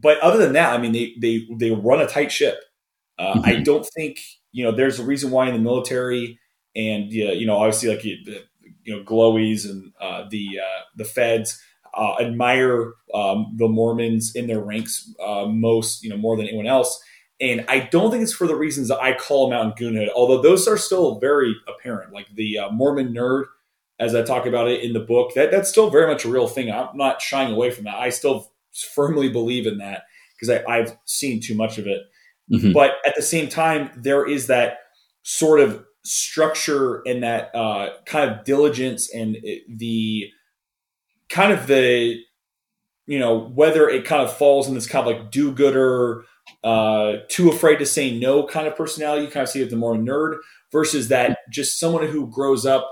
But 0.00 0.18
other 0.20 0.38
than 0.38 0.52
that, 0.54 0.74
I 0.74 0.78
mean, 0.78 0.92
they 0.92 1.14
they 1.20 1.46
they 1.58 1.70
run 1.70 2.00
a 2.00 2.06
tight 2.06 2.32
ship. 2.32 2.58
Uh, 3.18 3.34
mm-hmm. 3.34 3.44
I 3.44 3.56
don't 3.60 3.86
think 3.96 4.20
you 4.52 4.64
know. 4.64 4.72
There's 4.72 4.98
a 4.98 5.04
reason 5.04 5.30
why 5.30 5.48
in 5.48 5.54
the 5.54 5.60
military 5.60 6.38
and 6.76 7.12
you 7.12 7.46
know, 7.46 7.56
obviously 7.56 7.88
like 7.88 8.04
you 8.04 8.96
know, 8.96 9.02
glowies 9.02 9.68
and 9.68 9.92
uh, 10.00 10.24
the 10.30 10.60
uh, 10.62 10.82
the 10.94 11.04
feds 11.04 11.60
uh, 11.94 12.16
admire 12.20 12.92
um, 13.14 13.54
the 13.56 13.68
Mormons 13.68 14.34
in 14.34 14.46
their 14.46 14.60
ranks 14.60 15.12
uh, 15.24 15.46
most, 15.46 16.04
you 16.04 16.10
know, 16.10 16.16
more 16.16 16.36
than 16.36 16.46
anyone 16.46 16.66
else. 16.66 17.02
And 17.40 17.64
I 17.68 17.80
don't 17.80 18.10
think 18.10 18.22
it's 18.22 18.32
for 18.32 18.46
the 18.46 18.56
reasons 18.56 18.88
that 18.88 19.00
I 19.00 19.14
call 19.14 19.48
them 19.48 19.58
out 19.58 19.66
in 19.66 19.72
Goonhood, 19.72 20.08
although 20.14 20.40
those 20.40 20.66
are 20.68 20.78
still 20.78 21.18
very 21.18 21.54
apparent. 21.68 22.12
Like 22.12 22.28
the 22.34 22.58
uh, 22.58 22.70
Mormon 22.70 23.12
nerd, 23.12 23.44
as 23.98 24.14
I 24.14 24.22
talk 24.22 24.46
about 24.46 24.68
it 24.68 24.82
in 24.82 24.92
the 24.92 25.00
book, 25.00 25.32
that 25.34 25.50
that's 25.50 25.70
still 25.70 25.90
very 25.90 26.06
much 26.06 26.24
a 26.24 26.30
real 26.30 26.48
thing. 26.48 26.70
I'm 26.70 26.96
not 26.96 27.20
shying 27.20 27.52
away 27.52 27.70
from 27.70 27.84
that. 27.84 27.96
I 27.96 28.10
still 28.10 28.52
firmly 28.94 29.28
believe 29.28 29.66
in 29.66 29.78
that 29.78 30.02
because 30.38 30.62
I've 30.68 30.96
seen 31.06 31.40
too 31.40 31.54
much 31.54 31.78
of 31.78 31.86
it. 31.86 32.02
Mm-hmm. 32.52 32.72
But 32.72 32.92
at 33.06 33.16
the 33.16 33.22
same 33.22 33.48
time, 33.48 33.90
there 33.96 34.26
is 34.26 34.46
that 34.46 34.78
sort 35.22 35.60
of 35.60 35.84
structure 36.04 37.02
and 37.06 37.22
that 37.22 37.52
uh, 37.54 37.88
kind 38.04 38.30
of 38.30 38.44
diligence 38.44 39.12
and 39.12 39.36
the 39.68 40.30
kind 41.28 41.52
of 41.52 41.66
the 41.66 42.16
you 43.06 43.18
know 43.18 43.48
whether 43.54 43.88
it 43.88 44.04
kind 44.04 44.22
of 44.22 44.32
falls 44.32 44.68
in 44.68 44.74
this 44.74 44.86
kind 44.86 45.06
of 45.06 45.12
like 45.12 45.30
do-gooder 45.32 46.22
uh, 46.62 47.14
too 47.28 47.48
afraid 47.48 47.78
to 47.78 47.86
say 47.86 48.16
no 48.16 48.46
kind 48.46 48.68
of 48.68 48.76
personality 48.76 49.24
you 49.24 49.30
kind 49.30 49.42
of 49.42 49.48
see 49.48 49.60
it 49.60 49.70
the 49.70 49.76
more 49.76 49.96
nerd 49.96 50.36
versus 50.70 51.08
that 51.08 51.38
just 51.50 51.78
someone 51.78 52.06
who 52.06 52.30
grows 52.30 52.64
up 52.64 52.88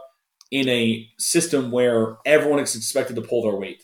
in 0.51 0.69
a 0.69 1.09
system 1.19 1.71
where 1.71 2.17
everyone 2.27 2.59
is 2.59 2.75
expected 2.75 3.15
to 3.15 3.23
pull 3.23 3.43
their 3.43 3.57
weight 3.57 3.84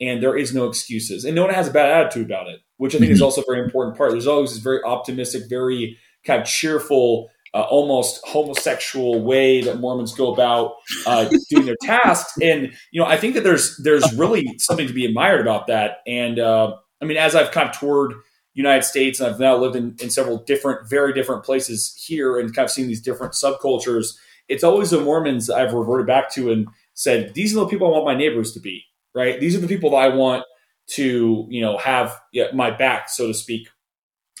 and 0.00 0.22
there 0.22 0.36
is 0.36 0.54
no 0.54 0.66
excuses 0.66 1.24
and 1.24 1.34
no 1.34 1.44
one 1.44 1.54
has 1.54 1.68
a 1.68 1.72
bad 1.72 1.90
attitude 1.90 2.26
about 2.26 2.48
it 2.48 2.60
which 2.76 2.94
i 2.94 2.98
think 2.98 3.08
mm-hmm. 3.08 3.14
is 3.14 3.22
also 3.22 3.40
a 3.42 3.44
very 3.46 3.62
important 3.62 3.96
part 3.96 4.10
there's 4.10 4.26
always 4.26 4.50
this 4.50 4.58
very 4.58 4.82
optimistic 4.84 5.42
very 5.48 5.96
kind 6.24 6.40
of 6.40 6.46
cheerful 6.46 7.28
uh, 7.52 7.62
almost 7.62 8.24
homosexual 8.24 9.20
way 9.20 9.60
that 9.60 9.80
Mormons 9.80 10.14
go 10.14 10.32
about 10.32 10.74
uh, 11.04 11.28
doing 11.50 11.66
their 11.66 11.76
tasks. 11.82 12.32
And 12.40 12.72
you 12.92 13.00
know, 13.00 13.06
I 13.08 13.16
think 13.16 13.34
that 13.34 13.42
there's 13.42 13.76
there's 13.78 14.16
really 14.16 14.46
something 14.58 14.86
to 14.86 14.92
be 14.92 15.04
admired 15.04 15.40
about 15.40 15.66
that. 15.66 15.98
And 16.06 16.38
uh, 16.38 16.76
I 17.02 17.06
mean, 17.06 17.16
as 17.16 17.34
I've 17.34 17.50
kind 17.50 17.68
of 17.68 17.76
toured 17.76 18.14
United 18.54 18.84
States, 18.84 19.20
and 19.20 19.32
I've 19.32 19.40
now 19.40 19.56
lived 19.56 19.76
in, 19.76 19.96
in 20.00 20.10
several 20.10 20.38
different, 20.44 20.88
very 20.88 21.12
different 21.12 21.44
places 21.44 21.94
here, 22.06 22.38
and 22.38 22.54
kind 22.54 22.66
of 22.66 22.70
seen 22.70 22.88
these 22.88 23.00
different 23.00 23.32
subcultures. 23.32 24.14
It's 24.48 24.64
always 24.64 24.90
the 24.90 25.00
Mormons 25.00 25.48
I've 25.48 25.72
reverted 25.72 26.06
back 26.06 26.32
to 26.34 26.50
and 26.50 26.66
said, 26.94 27.34
these 27.34 27.56
are 27.56 27.60
the 27.60 27.66
people 27.66 27.86
I 27.86 27.90
want 27.90 28.04
my 28.04 28.16
neighbors 28.16 28.52
to 28.52 28.60
be. 28.60 28.82
Right? 29.14 29.40
These 29.40 29.56
are 29.56 29.60
the 29.60 29.68
people 29.68 29.90
that 29.90 29.96
I 29.96 30.08
want 30.08 30.44
to, 30.90 31.46
you 31.48 31.60
know, 31.60 31.78
have 31.78 32.20
my 32.52 32.70
back, 32.70 33.08
so 33.08 33.28
to 33.28 33.34
speak. 33.34 33.68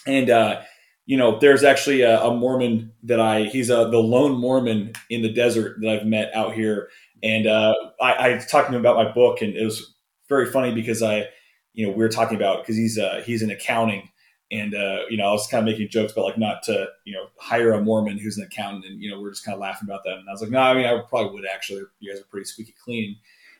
And 0.06 0.30
uh, 0.30 0.62
you 1.10 1.16
know, 1.16 1.38
there's 1.40 1.64
actually 1.64 2.02
a, 2.02 2.20
a 2.22 2.32
Mormon 2.32 2.92
that 3.02 3.18
I, 3.18 3.42
he's 3.42 3.68
a, 3.68 3.88
the 3.90 3.98
lone 3.98 4.38
Mormon 4.38 4.92
in 5.08 5.22
the 5.22 5.32
desert 5.32 5.78
that 5.80 5.88
I've 5.90 6.06
met 6.06 6.30
out 6.34 6.54
here. 6.54 6.88
And 7.22 7.48
uh, 7.48 7.74
I, 8.00 8.34
I 8.34 8.38
talked 8.38 8.70
to 8.70 8.76
him 8.76 8.80
about 8.80 8.94
my 8.94 9.10
book, 9.10 9.42
and 9.42 9.56
it 9.56 9.64
was 9.64 9.94
very 10.28 10.46
funny 10.46 10.72
because 10.72 11.02
I, 11.02 11.26
you 11.72 11.84
know, 11.84 11.92
we 11.92 11.98
were 11.98 12.08
talking 12.08 12.36
about 12.36 12.62
because 12.62 12.76
he's 12.76 12.96
uh, 12.96 13.22
he's 13.26 13.42
in 13.42 13.50
accounting, 13.50 14.08
and 14.52 14.74
uh, 14.74 15.00
you 15.10 15.16
know, 15.16 15.26
I 15.28 15.32
was 15.32 15.46
kind 15.48 15.68
of 15.68 15.72
making 15.72 15.88
jokes 15.88 16.12
about 16.12 16.26
like 16.26 16.38
not 16.38 16.62
to 16.64 16.86
you 17.04 17.12
know 17.12 17.26
hire 17.38 17.72
a 17.72 17.82
Mormon 17.82 18.16
who's 18.16 18.38
an 18.38 18.44
accountant, 18.44 18.86
and 18.86 19.02
you 19.02 19.10
know, 19.10 19.20
we 19.20 19.28
are 19.28 19.32
just 19.32 19.44
kind 19.44 19.54
of 19.54 19.60
laughing 19.60 19.88
about 19.88 20.04
that. 20.04 20.14
And 20.14 20.28
I 20.28 20.32
was 20.32 20.40
like, 20.40 20.50
no, 20.50 20.60
I 20.60 20.74
mean, 20.74 20.86
I 20.86 20.98
probably 21.08 21.32
would 21.32 21.44
actually. 21.52 21.82
You 21.98 22.12
guys 22.12 22.22
are 22.22 22.26
pretty 22.30 22.46
squeaky 22.46 22.74
clean. 22.82 23.16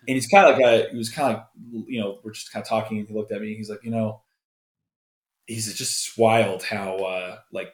And 0.09 0.15
he's 0.15 0.27
kind 0.27 0.49
of 0.49 0.57
like 0.57 0.65
a, 0.65 0.91
he 0.91 0.97
was 0.97 1.11
kind 1.11 1.37
of 1.37 1.43
you 1.87 2.01
know, 2.01 2.19
we're 2.25 2.33
just 2.33 2.53
kind 2.53 2.63
of 2.63 2.69
talking, 2.69 2.99
and 2.99 3.09
he 3.09 3.15
looked 3.15 3.33
at 3.33 3.41
me, 3.41 3.49
and 3.49 3.57
he's 3.57 3.71
like, 3.71 3.85
you 3.85 3.91
know, 3.91 4.23
he's 5.47 5.73
just 5.75 6.17
wild 6.19 6.63
how 6.63 6.97
uh, 6.97 7.39
like 7.53 7.73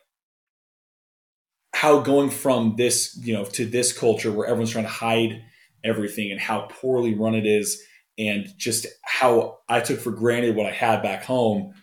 how 1.74 2.00
going 2.00 2.30
from 2.30 2.74
this 2.76 3.18
you 3.22 3.34
know 3.34 3.44
to 3.44 3.66
this 3.66 3.92
culture 3.92 4.32
where 4.32 4.46
everyone's 4.46 4.70
trying 4.70 4.84
to 4.84 4.90
hide 4.90 5.42
everything 5.84 6.30
and 6.32 6.40
how 6.40 6.66
poorly 6.70 7.14
run 7.14 7.34
it 7.34 7.46
is 7.46 7.82
and 8.18 8.46
just 8.56 8.86
how 9.04 9.58
I 9.68 9.80
took 9.80 10.00
for 10.00 10.10
granted 10.10 10.56
what 10.56 10.66
I 10.66 10.72
had 10.72 11.02
back 11.02 11.22
home 11.24 11.74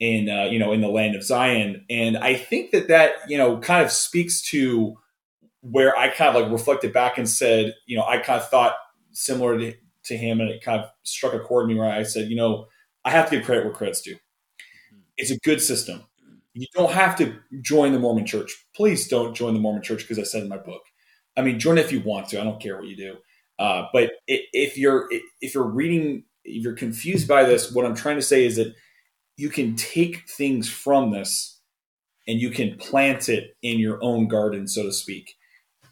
in 0.00 0.28
uh, 0.28 0.44
you 0.44 0.58
know 0.58 0.72
in 0.72 0.80
the 0.80 0.88
land 0.88 1.14
of 1.14 1.22
Zion. 1.22 1.84
And 1.88 2.16
I 2.18 2.34
think 2.34 2.72
that 2.72 2.88
that 2.88 3.12
you 3.28 3.38
know 3.38 3.58
kind 3.58 3.84
of 3.84 3.92
speaks 3.92 4.42
to 4.50 4.96
where 5.60 5.96
I 5.96 6.08
kind 6.08 6.36
of 6.36 6.42
like 6.42 6.52
reflected 6.52 6.92
back 6.92 7.18
and 7.18 7.28
said 7.28 7.74
you 7.86 7.96
know 7.96 8.04
I 8.04 8.18
kind 8.18 8.40
of 8.40 8.48
thought 8.48 8.74
similar 9.12 9.58
to, 9.58 9.74
to 10.06 10.16
him 10.16 10.40
and 10.40 10.50
it 10.50 10.62
kind 10.62 10.80
of 10.80 10.90
struck 11.02 11.34
a 11.34 11.40
chord 11.40 11.64
in 11.64 11.68
me 11.74 11.80
where 11.80 11.90
I 11.90 12.02
said 12.02 12.28
you 12.28 12.36
know 12.36 12.66
I 13.04 13.10
have 13.10 13.30
to 13.30 13.36
give 13.36 13.46
credit 13.46 13.64
where 13.64 13.74
credit's 13.74 14.02
due 14.02 14.16
it's 15.16 15.30
a 15.30 15.38
good 15.40 15.60
system. 15.60 16.04
You 16.54 16.66
don't 16.74 16.92
have 16.92 17.16
to 17.16 17.36
join 17.60 17.92
the 17.92 17.98
Mormon 17.98 18.26
church. 18.26 18.54
Please 18.74 19.08
don't 19.08 19.34
join 19.34 19.54
the 19.54 19.60
Mormon 19.60 19.82
church 19.82 20.00
because 20.00 20.18
I 20.18 20.22
said 20.22 20.42
in 20.42 20.48
my 20.48 20.56
book. 20.56 20.82
I 21.36 21.42
mean, 21.42 21.58
join 21.58 21.78
if 21.78 21.92
you 21.92 22.00
want 22.00 22.28
to. 22.28 22.40
I 22.40 22.44
don't 22.44 22.60
care 22.60 22.76
what 22.76 22.86
you 22.86 22.96
do. 22.96 23.16
Uh, 23.58 23.86
but 23.92 24.12
if 24.26 24.76
you're 24.76 25.08
if 25.40 25.54
you're 25.54 25.64
reading, 25.64 26.24
if 26.44 26.62
you're 26.62 26.74
confused 26.74 27.28
by 27.28 27.44
this, 27.44 27.72
what 27.72 27.84
I'm 27.84 27.94
trying 27.94 28.16
to 28.16 28.22
say 28.22 28.44
is 28.44 28.56
that 28.56 28.74
you 29.36 29.50
can 29.50 29.76
take 29.76 30.28
things 30.28 30.68
from 30.68 31.10
this 31.10 31.60
and 32.26 32.40
you 32.40 32.50
can 32.50 32.76
plant 32.76 33.28
it 33.28 33.54
in 33.62 33.78
your 33.78 34.02
own 34.02 34.28
garden, 34.28 34.66
so 34.66 34.82
to 34.82 34.92
speak, 34.92 35.36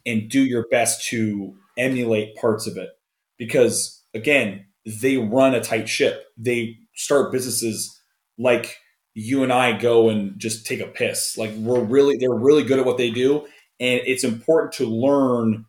and 0.06 0.30
do 0.30 0.42
your 0.42 0.66
best 0.70 1.06
to 1.08 1.54
emulate 1.78 2.36
parts 2.36 2.66
of 2.66 2.76
it. 2.76 2.90
Because 3.38 4.02
again, 4.14 4.66
they 4.86 5.16
run 5.16 5.54
a 5.54 5.60
tight 5.62 5.88
ship. 5.88 6.26
They 6.36 6.78
start 6.94 7.32
businesses 7.32 8.00
like 8.38 8.78
you 9.14 9.42
and 9.42 9.52
I 9.52 9.78
go 9.78 10.08
and 10.08 10.38
just 10.38 10.66
take 10.66 10.80
a 10.80 10.86
piss. 10.86 11.36
Like 11.38 11.52
we're 11.54 11.82
really, 11.82 12.16
they're 12.16 12.34
really 12.34 12.64
good 12.64 12.78
at 12.78 12.84
what 12.84 12.98
they 12.98 13.10
do. 13.10 13.46
And 13.80 14.00
it's 14.04 14.24
important 14.24 14.72
to 14.74 14.86
learn 14.86 15.66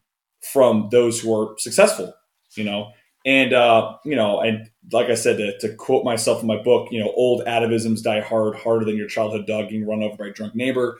from 0.51 0.89
those 0.91 1.19
who 1.19 1.33
are 1.33 1.55
successful, 1.57 2.13
you 2.55 2.63
know? 2.63 2.91
And, 3.25 3.53
uh, 3.53 3.97
you 4.05 4.15
know, 4.15 4.39
and 4.39 4.69
like 4.91 5.09
I 5.09 5.15
said, 5.15 5.37
to, 5.37 5.57
to 5.59 5.75
quote 5.75 6.05
myself 6.05 6.41
in 6.41 6.47
my 6.47 6.61
book, 6.61 6.89
you 6.91 7.03
know, 7.03 7.11
old 7.15 7.43
atavisms 7.45 8.03
die 8.03 8.21
hard, 8.21 8.55
harder 8.55 8.85
than 8.85 8.97
your 8.97 9.07
childhood 9.07 9.47
dog 9.47 9.69
getting 9.69 9.87
run 9.87 10.03
over 10.03 10.15
by 10.15 10.27
a 10.27 10.31
drunk 10.31 10.53
neighbor. 10.53 10.99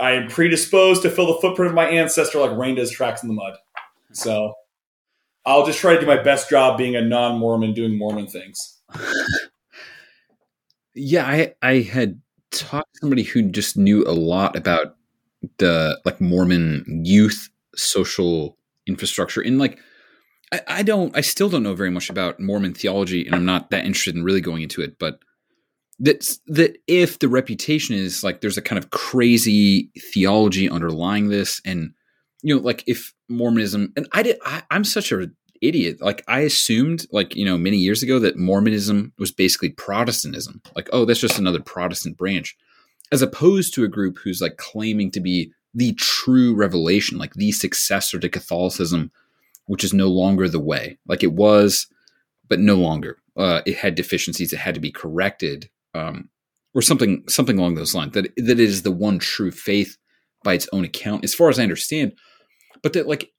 I 0.00 0.12
am 0.12 0.28
predisposed 0.28 1.02
to 1.02 1.10
fill 1.10 1.26
the 1.26 1.40
footprint 1.40 1.68
of 1.68 1.74
my 1.74 1.88
ancestor 1.88 2.40
like 2.40 2.56
rain 2.56 2.74
does 2.74 2.90
tracks 2.90 3.22
in 3.22 3.28
the 3.28 3.34
mud. 3.34 3.56
So 4.12 4.54
I'll 5.50 5.66
just 5.66 5.78
try 5.80 5.94
to 5.94 6.00
do 6.00 6.06
my 6.06 6.22
best 6.22 6.48
job 6.48 6.78
being 6.78 6.94
a 6.96 7.02
non 7.02 7.38
Mormon 7.38 7.74
doing 7.74 7.98
Mormon 7.98 8.26
things. 8.26 8.80
Yeah, 10.94 11.26
I 11.26 11.54
I 11.62 11.80
had 11.80 12.20
talked 12.50 12.94
to 12.94 13.00
somebody 13.00 13.22
who 13.22 13.42
just 13.42 13.76
knew 13.76 14.04
a 14.04 14.12
lot 14.12 14.56
about 14.56 14.96
the 15.58 16.00
like 16.04 16.20
Mormon 16.20 17.02
youth 17.04 17.48
social 17.74 18.56
infrastructure 18.86 19.40
and 19.40 19.58
like 19.58 19.78
I, 20.52 20.60
I 20.66 20.82
don't 20.82 21.16
I 21.16 21.20
still 21.20 21.48
don't 21.48 21.62
know 21.62 21.74
very 21.74 21.90
much 21.90 22.10
about 22.10 22.40
Mormon 22.40 22.74
theology 22.74 23.26
and 23.26 23.34
I'm 23.34 23.44
not 23.44 23.70
that 23.70 23.84
interested 23.84 24.16
in 24.16 24.24
really 24.24 24.40
going 24.40 24.62
into 24.62 24.82
it, 24.82 24.98
but 24.98 25.20
that 26.00 26.36
that 26.46 26.78
if 26.86 27.18
the 27.18 27.28
reputation 27.28 27.94
is 27.94 28.24
like 28.24 28.40
there's 28.40 28.58
a 28.58 28.62
kind 28.62 28.78
of 28.78 28.90
crazy 28.90 29.90
theology 30.12 30.68
underlying 30.68 31.28
this 31.28 31.60
and 31.64 31.92
you 32.42 32.54
know 32.54 32.60
like 32.60 32.82
if 32.86 33.12
mormonism 33.28 33.92
and 33.96 34.08
i 34.12 34.22
did 34.22 34.38
I, 34.44 34.62
i'm 34.70 34.82
such 34.82 35.12
a 35.12 35.30
idiot. 35.60 35.98
Like 36.00 36.24
I 36.28 36.40
assumed, 36.40 37.06
like 37.10 37.34
you 37.34 37.44
know, 37.44 37.58
many 37.58 37.76
years 37.76 38.02
ago, 38.02 38.18
that 38.18 38.36
Mormonism 38.36 39.12
was 39.18 39.32
basically 39.32 39.70
Protestantism. 39.70 40.62
Like, 40.74 40.88
oh, 40.92 41.04
that's 41.04 41.20
just 41.20 41.38
another 41.38 41.60
Protestant 41.60 42.16
branch, 42.16 42.56
as 43.12 43.22
opposed 43.22 43.74
to 43.74 43.84
a 43.84 43.88
group 43.88 44.18
who's 44.18 44.40
like 44.40 44.56
claiming 44.56 45.10
to 45.12 45.20
be 45.20 45.52
the 45.74 45.92
true 45.94 46.54
revelation, 46.54 47.18
like 47.18 47.34
the 47.34 47.52
successor 47.52 48.18
to 48.18 48.28
Catholicism, 48.28 49.10
which 49.66 49.84
is 49.84 49.94
no 49.94 50.08
longer 50.08 50.48
the 50.48 50.60
way. 50.60 50.98
Like 51.06 51.22
it 51.22 51.32
was, 51.32 51.86
but 52.48 52.58
no 52.58 52.74
longer. 52.74 53.18
Uh, 53.36 53.62
it 53.66 53.76
had 53.76 53.94
deficiencies. 53.94 54.52
It 54.52 54.58
had 54.58 54.74
to 54.74 54.80
be 54.80 54.90
corrected, 54.90 55.70
um, 55.94 56.28
or 56.74 56.82
something, 56.82 57.24
something 57.28 57.58
along 57.58 57.74
those 57.74 57.94
lines. 57.94 58.12
That 58.12 58.34
that 58.36 58.58
it 58.58 58.60
is 58.60 58.82
the 58.82 58.90
one 58.90 59.18
true 59.18 59.50
faith 59.50 59.96
by 60.42 60.54
its 60.54 60.68
own 60.72 60.84
account, 60.84 61.24
as 61.24 61.34
far 61.34 61.48
as 61.48 61.58
I 61.58 61.62
understand. 61.62 62.12
But 62.82 62.94
that 62.94 63.06
like 63.06 63.30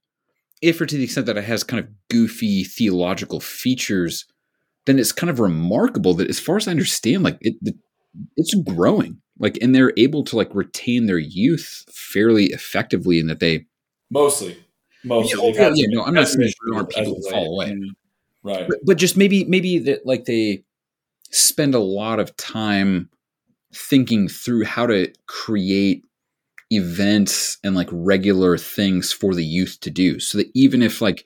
if 0.62 0.80
or 0.80 0.86
to 0.86 0.96
the 0.96 1.04
extent 1.04 1.26
that 1.26 1.38
it 1.38 1.44
has 1.44 1.64
kind 1.64 1.84
of 1.84 1.90
goofy 2.10 2.64
theological 2.64 3.40
features, 3.40 4.26
then 4.86 5.00
it's 5.00 5.12
kind 5.12 5.30
of 5.30 5.40
remarkable 5.40 6.14
that, 6.16 6.30
as 6.30 6.40
far 6.40 6.58
as 6.58 6.68
I 6.68 6.72
understand, 6.72 7.24
like 7.24 7.38
it, 7.42 7.56
it's 8.38 8.54
growing, 8.66 9.22
like, 9.40 9.58
and 9.62 9.74
they're 9.74 9.94
able 9.98 10.24
to 10.26 10.36
like 10.36 10.54
retain 10.54 11.06
their 11.06 11.18
youth 11.18 11.84
fairly 11.90 12.46
effectively, 12.48 13.20
in 13.20 13.28
that 13.28 13.40
they 13.40 13.66
mostly, 14.10 14.58
mostly, 15.04 15.52
yeah, 15.54 15.72
yeah, 15.74 15.88
no, 15.90 16.04
I'm 16.04 16.14
not 16.14 16.28
saying 16.28 16.52
there 16.68 16.78
aren't 16.78 16.90
people 16.90 17.16
who 17.16 17.30
fall 17.30 17.54
away, 17.54 17.80
right? 18.44 18.68
But, 18.68 18.80
but 18.86 18.98
just 18.98 19.18
maybe, 19.18 19.46
maybe 19.46 19.80
that 19.80 20.06
like 20.06 20.26
they 20.26 20.64
spend 21.32 21.74
a 21.74 21.80
lot 21.80 22.20
of 22.20 22.36
time 22.38 23.10
thinking 23.74 24.28
through 24.28 24.66
how 24.66 24.86
to 24.86 25.12
create 25.28 26.06
events 26.72 27.58
and 27.64 27.76
like 27.76 27.90
regular 27.92 28.58
things 28.58 29.12
for 29.12 29.34
the 29.34 29.46
youth 29.46 29.78
to 29.82 29.90
do. 29.90 30.20
So 30.20 30.38
that 30.38 30.50
even 30.54 30.82
if 30.82 31.02
like 31.02 31.26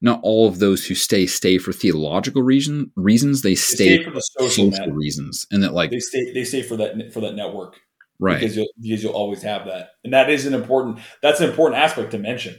not 0.00 0.20
all 0.22 0.46
of 0.48 0.58
those 0.58 0.86
who 0.86 0.94
stay 0.94 1.26
stay 1.26 1.58
for 1.58 1.72
theological 1.72 2.42
reason 2.42 2.90
reasons 2.96 3.42
they 3.42 3.54
stay, 3.54 3.96
stay 3.96 4.04
for 4.04 4.10
the 4.10 4.20
social, 4.20 4.70
social 4.70 4.92
reasons. 4.92 5.46
And 5.50 5.62
that 5.62 5.74
like 5.74 5.90
they 5.90 6.00
stay 6.00 6.32
they 6.32 6.44
stay 6.44 6.62
for 6.62 6.76
that 6.76 7.12
for 7.12 7.20
that 7.20 7.34
network. 7.34 7.80
Right. 8.18 8.40
Because 8.40 8.56
you'll 8.56 8.68
because 8.80 9.02
you'll 9.02 9.12
always 9.12 9.42
have 9.42 9.66
that. 9.66 9.90
And 10.04 10.12
that 10.12 10.30
is 10.30 10.46
an 10.46 10.54
important 10.54 11.00
that's 11.22 11.40
an 11.40 11.48
important 11.48 11.80
aspect 11.80 12.10
to 12.12 12.18
mention. 12.18 12.58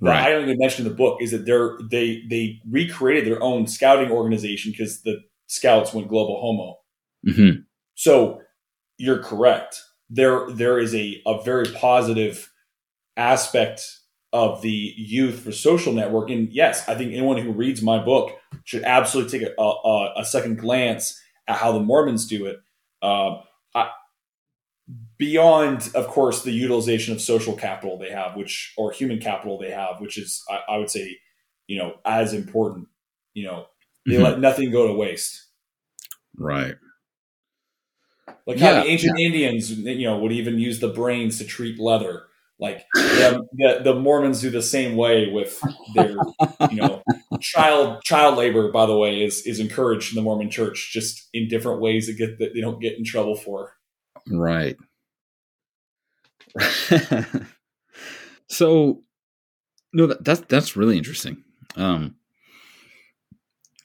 Right. 0.00 0.22
I 0.22 0.30
don't 0.30 0.44
even 0.44 0.58
mention 0.58 0.86
in 0.86 0.92
the 0.92 0.96
book 0.96 1.20
is 1.20 1.32
that 1.32 1.44
they're 1.44 1.78
they 1.90 2.22
they 2.28 2.60
recreated 2.68 3.26
their 3.26 3.42
own 3.42 3.66
scouting 3.66 4.10
organization 4.10 4.70
because 4.70 5.02
the 5.02 5.18
scouts 5.46 5.92
went 5.92 6.08
global 6.08 6.40
homo. 6.40 6.78
Hmm 7.34 7.62
so 7.98 8.40
you're 8.96 9.18
correct 9.18 9.82
there 10.10 10.50
there 10.50 10.78
is 10.78 10.94
a, 10.94 11.22
a 11.26 11.42
very 11.42 11.66
positive 11.72 12.50
aspect 13.16 13.82
of 14.32 14.60
the 14.62 14.94
youth 14.96 15.40
for 15.40 15.52
social 15.52 15.92
network. 15.92 16.30
And 16.30 16.50
yes 16.52 16.88
i 16.88 16.94
think 16.94 17.12
anyone 17.12 17.38
who 17.38 17.52
reads 17.52 17.82
my 17.82 17.98
book 18.02 18.32
should 18.64 18.84
absolutely 18.84 19.38
take 19.38 19.48
a, 19.58 19.62
a, 19.62 20.12
a 20.18 20.24
second 20.24 20.58
glance 20.58 21.20
at 21.46 21.56
how 21.56 21.72
the 21.72 21.80
mormons 21.80 22.26
do 22.26 22.46
it. 22.46 22.58
Uh, 23.02 23.40
I, 23.74 23.90
beyond 25.18 25.90
of 25.94 26.06
course 26.06 26.42
the 26.42 26.52
utilization 26.52 27.12
of 27.14 27.20
social 27.20 27.54
capital 27.54 27.98
they 27.98 28.10
have 28.10 28.36
which 28.36 28.72
or 28.78 28.90
human 28.90 29.18
capital 29.18 29.58
they 29.58 29.70
have 29.70 30.00
which 30.00 30.16
is 30.16 30.42
i, 30.50 30.60
I 30.72 30.76
would 30.78 30.90
say 30.90 31.18
you 31.66 31.78
know 31.78 31.96
as 32.04 32.32
important 32.32 32.88
you 33.34 33.44
know 33.46 33.66
they 34.06 34.14
Mhm. 34.16 34.22
let 34.22 34.40
nothing 34.40 34.70
go 34.70 34.86
to 34.86 34.94
waste. 34.94 35.44
Right 36.36 36.76
like 38.48 38.58
Yeah, 38.58 38.76
how 38.76 38.82
the 38.82 38.88
ancient 38.88 39.20
Indians, 39.20 39.70
you 39.70 40.06
know, 40.06 40.18
would 40.18 40.32
even 40.32 40.58
use 40.58 40.80
the 40.80 40.88
brains 40.88 41.36
to 41.38 41.44
treat 41.44 41.78
leather. 41.78 42.24
Like 42.58 42.86
the, 42.94 43.46
the, 43.52 43.80
the 43.84 43.94
Mormons 43.94 44.40
do 44.40 44.50
the 44.50 44.62
same 44.62 44.96
way 44.96 45.30
with 45.30 45.60
their, 45.94 46.16
you 46.70 46.76
know, 46.76 47.02
child 47.40 48.02
child 48.02 48.36
labor. 48.36 48.72
By 48.72 48.86
the 48.86 48.96
way, 48.96 49.22
is 49.22 49.46
is 49.46 49.60
encouraged 49.60 50.12
in 50.12 50.16
the 50.16 50.22
Mormon 50.22 50.50
Church, 50.50 50.90
just 50.92 51.28
in 51.32 51.46
different 51.46 51.80
ways 51.80 52.08
that 52.08 52.14
get 52.14 52.38
that 52.40 52.54
they 52.54 52.60
don't 52.60 52.80
get 52.80 52.98
in 52.98 53.04
trouble 53.04 53.36
for. 53.36 53.74
Right. 54.26 54.76
so 58.48 59.02
no 59.92 60.06
that, 60.06 60.24
that's 60.24 60.40
that's 60.48 60.74
really 60.76 60.98
interesting. 60.98 61.44
Um 61.76 62.16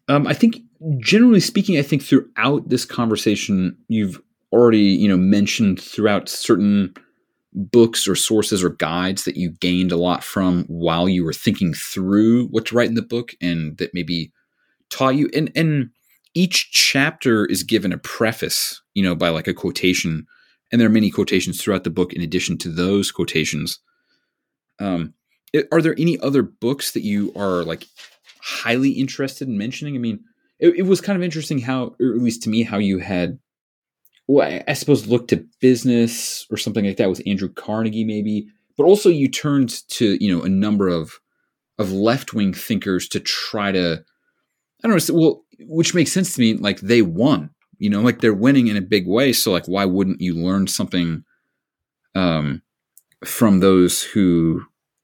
um 0.07 0.25
I 0.25 0.33
think 0.33 0.61
generally 0.97 1.41
speaking 1.41 1.77
I 1.77 1.83
think 1.83 2.01
throughout 2.01 2.69
this 2.69 2.85
conversation 2.85 3.77
you've 3.87 4.19
already, 4.53 4.79
you 4.79 5.09
know, 5.09 5.17
mentioned 5.17 5.81
throughout 5.81 6.29
certain 6.29 6.93
books 7.53 8.07
or 8.07 8.15
sources 8.15 8.63
or 8.63 8.69
guides 8.69 9.25
that 9.25 9.35
you 9.35 9.49
gained 9.49 9.91
a 9.91 9.97
lot 9.97 10.23
from 10.23 10.63
while 10.65 11.09
you 11.09 11.23
were 11.23 11.33
thinking 11.33 11.73
through 11.73 12.47
what 12.47 12.67
to 12.67 12.75
write 12.75 12.87
in 12.87 12.95
the 12.95 13.01
book 13.01 13.33
and 13.41 13.77
that 13.77 13.93
maybe 13.93 14.31
taught 14.89 15.15
you. 15.15 15.29
And 15.33 15.51
and 15.55 15.89
each 16.35 16.71
chapter 16.71 17.45
is 17.45 17.63
given 17.63 17.91
a 17.91 17.97
preface, 17.97 18.81
you 18.93 19.03
know, 19.03 19.15
by 19.15 19.29
like 19.29 19.47
a 19.47 19.53
quotation. 19.53 20.25
And 20.71 20.79
there 20.79 20.87
are 20.87 20.91
many 20.91 21.11
quotations 21.11 21.61
throughout 21.61 21.83
the 21.83 21.91
book 21.91 22.13
in 22.13 22.21
addition 22.21 22.57
to 22.59 22.69
those 22.69 23.11
quotations. 23.11 23.79
Um 24.79 25.13
are 25.71 25.81
there 25.81 25.95
any 25.99 26.19
other 26.19 26.41
books 26.41 26.91
that 26.91 27.03
you 27.03 27.31
are 27.35 27.63
like 27.63 27.85
highly 28.41 28.91
interested 28.91 29.47
in 29.47 29.57
mentioning? 29.57 29.95
I 29.95 29.99
mean 29.99 30.19
it, 30.59 30.75
it 30.75 30.83
was 30.83 31.01
kind 31.01 31.15
of 31.15 31.23
interesting 31.23 31.59
how 31.59 31.95
or 31.99 32.13
at 32.13 32.21
least 32.21 32.43
to 32.43 32.49
me 32.49 32.63
how 32.63 32.77
you 32.77 32.99
had 32.99 33.39
well 34.27 34.61
I, 34.67 34.73
suppose 34.73 35.07
look 35.07 35.27
to 35.29 35.45
business 35.59 36.45
or 36.49 36.57
something 36.57 36.85
like 36.85 36.97
that 36.97 37.09
with 37.09 37.21
andrew 37.25 37.49
carnegie 37.49 38.05
maybe. 38.05 38.47
But 38.75 38.85
also 38.85 39.09
you 39.09 39.29
turned 39.29 39.87
to 39.89 40.17
you 40.23 40.35
know 40.35 40.43
a 40.43 40.49
number 40.49 40.87
of 40.87 41.19
of 41.77 41.91
left-wing 41.91 42.53
thinkers 42.53 43.07
to 43.09 43.19
try 43.19 43.71
to 43.71 44.03
i 44.83 44.87
don't 44.87 45.09
know 45.09 45.15
well 45.15 45.43
which 45.59 45.93
makes 45.93 46.11
sense 46.11 46.33
to 46.33 46.41
me 46.41 46.55
like 46.55 46.79
they 46.81 47.01
won 47.01 47.49
you 47.83 47.89
know 47.89 48.01
like 48.01 48.21
they're 48.21 48.33
winning 48.33 48.67
in 48.67 48.77
a 48.77 48.81
big 48.81 49.07
way. 49.07 49.33
So 49.33 49.51
like 49.51 49.65
why 49.65 49.85
wouldn't 49.85 50.21
you 50.21 50.35
learn 50.35 50.67
something 50.67 51.23
um 52.15 52.61
from 53.25 53.59
those 53.59 54.03
who 54.03 54.61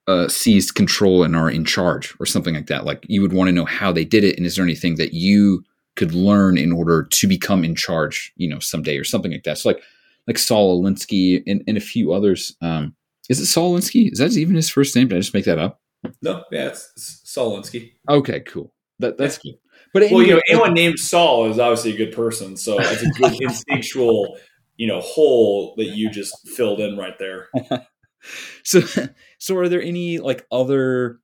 uh, 0.08 0.28
seized 0.28 0.74
control 0.74 1.24
and 1.24 1.36
are 1.36 1.52
in 1.52 1.64
charge 1.64 2.16
or 2.20 2.26
something 2.26 2.56
like 2.56 2.68
that? 2.68 2.86
Like 2.86 3.06
you 3.08 3.22
would 3.22 3.34
want 3.34 3.50
to 3.50 3.52
know 3.52 3.66
how 3.66 3.92
they 3.92 4.06
did 4.06 4.24
it 4.24 4.38
and 4.38 4.46
is 4.46 4.56
there 4.56 4.64
anything 4.64 4.96
that 4.96 5.14
you 5.14 5.64
could 6.00 6.14
learn 6.14 6.58
in 6.58 6.72
order 6.72 7.04
to 7.04 7.28
become 7.28 7.64
in 7.64 7.76
charge 7.76 8.34
you 8.38 8.50
know 8.50 8.60
someday 8.60 8.98
or 8.98 9.04
something 9.04 9.32
like 9.32 9.44
that 9.44 9.58
so 9.58 9.70
like 9.70 9.84
like 10.28 10.38
saul 10.38 10.82
alinsky 10.82 11.44
and, 11.46 11.62
and 11.68 11.78
a 11.78 11.82
few 11.82 12.14
others 12.14 12.56
um 12.62 12.96
is 13.30 13.40
it 13.40 13.46
saul 13.46 13.76
alinsky 13.76 14.12
is 14.12 14.20
that 14.20 14.36
even 14.38 14.56
his 14.56 14.70
first 14.70 14.96
name 14.96 15.08
did 15.08 15.18
i 15.18 15.20
just 15.20 15.34
make 15.34 15.46
that 15.46 15.60
up 15.60 15.80
No, 16.22 16.44
yeah, 16.52 16.68
it's, 16.68 16.92
it's 16.96 17.22
Saul 17.26 17.52
Alinsky. 17.52 17.92
okay 18.08 18.40
cool 18.40 18.74
that 19.00 19.18
that's 19.18 19.38
cool. 19.38 19.60
but 19.94 20.04
Well, 20.12 20.22
you 20.22 20.36
know, 20.36 20.42
anyway, 20.42 20.42
anyone 20.50 20.74
named 20.74 21.00
Saul 21.00 21.50
is 21.50 21.58
obviously 21.60 21.94
a 21.94 21.98
good 21.98 22.14
person, 22.16 22.58
so 22.58 22.78
it's 22.80 23.02
a 23.02 23.10
good 23.20 23.36
instinctual, 23.42 24.38
you 24.78 24.88
know, 24.88 25.00
hole 25.02 25.74
that 25.78 25.96
you 25.96 26.10
just 26.10 26.36
filled 26.50 26.80
in 26.82 26.98
right 26.98 27.18
there. 27.18 27.48
so 28.64 28.82
so 29.40 29.56
are 29.58 29.70
there 29.70 29.82
any 29.82 30.20
like 30.20 30.46
other 30.52 31.20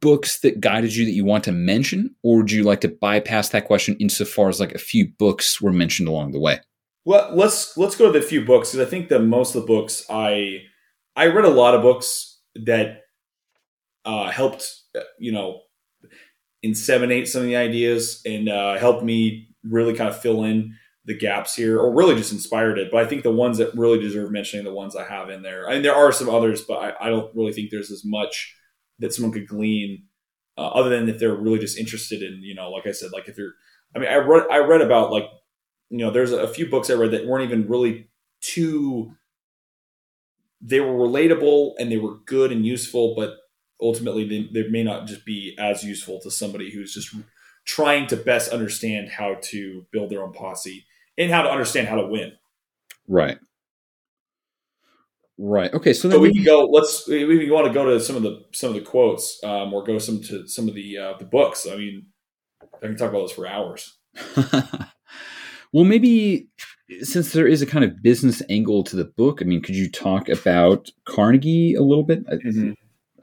books 0.00 0.40
that 0.40 0.60
guided 0.60 0.94
you 0.94 1.04
that 1.04 1.12
you 1.12 1.24
want 1.24 1.44
to 1.44 1.52
mention 1.52 2.14
or 2.22 2.38
would 2.38 2.50
you 2.50 2.62
like 2.62 2.80
to 2.80 2.88
bypass 2.88 3.50
that 3.50 3.66
question 3.66 3.96
insofar 3.98 4.48
as 4.48 4.60
like 4.60 4.72
a 4.72 4.78
few 4.78 5.08
books 5.18 5.60
were 5.60 5.72
mentioned 5.72 6.08
along 6.08 6.32
the 6.32 6.40
way 6.40 6.58
Well, 7.04 7.30
let's 7.34 7.76
let's 7.76 7.96
go 7.96 8.12
to 8.12 8.18
the 8.18 8.24
few 8.24 8.44
books 8.44 8.72
because 8.72 8.86
I 8.86 8.90
think 8.90 9.08
that 9.08 9.20
most 9.20 9.54
of 9.54 9.62
the 9.62 9.66
books 9.66 10.04
I 10.08 10.62
I 11.16 11.26
read 11.26 11.44
a 11.44 11.50
lot 11.50 11.74
of 11.74 11.82
books 11.82 12.40
that 12.54 13.02
uh, 14.04 14.30
helped 14.30 14.68
uh, 14.96 15.00
you 15.18 15.32
know 15.32 15.60
inseminate 16.64 17.26
some 17.26 17.42
of 17.42 17.48
the 17.48 17.56
ideas 17.56 18.22
and 18.24 18.48
uh, 18.48 18.78
helped 18.78 19.04
me 19.04 19.48
really 19.64 19.94
kind 19.94 20.08
of 20.08 20.20
fill 20.20 20.44
in 20.44 20.76
the 21.04 21.16
gaps 21.16 21.54
here, 21.56 21.80
or 21.80 21.92
really 21.92 22.14
just 22.14 22.32
inspired 22.32 22.78
it. 22.78 22.90
But 22.92 23.04
I 23.04 23.08
think 23.08 23.24
the 23.24 23.32
ones 23.32 23.58
that 23.58 23.74
really 23.74 23.98
deserve 23.98 24.30
mentioning, 24.30 24.64
the 24.64 24.72
ones 24.72 24.94
I 24.94 25.04
have 25.04 25.30
in 25.30 25.42
there. 25.42 25.68
I 25.68 25.74
mean, 25.74 25.82
there 25.82 25.94
are 25.94 26.12
some 26.12 26.28
others, 26.28 26.62
but 26.62 26.74
I, 26.74 27.06
I 27.06 27.10
don't 27.10 27.34
really 27.34 27.52
think 27.52 27.70
there's 27.70 27.90
as 27.90 28.04
much 28.04 28.54
that 29.02 29.12
someone 29.12 29.32
could 29.32 29.46
glean, 29.46 30.04
uh, 30.56 30.68
other 30.68 30.88
than 30.88 31.08
if 31.08 31.18
they're 31.18 31.34
really 31.34 31.58
just 31.58 31.78
interested 31.78 32.22
in, 32.22 32.42
you 32.42 32.54
know, 32.54 32.70
like 32.70 32.86
I 32.86 32.92
said, 32.92 33.12
like 33.12 33.28
if 33.28 33.36
you're, 33.36 33.52
I 33.94 33.98
mean, 33.98 34.08
I 34.08 34.16
read 34.16 34.46
I 34.50 34.58
read 34.58 34.80
about 34.80 35.12
like, 35.12 35.24
you 35.90 35.98
know, 35.98 36.10
there's 36.10 36.32
a 36.32 36.48
few 36.48 36.68
books 36.68 36.88
I 36.88 36.94
read 36.94 37.10
that 37.10 37.26
weren't 37.26 37.44
even 37.44 37.68
really 37.68 38.08
too. 38.40 39.12
They 40.60 40.80
were 40.80 40.94
relatable 40.94 41.72
and 41.78 41.90
they 41.90 41.96
were 41.96 42.18
good 42.24 42.52
and 42.52 42.64
useful, 42.64 43.14
but 43.16 43.34
ultimately 43.80 44.26
they, 44.26 44.48
they 44.52 44.68
may 44.68 44.82
not 44.82 45.06
just 45.06 45.26
be 45.26 45.56
as 45.58 45.82
useful 45.84 46.20
to 46.20 46.30
somebody 46.30 46.70
who's 46.70 46.94
just 46.94 47.14
trying 47.64 48.06
to 48.08 48.16
best 48.16 48.52
understand 48.52 49.08
how 49.08 49.36
to 49.42 49.86
build 49.92 50.10
their 50.10 50.22
own 50.22 50.32
posse 50.32 50.84
and 51.18 51.30
how 51.30 51.42
to 51.42 51.50
understand 51.50 51.88
how 51.88 51.96
to 51.96 52.06
win. 52.06 52.32
right 53.08 53.38
right 55.38 55.72
okay 55.74 55.92
so 55.92 56.10
So 56.10 56.18
we 56.18 56.28
we, 56.28 56.34
can 56.34 56.44
go. 56.44 56.66
Let's. 56.66 57.06
We 57.08 57.24
we 57.24 57.50
want 57.50 57.66
to 57.66 57.72
go 57.72 57.84
to 57.86 58.00
some 58.00 58.16
of 58.16 58.22
the 58.22 58.44
some 58.52 58.68
of 58.70 58.74
the 58.74 58.82
quotes, 58.82 59.42
um, 59.44 59.72
or 59.72 59.82
go 59.82 59.98
some 59.98 60.20
to 60.22 60.46
some 60.46 60.68
of 60.68 60.74
the 60.74 60.98
uh, 60.98 61.14
the 61.18 61.24
books. 61.24 61.66
I 61.70 61.76
mean, 61.76 62.06
I 62.62 62.86
can 62.86 62.96
talk 62.96 63.10
about 63.10 63.22
this 63.22 63.32
for 63.32 63.46
hours. 63.46 63.98
well 65.72 65.84
maybe 65.84 66.48
since 67.00 67.32
there 67.32 67.46
is 67.46 67.62
a 67.62 67.66
kind 67.66 67.82
of 67.82 68.02
business 68.02 68.42
angle 68.50 68.84
to 68.84 68.94
the 68.94 69.06
book 69.06 69.40
i 69.40 69.44
mean 69.46 69.62
could 69.62 69.74
you 69.74 69.90
talk 69.90 70.28
about 70.28 70.90
carnegie 71.06 71.74
a 71.74 71.80
little 71.80 72.04
bit 72.04 72.22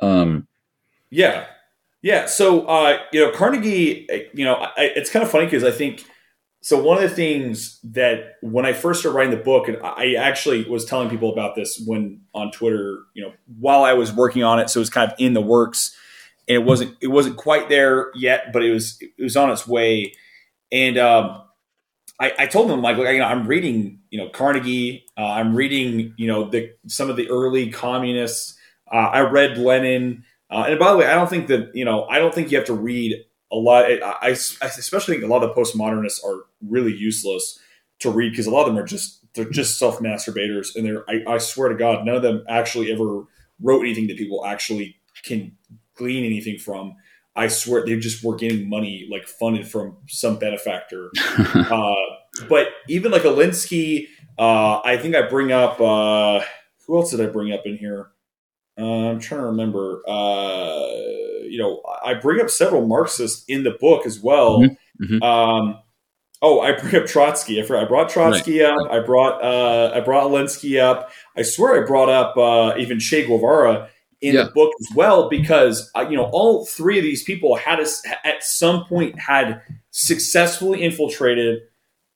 um 0.02 0.48
Yeah, 1.12 1.46
yeah. 2.02 2.26
So 2.28 2.66
uh, 2.68 3.00
you 3.12 3.20
know, 3.26 3.32
Carnegie. 3.32 4.08
You 4.34 4.46
know, 4.46 4.56
I, 4.56 4.92
it's 4.96 5.10
kind 5.10 5.24
of 5.24 5.32
funny 5.32 5.46
because 5.46 5.64
I 5.64 5.72
think 5.72 6.06
so. 6.62 6.82
One 6.82 6.98
of 7.02 7.10
the 7.10 7.16
things 7.16 7.80
that 7.84 8.36
when 8.42 8.66
I 8.66 8.74
first 8.74 9.02
started 9.02 9.16
writing 9.18 9.32
the 9.32 9.44
book, 9.44 9.68
and 9.68 9.78
I 9.84 10.16
actually 10.16 10.64
was 10.70 10.86
telling 10.86 11.10
people 11.10 11.32
about 11.32 11.56
this 11.56 11.82
when 11.86 12.22
on 12.34 12.52
Twitter. 12.52 13.04
You 13.14 13.24
know, 13.24 13.34
while 13.60 13.84
I 13.84 13.94
was 13.94 14.12
working 14.12 14.44
on 14.44 14.60
it, 14.60 14.70
so 14.70 14.80
it 14.80 14.82
was 14.82 14.90
kind 14.90 15.12
of 15.12 15.18
in 15.20 15.34
the 15.34 15.42
works, 15.42 15.96
and 16.48 16.56
it 16.56 16.64
wasn't 16.64 16.96
it 17.02 17.08
wasn't 17.08 17.38
quite 17.38 17.70
there 17.70 18.12
yet, 18.16 18.52
but 18.54 18.64
it 18.64 18.72
was 18.72 18.98
it 19.02 19.24
was 19.24 19.38
on 19.38 19.50
its 19.52 19.68
way. 19.68 20.14
And 20.72 20.98
um, 20.98 21.42
I, 22.20 22.34
I 22.40 22.46
told 22.48 22.70
them 22.70 22.82
like, 22.82 22.98
you 22.98 23.18
know, 23.18 23.26
I'm 23.26 23.48
reading, 23.48 24.00
you 24.10 24.20
know, 24.20 24.30
Carnegie. 24.30 25.06
Uh, 25.18 25.26
I'm 25.26 25.56
reading, 25.56 26.14
you 26.18 26.28
know, 26.28 26.50
the 26.50 26.72
some 26.88 27.10
of 27.10 27.16
the 27.16 27.30
early 27.30 27.72
communists. 27.72 28.58
Uh, 28.92 28.98
I 28.98 29.22
read 29.22 29.58
Lenin. 29.58 30.24
Uh, 30.52 30.66
and 30.68 30.80
by 30.80 30.92
the 30.92 30.98
way, 30.98 31.06
I 31.06 31.16
don't 31.16 31.30
think 31.30 31.48
that 31.48 31.72
you 31.76 31.86
know, 31.86 32.06
I 32.06 32.20
don't 32.20 32.34
think 32.34 32.52
you 32.52 32.58
have 32.58 32.68
to 32.68 32.74
read 32.74 33.24
a 33.52 33.56
lot. 33.56 33.86
I, 33.86 34.00
I, 34.00 34.30
I 34.30 34.30
especially 34.30 35.16
think 35.16 35.24
a 35.24 35.34
lot 35.34 35.44
of 35.44 35.56
postmodernists 35.56 36.24
are 36.24 36.46
really 36.68 36.96
useless 36.96 37.60
to 38.00 38.10
read 38.10 38.32
because 38.32 38.48
a 38.48 38.52
lot 38.52 38.62
of 38.62 38.68
them 38.68 38.78
are 38.78 38.88
just 38.88 39.26
they're 39.34 39.50
just 39.50 39.78
self 39.78 40.00
masturbators, 40.00 40.76
and 40.76 40.86
they're 40.86 41.10
I, 41.10 41.36
I 41.36 41.38
swear 41.38 41.70
to 41.70 41.76
God, 41.76 42.06
none 42.06 42.16
of 42.16 42.22
them 42.22 42.44
actually 42.48 42.92
ever 42.92 43.24
wrote 43.62 43.82
anything 43.82 44.08
that 44.08 44.18
people 44.18 44.46
actually 44.46 44.98
can 45.24 45.56
glean 45.96 46.26
anything 46.26 46.58
from. 46.58 46.96
I 47.36 47.48
swear 47.48 47.86
they 47.86 47.98
just 48.00 48.24
were 48.24 48.36
getting 48.36 48.70
money 48.70 49.08
like 49.10 49.28
funded 49.28 49.68
from 49.68 49.98
some 50.08 50.40
benefactor. 50.40 51.12
uh, 51.38 51.96
but 52.48 52.68
even 52.88 53.12
like 53.12 53.22
Alinsky, 53.24 54.08
uh, 54.38 54.82
I 54.84 54.98
think 54.98 55.16
I 55.16 55.28
bring 55.28 55.52
up 55.52 55.80
uh, 55.80 56.42
who 56.86 56.98
else 56.98 57.12
did 57.12 57.22
I 57.22 57.28
bring 57.28 57.54
up 57.54 57.62
in 57.66 57.78
here? 57.78 58.12
Uh, 58.80 59.10
I'm 59.10 59.20
trying 59.20 59.42
to 59.42 59.48
remember. 59.48 60.02
Uh, 60.08 60.88
you 61.44 61.58
know, 61.58 61.82
I 62.06 62.14
bring 62.14 62.42
up 62.42 62.50
several 62.50 62.88
Marxists 62.88 63.44
in 63.48 63.64
the 63.64 63.72
book 63.72 64.06
as 64.06 64.20
well. 64.20 64.60
Mm-hmm. 64.60 65.04
Mm-hmm. 65.04 65.24
Um, 65.24 65.80
oh, 66.42 66.62
I 66.62 66.80
bring 66.80 66.96
up 66.96 67.08
Trotsky. 67.08 67.62
I, 67.62 67.66
forgot, 67.66 67.86
I 67.86 67.88
brought 67.88 68.10
Trotsky 68.10 68.62
right. 68.62 68.72
up. 68.72 68.92
I 68.92 69.00
brought 69.00 69.44
uh, 69.44 69.92
I 69.94 70.00
brought 70.00 70.24
Alinsky 70.24 70.80
up. 70.80 71.12
I 71.36 71.42
swear 71.42 71.84
I 71.84 71.86
brought 71.86 72.10
up 72.10 72.38
uh, 72.38 72.78
even 72.78 73.00
Che 73.00 73.26
Guevara 73.26 73.90
in 74.22 74.36
yeah. 74.36 74.44
the 74.44 74.52
book 74.52 74.72
as 74.82 74.96
well 74.96 75.30
because 75.30 75.90
uh, 75.96 76.06
you 76.10 76.18
know 76.18 76.30
all 76.32 76.66
three 76.66 76.98
of 76.98 77.04
these 77.04 77.24
people 77.24 77.56
had 77.56 77.80
a, 77.80 77.88
at 78.26 78.44
some 78.44 78.86
point 78.86 79.18
had 79.20 79.62
successfully 79.92 80.82
infiltrated 80.82 81.60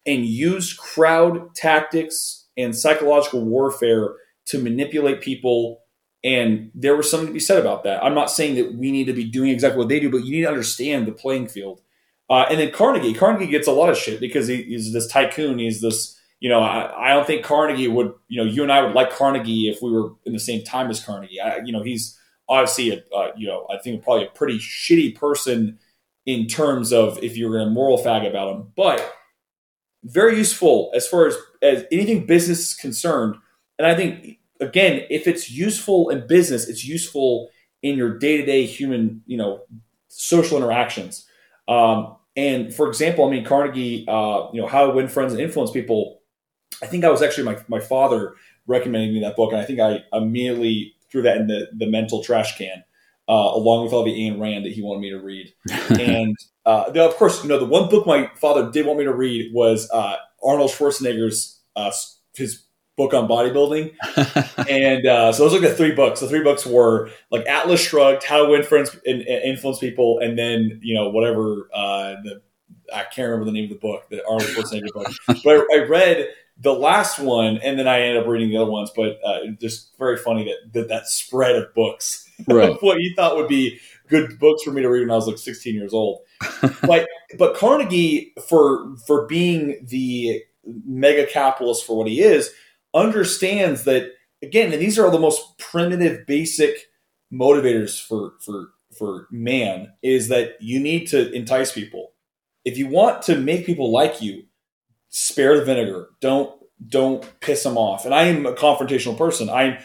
and 0.05 0.25
used 0.25 0.77
crowd 0.77 1.55
tactics 1.55 2.47
and 2.57 2.75
psychological 2.75 3.43
warfare 3.45 4.15
to 4.45 4.59
manipulate 4.59 5.21
people 5.21 5.79
and 6.23 6.71
there 6.73 6.95
was 6.95 7.09
something 7.09 7.27
to 7.27 7.33
be 7.33 7.39
said 7.39 7.59
about 7.59 7.83
that 7.83 8.03
i'm 8.03 8.15
not 8.15 8.31
saying 8.31 8.55
that 8.55 8.73
we 8.75 8.91
need 8.91 9.05
to 9.05 9.13
be 9.13 9.23
doing 9.23 9.49
exactly 9.49 9.79
what 9.79 9.89
they 9.89 9.99
do 9.99 10.09
but 10.09 10.23
you 10.23 10.31
need 10.31 10.43
to 10.43 10.49
understand 10.49 11.07
the 11.07 11.11
playing 11.11 11.47
field 11.47 11.81
uh, 12.29 12.45
and 12.49 12.59
then 12.59 12.71
carnegie 12.71 13.13
carnegie 13.13 13.47
gets 13.47 13.67
a 13.67 13.71
lot 13.71 13.89
of 13.89 13.97
shit 13.97 14.19
because 14.19 14.47
he, 14.47 14.63
he's 14.63 14.93
this 14.93 15.07
tycoon 15.07 15.59
he's 15.59 15.81
this 15.81 16.19
you 16.43 16.49
know, 16.49 16.59
I, 16.59 17.11
I, 17.11 17.13
don't 17.13 17.25
think 17.25 17.45
Carnegie 17.45 17.87
would, 17.87 18.13
you 18.27 18.43
know, 18.43 18.51
you 18.51 18.63
and 18.63 18.71
I 18.71 18.81
would 18.81 18.93
like 18.93 19.11
Carnegie 19.11 19.69
if 19.69 19.81
we 19.81 19.89
were 19.89 20.11
in 20.25 20.33
the 20.33 20.39
same 20.39 20.61
time 20.61 20.89
as 20.89 20.99
Carnegie. 20.99 21.39
I, 21.39 21.59
you 21.59 21.71
know, 21.71 21.81
he's 21.81 22.19
obviously, 22.49 22.89
a, 22.91 23.15
uh, 23.15 23.31
you 23.37 23.47
know, 23.47 23.65
I 23.73 23.77
think 23.77 24.03
probably 24.03 24.25
a 24.25 24.29
pretty 24.29 24.59
shitty 24.59 25.15
person 25.15 25.79
in 26.25 26.47
terms 26.47 26.91
of 26.91 27.17
if 27.23 27.37
you're 27.37 27.57
to 27.59 27.69
moral 27.69 27.97
fag 27.97 28.29
about 28.29 28.53
him, 28.53 28.73
but 28.75 29.15
very 30.03 30.35
useful 30.35 30.91
as 30.93 31.07
far 31.07 31.27
as, 31.27 31.37
as 31.61 31.85
anything 31.93 32.25
business 32.25 32.71
is 32.71 32.73
concerned. 32.73 33.35
And 33.79 33.87
I 33.87 33.95
think, 33.95 34.39
again, 34.63 35.05
if 35.09 35.27
it's 35.27 35.51
useful 35.51 36.09
in 36.09 36.27
business, 36.27 36.67
it's 36.67 36.85
useful 36.85 37.49
in 37.81 37.97
your 37.97 38.17
day 38.17 38.37
to 38.37 38.45
day 38.45 38.65
human, 38.65 39.21
you 39.25 39.37
know, 39.37 39.61
social 40.07 40.57
interactions. 40.57 41.27
Um, 41.67 42.15
and 42.35 42.73
for 42.73 42.87
example, 42.87 43.25
I 43.25 43.31
mean, 43.31 43.45
Carnegie, 43.45 44.05
uh, 44.07 44.47
you 44.51 44.61
know, 44.61 44.67
how 44.67 44.87
to 44.87 44.93
win 44.93 45.07
friends 45.07 45.33
and 45.33 45.41
influence 45.41 45.71
people 45.71 46.21
I 46.83 46.85
think 46.85 47.01
that 47.01 47.11
was 47.11 47.21
actually 47.21 47.45
my, 47.45 47.57
my 47.67 47.79
father 47.79 48.35
recommending 48.67 49.13
me 49.13 49.21
that 49.21 49.35
book, 49.35 49.51
and 49.51 49.61
I 49.61 49.65
think 49.65 49.79
I 49.79 50.03
immediately 50.13 50.95
threw 51.11 51.21
that 51.23 51.37
in 51.37 51.47
the, 51.47 51.67
the 51.73 51.87
mental 51.87 52.23
trash 52.23 52.57
can, 52.57 52.83
uh, 53.29 53.51
along 53.53 53.85
with 53.85 53.93
all 53.93 54.03
the 54.03 54.11
Ayn 54.11 54.39
Rand 54.39 54.65
that 54.65 54.73
he 54.73 54.81
wanted 54.81 55.01
me 55.01 55.09
to 55.11 55.19
read. 55.19 55.53
and 55.99 56.35
uh, 56.65 56.91
of 56.93 57.15
course, 57.15 57.41
you 57.43 57.49
know, 57.49 57.59
the 57.59 57.65
one 57.65 57.89
book 57.89 58.05
my 58.05 58.29
father 58.35 58.69
did 58.71 58.85
want 58.85 58.99
me 58.99 59.05
to 59.05 59.13
read 59.13 59.53
was 59.53 59.89
uh, 59.91 60.15
Arnold 60.43 60.71
Schwarzenegger's 60.71 61.61
uh, 61.75 61.91
his 62.35 62.63
book 62.95 63.13
on 63.13 63.27
bodybuilding. 63.27 63.93
and 64.69 65.05
uh, 65.05 65.31
so 65.31 65.47
those 65.47 65.55
are 65.55 65.67
the 65.67 65.73
three 65.73 65.93
books. 65.93 66.19
The 66.19 66.27
three 66.27 66.43
books 66.43 66.65
were 66.65 67.09
like 67.31 67.45
Atlas 67.47 67.81
Shrugged, 67.81 68.23
How 68.23 68.43
to 68.43 68.49
Win 68.49 68.63
Friends 68.63 68.95
and, 69.05 69.21
Influence 69.21 69.79
People, 69.79 70.19
and 70.19 70.37
then 70.37 70.79
you 70.83 70.95
know 70.95 71.09
whatever 71.09 71.69
uh, 71.73 72.15
the 72.23 72.41
I 72.93 73.03
can't 73.03 73.29
remember 73.29 73.45
the 73.45 73.51
name 73.51 73.65
of 73.65 73.69
the 73.69 73.75
book, 73.75 74.09
the 74.09 74.25
Arnold 74.25 74.49
Schwarzenegger 74.49 74.93
book. 74.93 75.11
But 75.43 75.65
I 75.73 75.85
read 75.87 76.27
the 76.57 76.73
last 76.73 77.19
one, 77.19 77.57
and 77.57 77.79
then 77.79 77.87
I 77.87 78.01
ended 78.01 78.23
up 78.23 78.27
reading 78.27 78.49
the 78.49 78.57
other 78.57 78.71
ones. 78.71 78.91
But 78.95 79.19
uh, 79.25 79.39
just 79.59 79.97
very 79.97 80.17
funny 80.17 80.45
that, 80.45 80.73
that 80.73 80.89
that 80.89 81.07
spread 81.07 81.55
of 81.55 81.73
books, 81.73 82.29
right. 82.47 82.69
of 82.69 82.77
what 82.81 82.99
you 82.99 83.13
thought 83.15 83.35
would 83.35 83.47
be 83.47 83.79
good 84.07 84.37
books 84.39 84.63
for 84.63 84.71
me 84.71 84.81
to 84.81 84.89
read 84.89 85.01
when 85.01 85.11
I 85.11 85.15
was 85.15 85.27
like 85.27 85.37
16 85.37 85.73
years 85.73 85.93
old. 85.93 86.21
but 86.83 87.07
but 87.37 87.55
Carnegie, 87.55 88.33
for 88.47 88.95
for 89.07 89.25
being 89.25 89.85
the 89.89 90.43
mega 90.85 91.25
capitalist 91.25 91.85
for 91.85 91.97
what 91.97 92.07
he 92.07 92.21
is, 92.21 92.51
understands 92.93 93.83
that 93.83 94.11
again, 94.41 94.71
and 94.71 94.81
these 94.81 94.97
are 94.97 95.05
all 95.05 95.11
the 95.11 95.19
most 95.19 95.57
primitive, 95.57 96.25
basic 96.25 96.75
motivators 97.31 98.01
for 98.01 98.33
for 98.39 98.69
for 98.97 99.27
man 99.31 99.91
is 100.03 100.27
that 100.27 100.61
you 100.61 100.79
need 100.79 101.07
to 101.07 101.31
entice 101.31 101.71
people. 101.71 102.11
If 102.65 102.77
you 102.77 102.87
want 102.87 103.23
to 103.23 103.37
make 103.37 103.65
people 103.65 103.91
like 103.91 104.21
you, 104.21 104.43
spare 105.09 105.57
the 105.57 105.65
vinegar. 105.65 106.09
Don't 106.21 106.53
don't 106.87 107.39
piss 107.39 107.63
them 107.63 107.77
off. 107.77 108.05
And 108.05 108.13
I 108.13 108.23
am 108.23 108.45
a 108.45 108.53
confrontational 108.53 109.17
person. 109.17 109.49
I, 109.49 109.83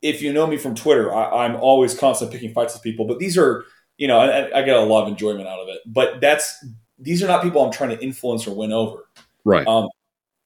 if 0.00 0.22
you 0.22 0.32
know 0.32 0.46
me 0.46 0.56
from 0.56 0.74
Twitter, 0.74 1.14
I, 1.14 1.44
am 1.44 1.56
always 1.56 1.98
constantly 1.98 2.36
picking 2.36 2.54
fights 2.54 2.74
with 2.74 2.82
people. 2.82 3.06
But 3.06 3.18
these 3.18 3.36
are, 3.36 3.64
you 3.96 4.06
know, 4.06 4.18
I, 4.18 4.58
I, 4.58 4.62
get 4.62 4.76
a 4.76 4.80
lot 4.80 5.02
of 5.02 5.08
enjoyment 5.08 5.48
out 5.48 5.58
of 5.58 5.68
it. 5.68 5.80
But 5.86 6.20
that's 6.20 6.64
these 6.98 7.22
are 7.22 7.26
not 7.26 7.42
people 7.42 7.62
I'm 7.62 7.72
trying 7.72 7.90
to 7.90 8.02
influence 8.02 8.46
or 8.46 8.54
win 8.54 8.72
over. 8.72 9.08
Right. 9.44 9.66
Um, 9.66 9.88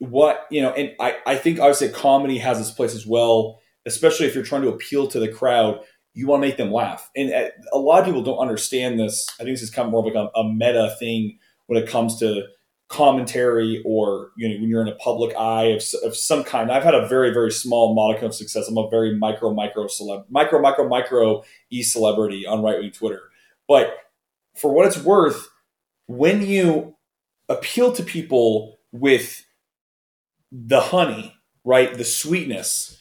what 0.03 0.47
you 0.51 0.61
know, 0.61 0.73
and 0.73 0.93
I 0.99 1.17
I 1.27 1.37
think 1.37 1.61
I 1.61 1.67
would 1.67 1.77
say 1.77 1.89
comedy 1.89 2.39
has 2.39 2.61
its 2.61 2.73
place 2.73 2.95
as 2.95 3.07
well, 3.07 3.61
especially 3.87 4.27
if 4.27 4.35
you're 4.35 4.45
trying 4.45 4.63
to 4.63 4.69
appeal 4.69 5.07
to 5.09 5.21
the 5.21 5.29
crowd. 5.29 5.81
You 6.15 6.27
want 6.27 6.43
to 6.43 6.49
make 6.49 6.57
them 6.59 6.73
laugh, 6.73 7.09
and 7.17 7.33
uh, 7.33 7.51
a 7.73 7.79
lot 7.79 8.01
of 8.01 8.07
people 8.07 8.23
don't 8.23 8.39
understand 8.39 8.99
this. 8.99 9.27
I 9.41 9.45
think 9.45 9.55
this 9.55 9.63
is 9.63 9.71
kind 9.71 9.87
of 9.87 9.93
more 9.93 10.05
like 10.05 10.15
a, 10.15 10.29
a 10.39 10.53
meta 10.53 10.95
thing 10.99 11.39
when 11.67 11.83
it 11.83 11.89
comes 11.89 12.19
to 12.19 12.47
commentary 12.89 13.81
or 13.87 14.33
you 14.37 14.47
know 14.47 14.61
when 14.61 14.69
you're 14.69 14.83
in 14.83 14.89
a 14.89 14.97
public 14.97 15.35
eye 15.37 15.65
of, 15.65 15.83
of 16.05 16.15
some 16.15 16.45
kind 16.45 16.71
i've 16.71 16.83
had 16.83 16.95
a 16.95 17.09
very 17.09 17.33
very 17.33 17.51
small 17.51 17.95
modicum 17.95 18.27
of 18.27 18.35
success 18.35 18.69
i'm 18.69 18.77
a 18.77 18.87
very 18.91 19.17
micro 19.17 19.51
micro 19.51 19.87
celeb 19.87 20.27
micro 20.29 20.61
micro 20.61 20.87
micro 20.87 21.43
e 21.71 21.83
celebrity 21.83 22.47
on 22.47 22.63
right 22.63 22.81
wing 22.81 22.91
twitter 22.91 23.23
but 23.67 23.97
for 24.55 24.75
what 24.75 24.87
it's 24.87 24.99
worth 24.99 25.49
when 26.07 26.47
you 26.47 26.95
appeal 27.49 27.95
to 27.95 28.03
people 28.03 28.79
with 28.93 29.43
the 30.53 30.81
honey 30.81 31.35
right 31.65 31.95
the 31.95 32.05
sweetness 32.05 33.01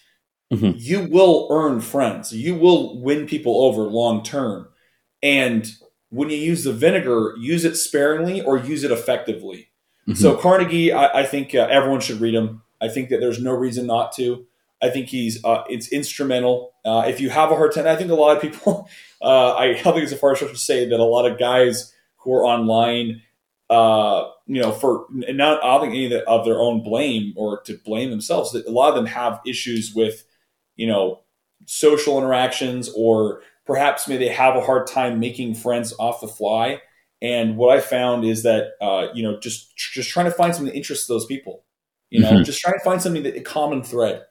mm-hmm. 0.51 0.71
you 0.77 1.07
will 1.09 1.47
earn 1.51 1.81
friends 1.81 2.33
you 2.33 2.55
will 2.55 2.99
win 3.01 3.27
people 3.27 3.65
over 3.65 3.83
long 3.83 4.23
term 4.23 4.67
and 5.21 5.73
when 6.09 6.29
you 6.29 6.37
use 6.37 6.63
the 6.63 6.73
vinegar 6.73 7.35
use 7.37 7.65
it 7.65 7.75
sparingly 7.75 8.41
or 8.41 8.57
use 8.57 8.83
it 8.83 8.91
effectively 8.91 9.71
Mm-hmm. 10.07 10.21
So 10.21 10.35
Carnegie, 10.35 10.91
I, 10.91 11.21
I 11.21 11.25
think 11.25 11.53
uh, 11.53 11.67
everyone 11.69 12.01
should 12.01 12.19
read 12.19 12.33
him. 12.33 12.61
I 12.81 12.87
think 12.87 13.09
that 13.09 13.19
there's 13.19 13.39
no 13.39 13.53
reason 13.53 13.85
not 13.85 14.11
to. 14.13 14.45
I 14.81 14.89
think 14.89 15.07
he's 15.07 15.43
uh, 15.45 15.63
it's 15.69 15.91
instrumental. 15.91 16.73
Uh, 16.83 17.03
if 17.07 17.21
you 17.21 17.29
have 17.29 17.51
a 17.51 17.55
hard 17.55 17.71
time, 17.73 17.85
I 17.85 17.95
think 17.95 18.09
a 18.09 18.15
lot 18.15 18.35
of 18.35 18.41
people. 18.41 18.89
Uh, 19.23 19.53
I, 19.53 19.75
I 19.75 19.83
think 19.83 19.97
it's 19.97 20.11
a 20.11 20.17
far 20.17 20.35
stretch 20.35 20.49
to 20.49 20.57
say 20.57 20.89
that 20.89 20.99
a 20.99 21.03
lot 21.03 21.31
of 21.31 21.37
guys 21.37 21.93
who 22.17 22.33
are 22.33 22.43
online, 22.43 23.21
uh, 23.71 24.29
you 24.45 24.61
know, 24.61 24.71
for 24.71 25.07
not 25.09 25.63
I 25.63 25.79
think 25.79 25.93
any 25.93 26.21
of 26.21 26.45
their 26.45 26.59
own 26.59 26.83
blame 26.83 27.33
or 27.35 27.61
to 27.61 27.79
blame 27.83 28.11
themselves. 28.11 28.51
That 28.51 28.67
a 28.67 28.71
lot 28.71 28.89
of 28.89 28.95
them 28.95 29.07
have 29.07 29.39
issues 29.45 29.93
with, 29.95 30.23
you 30.75 30.85
know, 30.85 31.21
social 31.65 32.19
interactions 32.19 32.89
or 32.95 33.41
perhaps 33.65 34.07
maybe 34.07 34.25
they 34.25 34.33
have 34.33 34.55
a 34.55 34.61
hard 34.61 34.87
time 34.87 35.19
making 35.19 35.55
friends 35.55 35.93
off 35.97 36.21
the 36.21 36.27
fly 36.27 36.81
and 37.21 37.55
what 37.55 37.77
I 37.77 37.81
found 37.81 38.25
is 38.25 38.43
that 38.43 38.71
uh, 38.81 39.07
you 39.13 39.23
know 39.23 39.39
just 39.39 39.75
just 39.77 40.09
trying 40.09 40.25
to 40.25 40.31
find 40.31 40.53
something 40.53 40.71
that 40.73 40.77
interests 40.77 41.07
those 41.07 41.25
people. 41.25 41.63
You 42.09 42.21
know, 42.21 42.31
mm-hmm. 42.31 42.43
just 42.43 42.59
trying 42.59 42.73
to 42.73 42.83
find 42.83 43.01
something 43.01 43.23
that 43.23 43.37
a 43.37 43.41
common 43.41 43.83
thread, 43.83 44.23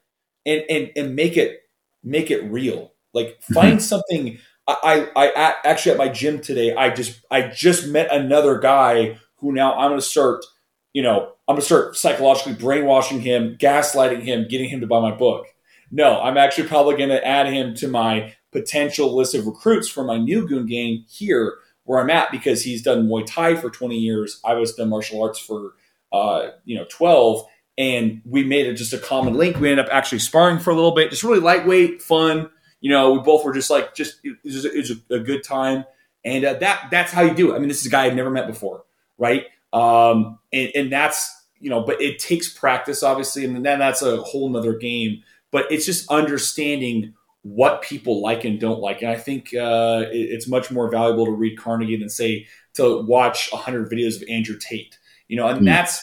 and 0.45 0.65
and 0.69 0.91
and 0.97 1.15
make 1.15 1.37
it 1.37 1.61
make 2.03 2.31
it 2.31 2.43
real. 2.51 2.93
Like 3.15 3.41
find 3.43 3.79
mm-hmm. 3.79 3.81
something. 3.81 4.39
I, 4.67 5.09
I 5.17 5.27
I 5.29 5.55
actually 5.65 5.93
at 5.93 5.99
my 5.99 6.09
gym 6.09 6.41
today. 6.41 6.75
I 6.75 6.91
just 6.91 7.25
I 7.31 7.43
just 7.49 7.89
met 7.89 8.13
another 8.13 8.59
guy 8.59 9.19
who 9.41 9.53
now 9.53 9.75
I'm 9.75 9.91
going 9.91 10.01
to 10.01 10.07
start. 10.07 10.45
You 10.93 11.03
know, 11.03 11.33
I'm 11.47 11.55
going 11.55 11.61
to 11.61 11.67
start 11.67 11.97
psychologically 11.97 12.55
brainwashing 12.55 13.21
him, 13.21 13.57
gaslighting 13.59 14.23
him, 14.23 14.49
getting 14.49 14.69
him 14.69 14.81
to 14.81 14.87
buy 14.87 15.01
my 15.01 15.15
book. 15.15 15.47
No, 15.93 16.21
I'm 16.21 16.37
actually 16.37 16.69
probably 16.69 16.97
going 16.97 17.11
to 17.11 17.25
add 17.27 17.47
him 17.47 17.75
to 17.77 17.89
my 17.89 18.35
potential 18.53 19.15
list 19.15 19.35
of 19.35 19.47
recruits 19.47 19.89
for 19.89 20.05
my 20.05 20.19
new 20.19 20.47
Goon 20.49 20.67
Gang 20.67 21.05
here 21.09 21.55
where 21.85 22.01
I'm 22.01 22.11
at 22.11 22.31
because 22.31 22.63
he's 22.63 22.83
done 22.83 23.09
Muay 23.09 23.27
Thai 23.27 23.57
for 23.57 23.69
20 23.69 23.97
years. 23.97 24.41
I 24.45 24.55
was 24.55 24.75
done 24.75 24.91
martial 24.91 25.23
arts 25.23 25.41
for 25.41 25.73
uh, 26.13 26.51
you 26.65 26.77
know 26.77 26.87
12, 26.89 27.45
and 27.79 28.23
we 28.25 28.45
made 28.45 28.67
it 28.67 28.75
just 28.75 28.93
a 28.93 28.99
common 28.99 29.35
link. 29.35 29.59
We 29.59 29.71
ended 29.71 29.87
up 29.87 29.93
actually 29.93 30.21
sparring 30.21 30.61
for 30.61 30.71
a 30.71 30.75
little 30.75 30.95
bit, 30.95 31.11
just 31.11 31.25
really 31.25 31.41
lightweight, 31.41 32.03
fun. 32.03 32.49
You 32.81 32.91
know, 32.91 33.13
we 33.13 33.21
both 33.21 33.45
were 33.45 33.53
just 33.53 33.71
like 33.71 33.95
just 33.95 34.21
it 34.23 34.37
was, 34.45 34.65
it 34.65 34.77
was 34.77 34.93
a, 35.11 35.19
good 35.19 35.43
time, 35.43 35.85
and 36.25 36.45
uh, 36.45 36.55
that 36.55 36.89
that's 36.93 37.13
how 37.13 37.23
you 37.23 37.35
do 37.35 37.53
it. 37.53 37.57
I 37.57 37.59
mean, 37.59 37.69
this 37.69 37.81
is 37.81 37.87
a 37.87 37.91
guy 37.91 38.07
I've 38.07 38.15
never 38.15 38.31
met 38.31 38.47
before, 38.47 38.85
right? 39.21 39.45
Um, 39.73 40.41
and, 40.53 40.73
and 40.75 40.93
that's 40.93 41.37
you 41.61 41.71
know, 41.71 41.83
but 41.83 42.01
it 42.01 42.19
takes 42.19 42.49
practice, 42.49 43.03
obviously, 43.03 43.45
and 43.45 43.65
then 43.65 43.79
that's 43.79 44.03
a 44.03 44.17
whole 44.23 44.49
nother 44.49 44.75
game. 44.75 45.23
But 45.53 45.71
it's 45.71 45.87
just 45.87 46.11
understanding 46.11 47.15
what 47.43 47.83
people 47.83 48.23
like 48.23 48.45
and 48.45 48.59
don't 48.59 48.81
like. 48.81 49.03
And 49.03 49.11
I 49.11 49.17
think 49.17 49.55
uh, 49.55 50.05
it, 50.11 50.17
it's 50.17 50.49
much 50.49 50.71
more 50.71 50.91
valuable 50.91 51.27
to 51.27 51.33
read 51.33 51.59
Carnegie 51.59 51.97
than 51.97 52.09
say 52.09 52.47
to 52.75 53.03
watch 53.03 53.53
100 53.53 53.91
videos 53.91 54.17
of 54.17 54.29
Andrew 54.29 54.57
Tate. 54.59 54.99
You 55.29 55.37
know, 55.37 55.47
and 55.49 55.61
mm. 55.61 55.65
that's 55.67 56.03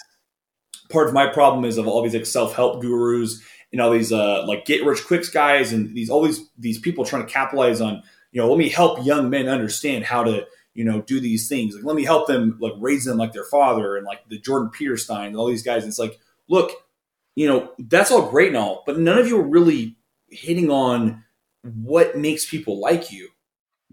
part 0.89 1.07
of 1.07 1.13
my 1.13 1.27
problem 1.27 1.65
is 1.65 1.77
of 1.77 1.87
all 1.87 2.03
these 2.03 2.13
like 2.13 2.25
self-help 2.25 2.81
gurus 2.81 3.41
and 3.71 3.81
all 3.81 3.91
these 3.91 4.13
uh, 4.13 4.45
like 4.47 4.65
get 4.65 4.85
rich 4.85 5.05
quick 5.05 5.31
guys 5.33 5.73
and 5.73 5.93
these 5.95 6.09
all 6.09 6.21
these 6.21 6.47
these 6.57 6.79
people 6.79 7.03
trying 7.03 7.25
to 7.25 7.31
capitalize 7.31 7.81
on 7.81 8.01
you 8.31 8.41
know 8.41 8.47
let 8.47 8.57
me 8.57 8.69
help 8.69 9.05
young 9.05 9.29
men 9.29 9.49
understand 9.49 10.05
how 10.05 10.23
to 10.23 10.45
you 10.77 10.85
know 10.85 11.01
do 11.01 11.19
these 11.19 11.49
things 11.49 11.75
like 11.75 11.83
let 11.83 11.95
me 11.95 12.05
help 12.05 12.27
them 12.27 12.57
like 12.61 12.73
raise 12.77 13.03
them 13.03 13.17
like 13.17 13.33
their 13.33 13.43
father 13.45 13.97
and 13.97 14.05
like 14.05 14.19
the 14.29 14.39
Jordan 14.39 14.69
Peterson 14.69 15.23
and 15.25 15.35
all 15.35 15.47
these 15.47 15.63
guys 15.63 15.83
and 15.83 15.89
it's 15.89 15.99
like 15.99 16.17
look 16.47 16.71
you 17.35 17.47
know 17.47 17.71
that's 17.89 18.11
all 18.11 18.29
great 18.29 18.49
and 18.49 18.57
all 18.57 18.83
but 18.85 18.97
none 18.99 19.17
of 19.17 19.27
you 19.27 19.37
are 19.37 19.47
really 19.47 19.97
hitting 20.29 20.69
on 20.71 21.23
what 21.83 22.17
makes 22.17 22.45
people 22.49 22.79
like 22.79 23.11
you. 23.11 23.29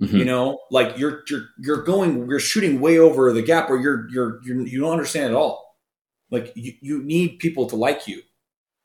Mhm. 0.00 0.18
You 0.18 0.24
know, 0.24 0.58
like 0.72 0.98
you're 0.98 1.22
you're 1.28 1.46
you're 1.58 1.82
going 1.82 2.28
you're 2.28 2.40
shooting 2.40 2.80
way 2.80 2.98
over 2.98 3.32
the 3.32 3.42
gap 3.42 3.70
or 3.70 3.78
you're 3.78 4.08
you're, 4.10 4.40
you're 4.44 4.66
you 4.66 4.80
don't 4.80 4.90
understand 4.92 5.26
at 5.30 5.36
all. 5.36 5.76
Like 6.30 6.52
you, 6.56 6.72
you 6.80 7.02
need 7.02 7.38
people 7.38 7.66
to 7.68 7.76
like 7.76 8.08
you, 8.08 8.20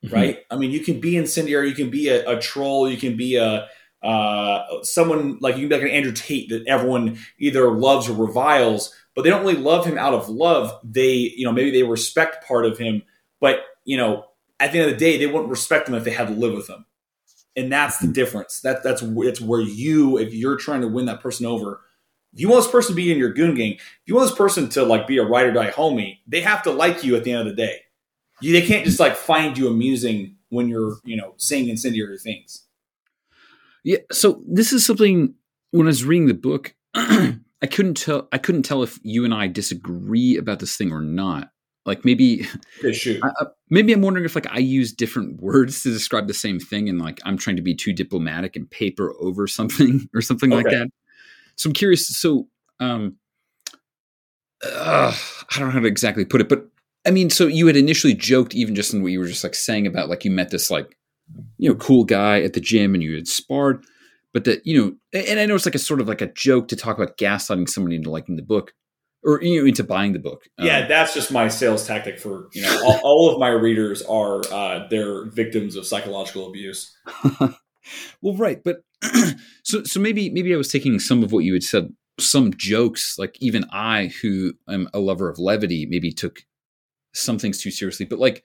Mhm. 0.05 0.11
right? 0.13 0.37
I 0.51 0.55
mean, 0.57 0.69
you 0.69 0.81
can 0.81 0.99
be 0.99 1.17
incendiary, 1.17 1.69
you 1.69 1.73
can 1.75 1.89
be 1.89 2.09
a, 2.09 2.29
a 2.29 2.39
troll, 2.39 2.87
you 2.87 2.97
can 2.97 3.17
be 3.17 3.35
a 3.37 3.67
uh, 4.01 4.83
someone 4.83 5.37
like 5.41 5.55
you 5.55 5.61
can 5.61 5.69
be 5.69 5.75
like 5.75 5.83
an 5.83 5.95
Andrew 5.95 6.13
Tate 6.13 6.49
that 6.49 6.67
everyone 6.67 7.19
either 7.37 7.71
loves 7.71 8.09
or 8.09 8.13
reviles, 8.13 8.93
but 9.15 9.23
they 9.23 9.29
don't 9.29 9.41
really 9.41 9.55
love 9.55 9.85
him 9.85 9.97
out 9.97 10.13
of 10.13 10.29
love. 10.29 10.79
They, 10.83 11.13
you 11.13 11.45
know, 11.45 11.51
maybe 11.51 11.71
they 11.71 11.83
respect 11.83 12.47
part 12.47 12.65
of 12.65 12.77
him, 12.77 13.03
but 13.41 13.61
you 13.83 13.97
know, 13.97 14.25
at 14.59 14.71
the 14.71 14.79
end 14.79 14.89
of 14.89 14.93
the 14.97 15.05
day, 15.05 15.17
they 15.17 15.27
wouldn't 15.27 15.49
respect 15.49 15.87
him 15.87 15.95
if 15.95 16.03
they 16.03 16.11
had 16.11 16.27
to 16.27 16.33
live 16.33 16.53
with 16.53 16.69
him. 16.69 16.85
And 17.55 17.71
that's 17.71 17.97
the 17.97 18.07
difference. 18.07 18.61
That 18.61 18.83
that's 18.83 19.01
it's 19.01 19.41
where 19.41 19.61
you, 19.61 20.17
if 20.17 20.33
you're 20.33 20.57
trying 20.57 20.81
to 20.81 20.87
win 20.87 21.05
that 21.05 21.21
person 21.21 21.45
over, 21.45 21.81
if 22.33 22.39
you 22.39 22.47
want 22.47 22.63
this 22.63 22.71
person 22.71 22.91
to 22.91 22.95
be 22.95 23.11
in 23.11 23.17
your 23.17 23.33
goon 23.33 23.55
gang, 23.55 23.73
if 23.73 24.01
you 24.05 24.15
want 24.15 24.29
this 24.29 24.37
person 24.37 24.69
to 24.69 24.83
like 24.83 25.07
be 25.07 25.17
a 25.17 25.23
ride 25.23 25.47
or 25.47 25.53
die 25.53 25.71
homie, 25.71 26.19
they 26.27 26.41
have 26.41 26.63
to 26.63 26.71
like 26.71 27.03
you 27.03 27.15
at 27.15 27.23
the 27.23 27.31
end 27.31 27.41
of 27.41 27.47
the 27.47 27.61
day. 27.61 27.81
You, 28.41 28.53
they 28.53 28.65
can't 28.65 28.85
just 28.85 28.99
like 28.99 29.15
find 29.15 29.57
you 29.57 29.67
amusing 29.67 30.35
when 30.49 30.69
you're, 30.69 30.97
you 31.03 31.17
know, 31.17 31.33
saying 31.37 31.67
incendiary 31.67 32.17
things. 32.17 32.63
Yeah. 33.83 33.97
So 34.11 34.41
this 34.47 34.73
is 34.73 34.85
something 34.85 35.33
when 35.71 35.87
I 35.87 35.89
was 35.89 36.03
reading 36.03 36.27
the 36.27 36.33
book, 36.33 36.75
I 37.61 37.67
couldn't 37.69 37.95
tell. 37.95 38.27
I 38.31 38.37
couldn't 38.37 38.63
tell 38.63 38.83
if 38.83 38.99
you 39.03 39.25
and 39.25 39.33
I 39.33 39.47
disagree 39.47 40.37
about 40.37 40.59
this 40.59 40.75
thing 40.75 40.91
or 40.91 41.01
not. 41.01 41.51
Like 41.85 42.05
maybe, 42.05 42.45
shoot. 42.91 43.19
I, 43.23 43.45
maybe 43.69 43.93
I'm 43.93 44.01
wondering 44.01 44.25
if 44.25 44.35
like 44.35 44.51
I 44.51 44.59
use 44.59 44.93
different 44.93 45.41
words 45.41 45.83
to 45.83 45.91
describe 45.91 46.27
the 46.27 46.33
same 46.33 46.59
thing, 46.59 46.89
and 46.89 46.99
like 46.99 47.19
I'm 47.25 47.37
trying 47.37 47.55
to 47.55 47.61
be 47.61 47.75
too 47.75 47.93
diplomatic 47.93 48.55
and 48.55 48.69
paper 48.69 49.13
over 49.19 49.47
something 49.47 50.07
or 50.13 50.21
something 50.21 50.49
like 50.49 50.67
Okay. 50.67 50.77
that. 50.77 50.89
So 51.55 51.69
I'm 51.69 51.73
curious. 51.73 52.07
So, 52.07 52.47
um, 52.79 53.17
uh, 54.63 55.13
I 55.51 55.59
don't 55.59 55.69
know 55.69 55.73
how 55.73 55.79
to 55.79 55.87
exactly 55.87 56.25
put 56.25 56.41
it, 56.41 56.49
but 56.49 56.67
I 57.05 57.11
mean, 57.11 57.29
so 57.29 57.47
you 57.47 57.67
had 57.67 57.77
initially 57.77 58.13
joked, 58.13 58.53
even 58.53 58.75
just 58.75 58.93
in 58.93 59.01
what 59.01 59.11
you 59.11 59.19
were 59.19 59.27
just 59.27 59.43
like 59.43 59.55
saying 59.55 59.87
about 59.87 60.09
like 60.09 60.25
you 60.25 60.31
met 60.31 60.51
this 60.51 60.69
like 60.69 60.97
you 61.57 61.69
know 61.69 61.75
cool 61.75 62.03
guy 62.03 62.41
at 62.41 62.53
the 62.53 62.59
gym 62.59 62.93
and 62.93 63.03
you 63.03 63.15
had 63.15 63.27
sparred, 63.27 63.83
but 64.33 64.45
that 64.45 64.65
you 64.65 64.79
know, 64.79 65.21
and 65.27 65.39
I 65.39 65.45
know 65.45 65.55
it's 65.55 65.65
like 65.65 65.75
a 65.75 65.79
sort 65.79 66.01
of 66.01 66.07
like 66.07 66.21
a 66.21 66.31
joke 66.33 66.67
to 66.69 66.75
talk 66.75 66.97
about 66.97 67.17
gaslighting 67.17 67.69
somebody 67.69 67.95
into 67.95 68.09
liking 68.09 68.35
the 68.35 68.41
book 68.41 68.73
or 69.23 69.41
you 69.41 69.59
know 69.59 69.67
into 69.67 69.83
buying 69.83 70.13
the 70.13 70.19
book. 70.19 70.47
Um, 70.57 70.65
yeah, 70.65 70.87
that's 70.87 71.13
just 71.13 71.31
my 71.31 71.47
sales 71.47 71.85
tactic 71.85 72.19
for 72.19 72.49
you 72.53 72.61
know 72.61 72.81
all, 72.83 72.99
all 73.03 73.33
of 73.33 73.39
my 73.39 73.49
readers 73.49 74.01
are 74.03 74.41
uh, 74.51 74.87
they're 74.89 75.25
victims 75.25 75.75
of 75.75 75.85
psychological 75.85 76.47
abuse. 76.47 76.95
well, 78.21 78.35
right, 78.35 78.63
but 78.63 78.83
so 79.63 79.83
so 79.83 79.99
maybe 79.99 80.29
maybe 80.29 80.53
I 80.53 80.57
was 80.57 80.71
taking 80.71 80.99
some 80.99 81.23
of 81.23 81.31
what 81.31 81.43
you 81.43 81.53
had 81.53 81.63
said, 81.63 81.93
some 82.19 82.53
jokes, 82.53 83.15
like 83.17 83.35
even 83.39 83.65
I, 83.71 84.11
who 84.21 84.53
am 84.67 84.89
a 84.93 84.99
lover 84.99 85.29
of 85.29 85.39
levity, 85.39 85.85
maybe 85.85 86.11
took 86.11 86.41
some 87.13 87.39
things 87.39 87.61
too 87.61 87.71
seriously. 87.71 88.05
But 88.05 88.19
like 88.19 88.43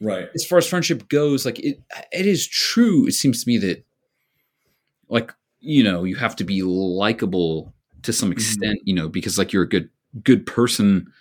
Right. 0.00 0.28
as 0.34 0.44
far 0.44 0.58
as 0.58 0.66
friendship 0.66 1.08
goes, 1.08 1.44
like 1.44 1.58
it 1.58 1.80
it 2.12 2.26
is 2.26 2.46
true. 2.46 3.06
It 3.06 3.12
seems 3.12 3.42
to 3.42 3.48
me 3.48 3.58
that 3.58 3.84
like 5.08 5.32
you 5.60 5.82
know 5.82 6.04
you 6.04 6.16
have 6.16 6.36
to 6.36 6.44
be 6.44 6.62
likable 6.62 7.74
to 8.02 8.12
some 8.12 8.28
mm-hmm. 8.28 8.38
extent, 8.38 8.78
you 8.84 8.94
know, 8.94 9.08
because 9.08 9.38
like 9.38 9.52
you're 9.52 9.64
a 9.64 9.68
good 9.68 9.90
good 10.22 10.46
person 10.46 11.12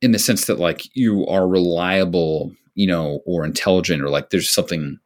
in 0.00 0.12
the 0.12 0.18
sense 0.18 0.46
that 0.46 0.58
like 0.58 0.94
you 0.94 1.26
are 1.26 1.48
reliable, 1.48 2.52
you 2.74 2.86
know, 2.86 3.20
or 3.26 3.44
intelligent, 3.44 4.02
or 4.02 4.08
like 4.08 4.30
there's 4.30 4.50
something 4.50 4.98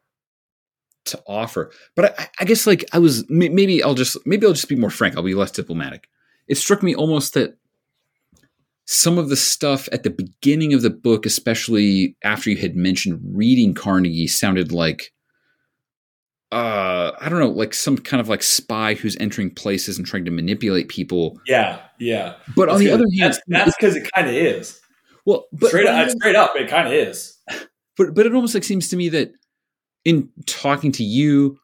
to 1.07 1.23
offer. 1.27 1.71
But 1.95 2.19
I, 2.19 2.29
I 2.41 2.45
guess 2.45 2.67
like 2.67 2.85
I 2.93 2.99
was 2.99 3.25
maybe 3.29 3.83
I'll 3.83 3.95
just 3.95 4.17
maybe 4.27 4.47
I'll 4.47 4.53
just 4.53 4.69
be 4.69 4.77
more 4.77 4.91
frank. 4.91 5.17
I'll 5.17 5.23
be 5.23 5.35
less 5.35 5.51
diplomatic. 5.51 6.09
It 6.49 6.57
struck 6.57 6.83
me 6.83 6.95
almost 6.95 7.35
that 7.35 7.57
some 8.87 9.19
of 9.19 9.29
the 9.29 9.37
stuff 9.37 9.89
at 9.93 10.03
the 10.03 10.11
beginning 10.11 10.75
of 10.75 10.83
the 10.83 10.91
book, 10.91 11.25
especially 11.27 12.17
after 12.23 12.51
you 12.51 12.57
had 12.57 12.77
mentioned 12.77 13.21
reading 13.25 13.75
Carnegie, 13.75 14.27
sounded 14.27 14.73
like 14.73 15.13
uh 16.53 17.13
I 17.21 17.29
don't 17.29 17.41
know, 17.41 17.49
like 17.49 17.75
some 17.75 17.97
kind 17.99 18.21
of 18.21 18.29
like 18.29 18.43
spy 18.43 18.95
who's 18.95 19.17
entering 19.19 19.51
places 19.53 19.99
and 19.99 20.07
trying 20.07 20.25
to 20.27 20.31
manipulate 20.31 20.89
people. 20.89 21.41
Yeah. 21.47 21.81
Yeah. 21.99 22.35
But 22.55 22.69
on 22.69 22.79
the 22.79 22.91
other 22.91 23.05
hand, 23.19 23.35
that's 23.35 23.41
that's 23.49 23.77
because 23.77 23.97
it 23.97 24.09
kind 24.15 24.29
of 24.29 24.35
is. 24.35 24.81
well, 25.25 25.47
but 25.53 25.69
straight 25.69 25.87
up, 25.87 26.11
straight 26.11 26.37
up, 26.37 26.53
it 26.55 26.69
kind 26.69 26.87
of 26.87 26.93
is. 26.93 27.37
but 27.97 28.15
but 28.15 28.27
it 28.27 28.35
almost 28.35 28.55
like 28.55 28.65
seems 28.65 28.89
to 28.89 28.97
me 28.97 29.09
that 29.09 29.33
in 30.05 30.29
talking 30.47 30.93
to 30.93 31.03
you, 31.03 31.59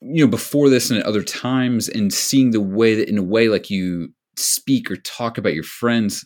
you 0.00 0.24
know, 0.24 0.30
before 0.30 0.68
this 0.70 0.90
and 0.90 1.00
at 1.00 1.06
other 1.06 1.22
times, 1.22 1.88
and 1.88 2.12
seeing 2.12 2.52
the 2.52 2.60
way 2.60 2.94
that 2.94 3.08
in 3.08 3.18
a 3.18 3.22
way 3.22 3.48
like 3.48 3.68
you 3.68 4.08
speak 4.36 4.90
or 4.90 4.96
talk 4.96 5.36
about 5.36 5.54
your 5.54 5.64
friends, 5.64 6.24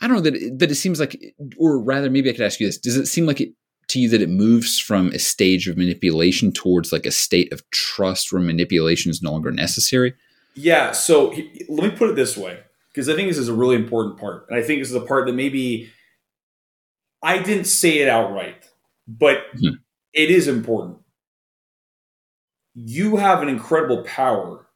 I 0.00 0.06
don't 0.06 0.16
know 0.16 0.22
that 0.22 0.34
it, 0.34 0.58
that 0.58 0.70
it 0.70 0.74
seems 0.74 0.98
like, 1.00 1.20
or 1.56 1.78
rather, 1.80 2.10
maybe 2.10 2.28
I 2.28 2.32
could 2.32 2.42
ask 2.44 2.60
you 2.60 2.66
this: 2.66 2.78
Does 2.78 2.96
it 2.96 3.06
seem 3.06 3.26
like 3.26 3.40
it 3.40 3.50
to 3.88 4.00
you 4.00 4.08
that 4.08 4.22
it 4.22 4.30
moves 4.30 4.78
from 4.80 5.08
a 5.08 5.18
stage 5.18 5.68
of 5.68 5.76
manipulation 5.76 6.52
towards 6.52 6.92
like 6.92 7.06
a 7.06 7.10
state 7.10 7.52
of 7.52 7.62
trust 7.70 8.32
where 8.32 8.40
manipulation 8.42 9.10
is 9.10 9.22
no 9.22 9.30
longer 9.32 9.50
necessary? 9.52 10.14
Yeah. 10.54 10.92
So 10.92 11.30
he- 11.30 11.64
let 11.68 11.90
me 11.90 11.96
put 11.96 12.10
it 12.10 12.16
this 12.16 12.36
way, 12.36 12.60
because 12.92 13.08
I 13.08 13.14
think 13.14 13.28
this 13.28 13.38
is 13.38 13.48
a 13.48 13.54
really 13.54 13.76
important 13.76 14.18
part, 14.18 14.46
and 14.48 14.58
I 14.58 14.62
think 14.62 14.80
this 14.80 14.88
is 14.90 14.96
a 14.96 15.00
part 15.00 15.26
that 15.26 15.34
maybe 15.34 15.90
I 17.22 17.42
didn't 17.42 17.66
say 17.66 17.98
it 17.98 18.08
outright, 18.08 18.68
but 19.06 19.38
Mhm. 19.54 19.78
it 20.12 20.30
is 20.30 20.48
important. 20.48 20.98
You 22.74 23.16
have 23.16 23.40
an 23.42 23.48
incredible 23.48 24.02
power 24.02 24.66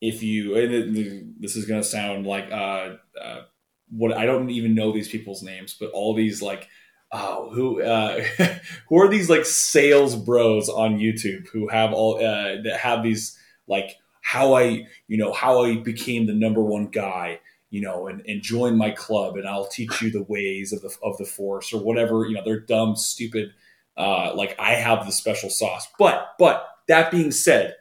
if 0.00 0.22
you. 0.22 0.56
And 0.56 1.34
this 1.40 1.56
is 1.56 1.64
going 1.66 1.80
to 1.80 1.86
sound 1.86 2.26
like 2.26 2.50
uh, 2.50 2.96
uh, 3.20 3.42
what 3.90 4.16
I 4.16 4.26
don't 4.26 4.50
even 4.50 4.74
know 4.74 4.92
these 4.92 5.08
people's 5.08 5.42
names, 5.42 5.76
but 5.78 5.90
all 5.92 6.14
these 6.14 6.42
like. 6.42 6.68
Oh, 7.10 7.50
who 7.54 7.80
uh, 7.80 8.22
who 8.90 9.00
are 9.00 9.08
these 9.08 9.30
like 9.30 9.46
sales 9.46 10.14
bros 10.14 10.68
on 10.68 10.98
YouTube 10.98 11.48
who 11.48 11.66
have 11.68 11.94
all 11.94 12.16
uh, 12.16 12.60
that 12.60 12.78
have 12.82 13.02
these 13.02 13.38
like 13.66 13.96
how 14.20 14.52
I 14.52 14.86
you 15.06 15.16
know 15.16 15.32
how 15.32 15.64
I 15.64 15.76
became 15.76 16.26
the 16.26 16.34
number 16.34 16.62
one 16.62 16.88
guy 16.88 17.40
you 17.70 17.80
know 17.80 18.08
and, 18.08 18.22
and 18.26 18.42
join 18.42 18.76
my 18.76 18.90
club 18.90 19.36
and 19.36 19.46
I'll 19.46 19.68
teach 19.68 20.02
you 20.02 20.10
the 20.10 20.24
ways 20.24 20.72
of 20.72 20.82
the 20.82 20.94
of 21.02 21.16
the 21.18 21.24
force 21.24 21.72
or 21.72 21.82
whatever 21.82 22.26
you 22.26 22.34
know 22.34 22.42
they're 22.44 22.60
dumb 22.60 22.96
stupid 22.96 23.50
uh, 23.96 24.34
like 24.34 24.54
I 24.58 24.74
have 24.74 25.06
the 25.06 25.12
special 25.12 25.50
sauce 25.50 25.88
but 25.98 26.34
but 26.38 26.68
that 26.88 27.10
being 27.10 27.30
said 27.30 27.76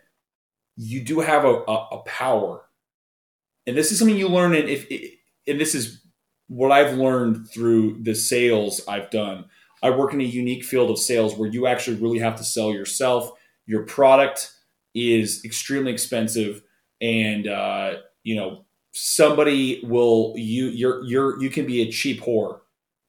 you 0.75 1.03
do 1.03 1.19
have 1.19 1.43
a, 1.45 1.63
a, 1.67 1.87
a 1.91 2.03
power 2.05 2.63
and 3.65 3.75
this 3.75 3.91
is 3.91 3.99
something 3.99 4.17
you 4.17 4.29
learn 4.29 4.55
in 4.55 4.67
if 4.67 4.87
and 5.47 5.59
this 5.59 5.75
is 5.75 6.01
what 6.47 6.71
I've 6.71 6.97
learned 6.97 7.49
through 7.49 8.01
the 8.03 8.15
sales 8.15 8.81
I've 8.87 9.09
done. 9.09 9.45
I 9.83 9.89
work 9.91 10.13
in 10.13 10.21
a 10.21 10.25
unique 10.25 10.63
field 10.63 10.89
of 10.89 10.97
sales 10.97 11.35
where 11.35 11.49
you 11.49 11.67
actually 11.67 11.97
really 11.97 12.19
have 12.19 12.35
to 12.37 12.43
sell 12.43 12.71
yourself. 12.71 13.31
Your 13.65 13.83
product 13.83 14.51
is 14.95 15.43
extremely 15.45 15.91
expensive 15.91 16.63
and 17.01 17.47
uh, 17.47 17.95
you 18.23 18.35
know 18.35 18.65
somebody 18.93 19.81
will 19.83 20.33
you 20.35 20.67
you're 20.67 21.03
you're 21.03 21.41
you 21.41 21.49
can 21.49 21.65
be 21.65 21.81
a 21.81 21.91
cheap 21.91 22.21
whore 22.21 22.59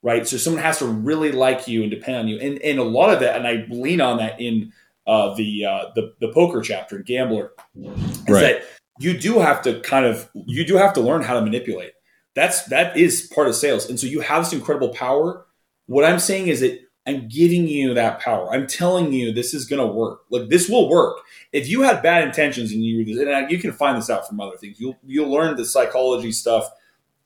right? 0.02 0.28
So 0.28 0.36
someone 0.36 0.62
has 0.62 0.78
to 0.78 0.86
really 0.86 1.32
like 1.32 1.66
you 1.66 1.82
and 1.82 1.90
depend 1.90 2.18
on 2.18 2.28
you. 2.28 2.38
And 2.38 2.58
and 2.58 2.78
a 2.78 2.84
lot 2.84 3.12
of 3.12 3.20
that 3.20 3.36
and 3.36 3.46
i 3.46 3.66
lean 3.68 4.00
on 4.00 4.18
that 4.18 4.40
in 4.40 4.72
uh, 5.06 5.34
the 5.34 5.64
uh, 5.64 5.84
the 5.94 6.14
the 6.20 6.28
poker 6.32 6.60
chapter 6.60 6.98
gambler 6.98 7.52
is 7.74 7.90
Right. 8.28 8.40
that 8.42 8.62
you 9.00 9.16
do 9.18 9.38
have 9.38 9.62
to 9.62 9.80
kind 9.80 10.04
of 10.04 10.28
you 10.46 10.64
do 10.66 10.76
have 10.76 10.92
to 10.94 11.00
learn 11.00 11.22
how 11.22 11.34
to 11.34 11.40
manipulate 11.40 11.92
that's 12.38 12.64
that 12.66 12.96
is 12.96 13.30
part 13.34 13.48
of 13.48 13.54
sales. 13.54 13.88
And 13.88 13.98
so 13.98 14.06
you 14.06 14.20
have 14.20 14.44
this 14.44 14.52
incredible 14.52 14.90
power. 14.90 15.46
What 15.86 16.04
i'm 16.04 16.18
saying 16.18 16.48
is 16.48 16.60
that 16.60 16.80
i'm 17.06 17.28
giving 17.28 17.66
you 17.66 17.94
that 17.94 18.20
power. 18.20 18.52
I'm 18.52 18.66
telling 18.66 19.12
you 19.12 19.32
this 19.32 19.54
is 19.54 19.66
going 19.66 19.86
to 19.86 19.92
work. 19.92 20.20
Like 20.30 20.48
this 20.48 20.68
will 20.68 20.88
work. 20.88 21.18
If 21.52 21.68
you 21.68 21.82
had 21.82 22.02
bad 22.02 22.24
intentions 22.24 22.72
and 22.72 22.82
you 22.82 23.00
and 23.28 23.50
you 23.50 23.58
can 23.58 23.72
find 23.72 23.98
this 23.98 24.10
out 24.10 24.28
from 24.28 24.40
other 24.40 24.56
things. 24.56 24.78
You'll 24.80 24.96
you'll 25.04 25.30
learn 25.30 25.56
the 25.56 25.64
psychology 25.64 26.32
stuff. 26.32 26.68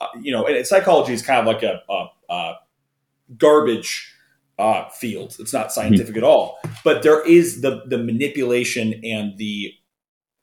Uh, 0.01 0.07
you 0.21 0.31
know 0.31 0.45
and 0.45 0.65
psychology 0.65 1.13
is 1.13 1.21
kind 1.21 1.39
of 1.39 1.45
like 1.45 1.63
a, 1.63 1.81
a, 1.89 2.07
a 2.29 2.53
garbage 3.37 4.13
uh, 4.59 4.89
field. 4.89 5.35
It's 5.39 5.53
not 5.53 5.71
scientific 5.71 6.17
at 6.17 6.23
all. 6.23 6.59
But 6.83 7.03
there 7.03 7.25
is 7.25 7.61
the 7.61 7.83
the 7.87 7.97
manipulation 7.97 8.99
and 9.03 9.37
the 9.37 9.73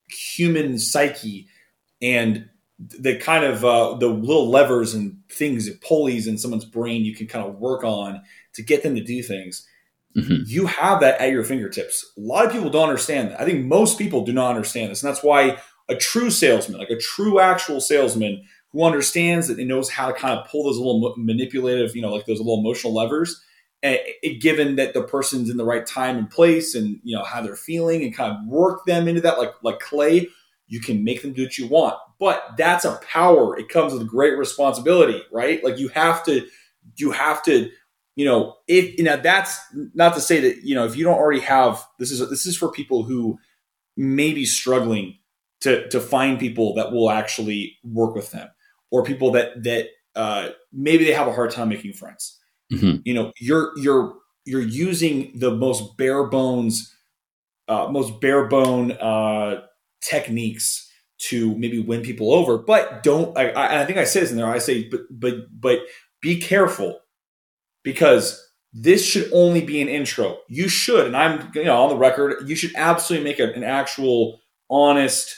human 0.09 0.79
psyche 0.79 1.49
and 2.03 2.49
the 2.89 3.17
kind 3.19 3.45
of 3.45 3.65
uh, 3.65 3.95
the 3.95 4.07
little 4.09 4.49
levers 4.49 4.95
and 4.95 5.19
things 5.31 5.69
pulleys 5.81 6.27
in 6.27 6.39
someone's 6.39 6.65
brain 6.65 7.05
you 7.05 7.15
can 7.15 7.27
kind 7.27 7.47
of 7.47 7.57
work 7.57 7.85
on 7.85 8.23
to 8.55 8.63
get 8.63 8.83
them 8.83 8.95
to 8.95 9.05
do 9.05 9.23
things. 9.23 9.67
Mhm. 10.17 10.43
you 10.47 10.67
have 10.67 10.99
that 11.03 11.21
at 11.21 11.31
your 11.31 11.45
fingertips. 11.45 12.05
A 12.17 12.21
lot 12.21 12.45
of 12.45 12.51
people 12.51 12.69
don't 12.69 12.89
understand 12.89 13.31
that. 13.31 13.41
I 13.41 13.45
think 13.45 13.65
most 13.65 13.97
people 13.97 14.25
do 14.25 14.33
not 14.33 14.51
understand 14.51 14.91
this 14.91 15.03
and 15.03 15.09
that's 15.13 15.23
why 15.23 15.59
a 15.89 15.95
true 15.95 16.31
salesman 16.31 16.79
like 16.81 16.91
a 16.91 16.97
true 16.99 17.39
actual 17.39 17.81
salesman 17.81 18.43
who 18.73 18.83
understands 18.85 19.49
that 19.49 19.59
and 19.59 19.69
knows 19.69 19.91
how 19.91 20.09
to 20.09 20.13
kind 20.13 20.39
of 20.39 20.47
pull 20.49 20.65
those 20.65 20.79
little 20.79 21.15
manipulative 21.17 21.95
you 21.95 22.03
know 22.03 22.13
like 22.13 22.27
those 22.27 22.39
little 22.39 22.59
emotional 22.59 22.95
levers 22.95 23.41
uh, 23.83 23.95
given 24.41 24.77
that 24.77 24.93
the 24.95 25.03
person's 25.03 25.49
in 25.49 25.57
the 25.57 25.65
right 25.65 25.87
time 25.87 26.17
and 26.17 26.29
place 26.31 26.75
and 26.75 27.01
you 27.03 27.17
know 27.17 27.25
how 27.25 27.41
they're 27.41 27.57
feeling 27.57 28.03
and 28.03 28.15
kind 28.15 28.33
of 28.33 28.45
work 28.47 28.85
them 28.87 29.07
into 29.09 29.21
that 29.21 29.39
like 29.39 29.53
like 29.63 29.79
clay 29.81 30.27
you 30.69 30.81
can 30.81 31.03
make 31.05 31.23
them 31.23 31.33
do 31.33 31.43
what 31.45 31.59
you 31.59 31.67
want 31.67 31.97
but 32.21 32.55
that's 32.57 32.85
a 32.85 33.01
power. 33.11 33.59
It 33.59 33.69
comes 33.69 33.93
with 33.93 34.07
great 34.07 34.39
responsibility 34.39 35.23
right? 35.33 35.65
Like 35.65 35.79
you 35.79 35.89
have 35.89 36.25
to 36.27 36.47
you 36.97 37.11
have 37.11 37.43
to 37.45 37.71
you 38.15 38.25
know 38.25 38.57
if 38.69 38.97
you 38.99 39.05
know 39.05 39.17
that's 39.17 39.59
not 39.95 40.15
to 40.15 40.21
say 40.21 40.41
that 40.41 40.63
you 40.63 40.75
know 40.75 40.85
if 40.85 40.97
you 40.97 41.05
don't 41.05 41.19
already 41.19 41.41
have 41.41 41.85
this 41.99 42.11
is 42.13 42.21
this 42.31 42.47
is 42.47 42.57
for 42.57 42.71
people 42.71 43.03
who 43.03 43.39
may 43.97 44.33
be 44.33 44.45
struggling 44.45 45.19
to 45.61 45.89
to 45.89 46.01
find 46.01 46.39
people 46.39 46.75
that 46.75 46.93
will 46.93 47.11
actually 47.11 47.77
work 47.83 48.15
with 48.15 48.31
them 48.31 48.49
or 48.91 49.05
people 49.05 49.33
that 49.33 49.63
that 49.63 49.89
uh, 50.17 50.51
maybe 50.73 51.05
they 51.05 51.13
have 51.13 51.29
a 51.29 51.33
hard 51.33 51.51
time 51.51 51.69
making 51.69 51.93
friends. 51.93 52.37
Mm-hmm. 52.73 52.99
you 53.05 53.15
know 53.15 53.33
you're 53.41 53.73
you're 53.79 54.15
you're 54.45 54.61
using 54.61 55.33
the 55.35 55.51
most 55.51 55.97
bare 55.97 56.25
bones 56.25 56.95
uh, 57.67 57.89
most 57.89 58.21
bare 58.21 58.47
bone 58.47 58.93
uh, 58.93 59.63
techniques 60.01 60.90
to 61.21 61.57
maybe 61.57 61.81
win 61.81 62.03
people 62.03 62.33
over 62.33 62.59
but 62.59 63.03
don't 63.03 63.37
I, 63.37 63.51
I, 63.51 63.83
I 63.83 63.85
think 63.85 63.99
i 63.99 64.05
say 64.05 64.21
this 64.21 64.31
in 64.31 64.37
there 64.37 64.47
i 64.47 64.59
say 64.59 64.89
but 64.89 65.03
but 65.11 65.35
but 65.53 65.81
be 66.21 66.41
careful 66.41 67.01
because 67.83 68.47
this 68.73 69.05
should 69.05 69.31
only 69.33 69.61
be 69.61 69.81
an 69.81 69.89
intro 69.89 70.39
you 70.49 70.69
should 70.69 71.07
and 71.07 71.17
i'm 71.17 71.51
you 71.55 71.65
know 71.65 71.83
on 71.83 71.91
the 71.91 71.97
record 71.97 72.49
you 72.49 72.57
should 72.57 72.75
absolutely 72.75 73.29
make 73.29 73.39
a, 73.39 73.53
an 73.53 73.65
actual 73.65 74.41
honest 74.71 75.37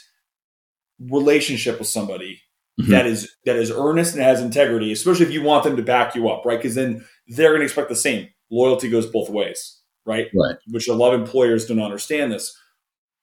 relationship 1.00 1.78
with 1.78 1.88
somebody 1.88 2.40
mm-hmm. 2.80 2.90
that 2.90 3.06
is 3.06 3.34
that 3.44 3.56
is 3.56 3.70
earnest 3.70 4.14
and 4.14 4.22
has 4.22 4.40
integrity, 4.40 4.92
especially 4.92 5.26
if 5.26 5.32
you 5.32 5.42
want 5.42 5.64
them 5.64 5.76
to 5.76 5.82
back 5.82 6.14
you 6.14 6.28
up, 6.28 6.44
right? 6.44 6.58
Because 6.58 6.74
then 6.74 7.04
they're 7.28 7.50
going 7.50 7.60
to 7.60 7.66
expect 7.66 7.88
the 7.88 7.96
same. 7.96 8.28
Loyalty 8.50 8.90
goes 8.90 9.06
both 9.06 9.30
ways, 9.30 9.80
right? 10.04 10.28
Right. 10.34 10.56
Which 10.68 10.88
a 10.88 10.94
lot 10.94 11.14
of 11.14 11.20
employers 11.20 11.66
don't 11.66 11.80
understand 11.80 12.32
this. 12.32 12.56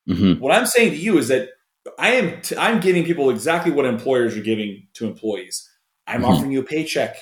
Mm-hmm. 0.09 0.41
What 0.41 0.53
I'm 0.53 0.65
saying 0.65 0.91
to 0.91 0.97
you 0.97 1.17
is 1.17 1.27
that 1.27 1.49
I 1.97 2.11
am 2.11 2.41
t- 2.41 2.57
I'm 2.57 2.79
giving 2.79 3.03
people 3.03 3.29
exactly 3.29 3.71
what 3.71 3.85
employers 3.85 4.35
are 4.37 4.41
giving 4.41 4.87
to 4.93 5.07
employees. 5.07 5.69
I'm 6.07 6.21
mm-hmm. 6.21 6.31
offering 6.31 6.51
you 6.51 6.61
a 6.61 6.63
paycheck. 6.63 7.15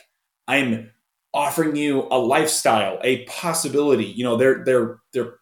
I'm 0.47 0.91
offering 1.33 1.75
you 1.75 2.07
a 2.09 2.17
lifestyle, 2.17 2.99
a 3.03 3.25
possibility. 3.25 4.05
You 4.05 4.23
know, 4.23 4.37
they're 4.37 4.63
they're 4.63 4.99
they're 5.13 5.33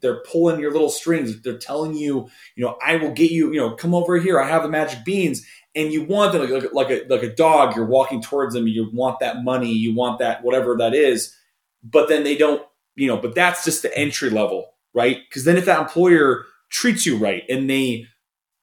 they're 0.00 0.22
pulling 0.22 0.60
your 0.60 0.72
little 0.72 0.90
strings. 0.90 1.40
They're 1.42 1.58
telling 1.58 1.94
you, 1.94 2.28
you 2.56 2.64
know, 2.64 2.76
I 2.84 2.96
will 2.96 3.12
get 3.12 3.30
you. 3.30 3.52
You 3.52 3.60
know, 3.60 3.74
come 3.74 3.94
over 3.94 4.16
here. 4.16 4.40
I 4.40 4.48
have 4.48 4.62
the 4.62 4.68
magic 4.68 5.04
beans, 5.04 5.44
and 5.74 5.92
you 5.92 6.04
want 6.04 6.32
them 6.32 6.50
like, 6.50 6.72
like 6.72 6.90
a 6.90 7.04
like 7.08 7.22
a 7.22 7.34
dog. 7.34 7.76
You're 7.76 7.86
walking 7.86 8.22
towards 8.22 8.54
them. 8.54 8.66
You 8.66 8.90
want 8.92 9.20
that 9.20 9.44
money. 9.44 9.72
You 9.72 9.94
want 9.94 10.18
that 10.20 10.42
whatever 10.42 10.76
that 10.78 10.94
is. 10.94 11.34
But 11.82 12.08
then 12.08 12.24
they 12.24 12.36
don't. 12.36 12.62
You 12.96 13.08
know, 13.08 13.16
but 13.16 13.34
that's 13.34 13.64
just 13.64 13.82
the 13.82 13.96
entry 13.96 14.30
level, 14.30 14.66
right? 14.94 15.18
Because 15.28 15.44
then 15.44 15.56
if 15.56 15.64
that 15.64 15.80
employer 15.80 16.44
treats 16.70 17.06
you 17.06 17.16
right 17.16 17.42
and 17.48 17.68
they 17.68 18.06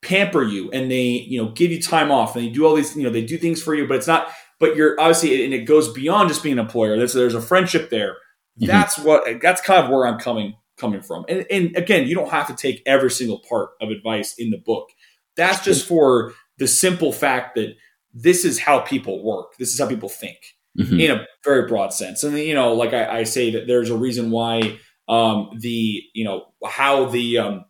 pamper 0.02 0.44
you 0.44 0.72
and 0.72 0.90
they 0.90 1.04
you 1.04 1.42
know 1.42 1.52
give 1.52 1.72
you 1.72 1.82
time 1.82 2.12
off 2.12 2.36
and 2.36 2.46
they 2.46 2.50
do 2.50 2.66
all 2.66 2.76
these 2.76 2.96
you 2.96 3.04
know 3.04 3.10
they 3.10 3.24
do 3.24 3.38
things 3.38 3.62
for 3.62 3.74
you, 3.76 3.88
but 3.88 3.98
it's 3.98 4.08
not. 4.08 4.30
But 4.60 4.76
you're 4.76 5.00
obviously 5.00 5.44
and 5.44 5.54
it 5.54 5.66
goes 5.66 5.92
beyond 5.92 6.30
just 6.30 6.44
being 6.44 6.54
an 6.54 6.66
employer. 6.66 6.98
There's 6.98 7.14
there's 7.14 7.36
a 7.36 7.42
friendship 7.42 7.90
there. 7.90 8.12
Mm-hmm. 8.60 8.68
That's 8.68 9.00
what 9.00 9.42
that's 9.42 9.62
kind 9.62 9.84
of 9.84 9.90
where 9.90 10.06
I'm 10.06 10.20
coming 10.20 10.56
coming 10.78 11.02
from. 11.02 11.26
And, 11.30 11.46
and 11.50 11.76
again, 11.76 12.08
you 12.08 12.16
don't 12.16 12.30
have 12.30 12.48
to 12.48 12.56
take 12.56 12.82
every 12.86 13.12
single 13.12 13.40
part 13.48 13.70
of 13.82 13.90
advice 13.90 14.36
in 14.38 14.50
the 14.50 14.58
book. 14.58 14.90
That's 15.36 15.64
just 15.64 15.88
for 15.88 16.34
the 16.58 16.68
simple 16.68 17.12
fact 17.12 17.56
that 17.56 17.76
this 18.14 18.44
is 18.44 18.60
how 18.60 18.80
people 18.80 19.24
work. 19.24 19.56
This 19.58 19.74
is 19.74 19.80
how 19.80 19.88
people 19.88 20.10
think 20.10 20.38
mm-hmm. 20.78 21.00
in 21.00 21.12
a 21.12 21.26
very 21.44 21.68
broad 21.68 21.94
sense. 21.94 22.24
And 22.24 22.38
you 22.38 22.54
know, 22.54 22.74
like 22.74 22.94
I, 22.94 23.20
I 23.20 23.24
say 23.24 23.52
that 23.52 23.68
there's 23.68 23.90
a 23.90 23.98
reason 23.98 24.32
why 24.32 24.80
um, 25.08 25.58
the 25.60 26.02
you 26.14 26.24
know 26.24 26.46
how 26.66 27.06
the 27.06 27.38
um, 27.38 27.66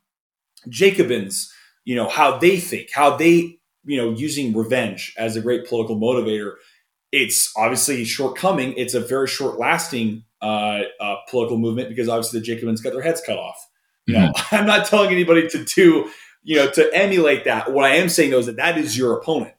Jacobins, 0.70 1.52
you 1.92 1.98
know 1.98 2.08
how 2.08 2.38
they 2.38 2.58
think, 2.58 2.90
how 2.94 3.18
they 3.18 3.60
you 3.84 3.98
know 3.98 4.12
using 4.12 4.56
revenge 4.56 5.14
as 5.18 5.36
a 5.36 5.42
great 5.42 5.68
political 5.68 5.98
motivator. 5.98 6.54
It's 7.12 7.52
obviously 7.58 8.06
shortcoming. 8.06 8.74
It's 8.78 8.94
a 8.94 9.02
very 9.02 9.28
short 9.28 9.60
lasting 9.60 10.24
uh, 10.42 10.84
uh, 11.02 11.16
political 11.30 11.58
movement 11.58 11.90
because 11.90 12.08
obviously 12.08 12.40
the 12.40 12.46
Jacobins 12.46 12.80
got 12.80 12.94
their 12.94 13.02
heads 13.02 13.22
cut 13.26 13.38
off. 13.38 13.68
You 14.06 14.14
know, 14.14 14.32
mm-hmm. 14.32 14.56
I'm 14.56 14.66
not 14.66 14.86
telling 14.86 15.12
anybody 15.12 15.50
to 15.50 15.66
do, 15.66 16.10
you 16.44 16.56
know, 16.56 16.72
to 16.72 16.90
emulate 16.96 17.44
that. 17.44 17.74
What 17.74 17.84
I 17.84 17.96
am 17.96 18.08
saying 18.08 18.32
though 18.32 18.40
is 18.40 18.46
that 18.46 18.56
that 18.56 18.78
is 18.78 18.98
your 18.98 19.18
opponent. 19.18 19.54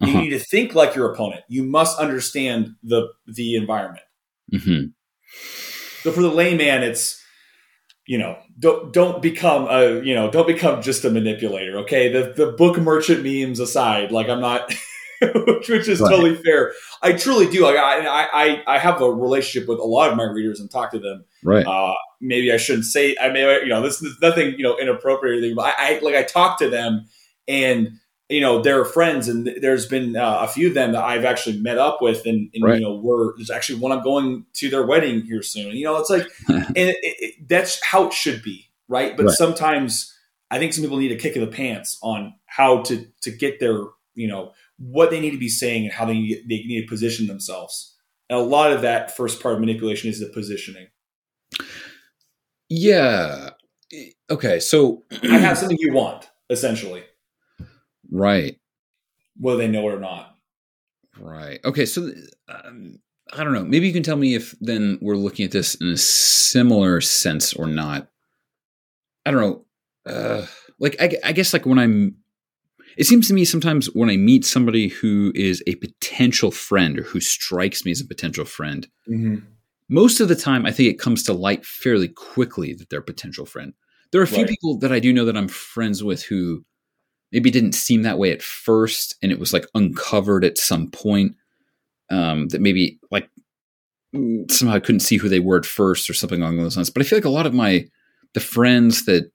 You 0.00 0.08
uh-huh. 0.08 0.20
need 0.20 0.30
to 0.30 0.38
think 0.38 0.74
like 0.74 0.94
your 0.94 1.12
opponent. 1.12 1.42
You 1.48 1.62
must 1.62 1.98
understand 1.98 2.74
the 2.82 3.08
the 3.26 3.56
environment. 3.56 4.04
Mm-hmm. 4.50 4.86
So 6.00 6.10
for 6.10 6.22
the 6.22 6.30
layman, 6.30 6.82
it's 6.82 7.22
you 8.06 8.18
know 8.18 8.38
don't 8.58 8.92
don't 8.92 9.20
become 9.20 9.66
a 9.68 10.02
you 10.02 10.14
know 10.14 10.30
don't 10.30 10.46
become 10.46 10.82
just 10.82 11.04
a 11.04 11.10
manipulator. 11.10 11.78
Okay, 11.78 12.10
the 12.10 12.32
the 12.36 12.52
book 12.52 12.78
merchant 12.78 13.22
memes 13.22 13.60
aside, 13.60 14.12
like 14.12 14.28
I'm 14.28 14.40
not. 14.40 14.72
which 15.20 15.68
which, 15.70 15.88
is 15.88 16.00
right. 16.00 16.10
totally 16.10 16.34
fair. 16.34 16.72
I 17.02 17.12
truly 17.12 17.48
do. 17.48 17.62
Like 17.62 17.76
I, 17.76 18.06
I, 18.06 18.62
I 18.66 18.78
have 18.78 19.00
a 19.00 19.10
relationship 19.10 19.66
with 19.66 19.78
a 19.78 19.84
lot 19.84 20.10
of 20.10 20.16
my 20.16 20.24
readers 20.24 20.60
and 20.60 20.70
talk 20.70 20.90
to 20.92 20.98
them. 20.98 21.24
Right. 21.42 21.66
Uh, 21.66 21.94
maybe 22.20 22.52
I 22.52 22.58
shouldn't 22.58 22.84
say. 22.84 23.16
I 23.18 23.30
may, 23.30 23.60
you 23.60 23.68
know, 23.68 23.80
this 23.80 24.02
is 24.02 24.14
nothing, 24.20 24.52
you 24.58 24.62
know, 24.62 24.76
inappropriate 24.78 25.34
or 25.34 25.38
anything. 25.38 25.56
But 25.56 25.74
I, 25.78 25.96
I 25.96 25.98
like 26.00 26.14
I 26.14 26.22
talk 26.22 26.58
to 26.58 26.68
them, 26.68 27.06
and 27.48 27.92
you 28.28 28.40
know, 28.40 28.60
they're 28.60 28.84
friends, 28.84 29.28
and 29.28 29.46
there's 29.60 29.86
been 29.86 30.16
uh, 30.16 30.40
a 30.42 30.48
few 30.48 30.68
of 30.68 30.74
them 30.74 30.92
that 30.92 31.04
I've 31.04 31.24
actually 31.24 31.60
met 31.60 31.78
up 31.78 32.02
with, 32.02 32.26
and, 32.26 32.50
and 32.54 32.64
right. 32.64 32.74
you 32.74 32.80
know, 32.80 32.96
we're 32.96 33.36
there's 33.36 33.50
actually 33.50 33.78
one 33.78 33.92
I'm 33.92 34.02
going 34.02 34.46
to 34.54 34.70
their 34.70 34.86
wedding 34.86 35.22
here 35.22 35.42
soon. 35.42 35.76
You 35.76 35.84
know, 35.84 35.96
it's 35.98 36.10
like, 36.10 36.26
and 36.48 36.74
it, 36.76 36.98
it, 37.02 37.48
that's 37.48 37.82
how 37.84 38.08
it 38.08 38.12
should 38.12 38.42
be, 38.42 38.70
right? 38.88 39.16
But 39.16 39.26
right. 39.26 39.34
sometimes 39.34 40.12
I 40.50 40.58
think 40.58 40.72
some 40.72 40.82
people 40.82 40.98
need 40.98 41.12
a 41.12 41.16
kick 41.16 41.36
in 41.36 41.40
the 41.40 41.50
pants 41.50 41.98
on 42.02 42.34
how 42.46 42.82
to 42.82 43.06
to 43.22 43.30
get 43.30 43.60
their, 43.60 43.78
you 44.14 44.26
know 44.26 44.52
what 44.78 45.10
they 45.10 45.20
need 45.20 45.30
to 45.30 45.38
be 45.38 45.48
saying 45.48 45.84
and 45.84 45.92
how 45.92 46.04
they 46.04 46.14
need, 46.14 46.44
they 46.48 46.62
need 46.64 46.82
to 46.82 46.86
position 46.86 47.26
themselves. 47.26 47.94
And 48.28 48.38
a 48.38 48.42
lot 48.42 48.72
of 48.72 48.82
that 48.82 49.16
first 49.16 49.42
part 49.42 49.54
of 49.54 49.60
manipulation 49.60 50.10
is 50.10 50.20
the 50.20 50.26
positioning. 50.26 50.88
Yeah. 52.68 53.50
Okay. 54.28 54.60
So 54.60 55.04
I 55.22 55.38
have 55.38 55.56
something 55.56 55.78
you 55.80 55.92
want, 55.92 56.28
essentially. 56.50 57.04
Right. 58.10 58.58
Whether 59.38 59.58
they 59.58 59.68
know 59.68 59.88
it 59.88 59.94
or 59.94 60.00
not. 60.00 60.36
Right. 61.18 61.60
Okay. 61.64 61.86
So 61.86 62.10
um, 62.48 62.98
I 63.32 63.44
don't 63.44 63.52
know. 63.52 63.64
Maybe 63.64 63.86
you 63.86 63.92
can 63.92 64.02
tell 64.02 64.16
me 64.16 64.34
if 64.34 64.54
then 64.60 64.98
we're 65.00 65.16
looking 65.16 65.44
at 65.44 65.50
this 65.50 65.74
in 65.76 65.88
a 65.88 65.96
similar 65.96 67.00
sense 67.00 67.52
or 67.54 67.66
not. 67.66 68.08
I 69.24 69.30
don't 69.30 69.40
know. 69.40 69.64
Uh, 70.10 70.46
like 70.78 70.96
I, 71.00 71.16
I 71.24 71.32
guess 71.32 71.52
like 71.52 71.66
when 71.66 71.78
I'm 71.78 72.16
it 72.96 73.06
seems 73.06 73.28
to 73.28 73.34
me 73.34 73.44
sometimes 73.44 73.86
when 73.94 74.08
I 74.08 74.16
meet 74.16 74.44
somebody 74.44 74.88
who 74.88 75.32
is 75.34 75.62
a 75.66 75.74
potential 75.76 76.50
friend 76.50 76.98
or 76.98 77.02
who 77.02 77.20
strikes 77.20 77.84
me 77.84 77.90
as 77.90 78.00
a 78.00 78.06
potential 78.06 78.44
friend, 78.44 78.86
mm-hmm. 79.08 79.44
most 79.88 80.20
of 80.20 80.28
the 80.28 80.36
time 80.36 80.64
I 80.64 80.70
think 80.70 80.88
it 80.88 81.00
comes 81.00 81.22
to 81.24 81.32
light 81.32 81.66
fairly 81.66 82.08
quickly 82.08 82.72
that 82.74 82.88
they're 82.88 83.00
a 83.00 83.04
potential 83.04 83.44
friend. 83.44 83.74
There 84.12 84.20
are 84.20 84.24
a 84.24 84.28
few 84.28 84.44
right. 84.44 84.48
people 84.48 84.78
that 84.78 84.92
I 84.92 85.00
do 85.00 85.12
know 85.12 85.24
that 85.24 85.36
I'm 85.36 85.48
friends 85.48 86.02
with 86.04 86.22
who 86.22 86.64
maybe 87.36 87.50
it 87.50 87.52
didn't 87.52 87.74
seem 87.74 88.00
that 88.00 88.16
way 88.16 88.32
at 88.32 88.40
first 88.40 89.14
and 89.22 89.30
it 89.30 89.38
was 89.38 89.52
like 89.52 89.66
uncovered 89.74 90.42
at 90.42 90.56
some 90.56 90.90
point 90.90 91.36
um, 92.08 92.48
that 92.48 92.62
maybe 92.62 92.98
like 93.10 93.28
somehow 94.48 94.74
I 94.74 94.80
couldn't 94.80 95.00
see 95.00 95.18
who 95.18 95.28
they 95.28 95.38
were 95.38 95.58
at 95.58 95.66
first 95.66 96.08
or 96.08 96.14
something 96.14 96.40
along 96.40 96.56
those 96.56 96.78
lines. 96.78 96.88
But 96.88 97.02
I 97.02 97.04
feel 97.04 97.18
like 97.18 97.26
a 97.26 97.30
lot 97.30 97.44
of 97.44 97.52
my 97.52 97.84
the 98.32 98.40
friends 98.40 99.04
that 99.04 99.30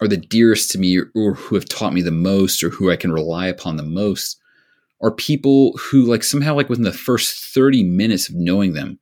are 0.00 0.06
the 0.06 0.16
dearest 0.16 0.70
to 0.70 0.78
me 0.78 1.00
or 1.16 1.34
who 1.34 1.56
have 1.56 1.68
taught 1.68 1.92
me 1.92 2.02
the 2.02 2.12
most 2.12 2.62
or 2.62 2.70
who 2.70 2.88
I 2.88 2.94
can 2.94 3.10
rely 3.10 3.48
upon 3.48 3.78
the 3.78 3.82
most 3.82 4.38
are 5.02 5.10
people 5.10 5.72
who 5.76 6.04
like 6.04 6.22
somehow 6.22 6.54
like 6.54 6.68
within 6.68 6.84
the 6.84 6.92
first 6.92 7.52
30 7.52 7.82
minutes 7.82 8.28
of 8.28 8.36
knowing 8.36 8.74
them 8.74 9.00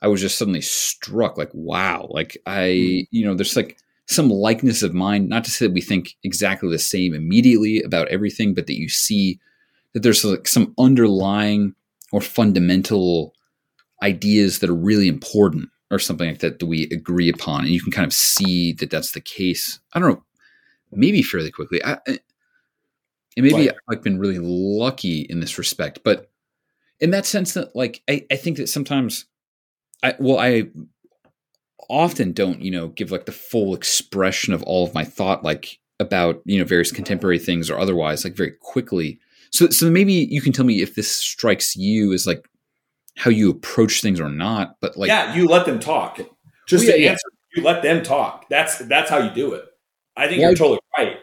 I 0.00 0.06
was 0.06 0.20
just 0.20 0.38
suddenly 0.38 0.60
struck 0.60 1.36
like 1.36 1.50
wow 1.52 2.06
like 2.10 2.36
I 2.46 3.06
hmm. 3.10 3.16
you 3.16 3.26
know 3.26 3.34
there's 3.34 3.56
like 3.56 3.78
some 4.06 4.28
likeness 4.28 4.82
of 4.82 4.94
mind 4.94 5.28
not 5.28 5.44
to 5.44 5.50
say 5.50 5.66
that 5.66 5.72
we 5.72 5.80
think 5.80 6.14
exactly 6.22 6.68
the 6.68 6.78
same 6.78 7.14
immediately 7.14 7.82
about 7.82 8.08
everything 8.08 8.54
but 8.54 8.66
that 8.66 8.78
you 8.78 8.88
see 8.88 9.38
that 9.92 10.02
there's 10.02 10.24
like 10.24 10.46
some 10.46 10.74
underlying 10.78 11.74
or 12.12 12.20
fundamental 12.20 13.34
ideas 14.02 14.58
that 14.58 14.70
are 14.70 14.74
really 14.74 15.08
important 15.08 15.68
or 15.90 15.98
something 15.98 16.28
like 16.28 16.40
that 16.40 16.58
that 16.58 16.66
we 16.66 16.84
agree 16.84 17.28
upon 17.28 17.60
and 17.60 17.70
you 17.70 17.80
can 17.80 17.92
kind 17.92 18.06
of 18.06 18.12
see 18.12 18.72
that 18.74 18.90
that's 18.90 19.12
the 19.12 19.20
case. 19.20 19.80
I 19.92 20.00
don't 20.00 20.10
know 20.10 20.22
maybe 20.92 21.22
fairly 21.22 21.50
quickly. 21.50 21.84
I, 21.84 21.98
and 23.36 23.44
maybe 23.44 23.70
i've 23.88 24.02
been 24.02 24.18
really 24.18 24.38
lucky 24.38 25.22
in 25.22 25.40
this 25.40 25.58
respect 25.58 26.00
but 26.04 26.30
in 27.00 27.10
that 27.10 27.26
sense 27.26 27.54
that 27.54 27.74
like 27.74 28.02
I, 28.08 28.24
I 28.30 28.36
think 28.36 28.56
that 28.58 28.68
sometimes 28.68 29.26
i 30.02 30.14
well 30.18 30.38
i 30.38 30.64
often 31.88 32.32
don't 32.32 32.60
you 32.60 32.70
know 32.70 32.88
give 32.88 33.10
like 33.10 33.26
the 33.26 33.32
full 33.32 33.74
expression 33.74 34.52
of 34.54 34.62
all 34.64 34.84
of 34.84 34.94
my 34.94 35.04
thought 35.04 35.44
like 35.44 35.78
about 36.00 36.40
you 36.44 36.58
know 36.58 36.64
various 36.64 36.90
contemporary 36.90 37.38
things 37.38 37.70
or 37.70 37.78
otherwise 37.78 38.24
like 38.24 38.36
very 38.36 38.52
quickly 38.60 39.18
so 39.50 39.68
so 39.68 39.88
maybe 39.90 40.12
you 40.12 40.40
can 40.40 40.52
tell 40.52 40.64
me 40.64 40.82
if 40.82 40.94
this 40.96 41.10
strikes 41.10 41.76
you 41.76 42.12
as 42.12 42.26
like 42.26 42.44
how 43.16 43.30
you 43.30 43.50
approach 43.50 44.00
things 44.00 44.20
or 44.20 44.28
not. 44.28 44.76
But 44.80 44.96
like, 44.96 45.08
yeah, 45.08 45.34
you 45.34 45.46
let 45.46 45.66
them 45.66 45.78
talk. 45.78 46.18
Just 46.66 46.86
Well, 46.86 46.96
to 46.96 47.00
yeah, 47.00 47.16
you 47.54 47.62
let 47.62 47.82
them 47.82 48.02
talk. 48.02 48.48
That's 48.48 48.78
that's 48.78 49.10
how 49.10 49.18
you 49.18 49.30
do 49.30 49.54
it. 49.54 49.64
I 50.16 50.26
think 50.28 50.40
Well, 50.40 50.50
you're 50.50 50.56
totally 50.56 50.78
right. 50.98 51.16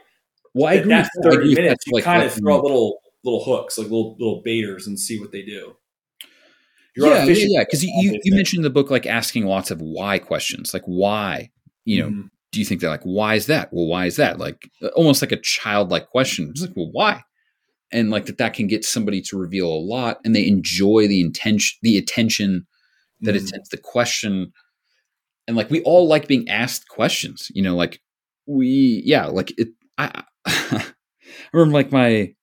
well, 0.54 0.68
I 0.70 0.76
agree. 0.76 0.90
that 0.94 1.10
with. 1.16 1.26
I 1.26 1.30
agree 1.30 1.56
thirty 1.56 1.62
minutes, 1.62 1.84
you 1.88 1.94
like, 1.94 2.04
kind 2.04 2.24
of 2.24 2.32
throw 2.34 2.58
out 2.58 2.64
little 2.64 3.00
little 3.24 3.44
hooks, 3.44 3.78
like 3.78 3.88
little 3.88 4.16
little 4.20 4.42
baiters, 4.44 4.88
and 4.88 5.00
see 5.00 5.20
what 5.20 5.32
they 5.32 5.42
do. 5.42 5.76
You're 6.96 7.08
yeah, 7.08 7.24
yeah, 7.26 7.46
yeah. 7.48 7.60
Because 7.64 7.84
you, 7.84 7.92
you, 7.96 8.20
you 8.24 8.36
mentioned 8.36 8.60
in 8.60 8.64
the 8.64 8.70
book 8.70 8.90
like 8.92 9.06
asking 9.06 9.46
lots 9.46 9.72
of 9.72 9.82
why 9.82 10.20
questions, 10.20 10.74
like 10.74 10.84
why, 10.86 11.50
you 11.86 12.00
know, 12.02 12.10
Mhm. 12.10 12.30
do 12.52 12.60
you 12.60 12.66
think 12.66 12.82
that 12.82 12.90
like 12.90 13.04
why 13.04 13.36
is 13.36 13.46
that? 13.46 13.70
Well, 13.72 13.88
why 13.88 14.06
is 14.08 14.18
that? 14.18 14.40
Like 14.40 14.70
uh, 14.84 14.88
almost 14.88 15.22
like 15.22 15.32
a 15.32 15.38
childlike 15.40 16.08
question. 16.10 16.50
It's 16.50 16.62
like, 16.62 16.74
well, 16.76 16.90
why? 16.92 17.24
And 17.94 18.10
like 18.10 18.26
that 18.26 18.38
that 18.40 18.54
can 18.54 18.68
get 18.68 18.84
somebody 18.86 19.22
to 19.24 19.38
reveal 19.38 19.68
a 19.68 19.80
lot, 19.86 20.20
and 20.26 20.36
they 20.36 20.48
enjoy 20.48 21.08
the 21.08 21.22
intention, 21.22 21.78
the 21.82 21.98
attention 21.98 22.68
that 23.22 23.36
Mhm. 23.36 23.38
it 23.44 23.48
tends 23.50 23.70
the 23.70 23.78
question, 23.78 24.52
and 25.48 25.56
like 25.58 25.70
we 25.70 25.82
all 25.84 26.08
like 26.08 26.28
being 26.28 26.50
asked 26.50 26.88
questions. 26.90 27.50
You 27.54 27.62
know, 27.62 27.76
like 27.76 28.02
we, 28.48 29.02
yeah, 29.06 29.28
like 29.28 29.54
it. 29.58 29.70
I, 29.98 30.24
I 30.46 30.84
remember 31.54 31.74
like 31.74 31.92
my 31.92 32.34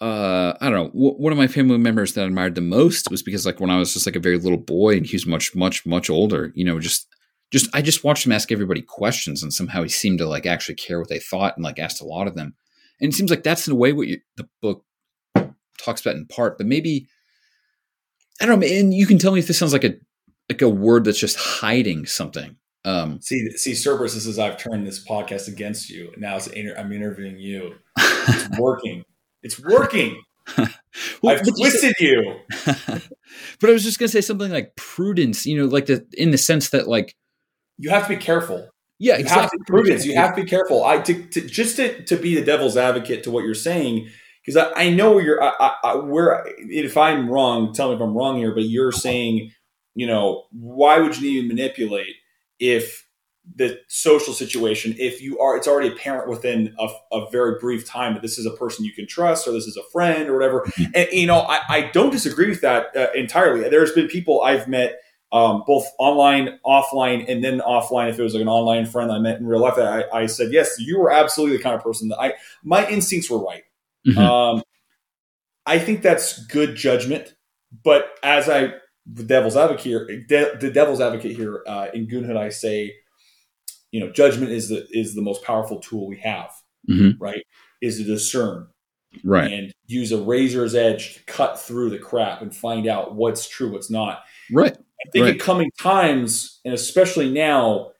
uh, 0.00 0.56
I 0.60 0.70
don't 0.70 0.72
know. 0.72 0.88
W- 0.88 1.16
one 1.16 1.32
of 1.32 1.38
my 1.38 1.46
family 1.46 1.76
members 1.76 2.14
that 2.14 2.22
I 2.22 2.26
admired 2.26 2.54
the 2.54 2.62
most 2.62 3.10
was 3.10 3.22
because 3.22 3.44
like 3.44 3.60
when 3.60 3.70
I 3.70 3.78
was 3.78 3.92
just 3.92 4.06
like 4.06 4.16
a 4.16 4.20
very 4.20 4.38
little 4.38 4.58
boy 4.58 4.96
and 4.96 5.04
he 5.04 5.14
was 5.14 5.26
much, 5.26 5.54
much, 5.54 5.84
much 5.84 6.08
older, 6.08 6.52
you 6.54 6.64
know, 6.64 6.80
just, 6.80 7.06
just, 7.50 7.68
I 7.74 7.82
just 7.82 8.02
watched 8.02 8.24
him 8.24 8.32
ask 8.32 8.50
everybody 8.50 8.80
questions 8.80 9.42
and 9.42 9.52
somehow 9.52 9.82
he 9.82 9.88
seemed 9.90 10.18
to 10.18 10.26
like 10.26 10.46
actually 10.46 10.76
care 10.76 10.98
what 10.98 11.08
they 11.08 11.18
thought 11.18 11.56
and 11.56 11.64
like 11.64 11.78
asked 11.78 12.00
a 12.00 12.06
lot 12.06 12.26
of 12.26 12.34
them. 12.34 12.54
And 13.00 13.12
it 13.12 13.16
seems 13.16 13.30
like 13.30 13.42
that's 13.42 13.66
in 13.66 13.74
a 13.74 13.76
way 13.76 13.92
what 13.92 14.08
you, 14.08 14.20
the 14.36 14.48
book 14.62 14.84
talks 15.78 16.00
about 16.00 16.16
in 16.16 16.26
part, 16.26 16.56
but 16.56 16.66
maybe, 16.66 17.06
I 18.40 18.46
don't 18.46 18.60
know. 18.60 18.66
And 18.66 18.94
you 18.94 19.06
can 19.06 19.18
tell 19.18 19.32
me 19.32 19.40
if 19.40 19.46
this 19.46 19.58
sounds 19.58 19.74
like 19.74 19.84
a, 19.84 19.94
like 20.48 20.62
a 20.62 20.68
word 20.68 21.04
that's 21.04 21.18
just 21.18 21.36
hiding 21.36 22.06
something. 22.06 22.56
Um, 22.86 23.20
See, 23.20 23.50
see, 23.50 23.74
Cerberus, 23.74 24.14
this 24.14 24.26
is 24.26 24.38
I've 24.38 24.56
turned 24.56 24.86
this 24.86 25.04
podcast 25.04 25.48
against 25.48 25.90
you. 25.90 26.12
Now 26.16 26.36
it's 26.36 26.46
inter- 26.46 26.74
I'm 26.78 26.90
interviewing 26.92 27.38
you. 27.38 27.74
It's 28.28 28.58
working. 28.58 29.04
It's 29.42 29.58
working. 29.58 30.22
well, 30.58 30.66
I've 31.36 31.44
but 31.44 31.46
you 31.46 31.52
twisted 31.70 31.94
you. 32.00 32.36
but 33.60 33.70
I 33.70 33.72
was 33.72 33.84
just 33.84 33.98
gonna 33.98 34.08
say 34.08 34.20
something 34.20 34.50
like 34.50 34.74
prudence, 34.76 35.46
you 35.46 35.56
know, 35.56 35.66
like 35.66 35.86
the 35.86 36.06
in 36.14 36.30
the 36.30 36.38
sense 36.38 36.70
that 36.70 36.88
like 36.88 37.14
You 37.78 37.90
have 37.90 38.04
to 38.08 38.16
be 38.16 38.16
careful. 38.16 38.68
yeah, 38.98 39.18
You 39.18 39.26
have 39.26 39.50
to 39.50 39.58
be 39.58 39.64
prudence. 39.66 40.04
You 40.04 40.16
have 40.16 40.34
to 40.36 40.42
be 40.42 40.48
careful. 40.48 40.84
I 40.84 40.98
to, 40.98 41.22
to, 41.22 41.40
just 41.46 41.76
to, 41.76 42.02
to 42.04 42.16
be 42.16 42.34
the 42.34 42.44
devil's 42.44 42.76
advocate 42.76 43.22
to 43.24 43.30
what 43.30 43.44
you're 43.44 43.54
saying 43.54 44.08
because 44.44 44.56
I, 44.56 44.84
I 44.84 44.90
know 44.90 45.12
where 45.12 45.24
you're. 45.24 45.42
I, 45.42 45.52
I, 45.60 45.76
I, 45.84 45.96
where 45.96 46.44
if 46.58 46.96
I'm 46.96 47.28
wrong, 47.28 47.72
tell 47.72 47.90
me 47.90 47.96
if 47.96 48.00
I'm 48.00 48.16
wrong 48.16 48.38
here. 48.38 48.54
But 48.54 48.64
you're 48.64 48.92
saying, 48.92 49.52
you 49.94 50.06
know, 50.06 50.44
why 50.50 50.98
would 50.98 51.18
you 51.18 51.30
even 51.30 51.48
manipulate 51.48 52.16
if 52.58 53.06
the 53.56 53.80
social 53.88 54.32
situation, 54.32 54.94
if 54.98 55.20
you 55.20 55.38
are, 55.40 55.56
it's 55.56 55.66
already 55.66 55.88
apparent 55.88 56.28
within 56.28 56.74
a, 56.78 56.88
a 57.12 57.30
very 57.30 57.58
brief 57.58 57.84
time 57.86 58.14
that 58.14 58.22
this 58.22 58.38
is 58.38 58.46
a 58.46 58.50
person 58.52 58.84
you 58.84 58.92
can 58.92 59.06
trust 59.06 59.48
or 59.48 59.52
this 59.52 59.66
is 59.66 59.76
a 59.76 59.82
friend 59.90 60.28
or 60.28 60.34
whatever. 60.34 60.66
And 60.94 61.08
you 61.12 61.26
know, 61.26 61.40
I, 61.40 61.60
I 61.68 61.90
don't 61.92 62.10
disagree 62.10 62.48
with 62.48 62.60
that 62.60 62.96
uh, 62.96 63.08
entirely. 63.14 63.68
There's 63.68 63.92
been 63.92 64.08
people 64.08 64.42
I've 64.42 64.68
met 64.68 65.00
um, 65.32 65.62
both 65.66 65.86
online, 65.98 66.58
offline, 66.66 67.24
and 67.28 67.42
then 67.42 67.60
offline. 67.60 68.10
If 68.10 68.18
it 68.18 68.22
was 68.22 68.34
like 68.34 68.42
an 68.42 68.48
online 68.48 68.86
friend 68.86 69.12
I 69.12 69.18
met 69.18 69.38
in 69.38 69.46
real 69.46 69.60
life, 69.60 69.76
that 69.76 70.10
I, 70.12 70.22
I 70.22 70.26
said, 70.26 70.52
yes, 70.52 70.78
you 70.78 70.98
were 70.98 71.10
absolutely 71.10 71.56
the 71.56 71.62
kind 71.62 71.74
of 71.74 71.82
person 71.82 72.08
that 72.08 72.20
I, 72.20 72.34
my 72.64 72.88
instincts 72.88 73.30
were 73.30 73.44
right. 73.44 73.62
Mhm. 74.06 74.16
Um, 74.16 74.62
I 75.66 75.78
think 75.78 76.02
that's 76.02 76.44
good 76.46 76.74
judgment. 76.74 77.34
But 77.84 78.06
as 78.22 78.48
I, 78.48 78.72
the 79.06 79.22
devil's 79.22 79.56
advocate 79.56 79.84
here, 79.84 80.06
de- 80.06 80.56
the 80.58 80.70
devil's 80.70 81.00
advocate 81.00 81.36
here 81.36 81.62
uh, 81.66 81.88
in 81.94 82.08
Goonhood, 82.08 82.36
I 82.36 82.48
say, 82.48 82.94
you 83.92 84.00
know, 84.00 84.10
judgment 84.12 84.52
is 84.52 84.68
the 84.68 84.86
is 84.92 85.14
the 85.14 85.22
most 85.22 85.42
powerful 85.42 85.78
tool 85.80 86.08
we 86.08 86.18
have. 86.18 86.50
Mhm. 86.88 87.16
Right? 87.20 87.44
Is 87.82 87.98
to 87.98 88.04
discern 88.04 88.68
right, 89.24 89.50
and 89.50 89.72
use 89.86 90.12
a 90.12 90.22
razor's 90.22 90.74
edge 90.74 91.14
to 91.14 91.24
cut 91.24 91.58
through 91.60 91.90
the 91.90 91.98
crap 91.98 92.42
and 92.42 92.54
find 92.54 92.86
out 92.86 93.14
what's 93.16 93.48
true, 93.48 93.72
what's 93.72 93.90
not. 93.90 94.22
right, 94.52 94.76
I 94.76 95.10
think 95.10 95.24
Right. 95.24 95.34
in 95.34 95.38
coming 95.40 95.70
times, 95.78 96.60
and 96.64 96.74
especially 96.74 97.30
now, 97.30 97.92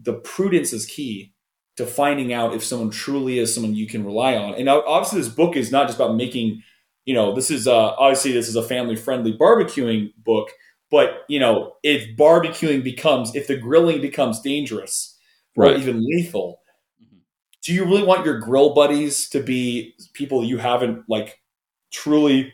the 0.00 0.14
prudence 0.14 0.72
is 0.72 0.86
key 0.86 1.32
to 1.76 1.86
finding 1.86 2.32
out 2.32 2.54
if 2.54 2.64
someone 2.64 2.90
truly 2.90 3.38
is 3.38 3.52
someone 3.54 3.74
you 3.74 3.86
can 3.86 4.04
rely 4.04 4.36
on. 4.36 4.54
And 4.54 4.68
obviously, 4.68 5.20
this 5.20 5.28
book 5.28 5.56
is 5.56 5.70
not 5.72 5.86
just 5.86 5.98
about 5.98 6.14
making, 6.16 6.62
you 7.04 7.14
know, 7.14 7.34
this 7.34 7.50
is 7.50 7.66
uh, 7.66 7.90
obviously 7.98 8.32
this 8.32 8.48
is 8.48 8.56
a 8.56 8.62
family 8.62 8.96
friendly 8.96 9.36
barbecuing 9.36 10.12
book. 10.24 10.50
But 10.90 11.24
you 11.28 11.38
know, 11.38 11.74
if 11.82 12.16
barbecuing 12.16 12.82
becomes, 12.84 13.34
if 13.34 13.46
the 13.46 13.56
grilling 13.56 14.00
becomes 14.00 14.40
dangerous 14.40 15.16
or 15.56 15.66
right. 15.66 15.78
even 15.78 16.04
lethal, 16.04 16.60
Mhm. 17.02 17.20
do 17.62 17.74
you 17.74 17.84
really 17.84 18.02
want 18.04 18.24
your 18.26 18.38
grill 18.38 18.74
buddies 18.74 19.28
to 19.30 19.40
be 19.42 19.94
people 20.14 20.44
you 20.44 20.58
haven't 20.58 21.04
like 21.08 21.40
truly 21.92 22.52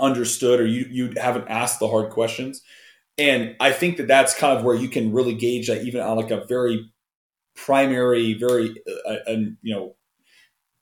understood 0.00 0.60
or 0.60 0.66
you 0.66 0.86
you 0.90 1.12
haven't 1.20 1.48
asked 1.48 1.80
the 1.80 1.88
hard 1.88 2.10
questions? 2.10 2.62
And 3.18 3.56
I 3.60 3.72
think 3.72 3.98
that 3.98 4.08
that's 4.08 4.34
kind 4.36 4.58
of 4.58 4.64
where 4.64 4.76
you 4.76 4.88
can 4.88 5.12
really 5.12 5.34
gauge 5.34 5.68
that 5.68 5.84
even 5.84 6.00
on 6.02 6.16
like 6.18 6.30
a 6.32 6.44
very 6.46 6.90
primary, 7.56 8.34
very 8.34 8.74
uh, 9.08 9.12
uh, 9.28 9.36
you 9.62 9.74
know 9.74 9.96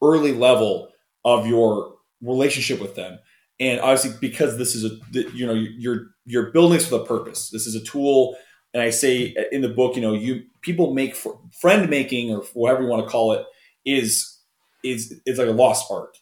early 0.03 0.33
level 0.33 0.91
of 1.25 1.47
your 1.47 1.97
relationship 2.23 2.81
with 2.81 2.95
them. 2.95 3.19
And 3.61 3.81
obviously, 3.81 4.13
because 4.21 4.59
this 4.59 4.75
is 4.75 4.85
a 4.85 4.99
you 5.35 5.47
know 5.47 5.55
you're 5.55 6.09
you're 6.27 6.51
building 6.51 6.79
this 6.79 6.91
with 6.91 7.03
a 7.03 7.05
purpose. 7.05 7.51
This 7.51 7.67
is 7.67 7.75
a 7.75 7.85
tool, 7.85 8.37
and 8.73 8.83
I 8.83 8.91
say 8.91 9.35
in 9.53 9.63
the 9.63 9.69
book, 9.69 9.97
you 9.97 10.03
know, 10.03 10.15
you 10.15 10.43
people 10.63 10.95
make 10.95 11.15
fr- 11.15 11.31
friend 11.61 11.89
making 11.89 12.35
or 12.35 12.43
whatever 12.55 12.83
you 12.83 12.89
want 12.89 13.05
to 13.05 13.11
call 13.11 13.33
it 13.33 13.45
is 13.85 14.39
is 14.83 15.21
is 15.27 15.39
like 15.39 15.49
a 15.49 15.53
lost 15.53 15.91
art. 15.91 16.19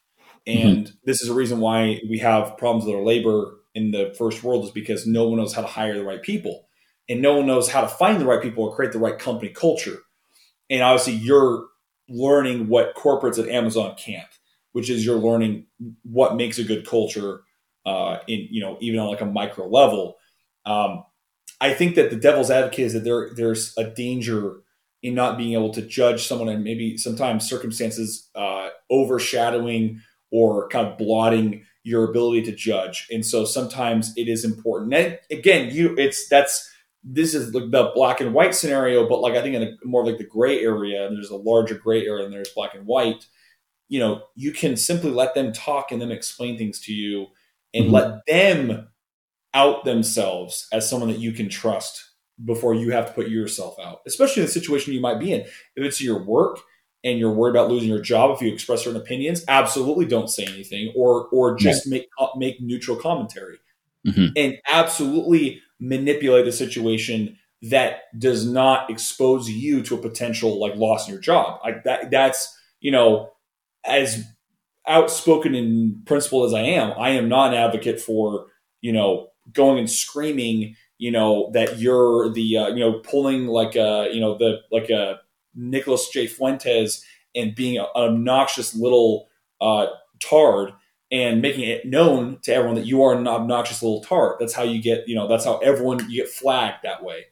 Mm-hmm. 0.46 0.68
And 0.68 0.92
this 1.04 1.22
is 1.22 1.28
a 1.28 1.34
reason 1.34 1.60
why 1.60 2.00
we 2.08 2.18
have 2.18 2.56
problems 2.58 2.84
with 2.84 2.96
our 2.96 3.02
labor 3.02 3.54
in 3.74 3.92
the 3.92 4.14
first 4.18 4.42
world 4.42 4.64
is 4.64 4.70
because 4.70 5.06
no 5.06 5.28
one 5.28 5.38
knows 5.38 5.54
how 5.54 5.62
to 5.62 5.68
hire 5.68 5.94
the 5.94 6.04
right 6.04 6.22
people, 6.22 6.66
and 7.08 7.22
no 7.22 7.36
one 7.36 7.46
knows 7.46 7.70
how 7.70 7.80
to 7.80 7.88
find 7.88 8.20
the 8.20 8.26
right 8.26 8.42
people 8.42 8.64
or 8.64 8.74
create 8.74 8.92
the 8.92 8.98
right 8.98 9.18
company 9.18 9.50
culture. 9.50 9.98
And 10.68 10.82
obviously, 10.82 11.14
you're 11.14 11.66
learning 12.08 12.68
what 12.68 12.94
corporates 12.96 13.42
at 13.42 13.48
Amazon 13.48 13.94
can't, 13.96 14.28
which 14.72 14.90
is 14.90 15.06
you're 15.06 15.16
learning 15.16 15.66
what 16.02 16.36
makes 16.36 16.58
a 16.58 16.64
good 16.64 16.86
culture 16.86 17.42
uh, 17.86 18.18
in 18.28 18.48
you 18.50 18.60
know 18.60 18.78
even 18.80 19.00
on 19.00 19.08
like 19.08 19.20
a 19.20 19.26
micro 19.26 19.66
level. 19.66 20.16
Um, 20.64 21.04
I 21.60 21.74
think 21.74 21.94
that 21.94 22.10
the 22.10 22.16
devil's 22.16 22.50
advocate 22.50 22.86
is 22.86 22.92
that 22.94 23.04
there 23.04 23.30
there's 23.34 23.74
a 23.76 23.84
danger 23.84 24.62
in 25.02 25.14
not 25.14 25.36
being 25.36 25.52
able 25.52 25.72
to 25.72 25.82
judge 25.82 26.26
someone 26.26 26.48
and 26.48 26.62
maybe 26.62 26.96
sometimes 26.96 27.48
circumstances 27.48 28.30
uh, 28.34 28.68
overshadowing 28.90 30.00
or 30.30 30.68
kind 30.68 30.86
of 30.86 30.96
blotting 30.96 31.64
your 31.84 32.08
ability 32.08 32.42
to 32.42 32.52
judge. 32.52 33.08
And 33.10 33.26
so 33.26 33.44
sometimes 33.44 34.12
it 34.16 34.28
is 34.28 34.44
important. 34.44 34.94
And 34.94 35.18
again, 35.30 35.74
you 35.74 35.94
it's 35.98 36.28
that's 36.28 36.68
this 37.04 37.34
is 37.34 37.50
the 37.50 37.90
black 37.94 38.20
and 38.20 38.32
white 38.32 38.54
scenario, 38.54 39.08
but 39.08 39.20
like 39.20 39.34
I 39.34 39.42
think 39.42 39.56
in 39.56 39.62
a 39.62 39.76
more 39.84 40.06
like 40.06 40.18
the 40.18 40.24
gray 40.24 40.60
area, 40.60 41.08
there's 41.10 41.30
a 41.30 41.36
larger 41.36 41.74
gray 41.74 42.06
area 42.06 42.24
and 42.24 42.32
there's 42.32 42.50
black 42.50 42.74
and 42.74 42.86
white. 42.86 43.26
You 43.88 43.98
know, 43.98 44.22
you 44.36 44.52
can 44.52 44.76
simply 44.76 45.10
let 45.10 45.34
them 45.34 45.52
talk 45.52 45.90
and 45.90 46.00
then 46.00 46.12
explain 46.12 46.56
things 46.56 46.80
to 46.82 46.92
you 46.92 47.26
and 47.74 47.86
Mhm. 47.86 47.92
let 47.92 48.26
them 48.26 48.88
out 49.54 49.84
themselves 49.84 50.66
as 50.72 50.88
someone 50.88 51.10
that 51.10 51.20
you 51.20 51.32
can 51.32 51.48
trust 51.48 52.10
before 52.44 52.74
you 52.74 52.90
have 52.90 53.06
to 53.06 53.12
put 53.12 53.28
yourself 53.28 53.76
out, 53.80 54.00
especially 54.06 54.42
in 54.42 54.46
the 54.46 54.52
situation 54.52 54.92
you 54.94 55.00
might 55.00 55.20
be 55.20 55.32
in. 55.32 55.40
If 55.42 55.50
it's 55.84 56.00
your 56.00 56.22
work 56.24 56.60
and 57.04 57.18
you're 57.18 57.32
worried 57.32 57.52
about 57.52 57.70
losing 57.70 57.88
your 57.88 58.00
job 58.00 58.30
if 58.34 58.42
you 58.42 58.52
express 58.52 58.84
certain 58.84 59.00
opinions, 59.00 59.44
absolutely 59.48 60.06
don't 60.06 60.30
say 60.30 60.44
anything 60.44 60.92
or 60.96 61.28
or 61.32 61.56
just 61.56 61.86
make 61.86 62.08
uh, 62.18 62.28
make 62.36 62.60
neutral 62.60 62.96
commentary. 62.96 63.58
Mhm. 64.06 64.32
And 64.36 64.58
absolutely 64.70 65.60
manipulate 65.80 66.44
the 66.44 66.52
situation 66.52 67.38
that 67.62 68.02
does 68.18 68.46
not 68.46 68.90
expose 68.90 69.48
you 69.48 69.82
to 69.82 69.94
a 69.94 69.98
potential 70.02 70.58
like 70.60 70.74
loss 70.76 71.06
in 71.06 71.12
your 71.14 71.20
job. 71.22 71.60
Like 71.64 71.84
that 71.84 72.10
that's, 72.10 72.56
you 72.80 72.90
know, 72.90 73.30
as 73.84 74.24
outspoken 74.86 75.54
in 75.54 76.02
principle 76.06 76.44
as 76.44 76.54
I 76.54 76.60
am, 76.60 76.92
I 76.98 77.10
am 77.10 77.28
not 77.28 77.52
an 77.52 77.60
advocate 77.60 78.00
for, 78.00 78.46
you 78.80 78.92
know, 78.92 79.28
going 79.52 79.78
and 79.78 79.90
screaming, 79.90 80.76
you 80.98 81.10
know, 81.10 81.50
that 81.52 81.78
you're 81.78 82.30
the, 82.30 82.56
uh, 82.56 82.68
you 82.68 82.80
know, 82.80 83.00
pulling 83.00 83.46
like 83.46 83.76
a, 83.76 84.08
you 84.12 84.20
know, 84.20 84.36
the, 84.36 84.58
like 84.70 84.90
a 84.90 85.20
Nicholas 85.54 86.08
J. 86.08 86.26
Fuentes 86.26 87.04
and 87.34 87.54
being 87.54 87.78
an 87.78 87.86
obnoxious 87.94 88.74
little 88.74 89.28
uh, 89.60 89.86
tard 90.20 90.72
and 91.10 91.42
making 91.42 91.68
it 91.68 91.86
known 91.86 92.38
to 92.42 92.54
everyone 92.54 92.76
that 92.76 92.86
you 92.86 93.02
are 93.02 93.14
an 93.14 93.28
obnoxious 93.28 93.82
little 93.82 94.02
tard. 94.02 94.36
That's 94.40 94.54
how 94.54 94.62
you 94.62 94.82
get, 94.82 95.08
you 95.08 95.14
know, 95.14 95.28
that's 95.28 95.44
how 95.44 95.58
everyone, 95.58 96.08
you 96.10 96.22
get 96.22 96.30
flagged 96.30 96.78
that 96.84 97.04
way. 97.04 97.26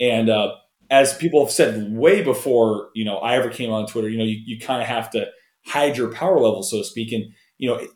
And 0.00 0.28
uh, 0.30 0.54
as 0.90 1.16
people 1.16 1.44
have 1.44 1.52
said 1.52 1.92
way 1.94 2.22
before, 2.22 2.90
you 2.94 3.04
know, 3.04 3.18
I 3.18 3.36
ever 3.36 3.50
came 3.50 3.70
on 3.70 3.86
Twitter, 3.86 4.08
you 4.08 4.18
know, 4.18 4.24
you, 4.24 4.40
you 4.44 4.58
kind 4.58 4.80
of 4.80 4.88
have 4.88 5.10
to 5.10 5.28
hide 5.66 5.96
your 5.96 6.12
power 6.12 6.38
level, 6.38 6.62
so 6.62 6.78
to 6.78 6.84
speak. 6.84 7.12
And, 7.12 7.24
you 7.58 7.68
know, 7.68 7.86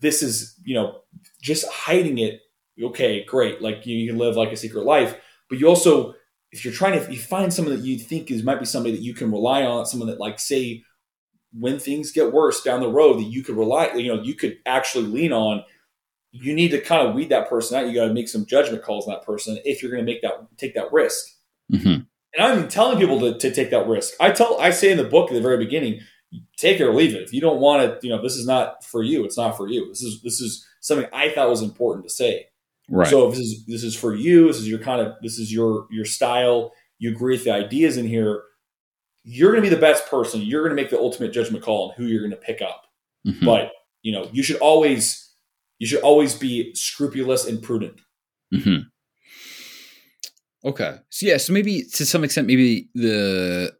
this 0.00 0.22
is, 0.22 0.58
you 0.64 0.74
know, 0.74 1.00
just 1.42 1.66
hiding 1.70 2.18
it, 2.18 2.40
okay, 2.82 3.24
great. 3.24 3.60
Like 3.62 3.86
you, 3.86 3.96
you 3.96 4.10
can 4.10 4.18
live 4.18 4.36
like 4.36 4.52
a 4.52 4.56
secret 4.56 4.84
life, 4.84 5.16
but 5.48 5.58
you 5.58 5.68
also, 5.68 6.14
if 6.50 6.64
you're 6.64 6.74
trying 6.74 6.92
to, 6.92 6.98
if 6.98 7.10
you 7.10 7.18
find 7.18 7.52
someone 7.52 7.76
that 7.76 7.84
you 7.84 7.98
think 7.98 8.30
is 8.30 8.42
might 8.42 8.58
be 8.58 8.66
somebody 8.66 8.94
that 8.94 9.02
you 9.02 9.14
can 9.14 9.30
rely 9.30 9.64
on, 9.64 9.86
someone 9.86 10.08
that 10.08 10.20
like 10.20 10.38
say 10.38 10.82
when 11.52 11.78
things 11.78 12.12
get 12.12 12.32
worse 12.32 12.62
down 12.62 12.80
the 12.80 12.90
road 12.90 13.18
that 13.18 13.24
you 13.24 13.42
could 13.42 13.56
rely, 13.56 13.92
you 13.94 14.14
know, 14.14 14.22
you 14.22 14.34
could 14.34 14.58
actually 14.66 15.06
lean 15.06 15.32
on. 15.32 15.62
You 16.30 16.54
need 16.54 16.70
to 16.72 16.80
kind 16.80 17.06
of 17.06 17.14
weed 17.14 17.30
that 17.30 17.48
person 17.48 17.78
out. 17.78 17.86
You 17.86 17.94
got 17.94 18.08
to 18.08 18.14
make 18.14 18.28
some 18.28 18.44
judgment 18.44 18.82
calls 18.82 19.06
on 19.06 19.14
that 19.14 19.24
person 19.24 19.58
if 19.64 19.82
you're 19.82 19.90
going 19.90 20.04
to 20.04 20.10
make 20.10 20.20
that 20.22 20.46
take 20.58 20.74
that 20.74 20.92
risk. 20.92 21.24
Mm-hmm. 21.72 21.88
And 21.88 22.06
I'm 22.36 22.68
telling 22.68 22.98
people 22.98 23.18
to, 23.20 23.38
to 23.38 23.50
take 23.50 23.70
that 23.70 23.88
risk. 23.88 24.12
I 24.20 24.30
tell, 24.30 24.60
I 24.60 24.70
say 24.70 24.90
in 24.90 24.98
the 24.98 25.04
book 25.04 25.30
at 25.30 25.34
the 25.34 25.40
very 25.40 25.56
beginning, 25.56 26.00
take 26.56 26.80
it 26.80 26.84
or 26.84 26.94
leave 26.94 27.14
it. 27.14 27.22
If 27.22 27.32
you 27.32 27.40
don't 27.40 27.60
want 27.60 27.82
it, 27.82 28.04
you 28.04 28.10
know, 28.10 28.22
this 28.22 28.36
is 28.36 28.46
not 28.46 28.84
for 28.84 29.02
you. 29.02 29.24
It's 29.24 29.36
not 29.36 29.56
for 29.56 29.68
you. 29.68 29.88
This 29.88 30.02
is 30.02 30.22
this 30.22 30.40
is 30.40 30.66
something 30.80 31.08
I 31.12 31.30
thought 31.30 31.48
was 31.48 31.62
important 31.62 32.06
to 32.06 32.12
say. 32.12 32.46
Right. 32.90 33.08
So 33.08 33.28
if 33.28 33.34
this 33.36 33.46
is 33.46 33.66
this 33.66 33.84
is 33.84 33.94
for 33.96 34.14
you, 34.14 34.46
this 34.48 34.58
is 34.58 34.68
your 34.68 34.78
kind 34.78 35.00
of 35.00 35.14
this 35.22 35.38
is 35.38 35.52
your 35.52 35.86
your 35.90 36.04
style. 36.04 36.72
You 36.98 37.10
agree 37.10 37.34
with 37.34 37.44
the 37.44 37.52
ideas 37.52 37.96
in 37.96 38.06
here. 38.06 38.42
You're 39.24 39.52
going 39.52 39.62
to 39.62 39.68
be 39.70 39.74
the 39.74 39.80
best 39.80 40.06
person. 40.08 40.40
You're 40.40 40.62
going 40.62 40.74
to 40.74 40.80
make 40.82 40.90
the 40.90 40.98
ultimate 40.98 41.32
judgment 41.32 41.62
call 41.62 41.88
on 41.90 41.94
who 41.96 42.06
you're 42.06 42.20
going 42.20 42.30
to 42.30 42.36
pick 42.36 42.62
up. 42.62 42.84
Mhm. 43.26 43.44
But 43.44 43.72
you 44.02 44.12
know, 44.12 44.28
you 44.32 44.42
should 44.42 44.56
always 44.58 45.32
you 45.78 45.86
should 45.86 46.00
always 46.00 46.34
be 46.34 46.74
scrupulous 46.74 47.46
and 47.46 47.62
prudent. 47.62 48.00
hmm 48.52 48.78
Okay. 50.64 50.96
So 51.10 51.26
yeah, 51.26 51.36
so 51.36 51.52
maybe 51.52 51.84
to 51.94 52.04
some 52.04 52.24
extent, 52.24 52.46
maybe 52.46 52.88
the 52.94 53.72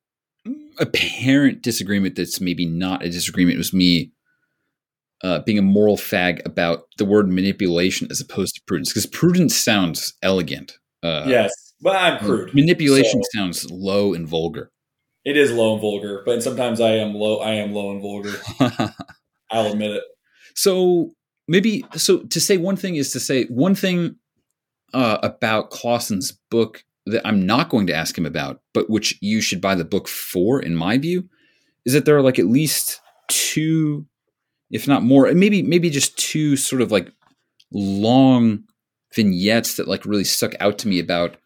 apparent 0.78 1.62
disagreement 1.62 2.16
that's 2.16 2.40
maybe 2.40 2.66
not 2.66 3.04
a 3.04 3.10
disagreement 3.10 3.58
was 3.58 3.72
me 3.72 4.12
uh, 5.22 5.40
being 5.40 5.58
a 5.58 5.62
moral 5.62 5.96
fag 5.96 6.44
about 6.46 6.84
the 6.98 7.04
word 7.04 7.28
manipulation 7.28 8.06
as 8.10 8.20
opposed 8.20 8.54
to 8.54 8.62
prudence, 8.66 8.90
because 8.90 9.06
prudence 9.06 9.56
sounds 9.56 10.14
elegant. 10.22 10.78
Uh, 11.02 11.24
yes, 11.26 11.52
but 11.80 11.96
I'm 11.96 12.18
crude. 12.18 12.54
Manipulation 12.54 13.22
So- 13.22 13.38
sounds 13.38 13.70
low 13.70 14.14
and 14.14 14.26
vulgar. 14.26 14.70
It 15.24 15.36
is 15.36 15.52
low 15.52 15.72
and 15.74 15.80
vulgar, 15.80 16.22
but 16.24 16.42
sometimes 16.42 16.80
I 16.80 16.90
am 16.92 17.14
low. 17.14 17.38
I 17.38 17.54
am 17.54 17.74
low 17.74 17.90
and 17.90 18.00
vulgar. 18.00 18.32
I'll 19.50 19.66
admit 19.72 19.90
it. 19.90 20.04
So 20.54 21.10
maybe 21.48 21.84
so 21.96 22.20
to 22.20 22.40
say 22.40 22.56
one 22.56 22.76
thing 22.76 22.94
is 22.94 23.12
to 23.12 23.20
say 23.20 23.44
one 23.46 23.74
thing 23.74 24.16
uh, 24.94 25.18
about 25.22 25.70
Clawson's 25.70 26.32
book 26.50 26.84
that 27.08 27.26
I'm 27.26 27.46
not 27.46 27.68
going 27.68 27.86
to 27.88 27.94
ask 27.94 28.16
him 28.16 28.26
about, 28.26 28.60
but 28.72 28.90
which 28.90 29.18
you 29.20 29.40
should 29.40 29.60
buy 29.60 29.74
the 29.74 29.84
book 29.84 30.08
for, 30.08 30.60
in 30.60 30.74
my 30.74 30.98
view, 30.98 31.28
is 31.84 31.92
that 31.92 32.04
there 32.04 32.16
are 32.16 32.22
like 32.22 32.38
at 32.38 32.46
least 32.46 33.00
two, 33.28 34.06
if 34.70 34.86
not 34.86 35.02
more, 35.02 35.32
maybe 35.34 35.62
maybe 35.62 35.90
just 35.90 36.18
two 36.18 36.56
sort 36.56 36.82
of 36.82 36.92
like 36.92 37.12
long 37.72 38.64
vignettes 39.14 39.76
that 39.76 39.88
like 39.88 40.04
really 40.04 40.24
stuck 40.24 40.52
out 40.60 40.78
to 40.78 40.88
me 40.88 40.98
about 40.98 41.36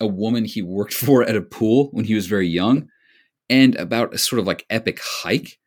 a 0.00 0.06
woman 0.06 0.44
he 0.44 0.62
worked 0.62 0.94
for 1.04 1.22
at 1.22 1.36
a 1.36 1.42
pool 1.42 1.88
when 1.92 2.04
he 2.04 2.14
was 2.14 2.26
very 2.26 2.48
young, 2.48 2.88
and 3.48 3.74
about 3.76 4.14
a 4.14 4.18
sort 4.18 4.40
of 4.40 4.46
like 4.46 4.66
epic 4.70 5.00
hike. 5.02 5.58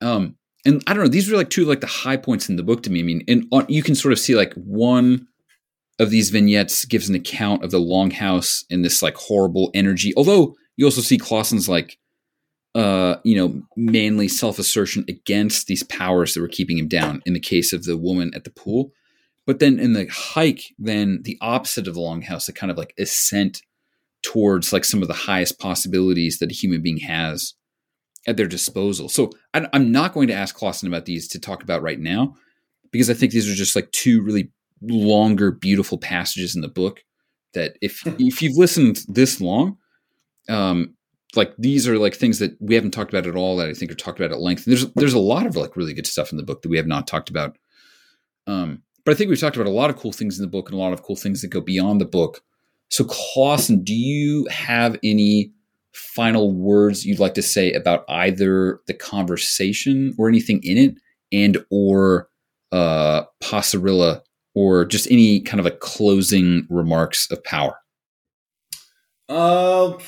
Um, 0.00 0.36
and 0.64 0.82
I 0.86 0.92
don't 0.92 1.04
know, 1.04 1.08
these 1.08 1.30
were 1.30 1.36
like 1.36 1.50
two 1.50 1.64
like 1.64 1.80
the 1.80 1.86
high 1.86 2.16
points 2.16 2.48
in 2.48 2.56
the 2.56 2.62
book 2.62 2.82
to 2.84 2.90
me. 2.90 3.00
I 3.00 3.02
mean, 3.04 3.22
and 3.28 3.46
on, 3.52 3.66
you 3.68 3.82
can 3.82 3.94
sort 3.94 4.12
of 4.12 4.18
see 4.18 4.34
like 4.34 4.52
one 4.54 5.28
of 5.98 6.10
these 6.10 6.30
vignettes 6.30 6.84
gives 6.84 7.08
an 7.08 7.14
account 7.14 7.64
of 7.64 7.70
the 7.70 7.80
longhouse 7.80 8.64
and 8.70 8.84
this 8.84 9.02
like 9.02 9.16
horrible 9.16 9.70
energy. 9.74 10.12
Although 10.16 10.54
you 10.76 10.84
also 10.84 11.00
see 11.00 11.18
Clawson's 11.18 11.68
like, 11.68 11.98
uh, 12.74 13.16
you 13.24 13.36
know, 13.36 13.62
manly 13.76 14.28
self 14.28 14.58
assertion 14.58 15.04
against 15.08 15.66
these 15.66 15.82
powers 15.84 16.34
that 16.34 16.42
were 16.42 16.48
keeping 16.48 16.76
him 16.76 16.88
down. 16.88 17.22
In 17.24 17.32
the 17.32 17.40
case 17.40 17.72
of 17.72 17.84
the 17.84 17.96
woman 17.96 18.32
at 18.34 18.44
the 18.44 18.50
pool, 18.50 18.92
but 19.46 19.60
then 19.60 19.78
in 19.78 19.94
the 19.94 20.06
hike, 20.06 20.74
then 20.78 21.20
the 21.22 21.38
opposite 21.40 21.88
of 21.88 21.94
the 21.94 22.00
longhouse, 22.00 22.46
the 22.46 22.52
kind 22.52 22.70
of 22.70 22.76
like 22.76 22.92
ascent 22.98 23.62
towards 24.22 24.72
like 24.72 24.84
some 24.84 25.00
of 25.02 25.08
the 25.08 25.14
highest 25.14 25.58
possibilities 25.58 26.38
that 26.38 26.50
a 26.50 26.54
human 26.54 26.82
being 26.82 26.98
has 26.98 27.54
at 28.26 28.36
their 28.36 28.48
disposal. 28.48 29.08
So 29.08 29.30
I, 29.54 29.66
I'm 29.72 29.92
not 29.92 30.12
going 30.12 30.28
to 30.28 30.34
ask 30.34 30.54
Clausen 30.54 30.88
about 30.88 31.06
these 31.06 31.28
to 31.28 31.40
talk 31.40 31.62
about 31.62 31.80
right 31.80 32.00
now 32.00 32.34
because 32.90 33.08
I 33.08 33.14
think 33.14 33.32
these 33.32 33.50
are 33.50 33.54
just 33.54 33.76
like 33.76 33.90
two 33.92 34.22
really 34.22 34.50
longer, 34.82 35.50
beautiful 35.50 35.98
passages 35.98 36.54
in 36.54 36.62
the 36.62 36.68
book 36.68 37.02
that 37.54 37.76
if 37.80 38.06
if 38.18 38.42
you've 38.42 38.56
listened 38.56 39.00
this 39.08 39.40
long, 39.40 39.78
um, 40.48 40.94
like 41.34 41.54
these 41.58 41.88
are 41.88 41.98
like 41.98 42.14
things 42.14 42.38
that 42.38 42.56
we 42.60 42.74
haven't 42.74 42.92
talked 42.92 43.12
about 43.12 43.26
at 43.26 43.36
all 43.36 43.56
that 43.56 43.68
I 43.68 43.74
think 43.74 43.90
are 43.90 43.96
talked 43.96 44.20
about 44.20 44.32
at 44.32 44.40
length. 44.40 44.64
There's 44.64 44.90
there's 44.92 45.14
a 45.14 45.18
lot 45.18 45.46
of 45.46 45.56
like 45.56 45.76
really 45.76 45.94
good 45.94 46.06
stuff 46.06 46.30
in 46.30 46.36
the 46.36 46.44
book 46.44 46.62
that 46.62 46.68
we 46.68 46.76
have 46.76 46.86
not 46.86 47.06
talked 47.06 47.30
about. 47.30 47.56
Um, 48.46 48.82
but 49.04 49.12
I 49.12 49.14
think 49.16 49.30
we've 49.30 49.40
talked 49.40 49.56
about 49.56 49.68
a 49.68 49.70
lot 49.70 49.90
of 49.90 49.96
cool 49.96 50.12
things 50.12 50.38
in 50.38 50.44
the 50.44 50.50
book 50.50 50.68
and 50.68 50.78
a 50.78 50.82
lot 50.82 50.92
of 50.92 51.02
cool 51.02 51.16
things 51.16 51.42
that 51.42 51.48
go 51.48 51.60
beyond 51.60 52.00
the 52.00 52.06
book. 52.06 52.42
So 52.90 53.04
Clawson, 53.04 53.82
do 53.82 53.94
you 53.94 54.46
have 54.50 54.98
any 55.02 55.52
final 55.92 56.52
words 56.52 57.04
you'd 57.04 57.18
like 57.18 57.34
to 57.34 57.42
say 57.42 57.72
about 57.72 58.04
either 58.08 58.80
the 58.86 58.94
conversation 58.94 60.14
or 60.18 60.28
anything 60.28 60.60
in 60.62 60.76
it 60.76 60.94
and 61.32 61.64
or 61.70 62.28
uh 62.72 63.22
Posserilla 63.42 64.20
or 64.56 64.86
just 64.86 65.08
any 65.10 65.38
kind 65.38 65.60
of 65.60 65.64
like 65.64 65.80
closing 65.80 66.66
remarks 66.70 67.30
of 67.30 67.44
power? 67.44 67.78
Uh, 69.28 69.98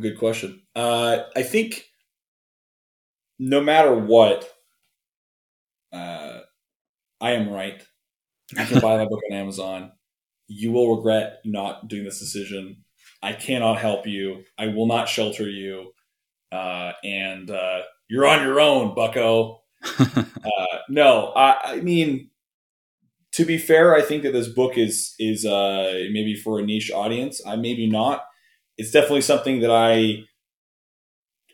good 0.00 0.18
question. 0.18 0.60
Uh, 0.74 1.18
I 1.36 1.44
think 1.44 1.84
no 3.38 3.60
matter 3.60 3.94
what, 3.94 4.50
uh, 5.92 6.40
I 7.20 7.30
am 7.32 7.50
right. 7.50 7.80
You 8.50 8.66
can 8.66 8.80
buy 8.80 8.96
my 8.96 9.04
book 9.04 9.20
on 9.30 9.36
Amazon. 9.36 9.92
You 10.48 10.72
will 10.72 10.96
regret 10.96 11.38
not 11.44 11.86
doing 11.86 12.04
this 12.04 12.18
decision. 12.18 12.82
I 13.22 13.32
cannot 13.32 13.78
help 13.78 14.08
you. 14.08 14.42
I 14.58 14.66
will 14.66 14.86
not 14.86 15.08
shelter 15.08 15.48
you. 15.48 15.92
Uh, 16.50 16.92
and 17.04 17.48
uh, 17.48 17.82
you're 18.08 18.26
on 18.26 18.42
your 18.42 18.60
own, 18.60 18.94
Bucko. 18.94 19.60
Uh, 20.44 20.78
no, 20.88 21.32
I, 21.36 21.56
I 21.64 21.80
mean, 21.82 22.28
to 23.32 23.44
be 23.44 23.58
fair, 23.58 23.94
I 23.94 24.02
think 24.02 24.22
that 24.24 24.32
this 24.32 24.48
book 24.48 24.76
is 24.78 25.14
is 25.18 25.44
uh, 25.46 26.04
maybe 26.12 26.34
for 26.34 26.58
a 26.58 26.62
niche 26.62 26.90
audience. 26.92 27.40
I 27.46 27.56
maybe 27.56 27.88
not. 27.88 28.24
It's 28.78 28.90
definitely 28.90 29.22
something 29.22 29.60
that 29.60 29.70
I 29.70 30.24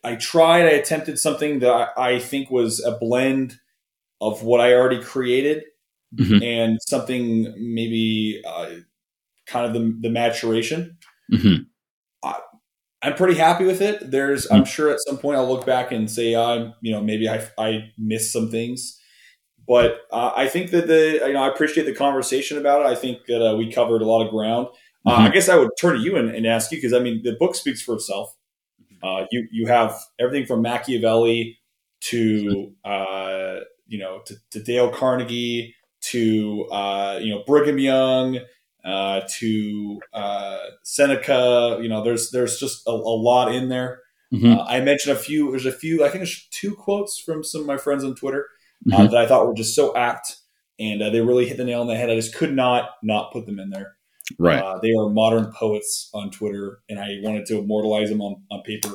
I 0.05 0.15
tried. 0.17 0.67
I 0.67 0.71
attempted 0.71 1.19
something 1.19 1.59
that 1.61 1.71
I, 1.97 2.15
I 2.15 2.19
think 2.19 2.51
was 2.51 2.83
a 2.85 2.93
blend 2.99 3.59
of 4.21 4.43
what 4.43 4.61
I 4.61 4.75
already 4.75 5.03
created 5.03 5.65
Mhm. 6.19 6.43
and 6.43 6.79
something 6.89 7.55
maybe 7.59 8.43
uh, 8.47 8.71
kind 9.47 9.67
of 9.67 9.75
the, 9.75 9.97
the 10.01 10.11
maturation. 10.11 10.99
Mhm. 11.33 11.67
I'm 13.01 13.15
pretty 13.15 13.35
happy 13.39 13.65
with 13.65 13.81
it. 13.81 14.11
There's, 14.11 14.51
I'm 14.51 14.65
sure 14.65 14.91
at 14.91 14.99
some 15.07 15.19
point 15.19 15.37
I'll 15.39 15.49
look 15.49 15.65
back 15.65 15.93
and 15.93 16.11
say, 16.11 16.35
I'm, 16.35 16.75
you 16.81 16.91
know, 16.91 17.01
maybe 17.01 17.29
I, 17.29 17.47
I 17.57 17.93
missed 17.97 18.33
some 18.33 18.51
things, 18.51 18.98
but 19.69 20.01
uh, 20.11 20.33
I 20.35 20.49
think 20.49 20.71
that 20.73 20.87
the, 20.89 21.21
you 21.27 21.35
know, 21.35 21.43
I 21.43 21.49
appreciate 21.49 21.85
the 21.85 21.95
conversation 21.95 22.59
about 22.59 22.81
it. 22.81 22.87
I 22.87 22.95
think 22.95 23.27
that 23.27 23.47
uh, 23.47 23.57
we 23.57 23.71
covered 23.71 24.03
a 24.03 24.07
lot 24.07 24.25
of 24.25 24.31
ground. 24.31 24.67
Uh, 25.07 25.11
I 25.11 25.29
Mhm. 25.29 25.33
guess 25.35 25.49
I 25.49 25.57
would 25.57 25.71
turn 25.81 25.97
to 25.97 26.01
you 26.03 26.17
and, 26.17 26.35
and 26.35 26.47
ask 26.47 26.73
you 26.73 26.79
because 26.79 26.93
I 26.95 26.99
mean 27.01 27.23
the 27.23 27.37
book 27.39 27.55
speaks 27.55 27.81
for 27.83 27.95
itself. 27.95 28.35
Uh, 29.03 29.27
you 29.31 29.47
you 29.53 29.67
have 29.69 29.95
everything 30.19 30.47
from 30.47 30.63
Machiavelli 30.63 31.59
to 32.01 32.73
uh, 32.85 33.61
you 33.87 33.99
know 33.99 34.21
to, 34.27 34.35
to 34.51 34.63
Dale 34.63 34.91
Carnegie 34.91 35.75
to 36.01 36.65
uh, 36.73 37.19
you 37.23 37.33
know 37.35 37.43
Brigham 37.47 37.79
Young 37.79 38.39
uh, 38.85 39.21
to 39.39 40.01
uh, 40.13 40.59
Seneca. 40.83 41.79
You 41.81 41.89
know, 41.89 42.03
there's 42.03 42.31
there's 42.31 42.59
just 42.59 42.87
a, 42.87 42.91
a 42.91 43.17
lot 43.31 43.55
in 43.55 43.69
there. 43.69 44.01
Mhm. 44.33 44.59
Uh, 44.59 44.65
I 44.65 44.81
mentioned 44.81 45.17
a 45.17 45.21
few. 45.21 45.51
There's 45.51 45.67
a 45.67 45.73
few. 45.73 46.05
I 46.05 46.09
think 46.09 46.21
there's 46.21 46.49
two 46.51 46.75
quotes 46.75 47.19
from 47.19 47.43
some 47.45 47.61
of 47.63 47.67
my 47.67 47.77
friends 47.77 48.05
on 48.05 48.15
Twitter 48.15 48.47
uh, 48.93 48.97
Mhm. 48.99 49.11
that 49.11 49.17
I 49.19 49.27
thought 49.27 49.47
were 49.47 49.55
just 49.55 49.75
so 49.75 49.95
apt, 49.97 50.37
and 50.79 51.03
uh, 51.03 51.11
they 51.11 51.21
really 51.21 51.47
hit 51.47 51.57
the 51.57 51.65
nail 51.65 51.81
on 51.81 51.87
the 51.87 51.97
head. 51.97 52.11
I 52.11 52.15
just 52.15 52.35
could 52.35 52.55
not 52.55 52.91
not 53.03 53.33
put 53.33 53.47
them 53.47 53.59
in 53.59 53.71
there. 53.71 53.97
Right. 54.39 54.63
Uh, 54.63 54.79
they 54.81 54.93
are 54.93 55.09
modern 55.09 55.53
poets 55.53 56.11
on 56.13 56.31
Twitter, 56.31 56.81
and 56.89 56.99
I 56.99 57.19
wanted 57.23 57.47
to 57.47 57.59
immortalize 57.59 58.11
them 58.11 58.21
on, 58.21 58.43
on 58.51 58.63
paper. 58.63 58.91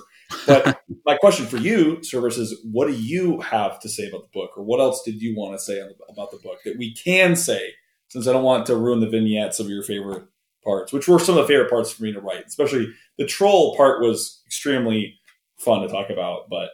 But 0.46 0.80
my 1.06 1.18
question 1.18 1.48
for 1.48 1.58
you, 1.58 2.04
Service, 2.04 2.38
is 2.38 2.56
what 2.72 2.88
do 2.88 2.94
you 2.94 3.42
have 3.42 3.80
to 3.80 3.90
say 3.90 4.08
about 4.08 4.22
the 4.24 4.30
book, 4.40 4.52
or 4.56 4.64
what 4.64 4.80
else 4.80 5.02
did 5.04 5.22
you 5.22 5.36
want 5.36 5.54
to 5.58 5.60
say 5.64 5.80
about 6.10 6.30
the 6.32 6.38
book 6.38 6.60
that 6.66 6.78
we 6.78 6.94
can 6.94 7.36
say? 7.36 7.72
Since 8.10 8.28
I 8.28 8.32
don't 8.32 8.44
want 8.44 8.68
to 8.68 8.76
ruin 8.76 9.00
the 9.00 9.10
vignettes 9.10 9.60
of 9.60 9.70
your 9.70 9.82
favorite 9.82 10.24
parts, 10.64 10.94
which 10.94 11.08
were 11.08 11.18
some 11.18 11.36
of 11.36 11.42
the 11.42 11.48
favorite 11.48 11.70
parts 11.72 11.92
for 11.92 12.04
me 12.04 12.14
to 12.14 12.22
write, 12.22 12.46
especially 12.46 12.94
the 13.18 13.26
troll 13.26 13.76
part 13.76 14.02
was 14.04 14.40
extremely 14.46 15.20
fun 15.58 15.82
to 15.82 15.88
talk 15.88 16.12
about. 16.12 16.48
But 16.48 16.70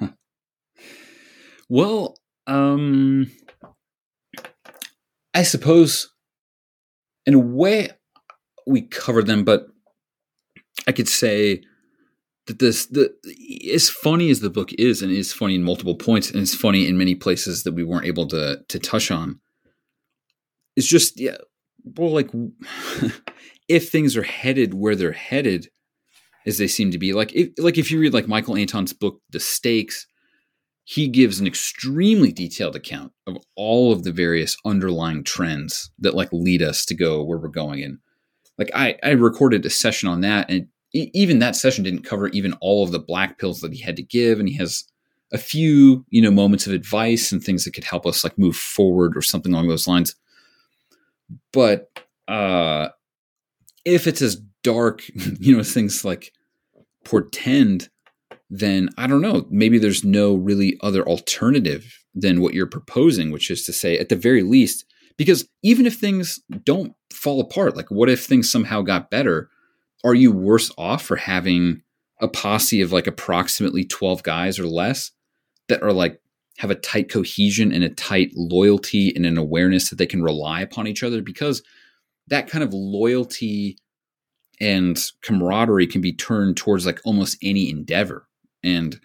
Well, 1.68 2.16
um, 2.50 3.30
I 5.32 5.44
suppose 5.44 6.12
in 7.24 7.34
a 7.34 7.38
way 7.38 7.90
we 8.66 8.82
covered 8.82 9.26
them, 9.26 9.44
but 9.44 9.68
I 10.86 10.92
could 10.92 11.08
say 11.08 11.62
that 12.46 12.58
this 12.58 12.86
the 12.86 13.14
as 13.72 13.88
funny 13.88 14.30
as 14.30 14.40
the 14.40 14.50
book 14.50 14.72
is, 14.72 15.00
and 15.00 15.12
is 15.12 15.32
funny 15.32 15.54
in 15.54 15.62
multiple 15.62 15.94
points, 15.94 16.30
and 16.30 16.40
it's 16.40 16.54
funny 16.54 16.88
in 16.88 16.98
many 16.98 17.14
places 17.14 17.62
that 17.62 17.72
we 17.72 17.84
weren't 17.84 18.06
able 18.06 18.26
to 18.28 18.60
to 18.68 18.78
touch 18.78 19.10
on. 19.10 19.40
it's 20.76 20.88
just 20.88 21.20
yeah, 21.20 21.36
well, 21.84 22.10
like 22.10 22.30
if 23.68 23.90
things 23.90 24.16
are 24.16 24.24
headed 24.24 24.74
where 24.74 24.96
they're 24.96 25.12
headed, 25.12 25.68
as 26.46 26.58
they 26.58 26.66
seem 26.66 26.90
to 26.90 26.98
be, 26.98 27.12
like 27.12 27.32
if, 27.32 27.50
like 27.58 27.78
if 27.78 27.92
you 27.92 28.00
read 28.00 28.14
like 28.14 28.26
Michael 28.26 28.56
Anton's 28.56 28.92
book, 28.92 29.20
The 29.30 29.38
Stakes, 29.38 30.06
he 30.84 31.08
gives 31.08 31.38
an 31.38 31.46
extremely 31.46 32.32
detailed 32.32 32.74
account 32.74 33.12
of 33.26 33.38
all 33.54 33.92
of 33.92 34.02
the 34.02 34.12
various 34.12 34.56
underlying 34.64 35.22
trends 35.22 35.90
that 35.98 36.14
like 36.14 36.28
lead 36.32 36.62
us 36.62 36.84
to 36.86 36.94
go 36.94 37.22
where 37.22 37.38
we're 37.38 37.48
going. 37.48 37.82
And 37.82 37.98
like 38.58 38.70
I, 38.74 38.96
I 39.02 39.10
recorded 39.10 39.64
a 39.64 39.70
session 39.70 40.08
on 40.08 40.20
that, 40.22 40.50
and 40.50 40.68
even 40.92 41.38
that 41.38 41.56
session 41.56 41.84
didn't 41.84 42.02
cover 42.02 42.28
even 42.28 42.54
all 42.60 42.82
of 42.82 42.90
the 42.90 42.98
black 42.98 43.38
pills 43.38 43.60
that 43.60 43.72
he 43.72 43.80
had 43.80 43.96
to 43.96 44.02
give, 44.02 44.40
and 44.40 44.48
he 44.48 44.56
has 44.56 44.84
a 45.32 45.38
few 45.38 46.04
you 46.10 46.20
know 46.20 46.30
moments 46.30 46.66
of 46.66 46.72
advice 46.72 47.30
and 47.30 47.42
things 47.42 47.64
that 47.64 47.72
could 47.72 47.84
help 47.84 48.04
us 48.04 48.24
like 48.24 48.36
move 48.38 48.56
forward 48.56 49.16
or 49.16 49.22
something 49.22 49.52
along 49.52 49.68
those 49.68 49.86
lines. 49.86 50.16
But 51.52 51.90
uh, 52.26 52.88
if 53.84 54.06
it's 54.06 54.22
as 54.22 54.40
dark, 54.62 55.02
you 55.38 55.56
know, 55.56 55.62
things 55.62 56.04
like 56.04 56.32
portend, 57.04 57.88
then 58.50 58.90
I 58.98 59.06
don't 59.06 59.22
know. 59.22 59.46
Maybe 59.48 59.78
there's 59.78 60.04
no 60.04 60.34
really 60.34 60.76
other 60.82 61.06
alternative 61.06 61.98
than 62.14 62.40
what 62.40 62.52
you're 62.52 62.66
proposing, 62.66 63.30
which 63.30 63.50
is 63.50 63.64
to 63.66 63.72
say, 63.72 63.96
at 63.96 64.08
the 64.08 64.16
very 64.16 64.42
least, 64.42 64.84
because 65.16 65.48
even 65.62 65.86
if 65.86 65.96
things 65.96 66.40
don't 66.64 66.92
fall 67.12 67.40
apart, 67.40 67.76
like 67.76 67.90
what 67.90 68.10
if 68.10 68.24
things 68.24 68.50
somehow 68.50 68.82
got 68.82 69.10
better? 69.10 69.48
Are 70.02 70.14
you 70.14 70.32
worse 70.32 70.72
off 70.76 71.02
for 71.02 71.16
having 71.16 71.82
a 72.20 72.28
posse 72.28 72.80
of 72.82 72.92
like 72.92 73.06
approximately 73.06 73.84
12 73.84 74.22
guys 74.22 74.58
or 74.58 74.66
less 74.66 75.12
that 75.68 75.82
are 75.82 75.92
like 75.92 76.20
have 76.58 76.70
a 76.70 76.74
tight 76.74 77.08
cohesion 77.08 77.72
and 77.72 77.84
a 77.84 77.88
tight 77.88 78.30
loyalty 78.34 79.12
and 79.14 79.24
an 79.24 79.38
awareness 79.38 79.88
that 79.88 79.96
they 79.96 80.06
can 80.06 80.22
rely 80.22 80.60
upon 80.60 80.86
each 80.86 81.02
other 81.02 81.22
because 81.22 81.62
that 82.26 82.48
kind 82.48 82.62
of 82.62 82.74
loyalty 82.74 83.78
and 84.60 84.98
camaraderie 85.22 85.86
can 85.86 86.00
be 86.00 86.12
turned 86.12 86.56
towards 86.56 86.84
like 86.84 87.00
almost 87.04 87.38
any 87.42 87.70
endeavor. 87.70 88.26
And 88.62 89.00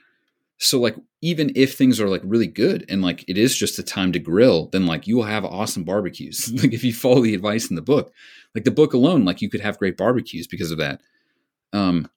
so 0.58 0.80
like 0.80 0.96
even 1.22 1.52
if 1.56 1.76
things 1.76 2.00
are 2.00 2.08
like 2.10 2.22
really 2.24 2.48
good 2.48 2.86
and 2.88 3.02
like 3.02 3.26
it 3.28 3.38
is 3.38 3.56
just 3.56 3.80
a 3.80 3.84
time 3.84 4.12
to 4.12 4.20
grill, 4.20 4.68
then 4.68 4.86
like 4.86 5.08
you 5.08 5.18
will 5.18 5.24
have 5.24 5.46
awesome 5.46 5.84
barbecues. 5.84 6.52
like 6.62 6.74
if 6.74 6.84
you 6.84 6.94
follow 6.94 7.22
the 7.22 7.34
advice 7.34 7.70
in 7.70 7.76
the 7.76 7.82
book, 7.82 8.14
like 8.54 8.64
the 8.64 8.72
book 8.72 8.94
alone, 8.94 9.26
like 9.26 9.42
you 9.42 9.50
could 9.50 9.62
have 9.62 9.80
great 9.80 9.98
barbecues 9.98 10.48
because 10.48 10.72
of 10.72 10.78
that. 10.78 11.02
Um, 11.74 12.10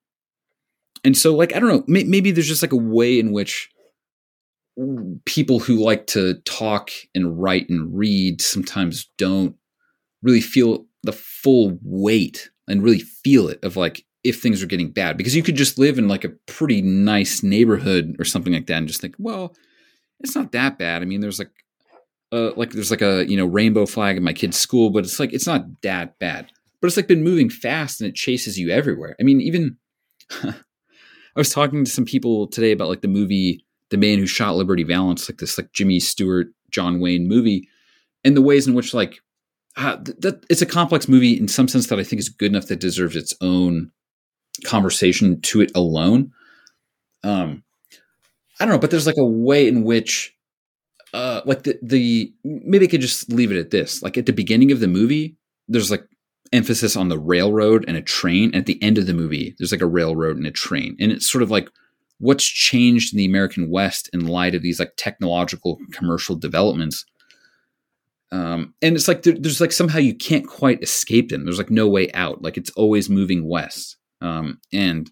and 1.05 1.17
so 1.17 1.35
like 1.35 1.55
I 1.55 1.59
don't 1.59 1.69
know, 1.69 1.85
may- 1.87 2.05
maybe 2.05 2.31
there's 2.31 2.49
just 2.49 2.63
like 2.63 2.73
a 2.73 2.77
way 2.77 3.19
in 3.19 3.33
which 3.33 3.71
people 5.25 5.59
who 5.59 5.77
like 5.77 6.07
to 6.07 6.35
talk 6.45 6.91
and 7.15 7.41
write 7.43 7.69
and 7.69 7.97
read 7.97 8.41
sometimes 8.41 9.11
don't 9.19 9.57
really 10.23 10.41
feel 10.41 10.87
the 11.03 11.13
full 11.13 11.79
weight 11.83 12.51
and 12.69 12.83
really 12.83 13.01
feel 13.01 13.49
it 13.49 13.59
of 13.65 13.77
like 13.77 14.05
if 14.29 14.41
things 14.41 14.63
are 14.63 14.67
getting 14.67 14.91
bad 14.91 15.17
because 15.17 15.35
you 15.35 15.43
could 15.43 15.57
just 15.57 15.79
live 15.79 15.99
in 15.99 16.09
like 16.09 16.25
a 16.25 16.31
pretty 16.47 16.83
nice 16.83 17.43
neighborhood 17.43 18.17
or 18.19 18.25
something 18.25 18.53
like 18.53 18.67
that 18.67 18.79
and 18.79 18.89
just 18.89 19.01
think 19.01 19.15
well 19.19 19.55
it's 20.21 20.35
not 20.35 20.51
that 20.53 20.79
bad. 20.79 21.03
I 21.03 21.05
mean 21.05 21.21
there's 21.21 21.39
like 21.39 21.51
uh 22.33 22.51
like 22.57 22.73
there's 22.73 22.91
like 22.91 23.03
a 23.03 23.29
you 23.29 23.37
know 23.37 23.47
rainbow 23.47 23.87
flag 23.87 24.17
in 24.17 24.23
my 24.23 24.33
kid's 24.33 24.59
school 24.59 24.91
but 24.91 25.05
it's 25.05 25.21
like 25.21 25.33
it's 25.33 25.47
not 25.47 25.65
that 25.83 26.19
bad. 26.19 26.51
But 26.81 26.89
it's 26.89 26.97
like 26.97 27.09
been 27.09 27.25
moving 27.25 27.51
fast 27.51 28.01
and 28.01 28.09
it 28.09 28.15
chases 28.15 28.59
you 28.59 28.71
everywhere. 28.71 29.17
I 29.21 29.23
mean 29.23 29.41
even 29.41 29.77
i 30.43 30.55
was 31.37 31.51
talking 31.51 31.85
to 31.85 31.91
some 31.91 32.05
people 32.05 32.47
today 32.49 32.73
about 32.73 32.89
like 32.89 33.01
the 33.01 33.09
movie 33.09 33.65
the 33.91 33.97
man 33.97 34.19
who 34.19 34.27
shot 34.27 34.57
liberty 34.57 34.83
valance 34.83 35.31
like 35.31 35.39
this 35.39 35.57
like 35.57 35.73
jimmy 35.73 35.99
stewart 35.99 36.49
john 36.71 37.01
wayne 37.01 37.27
movie 37.27 37.67
and 38.25 38.37
the 38.37 38.43
ways 38.43 38.67
in 38.67 38.75
which 38.75 38.93
like 38.93 39.21
uh, 39.79 39.97
that 40.19 40.45
it's 40.51 40.61
a 40.61 40.67
complex 40.67 41.09
movie 41.09 41.39
in 41.39 41.47
some 41.47 41.69
sense 41.69 41.87
that 41.87 42.01
I 42.01 42.05
think 42.05 42.19
is 42.19 42.29
good 42.29 42.51
enough 42.51 42.67
that 42.67 42.81
deserves 42.81 43.15
its 43.15 43.33
own 43.41 43.93
conversation 44.65 45.41
to 45.43 45.61
it 45.61 45.73
alone. 45.75 46.33
Um, 47.23 47.63
I 48.61 48.65
don't 48.65 48.75
know, 48.75 48.79
but 48.79 48.91
there's 48.91 49.07
like 49.07 49.19
a 49.19 49.25
way 49.25 49.69
in 49.69 49.85
which, 49.85 50.35
uh, 51.15 51.43
like 51.45 51.63
the 51.63 51.79
the 51.83 52.33
maybe 52.45 52.87
I 52.87 52.89
could 52.89 53.01
just 53.01 53.33
leave 53.33 53.53
it 53.53 53.59
at 53.59 53.71
this. 53.71 54.03
Like 54.03 54.19
at 54.19 54.27
the 54.27 54.33
beginning 54.33 54.73
of 54.73 54.81
the 54.81 54.89
movie, 54.89 55.37
there's 55.69 55.91
like 55.91 56.05
emphasis 56.53 56.97
on 56.97 57.09
the 57.09 57.19
railroad 57.19 57.85
and 57.87 57.97
a 57.97 58.03
train. 58.03 58.47
And 58.47 58.57
at 58.57 58.67
the 58.67 58.83
end 58.83 58.99
of 58.99 59.07
the 59.07 59.15
movie, 59.15 59.55
there's 59.59 59.73
like 59.73 59.81
a 59.81 59.87
railroad 59.87 60.37
and 60.37 60.47
a 60.47 60.51
train, 60.51 60.97
and 60.99 61.13
it's 61.13 61.31
sort 61.31 61.43
of 61.43 61.51
like 61.51 61.69
what's 62.19 62.45
changed 62.45 63.15
in 63.15 63.19
the 63.19 63.27
American 63.27 63.71
West 63.71 64.11
in 64.13 64.27
light 64.27 64.55
of 64.55 64.63
these 64.63 64.81
like 64.81 64.93
technological 64.97 65.79
commercial 65.93 66.35
developments 66.35 67.05
um, 68.31 68.75
and 68.83 68.95
it's 68.95 69.09
like 69.09 69.23
there, 69.23 69.35
there's 69.39 69.61
like 69.61 69.73
somehow 69.73 69.99
you 69.99 70.15
can't 70.15 70.47
quite 70.47 70.83
escape 70.83 71.31
them. 71.31 71.45
There's 71.45 71.59
like 71.59 71.71
no 71.71 71.89
way 71.89 72.13
out. 72.13 72.43
Like 72.43 72.57
it's 72.57 72.71
always 72.71 73.09
moving 73.09 73.49
west. 73.49 73.97
Um, 74.21 74.61
and 74.73 75.11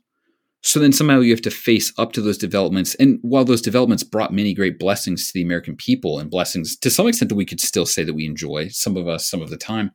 so 0.62 0.80
then 0.80 0.92
somehow 0.92 1.20
you 1.20 1.30
have 1.30 1.42
to 1.42 1.50
face 1.50 1.92
up 1.96 2.12
to 2.12 2.20
those 2.20 2.38
developments. 2.38 2.96
And 2.96 3.18
while 3.22 3.44
those 3.44 3.62
developments 3.62 4.02
brought 4.02 4.32
many 4.32 4.52
great 4.52 4.78
blessings 4.78 5.26
to 5.26 5.32
the 5.34 5.42
American 5.42 5.76
people 5.76 6.18
and 6.18 6.30
blessings 6.30 6.76
to 6.78 6.90
some 6.90 7.06
extent 7.06 7.28
that 7.28 7.36
we 7.36 7.44
could 7.44 7.60
still 7.60 7.86
say 7.86 8.02
that 8.02 8.14
we 8.14 8.26
enjoy, 8.26 8.68
some 8.68 8.96
of 8.96 9.06
us, 9.06 9.30
some 9.30 9.42
of 9.42 9.50
the 9.50 9.56
time, 9.56 9.92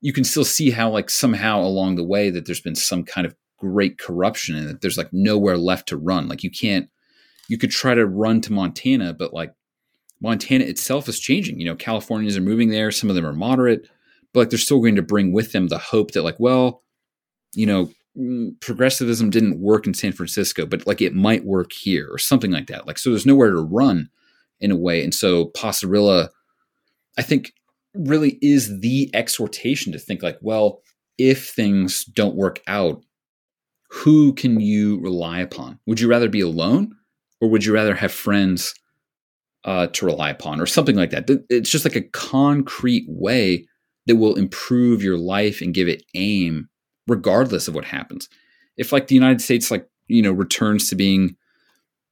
you 0.00 0.12
can 0.12 0.24
still 0.24 0.44
see 0.44 0.70
how 0.70 0.90
like 0.90 1.08
somehow 1.10 1.60
along 1.60 1.94
the 1.94 2.04
way 2.04 2.30
that 2.30 2.46
there's 2.46 2.60
been 2.60 2.74
some 2.74 3.04
kind 3.04 3.26
of 3.26 3.36
great 3.58 3.98
corruption 3.98 4.56
and 4.56 4.68
that 4.68 4.80
there's 4.80 4.98
like 4.98 5.12
nowhere 5.12 5.56
left 5.56 5.88
to 5.88 5.96
run. 5.96 6.26
Like 6.26 6.42
you 6.42 6.50
can't, 6.50 6.88
you 7.48 7.58
could 7.58 7.70
try 7.70 7.94
to 7.94 8.06
run 8.06 8.40
to 8.40 8.52
Montana, 8.52 9.12
but 9.12 9.32
like 9.32 9.54
Montana 10.20 10.64
itself 10.64 11.08
is 11.08 11.20
changing. 11.20 11.60
You 11.60 11.66
know, 11.66 11.76
Californians 11.76 12.36
are 12.36 12.42
moving 12.42 12.70
there. 12.70 12.90
Some 12.90 13.08
of 13.08 13.16
them 13.16 13.26
are 13.26 13.32
moderate, 13.32 13.88
but 14.32 14.40
like 14.40 14.50
they're 14.50 14.58
still 14.58 14.80
going 14.80 14.96
to 14.96 15.02
bring 15.02 15.32
with 15.32 15.52
them 15.52 15.68
the 15.68 15.78
hope 15.78 16.12
that, 16.12 16.22
like, 16.22 16.40
well, 16.40 16.82
you 17.54 17.66
know, 17.66 17.90
progressivism 18.60 19.30
didn't 19.30 19.60
work 19.60 19.86
in 19.86 19.94
San 19.94 20.12
Francisco, 20.12 20.66
but 20.66 20.86
like 20.86 21.00
it 21.00 21.14
might 21.14 21.44
work 21.44 21.72
here 21.72 22.08
or 22.10 22.18
something 22.18 22.50
like 22.50 22.66
that. 22.66 22.86
Like, 22.86 22.98
so 22.98 23.10
there's 23.10 23.26
nowhere 23.26 23.50
to 23.50 23.60
run 23.60 24.10
in 24.60 24.70
a 24.70 24.76
way. 24.76 25.02
And 25.02 25.14
so 25.14 25.46
Posserilla, 25.56 26.28
I 27.18 27.22
think, 27.22 27.52
really 27.94 28.38
is 28.42 28.80
the 28.80 29.10
exhortation 29.14 29.92
to 29.92 29.98
think 29.98 30.22
like, 30.22 30.38
well, 30.40 30.80
if 31.18 31.50
things 31.50 32.04
don't 32.04 32.36
work 32.36 32.60
out, 32.66 33.02
who 33.90 34.32
can 34.34 34.60
you 34.60 35.00
rely 35.00 35.40
upon? 35.40 35.78
Would 35.86 36.00
you 36.00 36.08
rather 36.08 36.28
be 36.28 36.40
alone 36.40 36.94
or 37.40 37.48
would 37.48 37.64
you 37.64 37.72
rather 37.72 37.94
have 37.94 38.12
friends 38.12 38.74
uh, 39.64 39.88
to 39.88 40.06
rely 40.06 40.30
upon 40.30 40.60
or 40.60 40.66
something 40.66 40.96
like 40.96 41.10
that. 41.10 41.28
It's 41.48 41.70
just 41.70 41.84
like 41.84 41.96
a 41.96 42.02
concrete 42.02 43.04
way 43.08 43.66
that 44.06 44.16
will 44.16 44.36
improve 44.36 45.02
your 45.02 45.18
life 45.18 45.60
and 45.60 45.74
give 45.74 45.88
it 45.88 46.02
aim 46.14 46.68
regardless 47.10 47.68
of 47.68 47.74
what 47.74 47.84
happens. 47.84 48.28
If 48.76 48.92
like 48.92 49.08
the 49.08 49.14
United 49.14 49.40
States 49.40 49.70
like, 49.70 49.88
you 50.08 50.22
know, 50.22 50.32
returns 50.32 50.88
to 50.88 50.94
being 50.94 51.36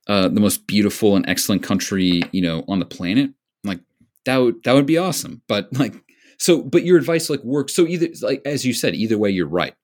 uh, 0.09 0.29
the 0.29 0.41
most 0.41 0.67
beautiful 0.67 1.17
and 1.17 1.29
excellent 1.29 1.63
country, 1.63 2.23
you 2.33 2.43
know, 2.43 2.65
on 2.69 2.79
the 2.79 2.85
planet, 2.85 3.31
like 3.65 3.81
that 4.25 4.39
would 4.39 4.63
that 4.65 4.73
would 4.73 4.87
be 4.87 4.99
awesome. 4.99 5.43
But 5.49 5.69
like 5.79 5.95
so 6.39 6.63
but 6.63 6.85
your 6.85 6.99
advice 6.99 7.31
like 7.31 7.43
works 7.45 7.75
so 7.75 7.87
either 7.87 8.09
like 8.23 8.43
as 8.45 8.65
you 8.65 8.73
said 8.73 8.95
either 8.95 9.19
way 9.19 9.31
you're 9.31 9.47
right 9.47 9.75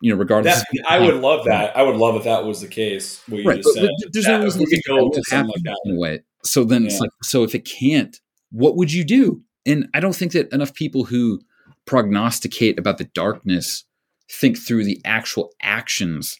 you 0.00 0.12
know, 0.12 0.18
regardless. 0.18 0.62
I 0.88 1.00
would 1.00 1.16
love 1.16 1.44
that. 1.46 1.76
I 1.76 1.82
would 1.82 1.96
love 1.96 2.14
if 2.16 2.24
that 2.24 2.44
was 2.44 2.60
the 2.60 2.68
case. 2.68 3.20
What 3.28 3.40
you 3.40 3.48
right, 3.48 3.56
just 3.56 3.74
but, 3.74 3.80
said. 3.80 3.90
But 4.00 4.12
there's 4.12 4.26
no 4.26 4.42
reason 4.42 4.64
to 4.64 4.82
go 4.86 5.10
to 5.10 5.22
something 5.24 5.50
like 5.50 5.64
that 5.64 5.80
in 5.84 5.96
a 5.96 5.98
way. 5.98 6.20
So 6.44 6.64
then 6.64 6.82
yeah. 6.82 6.90
it's 6.90 7.00
like, 7.00 7.10
so 7.22 7.42
if 7.42 7.54
it 7.54 7.64
can't, 7.64 8.16
what 8.50 8.76
would 8.76 8.92
you 8.92 9.04
do? 9.04 9.42
And 9.66 9.88
I 9.94 10.00
don't 10.00 10.14
think 10.14 10.32
that 10.32 10.52
enough 10.52 10.72
people 10.72 11.04
who 11.04 11.40
prognosticate 11.84 12.78
about 12.78 12.98
the 12.98 13.04
darkness 13.04 13.84
think 14.30 14.58
through 14.58 14.84
the 14.84 15.00
actual 15.04 15.52
actions 15.62 16.38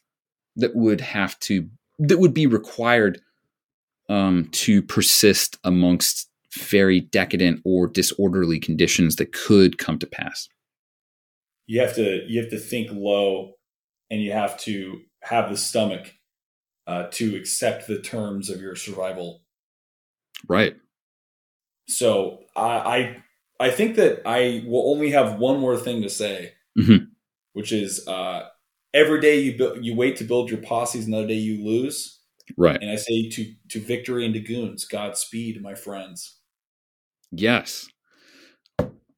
that 0.56 0.74
would 0.74 1.00
have 1.00 1.38
to 1.40 1.68
that 1.98 2.18
would 2.18 2.34
be 2.34 2.46
required 2.46 3.20
um, 4.08 4.48
to 4.52 4.82
persist 4.82 5.58
amongst 5.64 6.28
very 6.54 7.00
decadent 7.00 7.60
or 7.64 7.86
disorderly 7.86 8.58
conditions 8.58 9.16
that 9.16 9.32
could 9.32 9.78
come 9.78 9.98
to 9.98 10.06
pass. 10.06 10.48
You 11.66 11.80
have 11.80 11.94
to 11.96 12.24
you 12.26 12.40
have 12.40 12.50
to 12.50 12.58
think 12.58 12.90
low, 12.92 13.54
and 14.10 14.22
you 14.22 14.32
have 14.32 14.58
to 14.60 15.00
have 15.22 15.50
the 15.50 15.56
stomach 15.56 16.14
uh, 16.86 17.08
to 17.12 17.36
accept 17.36 17.86
the 17.86 18.00
terms 18.00 18.48
of 18.48 18.60
your 18.60 18.76
survival 18.76 19.42
Right. 20.46 20.76
So 21.88 22.40
I, 22.54 22.62
I, 22.62 23.16
I 23.60 23.70
think 23.70 23.96
that 23.96 24.22
I 24.26 24.62
will 24.66 24.90
only 24.90 25.10
have 25.10 25.38
one 25.38 25.58
more 25.58 25.76
thing 25.76 26.02
to 26.02 26.10
say, 26.10 26.52
mm-hmm. 26.78 27.06
Which 27.58 27.72
is 27.72 28.06
uh, 28.06 28.42
every 28.94 29.20
day 29.20 29.40
you 29.40 29.58
bu- 29.58 29.80
you 29.80 29.96
wait 29.96 30.14
to 30.18 30.24
build 30.24 30.48
your 30.48 30.60
posses, 30.60 31.08
another 31.08 31.26
day 31.26 31.34
you 31.34 31.64
lose. 31.66 32.20
Right. 32.56 32.80
And 32.80 32.88
I 32.88 32.94
say 32.94 33.28
to 33.30 33.52
to 33.70 33.80
victory 33.80 34.24
and 34.24 34.32
to 34.34 34.38
goons, 34.38 34.84
Godspeed, 34.84 35.60
my 35.60 35.74
friends. 35.74 36.38
Yes. 37.32 37.88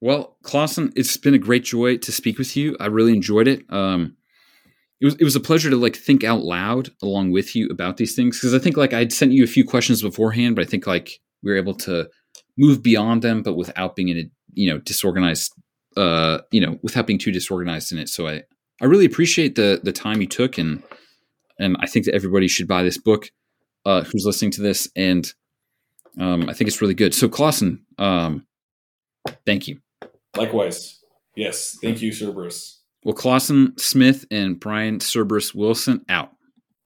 Well, 0.00 0.38
Clawson, 0.42 0.90
it's 0.96 1.18
been 1.18 1.34
a 1.34 1.38
great 1.38 1.64
joy 1.64 1.98
to 1.98 2.10
speak 2.10 2.38
with 2.38 2.56
you. 2.56 2.78
I 2.80 2.86
really 2.86 3.12
enjoyed 3.12 3.46
it. 3.46 3.62
Um, 3.68 4.16
it 5.02 5.04
was 5.04 5.16
it 5.16 5.24
was 5.24 5.36
a 5.36 5.40
pleasure 5.40 5.68
to 5.68 5.76
like 5.76 5.94
think 5.94 6.24
out 6.24 6.40
loud 6.40 6.88
along 7.02 7.32
with 7.32 7.54
you 7.54 7.68
about 7.68 7.98
these 7.98 8.16
things 8.16 8.38
because 8.38 8.54
I 8.54 8.58
think 8.58 8.78
like 8.78 8.94
I'd 8.94 9.12
sent 9.12 9.32
you 9.32 9.44
a 9.44 9.48
few 9.54 9.66
questions 9.66 10.00
beforehand, 10.00 10.56
but 10.56 10.64
I 10.64 10.66
think 10.66 10.86
like 10.86 11.20
we 11.42 11.50
were 11.50 11.58
able 11.58 11.74
to 11.74 12.08
move 12.56 12.82
beyond 12.82 13.20
them, 13.20 13.42
but 13.42 13.54
without 13.54 13.96
being 13.96 14.08
in 14.08 14.16
a 14.16 14.24
you 14.54 14.70
know 14.70 14.78
disorganized 14.78 15.52
uh 15.96 16.38
you 16.50 16.60
know 16.60 16.78
without 16.82 17.06
being 17.06 17.18
too 17.18 17.32
disorganized 17.32 17.92
in 17.92 17.98
it. 17.98 18.08
So 18.08 18.26
i 18.26 18.42
i 18.80 18.84
really 18.84 19.04
appreciate 19.04 19.54
the 19.54 19.80
the 19.82 19.92
time 19.92 20.20
you 20.20 20.26
took 20.26 20.58
and 20.58 20.82
and 21.58 21.76
i 21.80 21.86
think 21.86 22.04
that 22.06 22.14
everybody 22.14 22.48
should 22.48 22.68
buy 22.68 22.82
this 22.82 22.98
book 22.98 23.30
uh 23.84 24.02
who's 24.02 24.24
listening 24.24 24.50
to 24.52 24.62
this 24.62 24.88
and 24.96 25.32
um 26.18 26.48
i 26.48 26.52
think 26.52 26.68
it's 26.68 26.80
really 26.80 26.94
good. 26.94 27.14
So 27.14 27.28
clawson 27.28 27.84
um 27.98 28.46
thank 29.46 29.68
you. 29.68 29.80
Likewise. 30.36 30.98
Yes. 31.36 31.76
Thank 31.82 32.02
you 32.02 32.12
cerberus. 32.12 32.80
Well 33.04 33.14
clawson 33.14 33.76
smith 33.78 34.26
and 34.30 34.60
brian 34.60 35.00
cerberus 35.00 35.54
wilson 35.54 36.04
out 36.08 36.32